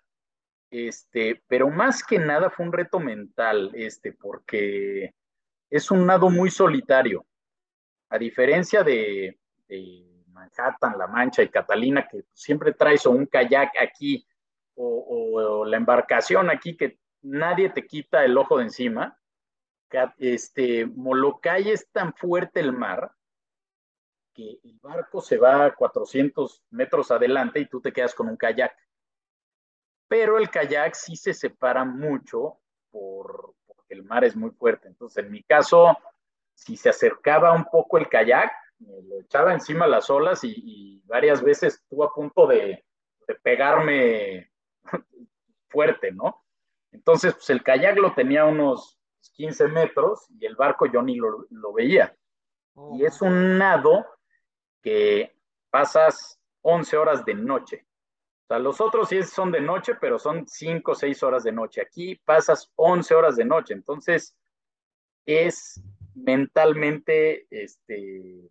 Este, 0.72 1.44
pero 1.48 1.70
más 1.70 2.04
que 2.04 2.20
nada 2.20 2.50
fue 2.50 2.66
un 2.66 2.74
reto 2.74 3.00
mental, 3.00 3.72
este, 3.74 4.14
porque 4.14 5.14
es 5.70 5.92
un 5.92 6.06
nado 6.06 6.30
muy 6.30 6.50
solitario. 6.50 7.26
A 8.10 8.18
diferencia 8.18 8.84
de, 8.84 9.40
de 9.68 10.24
Manhattan, 10.28 10.98
La 10.98 11.08
Mancha 11.08 11.44
y 11.44 11.50
Catalina, 11.50 12.08
que 12.08 12.24
siempre 12.34 12.74
traes 12.74 13.06
o 13.06 13.12
un 13.12 13.26
kayak 13.26 13.72
aquí 13.80 14.26
o, 14.80 15.66
la 15.66 15.78
embarcación 15.78 16.50
aquí 16.50 16.76
que 16.76 17.00
nadie 17.22 17.70
te 17.70 17.86
quita 17.86 18.24
el 18.24 18.38
ojo 18.38 18.58
de 18.58 18.64
encima. 18.66 19.20
Este, 20.18 20.86
Molokai 20.86 21.70
es 21.70 21.90
tan 21.92 22.14
fuerte 22.14 22.60
el 22.60 22.72
mar 22.72 23.12
que 24.34 24.60
el 24.64 24.80
barco 24.82 25.22
se 25.22 25.38
va 25.38 25.66
a 25.66 25.76
400 25.76 26.64
metros 26.70 27.12
adelante 27.12 27.60
y 27.60 27.66
tú 27.66 27.82
te 27.82 27.92
quedas 27.92 28.14
con 28.14 28.30
un 28.30 28.38
kayak. 28.38 28.74
Pero 30.08 30.38
el 30.38 30.50
kayak 30.50 30.94
sí 30.94 31.16
se 31.16 31.34
separa 31.34 31.84
mucho 31.84 32.60
por, 32.90 33.56
porque 33.66 33.96
el 33.96 34.04
mar 34.04 34.24
es 34.24 34.36
muy 34.36 34.52
fuerte. 34.52 34.88
Entonces, 34.88 35.26
en 35.26 35.32
mi 35.32 35.44
caso, 35.44 35.98
si 36.54 36.78
se 36.78 36.90
acercaba 36.90 37.52
un 37.52 37.66
poco 37.66 37.98
el 37.98 38.08
kayak, 38.08 38.52
me 38.80 39.02
lo 39.02 39.20
echaba 39.20 39.54
encima 39.54 39.88
las 39.88 40.10
olas 40.10 40.44
y, 40.44 41.02
varias 41.06 41.42
veces 41.42 41.74
estuvo 41.74 42.04
a 42.04 42.14
punto 42.14 42.46
de 42.46 42.86
pegarme 43.42 44.49
fuerte, 45.70 46.12
¿no? 46.12 46.44
Entonces, 46.92 47.34
pues 47.34 47.50
el 47.50 47.64
kayak 47.64 47.98
lo 47.98 48.14
tenía 48.14 48.46
unos 48.46 49.00
15 49.34 49.68
metros 49.68 50.28
y 50.40 50.46
el 50.46 50.56
barco 50.56 50.86
yo 50.86 51.02
ni 51.02 51.16
lo, 51.16 51.74
veía. 51.74 52.16
Oh, 52.74 52.98
y 52.98 53.06
es 53.06 53.22
un 53.22 53.58
nado 53.58 54.06
que 54.82 55.36
pasas 55.70 56.40
11 56.62 56.98
horas 56.98 57.26
de 57.26 57.36
noche. 57.36 57.86
O 58.44 58.48
sea, 58.48 58.60
los 58.60 58.82
otros 58.82 59.10
sí 59.10 59.22
son 59.24 59.52
de 59.52 59.62
noche, 59.62 59.96
pero 59.96 60.18
son 60.18 60.48
5 60.48 60.92
o 60.92 60.96
6 60.96 61.24
horas 61.24 61.44
de 61.44 61.52
noche. 61.52 61.82
Aquí 61.82 62.16
pasas 62.26 62.72
11 62.76 63.14
horas 63.14 63.36
de 63.36 63.46
noche. 63.46 63.74
Entonces, 63.74 64.36
es 65.26 65.82
mentalmente, 66.16 67.48
este, 67.50 68.50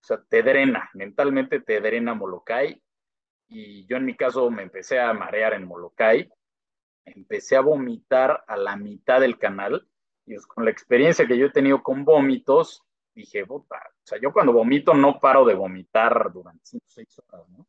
o 0.00 0.04
sea, 0.04 0.22
te 0.28 0.42
drena, 0.42 0.90
mentalmente 0.94 1.60
te 1.60 1.80
drena 1.80 2.14
Molokai. 2.14 2.82
Y 3.54 3.86
yo 3.86 3.96
en 3.96 4.06
mi 4.06 4.16
caso 4.16 4.50
me 4.50 4.62
empecé 4.62 4.98
a 4.98 5.12
marear 5.12 5.52
en 5.54 5.66
Molokai 5.66 6.30
empecé 7.04 7.56
a 7.56 7.60
vomitar 7.60 8.44
a 8.46 8.56
la 8.56 8.76
mitad 8.76 9.20
del 9.20 9.38
canal 9.38 9.86
y 10.26 10.36
con 10.36 10.64
la 10.64 10.70
experiencia 10.70 11.26
que 11.26 11.36
yo 11.36 11.46
he 11.46 11.50
tenido 11.50 11.82
con 11.82 12.04
vómitos, 12.04 12.82
dije, 13.14 13.44
o 13.48 13.66
sea, 14.04 14.18
yo 14.20 14.32
cuando 14.32 14.52
vomito 14.52 14.94
no 14.94 15.18
paro 15.18 15.44
de 15.44 15.54
vomitar 15.54 16.32
durante 16.32 16.64
5 16.64 16.84
o 16.86 16.90
6 16.90 17.18
horas, 17.18 17.48
¿no? 17.48 17.66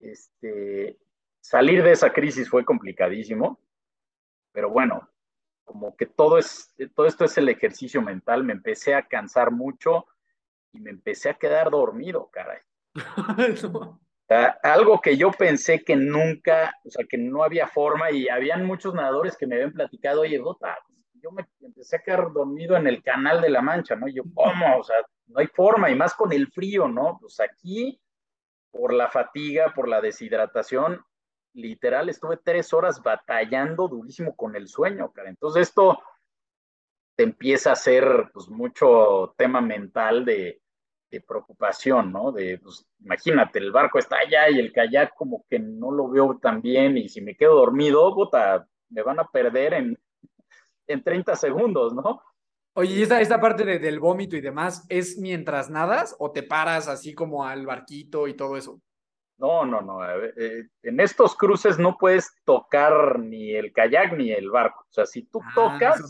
Este, 0.00 0.98
salir 1.40 1.82
de 1.82 1.92
esa 1.92 2.12
crisis 2.12 2.48
fue 2.48 2.64
complicadísimo, 2.64 3.60
pero 4.50 4.70
bueno, 4.70 5.08
como 5.64 5.94
que 5.96 6.06
todo, 6.06 6.38
es, 6.38 6.74
todo 6.94 7.06
esto 7.06 7.24
es 7.24 7.38
el 7.38 7.48
ejercicio 7.48 8.02
mental, 8.02 8.44
me 8.44 8.54
empecé 8.54 8.94
a 8.94 9.06
cansar 9.06 9.52
mucho 9.52 10.06
y 10.72 10.80
me 10.80 10.90
empecé 10.90 11.30
a 11.30 11.34
quedar 11.34 11.70
dormido, 11.70 12.30
caray. 12.32 12.60
algo 14.62 15.00
que 15.00 15.16
yo 15.16 15.30
pensé 15.30 15.82
que 15.82 15.96
nunca, 15.96 16.74
o 16.84 16.90
sea, 16.90 17.04
que 17.08 17.18
no 17.18 17.42
había 17.44 17.66
forma 17.66 18.10
y 18.10 18.28
habían 18.28 18.64
muchos 18.64 18.94
nadadores 18.94 19.36
que 19.36 19.46
me 19.46 19.56
habían 19.56 19.72
platicado, 19.72 20.22
oye, 20.22 20.38
Gota, 20.38 20.78
yo 21.14 21.30
me 21.30 21.46
empecé 21.60 21.96
a 21.96 22.02
quedar 22.02 22.32
dormido 22.32 22.76
en 22.76 22.86
el 22.86 23.02
canal 23.02 23.40
de 23.40 23.50
la 23.50 23.62
Mancha, 23.62 23.94
¿no? 23.96 24.08
Y 24.08 24.14
yo, 24.14 24.22
¿cómo? 24.34 24.78
O 24.78 24.82
sea, 24.82 24.96
no 25.26 25.40
hay 25.40 25.46
forma, 25.46 25.90
y 25.90 25.94
más 25.94 26.14
con 26.14 26.32
el 26.32 26.48
frío, 26.50 26.88
¿no? 26.88 27.18
Pues 27.20 27.38
aquí, 27.40 28.00
por 28.70 28.92
la 28.92 29.08
fatiga, 29.08 29.72
por 29.74 29.88
la 29.88 30.00
deshidratación, 30.00 31.04
literal, 31.54 32.08
estuve 32.08 32.38
tres 32.38 32.72
horas 32.72 33.02
batallando 33.02 33.88
durísimo 33.88 34.34
con 34.34 34.56
el 34.56 34.68
sueño, 34.68 35.12
cara. 35.12 35.28
Entonces 35.28 35.68
esto 35.68 36.02
te 37.14 37.24
empieza 37.24 37.70
a 37.70 37.74
hacer, 37.74 38.30
pues, 38.32 38.48
mucho 38.48 39.34
tema 39.36 39.60
mental 39.60 40.24
de, 40.24 40.61
de 41.12 41.20
preocupación, 41.20 42.10
¿no? 42.10 42.32
De, 42.32 42.58
pues, 42.58 42.86
imagínate, 43.00 43.58
el 43.58 43.70
barco 43.70 43.98
está 43.98 44.16
allá 44.16 44.48
y 44.48 44.58
el 44.58 44.72
kayak 44.72 45.14
como 45.14 45.44
que 45.48 45.58
no 45.58 45.90
lo 45.90 46.08
veo 46.08 46.38
tan 46.38 46.62
bien 46.62 46.96
y 46.96 47.08
si 47.08 47.20
me 47.20 47.36
quedo 47.36 47.54
dormido, 47.54 48.14
puta, 48.14 48.66
me 48.88 49.02
van 49.02 49.20
a 49.20 49.28
perder 49.28 49.74
en, 49.74 49.98
en 50.86 51.02
30 51.02 51.36
segundos, 51.36 51.94
¿no? 51.94 52.22
Oye, 52.74 52.94
¿y 52.94 53.02
esta, 53.02 53.20
esta 53.20 53.38
parte 53.38 53.78
del 53.78 54.00
vómito 54.00 54.34
y 54.34 54.40
demás 54.40 54.86
es 54.88 55.18
mientras 55.18 55.68
nadas 55.68 56.16
o 56.18 56.32
te 56.32 56.42
paras 56.42 56.88
así 56.88 57.12
como 57.12 57.44
al 57.44 57.66
barquito 57.66 58.26
y 58.26 58.34
todo 58.34 58.56
eso? 58.56 58.80
No, 59.36 59.66
no, 59.66 59.82
no. 59.82 59.98
Eh, 60.06 60.68
en 60.82 61.00
estos 61.00 61.36
cruces 61.36 61.78
no 61.78 61.98
puedes 61.98 62.34
tocar 62.44 63.18
ni 63.18 63.50
el 63.50 63.72
kayak 63.72 64.16
ni 64.16 64.32
el 64.32 64.50
barco. 64.50 64.86
O 64.88 64.92
sea, 64.92 65.04
si 65.04 65.24
tú 65.24 65.40
ah, 65.44 65.52
tocas 65.54 66.00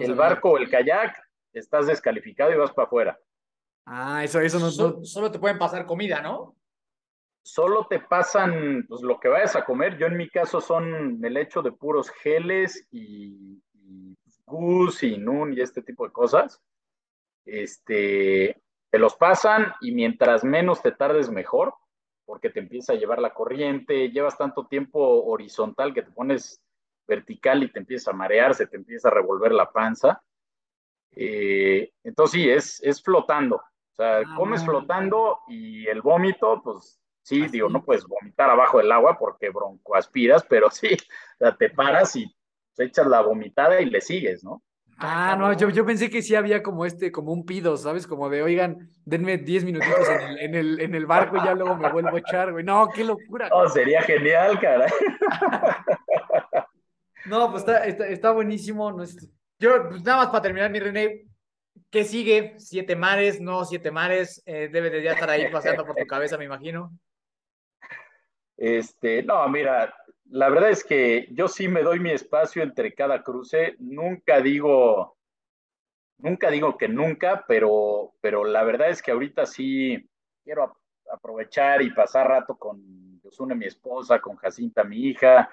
el 0.00 0.14
barco 0.14 0.50
o 0.50 0.58
el 0.58 0.68
kayak, 0.68 1.16
estás 1.54 1.86
descalificado 1.86 2.52
y 2.52 2.56
vas 2.56 2.72
para 2.72 2.86
afuera. 2.86 3.18
Ah, 3.86 4.24
eso, 4.24 4.40
eso 4.40 4.58
no, 4.58 5.04
Solo 5.04 5.30
te 5.30 5.38
pueden 5.38 5.58
pasar 5.58 5.86
comida, 5.86 6.20
¿no? 6.20 6.56
Solo 7.42 7.86
te 7.86 8.00
pasan 8.00 8.86
pues, 8.88 9.02
lo 9.02 9.20
que 9.20 9.28
vayas 9.28 9.54
a 9.56 9.64
comer. 9.64 9.98
Yo 9.98 10.06
en 10.06 10.16
mi 10.16 10.28
caso 10.30 10.60
son 10.60 11.22
el 11.22 11.36
hecho 11.36 11.60
de 11.60 11.72
puros 11.72 12.10
geles 12.10 12.88
y, 12.90 13.62
y 13.74 14.16
gus 14.46 15.02
y 15.02 15.18
nun 15.18 15.52
y 15.52 15.60
este 15.60 15.82
tipo 15.82 16.06
de 16.06 16.12
cosas. 16.12 16.60
Este, 17.44 18.62
te 18.90 18.98
los 18.98 19.16
pasan 19.16 19.74
y 19.80 19.92
mientras 19.92 20.44
menos 20.44 20.80
te 20.80 20.92
tardes 20.92 21.30
mejor, 21.30 21.74
porque 22.24 22.48
te 22.48 22.60
empieza 22.60 22.94
a 22.94 22.96
llevar 22.96 23.20
la 23.20 23.34
corriente, 23.34 24.10
llevas 24.10 24.38
tanto 24.38 24.66
tiempo 24.66 25.24
horizontal 25.24 25.92
que 25.92 26.02
te 26.02 26.10
pones 26.10 26.62
vertical 27.06 27.62
y 27.62 27.70
te 27.70 27.80
empieza 27.80 28.12
a 28.12 28.14
marear, 28.14 28.54
se 28.54 28.66
te 28.66 28.76
empieza 28.76 29.08
a 29.08 29.10
revolver 29.10 29.52
la 29.52 29.70
panza. 29.70 30.22
Eh, 31.10 31.92
entonces 32.02 32.40
sí, 32.40 32.48
es, 32.48 32.82
es 32.82 33.02
flotando. 33.02 33.62
O 33.94 33.96
sea, 33.96 34.18
ah, 34.18 34.34
comes 34.36 34.64
flotando 34.64 35.38
y 35.46 35.86
el 35.86 36.02
vómito, 36.02 36.60
pues 36.64 37.00
sí, 37.22 37.46
digo, 37.46 37.68
no 37.68 37.84
puedes 37.84 38.04
vomitar 38.04 38.50
abajo 38.50 38.78
del 38.78 38.90
agua 38.90 39.16
porque 39.18 39.50
broncoaspiras, 39.50 40.44
pero 40.48 40.68
sí, 40.70 40.94
o 40.94 41.38
sea, 41.38 41.56
te 41.56 41.70
paras 41.70 42.16
y 42.16 42.26
echas 42.76 43.06
la 43.06 43.20
vomitada 43.20 43.80
y 43.80 43.86
le 43.86 44.00
sigues, 44.00 44.42
¿no? 44.42 44.62
Ah, 44.98 45.36
no, 45.38 45.52
yo, 45.52 45.70
yo 45.70 45.84
pensé 45.84 46.08
que 46.08 46.22
sí 46.22 46.34
había 46.34 46.62
como 46.62 46.86
este, 46.86 47.10
como 47.10 47.32
un 47.32 47.44
pido, 47.44 47.76
¿sabes? 47.76 48.06
Como 48.06 48.28
de, 48.28 48.42
oigan, 48.42 48.90
denme 49.04 49.38
10 49.38 49.64
minutitos 49.64 50.08
en 50.08 50.20
el, 50.20 50.38
en, 50.38 50.54
el, 50.54 50.80
en 50.80 50.94
el 50.94 51.06
barco 51.06 51.36
y 51.36 51.44
ya 51.44 51.54
luego 51.54 51.76
me 51.76 51.90
vuelvo 51.90 52.16
a 52.16 52.18
echar, 52.18 52.52
güey. 52.52 52.64
No, 52.64 52.88
qué 52.94 53.04
locura. 53.04 53.48
Oh, 53.52 53.68
sería 53.68 54.02
genial, 54.02 54.58
cara. 54.60 54.86
no, 57.26 57.50
pues 57.50 57.62
está, 57.62 57.84
está, 57.86 58.06
está 58.06 58.30
buenísimo. 58.30 58.92
No 58.92 59.04
Yo, 59.58 59.88
pues 59.88 60.04
nada 60.04 60.18
más 60.18 60.26
para 60.28 60.42
terminar, 60.42 60.70
mi 60.70 60.78
René, 60.78 61.24
¿Qué 61.90 62.04
sigue? 62.04 62.54
¿Siete 62.58 62.96
mares? 62.96 63.40
No, 63.40 63.64
siete 63.64 63.90
mares. 63.90 64.42
Eh, 64.46 64.68
debe 64.68 64.90
de 64.90 65.02
ya 65.02 65.12
estar 65.12 65.30
ahí 65.30 65.50
pasando 65.50 65.86
por 65.86 65.94
tu 65.94 66.06
cabeza, 66.06 66.36
me 66.36 66.44
imagino. 66.44 66.90
Este, 68.56 69.22
no, 69.22 69.48
mira, 69.48 69.94
la 70.26 70.48
verdad 70.48 70.70
es 70.70 70.84
que 70.84 71.28
yo 71.30 71.48
sí 71.48 71.68
me 71.68 71.82
doy 71.82 72.00
mi 72.00 72.10
espacio 72.10 72.62
entre 72.62 72.94
cada 72.94 73.22
cruce. 73.22 73.76
Nunca 73.78 74.40
digo, 74.40 75.16
nunca 76.18 76.50
digo 76.50 76.76
que 76.76 76.88
nunca, 76.88 77.44
pero, 77.46 78.14
pero 78.20 78.44
la 78.44 78.64
verdad 78.64 78.90
es 78.90 79.02
que 79.02 79.12
ahorita 79.12 79.46
sí 79.46 80.08
quiero 80.42 80.76
aprovechar 81.12 81.82
y 81.82 81.90
pasar 81.92 82.28
rato 82.28 82.56
con 82.56 83.20
Yosune, 83.22 83.54
mi 83.54 83.66
esposa, 83.66 84.20
con 84.20 84.36
Jacinta, 84.36 84.84
mi 84.84 85.08
hija. 85.08 85.50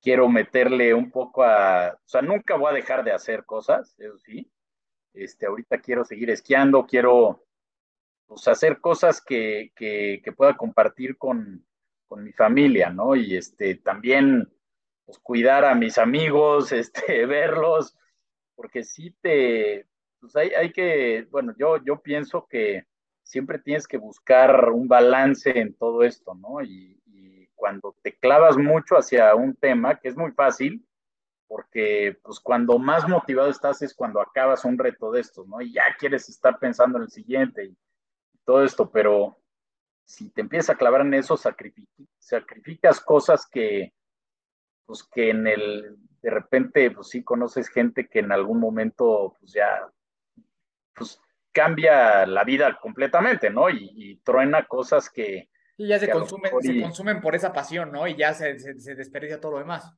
Quiero 0.00 0.28
meterle 0.28 0.92
un 0.94 1.10
poco 1.10 1.44
a, 1.44 1.92
o 1.92 2.08
sea, 2.08 2.22
nunca 2.22 2.56
voy 2.56 2.70
a 2.70 2.74
dejar 2.74 3.04
de 3.04 3.12
hacer 3.12 3.44
cosas, 3.44 3.94
eso 3.98 4.18
sí, 4.18 4.50
este, 5.14 5.46
ahorita 5.46 5.78
quiero 5.78 6.04
seguir 6.04 6.30
esquiando, 6.30 6.86
quiero 6.86 7.44
pues, 8.26 8.48
hacer 8.48 8.80
cosas 8.80 9.20
que, 9.20 9.72
que, 9.76 10.32
pueda 10.36 10.56
compartir 10.56 11.18
con, 11.18 11.66
con, 12.06 12.24
mi 12.24 12.32
familia, 12.32 12.90
¿no? 12.90 13.14
Y 13.14 13.36
este, 13.36 13.76
también 13.76 14.50
pues, 15.04 15.18
cuidar 15.18 15.64
a 15.64 15.74
mis 15.74 15.98
amigos, 15.98 16.72
este, 16.72 17.26
verlos, 17.26 17.96
porque 18.54 18.84
sí 18.84 19.14
te, 19.20 19.86
pues 20.20 20.36
hay, 20.36 20.50
hay 20.50 20.72
que, 20.72 21.26
bueno, 21.30 21.54
yo, 21.58 21.82
yo 21.84 22.00
pienso 22.00 22.46
que 22.46 22.86
siempre 23.22 23.58
tienes 23.58 23.86
que 23.86 23.98
buscar 23.98 24.70
un 24.70 24.88
balance 24.88 25.58
en 25.58 25.74
todo 25.74 26.02
esto, 26.02 26.34
¿no? 26.34 26.62
Y, 26.62 27.00
y 27.06 27.46
cuando 27.54 27.96
te 28.02 28.16
clavas 28.16 28.56
mucho 28.56 28.96
hacia 28.96 29.34
un 29.34 29.54
tema, 29.54 29.98
que 29.98 30.08
es 30.08 30.16
muy 30.16 30.32
fácil, 30.32 30.84
porque 31.52 32.18
pues 32.22 32.40
cuando 32.40 32.78
más 32.78 33.06
motivado 33.06 33.50
estás 33.50 33.82
es 33.82 33.92
cuando 33.92 34.22
acabas 34.22 34.64
un 34.64 34.78
reto 34.78 35.12
de 35.12 35.20
estos, 35.20 35.46
¿no? 35.46 35.60
Y 35.60 35.74
ya 35.74 35.82
quieres 35.98 36.30
estar 36.30 36.58
pensando 36.58 36.96
en 36.96 37.04
el 37.04 37.10
siguiente 37.10 37.66
y, 37.66 37.76
todo 38.42 38.64
esto, 38.64 38.90
pero 38.90 39.38
si 40.02 40.30
te 40.30 40.40
empiezas 40.40 40.70
a 40.70 40.78
clavar 40.78 41.02
en 41.02 41.12
eso, 41.12 41.36
sacrificas 41.36 43.00
cosas 43.00 43.46
que, 43.46 43.92
pues 44.86 45.02
que 45.04 45.28
en 45.28 45.46
el, 45.46 45.98
de 46.22 46.30
repente, 46.30 46.90
pues 46.90 47.08
sí 47.10 47.22
conoces 47.22 47.68
gente 47.68 48.08
que 48.08 48.20
en 48.20 48.32
algún 48.32 48.58
momento, 48.58 49.36
pues 49.38 49.52
ya, 49.52 49.86
pues 50.94 51.20
cambia 51.52 52.24
la 52.24 52.44
vida 52.44 52.78
completamente, 52.80 53.50
¿no? 53.50 53.68
Y, 53.68 54.22
truena 54.24 54.64
cosas 54.64 55.10
que... 55.10 55.50
Y 55.76 55.88
ya 55.88 55.98
se, 55.98 56.08
consumen, 56.08 56.50
se 56.62 56.80
consumen 56.80 57.20
por 57.20 57.34
esa 57.34 57.52
pasión, 57.52 57.92
¿no? 57.92 58.08
Y 58.08 58.16
ya 58.16 58.32
se, 58.32 58.58
se, 58.58 58.94
desperdicia 58.94 59.38
todo 59.38 59.52
lo 59.52 59.58
demás. 59.58 59.94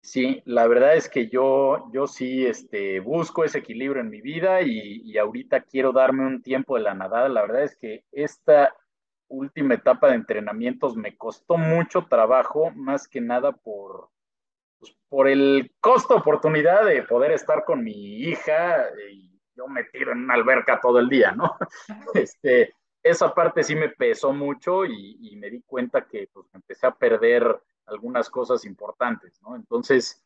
Sí, 0.00 0.40
la 0.44 0.66
verdad 0.68 0.94
es 0.94 1.08
que 1.08 1.28
yo, 1.28 1.90
yo 1.92 2.06
sí 2.06 2.46
este, 2.46 3.00
busco 3.00 3.44
ese 3.44 3.58
equilibrio 3.58 4.00
en 4.00 4.10
mi 4.10 4.20
vida 4.20 4.62
y, 4.62 5.02
y, 5.04 5.18
ahorita 5.18 5.62
quiero 5.62 5.92
darme 5.92 6.24
un 6.24 6.42
tiempo 6.42 6.76
de 6.76 6.82
la 6.82 6.94
nadada. 6.94 7.28
La 7.28 7.42
verdad 7.42 7.64
es 7.64 7.76
que 7.76 8.04
esta 8.12 8.72
última 9.28 9.74
etapa 9.74 10.08
de 10.08 10.14
entrenamientos 10.14 10.96
me 10.96 11.16
costó 11.16 11.56
mucho 11.56 12.06
trabajo, 12.08 12.70
más 12.70 13.08
que 13.08 13.20
nada 13.20 13.52
por, 13.52 14.10
pues, 14.78 14.96
por 15.08 15.28
el 15.28 15.72
costo 15.80 16.16
oportunidad 16.16 16.84
de 16.84 17.02
poder 17.02 17.32
estar 17.32 17.64
con 17.64 17.82
mi 17.82 18.22
hija 18.22 18.86
y 19.10 19.40
yo 19.56 19.66
metido 19.68 20.12
en 20.12 20.18
una 20.18 20.34
alberca 20.34 20.80
todo 20.80 20.98
el 20.98 21.08
día, 21.08 21.32
¿no? 21.32 21.56
Este, 22.14 22.74
esa 23.02 23.32
parte 23.34 23.62
sí 23.62 23.74
me 23.74 23.88
pesó 23.88 24.32
mucho 24.32 24.84
y, 24.84 25.36
me 25.36 25.50
di 25.50 25.62
cuenta 25.62 26.06
que 26.06 26.28
pues, 26.32 26.46
empecé 26.54 26.86
a 26.86 26.94
perder 26.94 27.60
algunas 27.86 28.28
cosas 28.30 28.64
importantes, 28.64 29.40
¿no? 29.42 29.56
Entonces, 29.56 30.22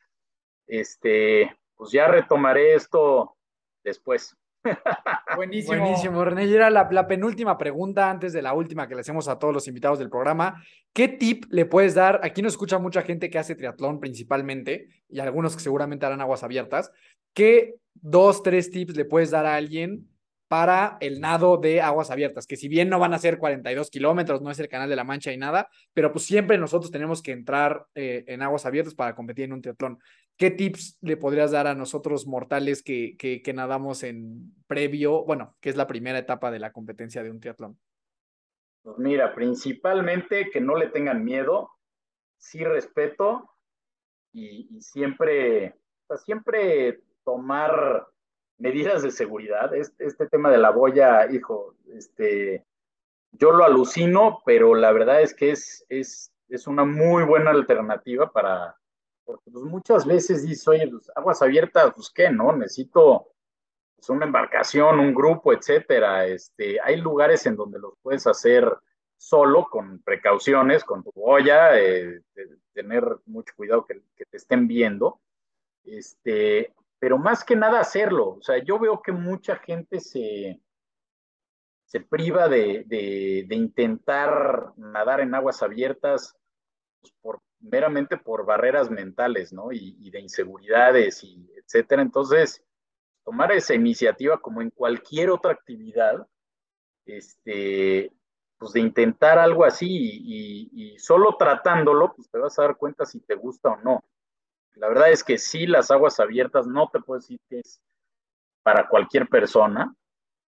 este, 0.66 1.56
pues 1.76 1.92
ya 1.92 2.08
retomaré 2.08 2.74
esto 2.74 3.36
después. 3.82 4.36
Buenísimo. 5.36 5.78
Buenísimo, 5.78 6.24
René. 6.24 6.46
Y 6.46 6.54
era 6.54 6.70
la, 6.70 7.06
penúltima 7.06 7.56
pregunta 7.56 8.10
antes 8.10 8.32
de 8.32 8.42
la 8.42 8.52
última 8.52 8.86
que 8.86 8.94
le 8.94 9.00
hacemos 9.00 9.28
a 9.28 9.38
todos 9.38 9.54
los 9.54 9.66
invitados 9.68 9.98
del 9.98 10.10
programa. 10.10 10.62
¿Qué 10.92 11.08
tip 11.08 11.46
le 11.50 11.64
puedes 11.64 11.94
dar? 11.94 12.20
Aquí 12.22 12.42
nos 12.42 12.52
escucha 12.52 12.78
mucha 12.78 13.02
gente 13.02 13.30
que 13.30 13.38
hace 13.38 13.54
triatlón 13.54 14.00
principalmente 14.00 14.88
y 15.08 15.20
algunos 15.20 15.56
que 15.56 15.62
seguramente 15.62 16.04
harán 16.04 16.20
aguas 16.20 16.42
abiertas. 16.42 16.92
¿Qué 17.32 17.76
dos, 17.94 18.42
tres 18.42 18.70
tips 18.70 18.96
le 18.96 19.04
puedes 19.04 19.30
dar 19.30 19.46
a 19.46 19.54
alguien 19.54 20.09
para 20.50 20.96
el 20.98 21.20
nado 21.20 21.58
de 21.58 21.80
aguas 21.80 22.10
abiertas, 22.10 22.44
que 22.44 22.56
si 22.56 22.66
bien 22.66 22.88
no 22.88 22.98
van 22.98 23.14
a 23.14 23.20
ser 23.20 23.38
42 23.38 23.88
kilómetros, 23.88 24.42
no 24.42 24.50
es 24.50 24.58
el 24.58 24.68
Canal 24.68 24.90
de 24.90 24.96
la 24.96 25.04
Mancha 25.04 25.32
y 25.32 25.36
nada, 25.36 25.68
pero 25.94 26.10
pues 26.10 26.24
siempre 26.24 26.58
nosotros 26.58 26.90
tenemos 26.90 27.22
que 27.22 27.30
entrar 27.30 27.86
eh, 27.94 28.24
en 28.26 28.42
aguas 28.42 28.66
abiertas 28.66 28.96
para 28.96 29.14
competir 29.14 29.44
en 29.44 29.52
un 29.52 29.62
triatlón. 29.62 30.00
¿Qué 30.36 30.50
tips 30.50 30.98
le 31.02 31.16
podrías 31.16 31.52
dar 31.52 31.68
a 31.68 31.76
nosotros 31.76 32.26
mortales 32.26 32.82
que, 32.82 33.16
que, 33.16 33.52
nadamos 33.54 34.02
en 34.02 34.52
previo, 34.66 35.24
bueno, 35.24 35.54
que 35.60 35.70
es 35.70 35.76
la 35.76 35.86
primera 35.86 36.18
etapa 36.18 36.50
de 36.50 36.58
la 36.58 36.72
competencia 36.72 37.22
de 37.22 37.30
un 37.30 37.38
triatlón? 37.38 37.78
Pues 38.82 38.98
mira, 38.98 39.32
principalmente 39.36 40.50
que 40.50 40.60
no 40.60 40.74
le 40.74 40.88
tengan 40.88 41.24
miedo, 41.24 41.70
sí 42.38 42.64
respeto 42.64 43.48
y, 44.32 44.66
y 44.76 44.80
siempre, 44.80 45.76
siempre 46.24 47.04
tomar 47.22 48.04
medidas 48.60 49.02
de 49.02 49.10
seguridad. 49.10 49.74
Este, 49.74 50.28
tema 50.28 50.50
de 50.50 50.58
la 50.58 50.70
boya, 50.70 51.30
hijo, 51.32 51.74
este, 51.92 52.64
yo 53.32 53.50
lo 53.50 53.64
alucino, 53.64 54.40
pero 54.44 54.74
la 54.74 54.92
verdad 54.92 55.22
es 55.22 55.34
que 55.34 55.50
es, 55.50 55.84
es, 55.88 56.32
es 56.48 56.66
una 56.66 56.84
muy 56.84 57.24
buena 57.24 57.50
alternativa 57.50 58.30
para, 58.30 58.76
porque 59.24 59.50
pues 59.50 59.64
muchas 59.64 60.06
veces 60.06 60.46
dices, 60.46 60.68
oye, 60.68 60.88
pues, 60.88 61.10
aguas 61.16 61.42
abiertas, 61.42 61.92
pues 61.94 62.10
qué, 62.14 62.30
¿no? 62.30 62.54
Necesito 62.54 63.28
pues, 63.96 64.08
una 64.10 64.26
embarcación, 64.26 65.00
un 65.00 65.14
grupo, 65.14 65.52
etcétera. 65.52 66.26
Este, 66.26 66.78
hay 66.80 67.00
lugares 67.00 67.46
en 67.46 67.56
donde 67.56 67.78
los 67.78 67.94
puedes 68.02 68.26
hacer 68.26 68.70
solo, 69.16 69.66
con 69.70 70.02
precauciones, 70.02 70.84
con 70.84 71.02
tu 71.02 71.12
boya, 71.14 71.78
eh, 71.78 72.20
tener 72.72 73.04
mucho 73.26 73.52
cuidado 73.56 73.86
que, 73.86 74.00
que, 74.16 74.24
te 74.24 74.36
estén 74.36 74.66
viendo. 74.66 75.20
Este, 75.84 76.72
pero 77.00 77.18
más 77.18 77.42
que 77.42 77.56
nada 77.56 77.80
hacerlo. 77.80 78.36
O 78.36 78.42
sea, 78.42 78.62
yo 78.62 78.78
veo 78.78 79.02
que 79.02 79.10
mucha 79.10 79.56
gente 79.56 79.98
se, 79.98 80.60
se 81.86 82.00
priva 82.00 82.48
de, 82.48 82.84
de, 82.86 83.54
intentar 83.56 84.72
nadar 84.76 85.20
en 85.20 85.34
aguas 85.34 85.62
abiertas 85.62 86.36
pues, 87.00 87.12
por, 87.22 87.40
meramente 87.58 88.18
por 88.18 88.44
barreras 88.44 88.90
mentales, 88.90 89.52
¿no? 89.52 89.72
Y, 89.72 90.10
de 90.10 90.20
inseguridades 90.20 91.24
y 91.24 91.50
etcétera. 91.56 92.02
Entonces, 92.02 92.62
tomar 93.24 93.50
esa 93.52 93.74
iniciativa 93.74 94.38
como 94.38 94.60
en 94.60 94.70
cualquier 94.70 95.30
otra 95.30 95.52
actividad, 95.52 96.26
este, 97.06 98.12
pues 98.58 98.72
de 98.74 98.80
intentar 98.80 99.38
algo 99.38 99.64
así 99.64 99.88
y, 99.88 100.70
y, 100.72 100.98
solo 100.98 101.34
tratándolo, 101.38 102.12
pues 102.14 102.30
te 102.30 102.38
vas 102.38 102.58
a 102.58 102.62
dar 102.62 102.76
cuenta 102.76 103.06
si 103.06 103.20
te 103.20 103.36
gusta 103.36 103.70
o 103.70 103.76
no. 103.78 104.04
La 104.74 104.88
verdad 104.88 105.10
es 105.10 105.24
que 105.24 105.38
sí, 105.38 105.66
las 105.66 105.90
aguas 105.90 106.20
abiertas 106.20 106.66
no 106.66 106.88
te 106.92 107.00
puedo 107.00 107.20
decir 107.20 107.38
que 107.48 107.60
es 107.60 107.80
para 108.62 108.88
cualquier 108.88 109.28
persona. 109.28 109.94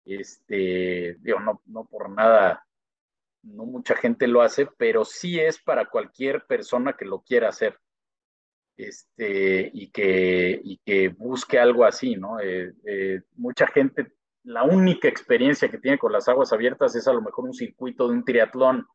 Este, 0.05 1.17
digo, 1.21 1.41
no, 1.41 1.63
no 1.67 1.85
por 1.85 2.11
nada, 2.11 2.67
no 3.43 3.65
mucha 3.65 3.97
gente 3.97 4.27
lo 4.27 4.43
hace, 4.43 4.67
pero 4.77 5.05
sí 5.05 5.41
es 5.41 5.59
para 5.59 5.87
cualquier 5.87 6.45
persona 6.47 6.95
que 6.95 7.05
lo 7.05 7.23
quiera 7.23 7.49
hacer. 7.49 7.79
Este, 8.77 9.71
y 9.73 9.91
que, 9.91 10.61
y 10.63 10.79
que 10.79 11.09
busque 11.09 11.59
algo 11.59 11.85
así, 11.85 12.17
¿no? 12.17 12.41
Eh, 12.41 12.73
eh, 12.85 13.21
mucha 13.37 13.69
gente, 13.69 14.13
la 14.43 14.65
única 14.65 15.07
experiencia 15.09 15.71
que 15.71 15.79
tiene 15.79 15.99
con 15.99 16.13
las 16.13 16.29
aguas 16.29 16.53
abiertas 16.53 16.95
es 16.97 17.07
a 17.07 17.13
lo 17.13 17.23
mejor 17.23 17.45
un 17.45 17.55
circuito 17.55 18.09
de 18.09 18.15
un 18.15 18.25
triatlón. 18.25 18.87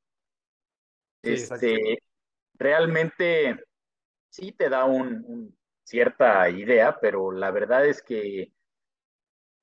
este, 1.22 2.00
realmente 2.56 3.64
sí 4.30 4.52
te 4.52 4.70
da 4.70 4.86
un, 4.86 5.56
cierta 5.84 6.50
idea, 6.50 6.98
pero 7.02 7.32
la 7.32 7.52
verdad 7.52 7.86
es 7.86 8.02
que 8.02 8.52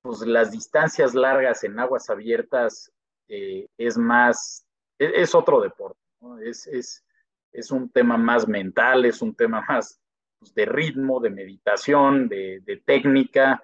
pues, 0.01 0.21
las 0.21 0.51
distancias 0.51 1.15
largas 1.15 1.63
en 1.63 1.79
aguas 1.79 2.09
abiertas 2.09 2.91
eh, 3.29 3.67
es 3.77 3.97
más, 3.97 4.65
e, 4.99 5.21
es, 5.21 5.33
otro 5.33 5.61
deporte, 5.61 5.99
es, 6.43 6.67
es, 6.67 7.05
es, 7.53 7.71
un 7.71 7.89
tema 7.89 8.17
más 8.17 8.47
mental, 8.47 9.05
es 9.05 9.21
un 9.21 9.35
tema 9.35 9.63
más 9.67 10.01
pues, 10.39 10.53
de 10.53 10.65
ritmo, 10.65 11.21
de 11.21 11.29
meditación, 11.29 12.27
de, 12.27 12.81
técnica, 12.85 13.63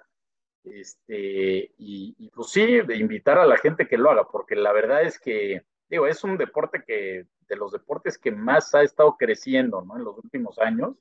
este, 0.64 1.70
y, 1.76 2.14
y, 2.18 2.30
pues 2.30 2.48
sí, 2.48 2.80
de 2.80 2.96
invitar 2.96 3.38
a 3.38 3.46
la 3.46 3.58
gente 3.58 3.86
que 3.86 3.98
lo 3.98 4.10
haga, 4.10 4.26
porque 4.26 4.56
la 4.56 4.72
verdad 4.72 5.02
es 5.02 5.18
que, 5.18 5.66
digo, 5.88 6.06
es 6.06 6.24
un 6.24 6.38
deporte 6.38 6.82
que 6.86 7.26
de 7.48 7.56
los 7.56 7.72
deportes 7.72 8.18
que 8.18 8.30
más 8.30 8.74
ha 8.74 8.82
estado 8.82 9.16
creciendo 9.16 9.82
¿no? 9.82 9.96
en 9.96 10.04
los 10.04 10.18
últimos 10.18 10.58
años. 10.58 10.96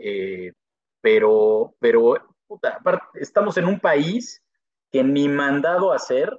Eh, 0.00 0.52
pero, 1.00 1.74
pero 1.78 2.14
puta, 2.46 2.80
estamos 3.14 3.56
en 3.56 3.66
un 3.66 3.80
país 3.80 4.42
que 4.90 5.02
ni 5.04 5.28
mandado 5.28 5.92
hacer. 5.92 6.30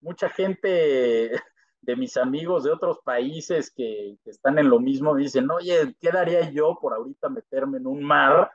Mucha 0.00 0.28
gente 0.28 1.30
de 1.80 1.96
mis 1.96 2.16
amigos 2.16 2.64
de 2.64 2.70
otros 2.70 2.98
países 3.04 3.70
que, 3.70 4.16
que, 4.22 4.30
están 4.30 4.58
en 4.58 4.68
lo 4.68 4.80
mismo 4.80 5.14
dicen, 5.14 5.50
oye, 5.50 5.94
¿qué 6.00 6.10
daría 6.10 6.50
yo 6.50 6.78
por 6.80 6.94
ahorita 6.94 7.28
meterme 7.28 7.78
en 7.78 7.86
un 7.86 8.02
mar 8.02 8.50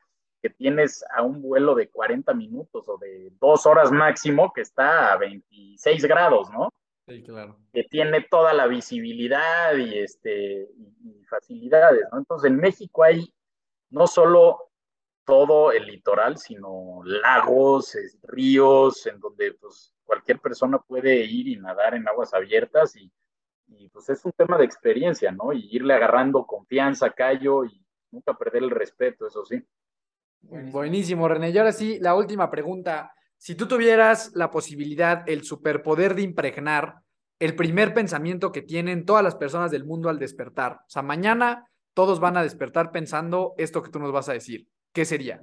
que 0.45 0.49
tienes 0.51 1.03
a 1.15 1.23
un 1.23 1.41
vuelo 1.41 1.73
de 1.73 1.89
40 1.89 2.31
minutos 2.35 2.87
o 2.87 2.97
de 2.99 3.33
dos 3.39 3.65
horas 3.65 3.91
máximo 3.91 4.53
que 4.53 4.61
está 4.61 5.11
a 5.11 5.17
26 5.17 6.05
grados, 6.05 6.51
¿no? 6.51 6.71
Sí, 7.07 7.21
claro. 7.23 7.57
Que 7.71 7.83
tiene 7.83 8.21
toda 8.21 8.53
la 8.53 8.65
visibilidad 8.67 9.75
y, 9.77 9.99
este, 9.99 10.69
y, 11.03 11.23
facilidades, 11.25 12.03
¿no? 12.11 12.17
Entonces, 12.17 12.49
en 12.49 12.57
México 12.57 13.03
hay 13.03 13.31
no 13.89 14.07
solo 14.07 14.71
todo 15.23 15.71
el 15.71 15.85
litoral, 15.85 16.37
sino 16.37 17.01
lagos, 17.03 17.95
ríos, 18.23 19.05
en 19.07 19.19
donde 19.19 19.53
pues, 19.53 19.93
cualquier 20.03 20.39
persona 20.39 20.79
puede 20.79 21.23
ir 21.25 21.47
y 21.47 21.57
nadar 21.57 21.95
en 21.95 22.07
aguas 22.07 22.33
abiertas 22.33 22.95
y, 22.95 23.11
y 23.67 23.89
pues 23.89 24.09
es 24.09 24.23
un 24.25 24.31
tema 24.31 24.57
de 24.57 24.65
experiencia, 24.65 25.31
¿no? 25.31 25.53
Y 25.53 25.67
irle 25.71 25.93
agarrando 25.93 26.45
confianza, 26.45 27.11
callo 27.11 27.65
y 27.65 27.83
nunca 28.11 28.35
perder 28.35 28.63
el 28.63 28.71
respeto, 28.71 29.27
eso 29.27 29.45
sí. 29.45 29.63
Buenísimo, 30.41 31.27
René. 31.27 31.49
Y 31.49 31.57
ahora 31.57 31.71
sí, 31.71 31.99
la 31.99 32.15
última 32.15 32.49
pregunta. 32.49 33.14
Si 33.37 33.55
tú 33.55 33.67
tuvieras 33.67 34.31
la 34.35 34.51
posibilidad, 34.51 35.23
el 35.27 35.43
superpoder 35.43 36.15
de 36.15 36.23
impregnar 36.23 37.01
el 37.39 37.55
primer 37.55 37.93
pensamiento 37.93 38.51
que 38.51 38.61
tienen 38.61 39.05
todas 39.05 39.23
las 39.23 39.35
personas 39.35 39.71
del 39.71 39.85
mundo 39.85 40.09
al 40.09 40.19
despertar, 40.19 40.73
o 40.73 40.89
sea, 40.89 41.01
mañana 41.01 41.69
todos 41.93 42.19
van 42.19 42.37
a 42.37 42.43
despertar 42.43 42.91
pensando 42.91 43.55
esto 43.57 43.81
que 43.81 43.91
tú 43.91 43.99
nos 43.99 44.11
vas 44.11 44.29
a 44.29 44.33
decir, 44.33 44.67
¿qué 44.93 45.05
sería? 45.05 45.41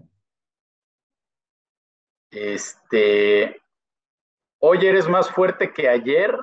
Este, 2.31 3.60
hoy 4.59 4.86
eres 4.86 5.09
más 5.09 5.31
fuerte 5.31 5.73
que 5.73 5.89
ayer 5.89 6.35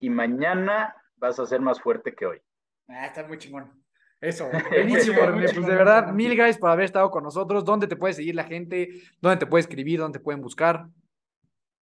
y 0.00 0.10
mañana 0.10 0.96
vas 1.16 1.38
a 1.38 1.46
ser 1.46 1.60
más 1.60 1.80
fuerte 1.80 2.14
que 2.14 2.26
hoy. 2.26 2.42
Ah, 2.88 3.06
está 3.06 3.26
muy 3.26 3.38
chingón. 3.38 3.81
Eso, 4.22 4.48
buenísimo, 4.70 5.18
Pues 5.34 5.66
de 5.66 5.74
verdad, 5.74 6.12
mil 6.12 6.34
gracias 6.36 6.58
por 6.58 6.70
haber 6.70 6.84
estado 6.84 7.10
con 7.10 7.24
nosotros. 7.24 7.64
¿Dónde 7.64 7.88
te 7.88 7.96
puede 7.96 8.14
seguir 8.14 8.36
la 8.36 8.44
gente? 8.44 8.88
¿Dónde 9.20 9.38
te 9.38 9.46
puede 9.46 9.62
escribir? 9.62 9.98
¿Dónde 9.98 10.20
te 10.20 10.22
pueden 10.22 10.40
buscar? 10.40 10.86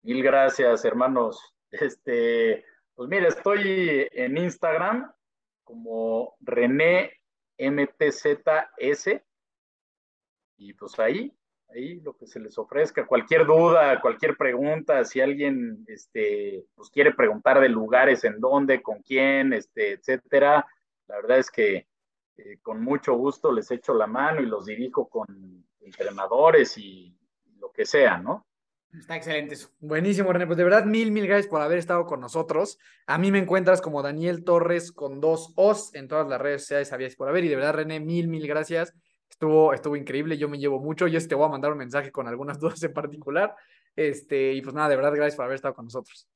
Mil 0.03 0.23
gracias, 0.23 0.85
hermanos. 0.85 1.55
Este, 1.73 2.65
pues 2.95 3.09
mira, 3.09 3.27
estoy 3.27 4.09
en 4.13 4.39
Instagram 4.39 5.13
como 5.65 6.37
René 6.41 7.13
MTZS. 7.59 9.21
Y 10.57 10.75
pues 10.75 10.99
ahí, 11.01 11.37
ahí 11.71 12.01
lo 12.01 12.17
que 12.17 12.29
se 12.29 12.39
les 12.39 12.57
ofrezca, 12.59 13.07
cualquier 13.07 13.45
duda, 13.45 14.01
cualquier 14.01 14.37
pregunta, 14.37 15.05
si 15.05 15.21
alguien 15.21 15.85
este, 15.89 16.65
pues 16.77 16.91
quiere 16.91 17.13
preguntar 17.13 17.61
de 17.61 17.69
lugares 17.69 18.23
en 18.23 18.39
dónde, 18.39 18.83
con 18.83 19.03
quién, 19.03 19.53
este, 19.53 19.93
etcétera, 19.93 20.67
la 21.09 21.17
verdad 21.17 21.39
es 21.39 21.51
que 21.51 21.90
eh, 22.45 22.59
con 22.63 22.83
mucho 22.83 23.15
gusto 23.15 23.53
les 23.53 23.71
echo 23.71 23.95
la 23.95 24.07
mano 24.07 24.41
y 24.41 24.47
los 24.47 24.67
dirijo 24.67 25.09
con 25.09 25.65
entrenadores 25.81 26.77
y, 26.79 27.17
lo 27.59 27.71
que 27.73 27.85
sea, 27.85 28.17
¿no? 28.17 28.47
Está 28.99 29.17
excelente 29.17 29.55
eso. 29.55 29.69
Buenísimo, 29.79 30.33
René. 30.33 30.47
Pues 30.47 30.57
de 30.57 30.65
verdad, 30.65 30.87
mil, 30.87 31.13
mil 31.13 31.27
gracias 31.27 31.47
por 31.47 31.61
haber 31.61 31.77
estado 31.77 32.07
con 32.07 32.21
nosotros. 32.21 32.79
A 33.07 33.19
mí 33.19 33.31
me 33.31 33.39
encuentras 33.39 33.83
como 33.83 34.03
Daniel 34.03 34.43
Torres 34.43 34.93
con 34.93 35.21
dos 35.21 35.53
O's 35.57 35.95
en 35.95 36.09
todas 36.09 36.27
las 36.27 36.41
redes 36.41 36.63
sociales, 36.63 36.89
sabías 36.89 37.17
por 37.17 37.29
haber. 37.29 37.45
Y 37.45 37.49
de 37.49 37.57
verdad, 37.57 37.75
René, 37.75 38.01
mil, 38.01 38.29
mil 38.29 38.49
gracias. 38.49 38.95
Estuvo, 39.29 39.75
estuvo 39.75 39.95
increíble. 39.95 40.39
Yo 40.39 40.49
me 40.49 40.59
llevo 40.59 40.81
mucho. 40.81 41.07
Yo 41.07 41.21
te 41.27 41.35
voy 41.35 41.47
a 41.47 41.51
mandar 41.51 41.71
un 41.71 41.79
mensaje 41.79 42.11
con 42.11 42.27
algunas 42.27 42.59
dudas 42.61 42.83
en 42.83 42.95
particular. 42.95 43.55
Este, 43.95 44.55
y 44.55 44.63
pues 44.63 44.75
nada, 44.75 44.89
de 44.89 44.97
verdad, 44.97 45.13
gracias 45.15 45.37
por 45.37 45.45
haber 45.45 45.57
estado 45.57 45.75
con 45.75 45.85
nosotros. 45.85 46.27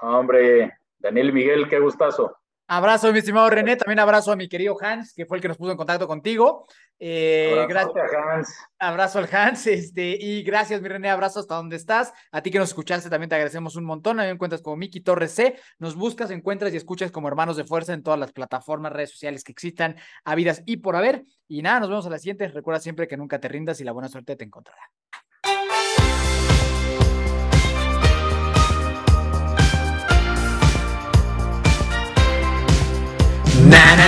Hombre, 0.00 0.78
Daniel 0.98 1.32
Miguel, 1.32 1.68
qué 1.68 1.78
gustazo. 1.78 2.36
Abrazo, 2.70 3.10
mi 3.14 3.20
estimado 3.20 3.48
René. 3.48 3.76
También 3.76 3.98
abrazo 3.98 4.30
a 4.30 4.36
mi 4.36 4.46
querido 4.46 4.76
Hans, 4.78 5.14
que 5.14 5.24
fue 5.24 5.38
el 5.38 5.42
que 5.42 5.48
nos 5.48 5.56
puso 5.56 5.70
en 5.70 5.78
contacto 5.78 6.06
contigo. 6.06 6.66
Eh, 6.98 7.64
gracias, 7.66 8.12
Hans. 8.12 8.54
Abrazo 8.78 9.20
al 9.20 9.28
Hans. 9.32 9.66
Este, 9.78 10.18
y 10.20 10.42
gracias, 10.42 10.82
mi 10.82 10.88
René. 10.88 11.08
Abrazo 11.08 11.40
hasta 11.40 11.54
donde 11.54 11.76
estás. 11.76 12.12
A 12.30 12.42
ti 12.42 12.50
que 12.50 12.58
nos 12.58 12.68
escuchaste 12.68 13.08
también 13.08 13.30
te 13.30 13.36
agradecemos 13.36 13.76
un 13.76 13.84
montón. 13.84 14.20
A 14.20 14.24
mí 14.24 14.26
me 14.28 14.34
encuentras 14.34 14.60
como 14.60 14.76
Miki 14.76 15.00
Torres 15.00 15.32
C. 15.32 15.58
Nos 15.78 15.96
buscas, 15.96 16.30
encuentras 16.30 16.74
y 16.74 16.76
escuchas 16.76 17.10
como 17.10 17.26
hermanos 17.28 17.56
de 17.56 17.64
fuerza 17.64 17.94
en 17.94 18.02
todas 18.02 18.20
las 18.20 18.32
plataformas, 18.32 18.92
redes 18.92 19.12
sociales 19.12 19.44
que 19.44 19.52
existan, 19.52 19.96
habidas 20.22 20.62
y 20.66 20.76
por 20.76 20.94
haber. 20.94 21.24
Y 21.48 21.62
nada, 21.62 21.80
nos 21.80 21.88
vemos 21.88 22.06
a 22.06 22.10
la 22.10 22.18
siguiente. 22.18 22.48
Recuerda 22.48 22.80
siempre 22.80 23.08
que 23.08 23.16
nunca 23.16 23.40
te 23.40 23.48
rindas 23.48 23.80
y 23.80 23.84
la 23.84 23.92
buena 23.92 24.10
suerte 24.10 24.36
te 24.36 24.44
encontrará. 24.44 24.82